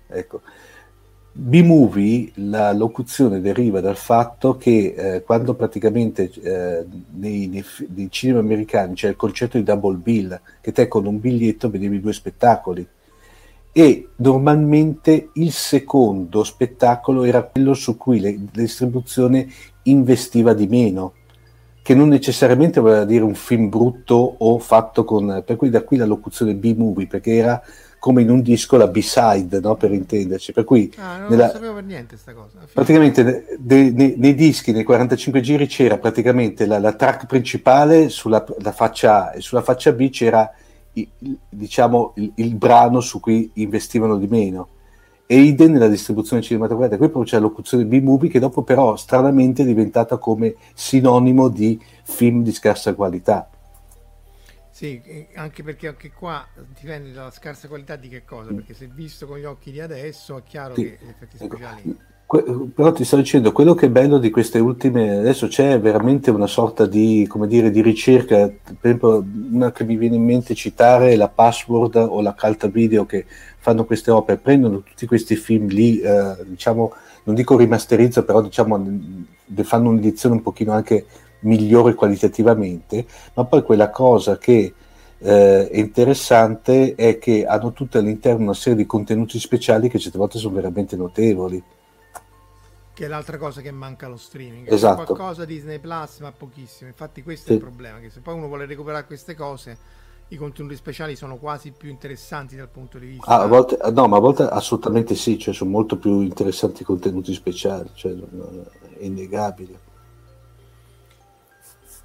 Ecco. 0.08 0.40
B-movie, 1.32 2.32
la 2.34 2.72
locuzione 2.72 3.40
deriva 3.40 3.80
dal 3.80 3.96
fatto 3.96 4.56
che 4.56 4.94
eh, 4.96 5.22
quando 5.22 5.54
praticamente 5.54 6.30
eh, 6.42 6.84
nei, 7.12 7.46
nei, 7.46 7.64
nei, 7.94 8.10
cinema 8.10 8.40
americani 8.40 8.94
c'è 8.94 9.08
il 9.08 9.16
concetto 9.16 9.56
di 9.56 9.62
double 9.62 9.96
bill, 9.96 10.40
che 10.60 10.72
te 10.72 10.88
con 10.88 11.06
un 11.06 11.20
biglietto 11.20 11.70
vedevi 11.70 12.00
due 12.00 12.12
spettacoli. 12.12 12.86
e 13.72 14.08
normalmente 14.16 15.30
il 15.34 15.52
secondo 15.52 16.42
spettacolo 16.42 17.22
era 17.22 17.44
quello 17.44 17.74
su 17.74 17.96
cui 17.96 18.20
la 18.20 18.32
distribuzione 18.52 19.48
investiva 19.84 20.52
di 20.52 20.66
meno 20.66 21.12
che 21.90 21.96
non 21.96 22.06
necessariamente 22.06 22.78
voleva 22.78 23.04
dire 23.04 23.24
un 23.24 23.34
film 23.34 23.68
brutto 23.68 24.36
o 24.38 24.60
fatto 24.60 25.02
con... 25.02 25.42
per 25.44 25.56
cui 25.56 25.70
da 25.70 25.82
qui 25.82 25.96
la 25.96 26.06
locuzione 26.06 26.54
B-movie, 26.54 27.08
perché 27.08 27.34
era 27.34 27.60
come 27.98 28.22
in 28.22 28.30
un 28.30 28.42
disco 28.42 28.76
la 28.76 28.86
B-side, 28.86 29.58
no? 29.58 29.74
per 29.74 29.90
intenderci. 29.90 30.52
Per 30.52 30.62
cui 30.62 30.92
ah, 30.98 31.18
non 31.18 31.30
nella, 31.30 31.50
sapevo 31.50 31.74
per 31.74 31.82
niente 31.82 32.10
questa 32.10 32.32
cosa. 32.32 32.58
Praticamente 32.72 33.24
de, 33.58 33.92
de, 33.92 34.14
nei 34.16 34.36
dischi, 34.36 34.70
nei 34.70 34.84
45 34.84 35.40
giri 35.40 35.66
c'era 35.66 35.98
praticamente 35.98 36.64
la, 36.64 36.78
la 36.78 36.92
track 36.92 37.26
principale 37.26 38.08
sulla 38.08 38.44
faccia 38.72 39.30
A 39.30 39.34
e 39.34 39.40
sulla 39.40 39.62
faccia 39.62 39.90
B 39.90 40.10
c'era 40.10 40.48
il, 40.92 41.08
diciamo 41.48 42.12
il, 42.18 42.30
il 42.36 42.54
brano 42.54 43.00
su 43.00 43.18
cui 43.18 43.50
investivano 43.54 44.16
di 44.16 44.28
meno 44.28 44.68
e 45.30 45.36
idem 45.42 45.70
nella 45.70 45.86
distribuzione 45.86 46.42
cinematografica. 46.42 46.96
Qui 46.96 47.08
proprio 47.08 47.30
c'è 47.30 47.36
la 47.36 47.46
locuzione 47.46 47.84
B-movie 47.84 48.28
che 48.28 48.40
dopo 48.40 48.64
però 48.64 48.96
stranamente 48.96 49.62
è 49.62 49.64
diventata 49.64 50.16
come 50.16 50.56
sinonimo 50.74 51.46
di 51.46 51.80
film 52.02 52.42
di 52.42 52.50
scarsa 52.50 52.94
qualità. 52.94 53.48
Sì, 54.72 55.00
anche 55.36 55.62
perché 55.62 55.86
anche 55.86 56.10
qua 56.10 56.44
dipende 56.76 57.12
dalla 57.12 57.30
scarsa 57.30 57.68
qualità 57.68 57.94
di 57.94 58.08
che 58.08 58.24
cosa, 58.24 58.52
perché 58.52 58.74
se 58.74 58.90
visto 58.92 59.28
con 59.28 59.38
gli 59.38 59.44
occhi 59.44 59.70
di 59.70 59.80
adesso 59.80 60.36
è 60.36 60.42
chiaro 60.42 60.74
sì. 60.74 60.82
che 60.82 60.98
gli 61.00 61.08
effetti 61.08 61.36
ecco, 61.36 61.44
speciali... 61.44 61.80
Ecco 61.82 62.08
però 62.72 62.92
ti 62.92 63.02
sto 63.02 63.16
dicendo, 63.16 63.50
quello 63.50 63.74
che 63.74 63.86
è 63.86 63.90
bello 63.90 64.18
di 64.18 64.30
queste 64.30 64.60
ultime, 64.60 65.18
adesso 65.18 65.48
c'è 65.48 65.80
veramente 65.80 66.30
una 66.30 66.46
sorta 66.46 66.86
di, 66.86 67.26
come 67.28 67.48
dire, 67.48 67.72
di 67.72 67.82
ricerca, 67.82 68.46
per 68.46 68.76
esempio 68.82 69.24
una 69.50 69.72
che 69.72 69.82
mi 69.82 69.96
viene 69.96 70.14
in 70.14 70.22
mente 70.22 70.54
citare 70.54 71.10
è 71.10 71.16
la 71.16 71.26
Password 71.26 71.96
o 71.96 72.20
la 72.20 72.32
Calta 72.34 72.68
Video 72.68 73.04
che 73.04 73.26
fanno 73.60 73.84
queste 73.84 74.10
opere, 74.10 74.38
prendono 74.38 74.82
tutti 74.82 75.06
questi 75.06 75.36
film 75.36 75.68
lì, 75.68 76.00
eh, 76.00 76.36
diciamo, 76.46 76.92
non 77.24 77.34
dico 77.34 77.56
rimasterizza, 77.56 78.24
però 78.24 78.40
diciamo, 78.40 78.82
fanno 79.62 79.90
un'edizione 79.90 80.36
un 80.36 80.42
pochino 80.42 80.72
anche 80.72 81.04
migliore 81.40 81.94
qualitativamente, 81.94 83.04
ma 83.34 83.44
poi 83.44 83.62
quella 83.62 83.90
cosa 83.90 84.38
che 84.38 84.72
eh, 85.18 85.68
è 85.68 85.76
interessante 85.76 86.94
è 86.94 87.18
che 87.18 87.44
hanno 87.44 87.72
tutte 87.72 87.98
all'interno 87.98 88.44
una 88.44 88.54
serie 88.54 88.78
di 88.78 88.86
contenuti 88.86 89.38
speciali 89.38 89.90
che 89.90 89.98
certe 89.98 90.16
volte 90.16 90.38
sono 90.38 90.54
veramente 90.54 90.96
notevoli 90.96 91.62
che 93.00 93.06
è 93.06 93.08
l'altra 93.08 93.38
cosa 93.38 93.62
che 93.62 93.70
manca 93.70 94.04
allo 94.04 94.18
streaming. 94.18 94.70
Esatto. 94.70 95.00
C'è 95.00 95.06
qualcosa 95.06 95.46
Disney 95.46 95.78
Plus, 95.78 96.18
ma 96.18 96.32
pochissimo. 96.32 96.90
Infatti, 96.90 97.22
questo 97.22 97.46
sì. 97.46 97.52
è 97.52 97.54
il 97.54 97.62
problema: 97.62 97.98
che 97.98 98.10
se 98.10 98.20
poi 98.20 98.34
uno 98.34 98.46
vuole 98.46 98.66
recuperare 98.66 99.06
queste 99.06 99.34
cose, 99.34 99.78
i 100.30 100.36
contenuti 100.36 100.76
speciali 100.76 101.16
sono 101.16 101.36
quasi 101.36 101.72
più 101.72 101.88
interessanti 101.88 102.56
dal 102.56 102.68
punto 102.68 102.98
di 102.98 103.06
vista. 103.06 103.26
Ah, 103.26 103.42
a 103.42 103.46
volte, 103.46 103.78
no, 103.92 104.06
ma 104.06 104.16
a 104.16 104.20
volte 104.20 104.44
assolutamente 104.44 105.14
sì, 105.14 105.38
cioè 105.38 105.52
sono 105.52 105.70
molto 105.70 105.96
più 105.96 106.20
interessanti 106.20 106.82
i 106.82 106.84
contenuti 106.84 107.32
speciali, 107.32 107.90
cioè, 107.94 108.12
è 108.12 109.04
innegabile. 109.04 109.88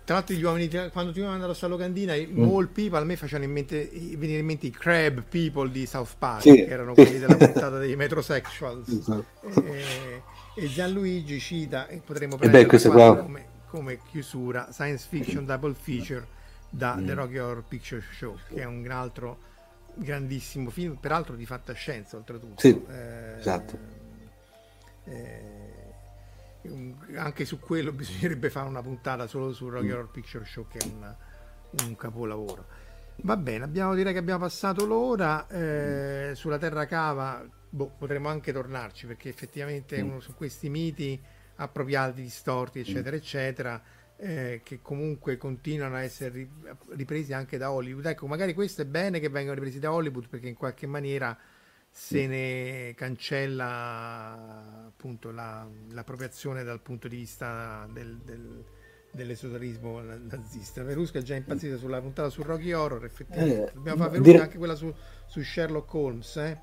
Tra 0.03 0.15
l'altro, 0.15 0.35
gli 0.35 0.43
uomini, 0.43 0.69
quando 0.91 1.11
ti 1.11 1.21
andavo 1.21 1.55
alla 1.59 1.67
locandina, 1.67 2.13
mm. 2.15 2.43
Mall 2.43 2.69
People 2.71 2.99
a 2.99 3.03
me 3.03 3.15
facevano 3.15 3.45
in 3.45 3.51
mente, 3.51 3.89
venire 4.17 4.39
in 4.39 4.45
mente 4.45 4.67
i 4.67 4.71
Crab 4.71 5.23
People 5.27 5.69
di 5.69 5.85
South 5.85 6.15
Park, 6.17 6.41
sì. 6.41 6.53
che 6.53 6.67
erano 6.67 6.93
quelli 6.93 7.19
della 7.19 7.37
puntata 7.37 7.77
dei 7.77 7.95
Metrosexuals. 7.95 8.87
Esatto. 8.87 9.25
E, 9.63 10.21
e 10.55 10.67
Gianluigi 10.67 11.39
cita, 11.39 11.87
e 11.87 12.01
potremmo 12.03 12.37
prendere 12.37 12.65
beh, 12.65 12.89
qua... 12.89 13.17
come, 13.17 13.45
come, 13.69 13.99
chiusura, 14.09 14.69
Science 14.71 15.05
Fiction 15.09 15.45
Double 15.45 15.73
Feature 15.73 16.34
da 16.75 16.95
mm. 16.95 17.05
The 17.05 17.13
Rocky 17.13 17.37
Horror 17.37 17.63
Picture 17.63 18.03
Show, 18.11 18.37
che 18.49 18.61
è 18.61 18.65
un 18.65 18.85
altro 18.89 19.53
grandissimo 19.95 20.69
film, 20.69 20.95
peraltro 20.95 21.35
di 21.35 21.45
fantascienza 21.45 22.17
oltretutto. 22.17 22.59
Sì, 22.59 22.83
eh, 22.89 23.37
esatto. 23.37 23.77
Eh, 25.05 25.93
anche 27.15 27.45
su 27.45 27.59
quello 27.59 27.91
bisognerebbe 27.93 28.49
fare 28.49 28.67
una 28.67 28.81
puntata 28.81 29.27
solo 29.27 29.53
su 29.53 29.69
Rocky 29.69 29.87
mm. 29.87 29.91
Horror 29.91 30.11
Picture 30.11 30.45
Show, 30.45 30.67
che 30.67 30.79
è 30.79 30.85
una, 30.85 31.15
un 31.83 31.95
capolavoro. 31.95 32.83
Va 33.17 33.37
bene, 33.37 33.63
abbiamo 33.63 33.95
direi 33.95 34.11
che 34.11 34.19
abbiamo 34.19 34.41
passato 34.41 34.85
l'ora. 34.85 35.47
Eh, 35.47 36.31
sulla 36.35 36.57
Terra 36.57 36.85
Cava 36.85 37.47
boh, 37.69 37.91
potremmo 37.97 38.27
anche 38.27 38.51
tornarci 38.51 39.05
perché 39.05 39.29
effettivamente 39.29 40.01
mm. 40.01 40.09
uno 40.09 40.19
su 40.19 40.33
questi 40.35 40.69
miti 40.69 41.21
appropriati, 41.55 42.21
distorti, 42.21 42.79
eccetera, 42.79 43.15
mm. 43.15 43.19
eccetera, 43.19 43.81
eh, 44.17 44.61
che 44.63 44.79
comunque 44.81 45.37
continuano 45.37 45.95
a 45.95 46.03
essere 46.03 46.47
ripresi 46.89 47.33
anche 47.33 47.57
da 47.57 47.71
Hollywood. 47.71 48.05
Ecco, 48.05 48.27
magari 48.27 48.53
questo 48.53 48.81
è 48.81 48.85
bene 48.85 49.19
che 49.19 49.29
vengano 49.29 49.55
ripresi 49.55 49.79
da 49.79 49.91
Hollywood 49.91 50.27
perché 50.27 50.47
in 50.47 50.55
qualche 50.55 50.87
maniera 50.87 51.37
se 51.89 52.27
mm. 52.27 52.29
ne 52.29 52.93
cancella 52.95 54.85
appunto 54.87 55.31
la, 55.31 55.67
l'appropriazione 55.91 56.63
dal 56.63 56.81
punto 56.81 57.07
di 57.07 57.15
vista 57.15 57.87
del, 57.91 58.17
del, 58.17 58.63
dell'esoterismo 59.11 60.01
nazista. 60.01 60.83
Verusca 60.83 61.19
è 61.19 61.21
già 61.21 61.35
impazzita 61.35 61.77
sulla 61.77 62.01
puntata 62.01 62.29
su 62.29 62.41
Rocky 62.41 62.71
Horror, 62.73 63.03
effettivamente. 63.05 63.69
Eh, 63.69 63.73
Dobbiamo 63.73 64.03
fare 64.03 64.19
Verusca 64.19 64.43
anche 64.43 64.57
quella 64.57 64.75
su, 64.75 64.93
su 65.25 65.41
Sherlock 65.41 65.93
Holmes, 65.93 66.35
eh? 66.37 66.59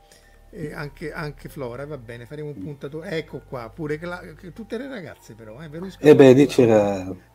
E 0.55 0.75
anche, 0.75 1.11
anche, 1.15 1.49
Flora, 1.49 1.87
va 1.87 1.97
bene, 1.97 2.27
faremo 2.27 2.49
un 2.49 2.59
puntatore. 2.59 3.17
Ecco 3.17 3.41
qua, 3.41 3.71
pure 3.71 3.99
cla- 3.99 4.23
tutte 4.53 4.77
le 4.77 4.87
ragazze 4.87 5.33
però, 5.33 5.63
eh, 5.63 5.69
Verusca. 5.69 6.07
Eh 6.07 6.15
beh, 6.15 6.33
lì 6.33 6.47
c'era... 6.47 7.31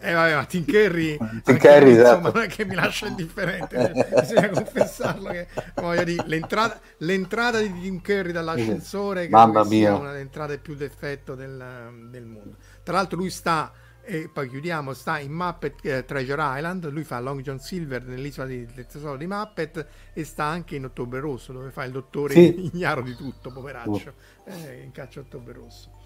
Eh 0.00 0.12
vabbè, 0.12 0.34
ma 0.36 0.44
Tim 0.44 0.64
Curry, 0.64 1.18
Tim 1.42 1.58
Curry 1.58 1.90
insomma, 1.90 2.28
esatto. 2.28 2.32
non 2.32 2.42
è 2.42 2.46
che 2.46 2.64
mi 2.64 2.76
lascia 2.76 3.08
indifferente, 3.08 3.92
bisogna 4.20 4.48
confessarlo 4.54 5.30
che 5.30 5.48
voglio 5.74 6.04
dire, 6.04 6.22
l'entrata, 6.26 6.78
l'entrata 6.98 7.58
di 7.58 7.80
Tim 7.80 8.00
Curry 8.00 8.30
dall'ascensore 8.30 9.24
che 9.24 9.30
Mamma 9.30 9.64
mia. 9.64 9.96
una 9.96 10.10
delle 10.10 10.20
entrate 10.20 10.58
più 10.58 10.76
d'effetto 10.76 11.34
del, 11.34 12.08
del 12.10 12.24
mondo. 12.26 12.56
Tra 12.84 12.94
l'altro 12.94 13.16
lui 13.18 13.30
sta 13.30 13.72
e 14.10 14.30
poi 14.32 14.48
chiudiamo, 14.48 14.94
sta 14.94 15.18
in 15.18 15.32
Muppet 15.32 15.84
eh, 15.84 16.04
Treasure 16.06 16.42
Island, 16.42 16.88
lui 16.90 17.04
fa 17.04 17.20
Long 17.20 17.42
John 17.42 17.58
Silver 17.58 18.02
nell'isola 18.04 18.46
di, 18.46 18.64
del 18.64 18.86
tesoro 18.86 19.18
di 19.18 19.26
Muppet 19.26 19.86
e 20.14 20.24
sta 20.24 20.44
anche 20.44 20.76
in 20.76 20.86
Ottobre 20.86 21.20
Rosso 21.20 21.52
dove 21.52 21.70
fa 21.70 21.84
il 21.84 21.92
dottore 21.92 22.32
sì. 22.32 22.70
ignaro 22.72 23.02
di 23.02 23.14
tutto, 23.14 23.52
poveraccio, 23.52 24.14
oh. 24.44 24.50
eh, 24.50 24.80
in 24.82 24.92
caccia 24.92 25.20
Ottobre 25.20 25.52
Rosso. 25.52 25.97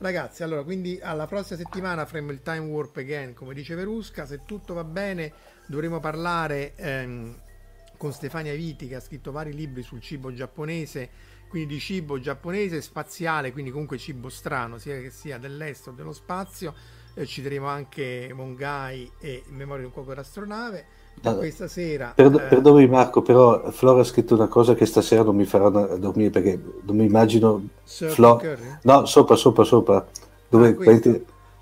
Ragazzi, 0.00 0.44
allora, 0.44 0.62
quindi 0.62 1.00
alla 1.02 1.26
prossima 1.26 1.58
settimana 1.58 2.06
faremo 2.06 2.30
il 2.30 2.40
Time 2.40 2.60
Warp 2.60 2.98
Again, 2.98 3.34
come 3.34 3.52
dice 3.52 3.74
Verusca, 3.74 4.26
se 4.26 4.42
tutto 4.44 4.72
va 4.72 4.84
bene 4.84 5.32
dovremo 5.66 5.98
parlare 5.98 6.76
ehm, 6.76 7.36
con 7.96 8.12
Stefania 8.12 8.54
Viti 8.54 8.86
che 8.86 8.94
ha 8.94 9.00
scritto 9.00 9.32
vari 9.32 9.52
libri 9.52 9.82
sul 9.82 10.00
cibo 10.00 10.32
giapponese, 10.32 11.10
quindi 11.48 11.74
di 11.74 11.80
cibo 11.80 12.20
giapponese, 12.20 12.80
spaziale, 12.80 13.50
quindi 13.50 13.72
comunque 13.72 13.98
cibo 13.98 14.28
strano, 14.28 14.78
sia 14.78 15.00
che 15.00 15.10
sia 15.10 15.36
dell'est 15.36 15.88
o 15.88 15.90
dello 15.90 16.12
spazio 16.12 16.72
eh, 17.14 17.26
citeremo 17.26 17.66
anche 17.66 18.30
Mongai 18.32 19.10
e 19.18 19.42
Memoria 19.48 19.80
di 19.80 19.86
un 19.86 19.92
cuoco 19.92 20.14
d'astronave. 20.14 20.97
Da 21.20 21.34
questa 21.34 21.68
sera. 21.68 22.12
Perdo- 22.14 22.38
eh, 22.38 22.42
perdonami 22.42 22.88
Marco, 22.88 23.22
però 23.22 23.70
Flora 23.70 24.00
ha 24.00 24.04
scritto 24.04 24.34
una 24.34 24.48
cosa 24.48 24.74
che 24.74 24.86
stasera 24.86 25.22
non 25.22 25.36
mi 25.36 25.44
farà 25.44 25.68
dormire 25.68 26.30
perché 26.30 26.60
non 26.82 26.96
mi 26.96 27.04
immagino. 27.04 27.62
Flo- 27.84 28.40
no, 28.82 29.04
sopra, 29.06 29.36
sopra, 29.36 29.64
sopra. 29.64 30.06
Dove, 30.48 30.68
ah, 30.68 31.20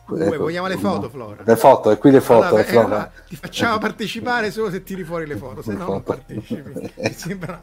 Ecco, 0.09 0.37
vogliamo 0.39 0.69
le 0.69 0.77
foto, 0.77 1.09
Flora? 1.09 1.43
Le 1.45 1.57
foto, 1.57 1.91
e 1.91 1.99
qui 1.99 2.13
le 2.13 2.21
foto. 2.21 2.47
Allora, 2.47 2.65
eh, 2.65 2.77
allora, 2.77 3.13
ti 3.27 3.35
facciamo 3.35 3.79
partecipare 3.79 4.53
solo 4.53 4.71
se 4.71 4.85
tiri 4.85 5.03
fuori 5.03 5.27
le 5.27 5.37
foto, 5.37 5.63
se 5.63 5.73
no 5.73 5.87
non 5.89 6.03
partecipi. 6.05 6.93
Sembra... 7.13 7.61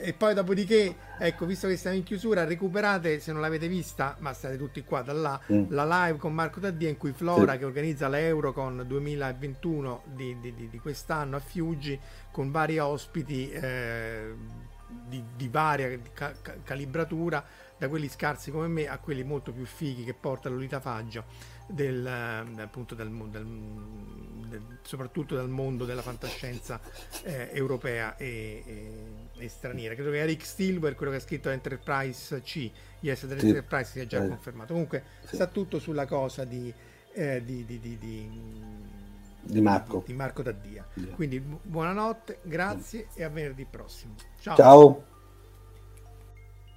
e 0.00 0.12
poi 0.14 0.32
dopodiché, 0.32 0.96
ecco, 1.18 1.44
visto 1.44 1.68
che 1.68 1.76
siamo 1.76 1.96
in 1.96 2.04
chiusura, 2.04 2.44
recuperate, 2.44 3.20
se 3.20 3.32
non 3.32 3.42
l'avete 3.42 3.68
vista, 3.68 4.16
ma 4.20 4.32
state 4.32 4.56
tutti 4.56 4.82
qua 4.82 5.02
da 5.02 5.12
là, 5.12 5.40
mm. 5.52 5.64
la 5.68 6.06
live 6.06 6.18
con 6.18 6.32
Marco 6.32 6.58
Taddia 6.58 6.88
in 6.88 6.96
cui 6.96 7.12
Flora, 7.12 7.52
sì. 7.52 7.58
che 7.58 7.64
organizza 7.66 8.08
l'Eurocon 8.08 8.84
2021 8.86 10.02
di, 10.06 10.36
di, 10.40 10.54
di, 10.54 10.68
di, 10.70 10.78
quest'anno 10.78 11.36
a 11.36 11.40
Fiuggi, 11.40 12.00
con 12.30 12.50
vari 12.50 12.78
ospiti 12.78 13.50
eh, 13.50 14.34
di, 15.06 15.48
varia 15.48 15.98
ca- 16.12 16.32
calibratura, 16.62 17.44
da 17.76 17.88
quelli 17.88 18.08
scarsi 18.08 18.50
come 18.50 18.68
me 18.68 18.88
a 18.88 18.98
quelli 18.98 19.24
molto 19.24 19.52
più 19.52 19.64
fighi 19.64 20.04
che 20.04 20.14
porta 20.14 20.48
l'olitafaggio 20.48 21.24
del, 21.66 22.06
eh, 22.06 22.62
appunto 22.62 22.94
del, 22.94 23.10
del, 23.30 23.46
del, 24.48 24.78
soprattutto 24.82 25.34
dal 25.34 25.48
mondo 25.48 25.84
della 25.84 26.02
fantascienza 26.02 26.80
eh, 27.22 27.50
europea 27.52 28.16
e, 28.16 28.62
e, 28.66 29.42
e, 29.42 29.48
straniera. 29.48 29.94
Credo 29.94 30.10
che 30.10 30.18
Eric 30.18 30.44
Stilwell, 30.44 30.94
quello 30.94 31.12
che 31.12 31.18
ha 31.18 31.20
scritto 31.20 31.48
Enterprise 31.48 32.40
C, 32.42 32.70
Yes, 33.00 33.26
sì. 33.26 33.46
Enterprise 33.46 33.90
sia 33.90 34.06
già 34.06 34.24
eh. 34.24 34.28
confermato. 34.28 34.72
Comunque 34.72 35.04
sì. 35.26 35.34
sta 35.34 35.46
tutto 35.46 35.78
sulla 35.78 36.06
cosa 36.06 36.44
di, 36.44 36.72
eh, 37.12 37.44
di, 37.44 37.64
di, 37.64 37.78
di, 37.80 39.60
Marco. 39.60 40.02
Di, 40.06 40.14
Marco 40.14 40.42
Taddia. 40.42 40.86
Yeah. 40.94 41.14
Quindi 41.14 41.40
bu- 41.40 41.60
buonanotte, 41.62 42.40
grazie 42.42 43.08
e 43.14 43.22
a 43.22 43.28
venerdì 43.28 43.66
prossimo. 43.66 44.14
Ciao. 44.40 44.56
Ciao. 44.56 45.04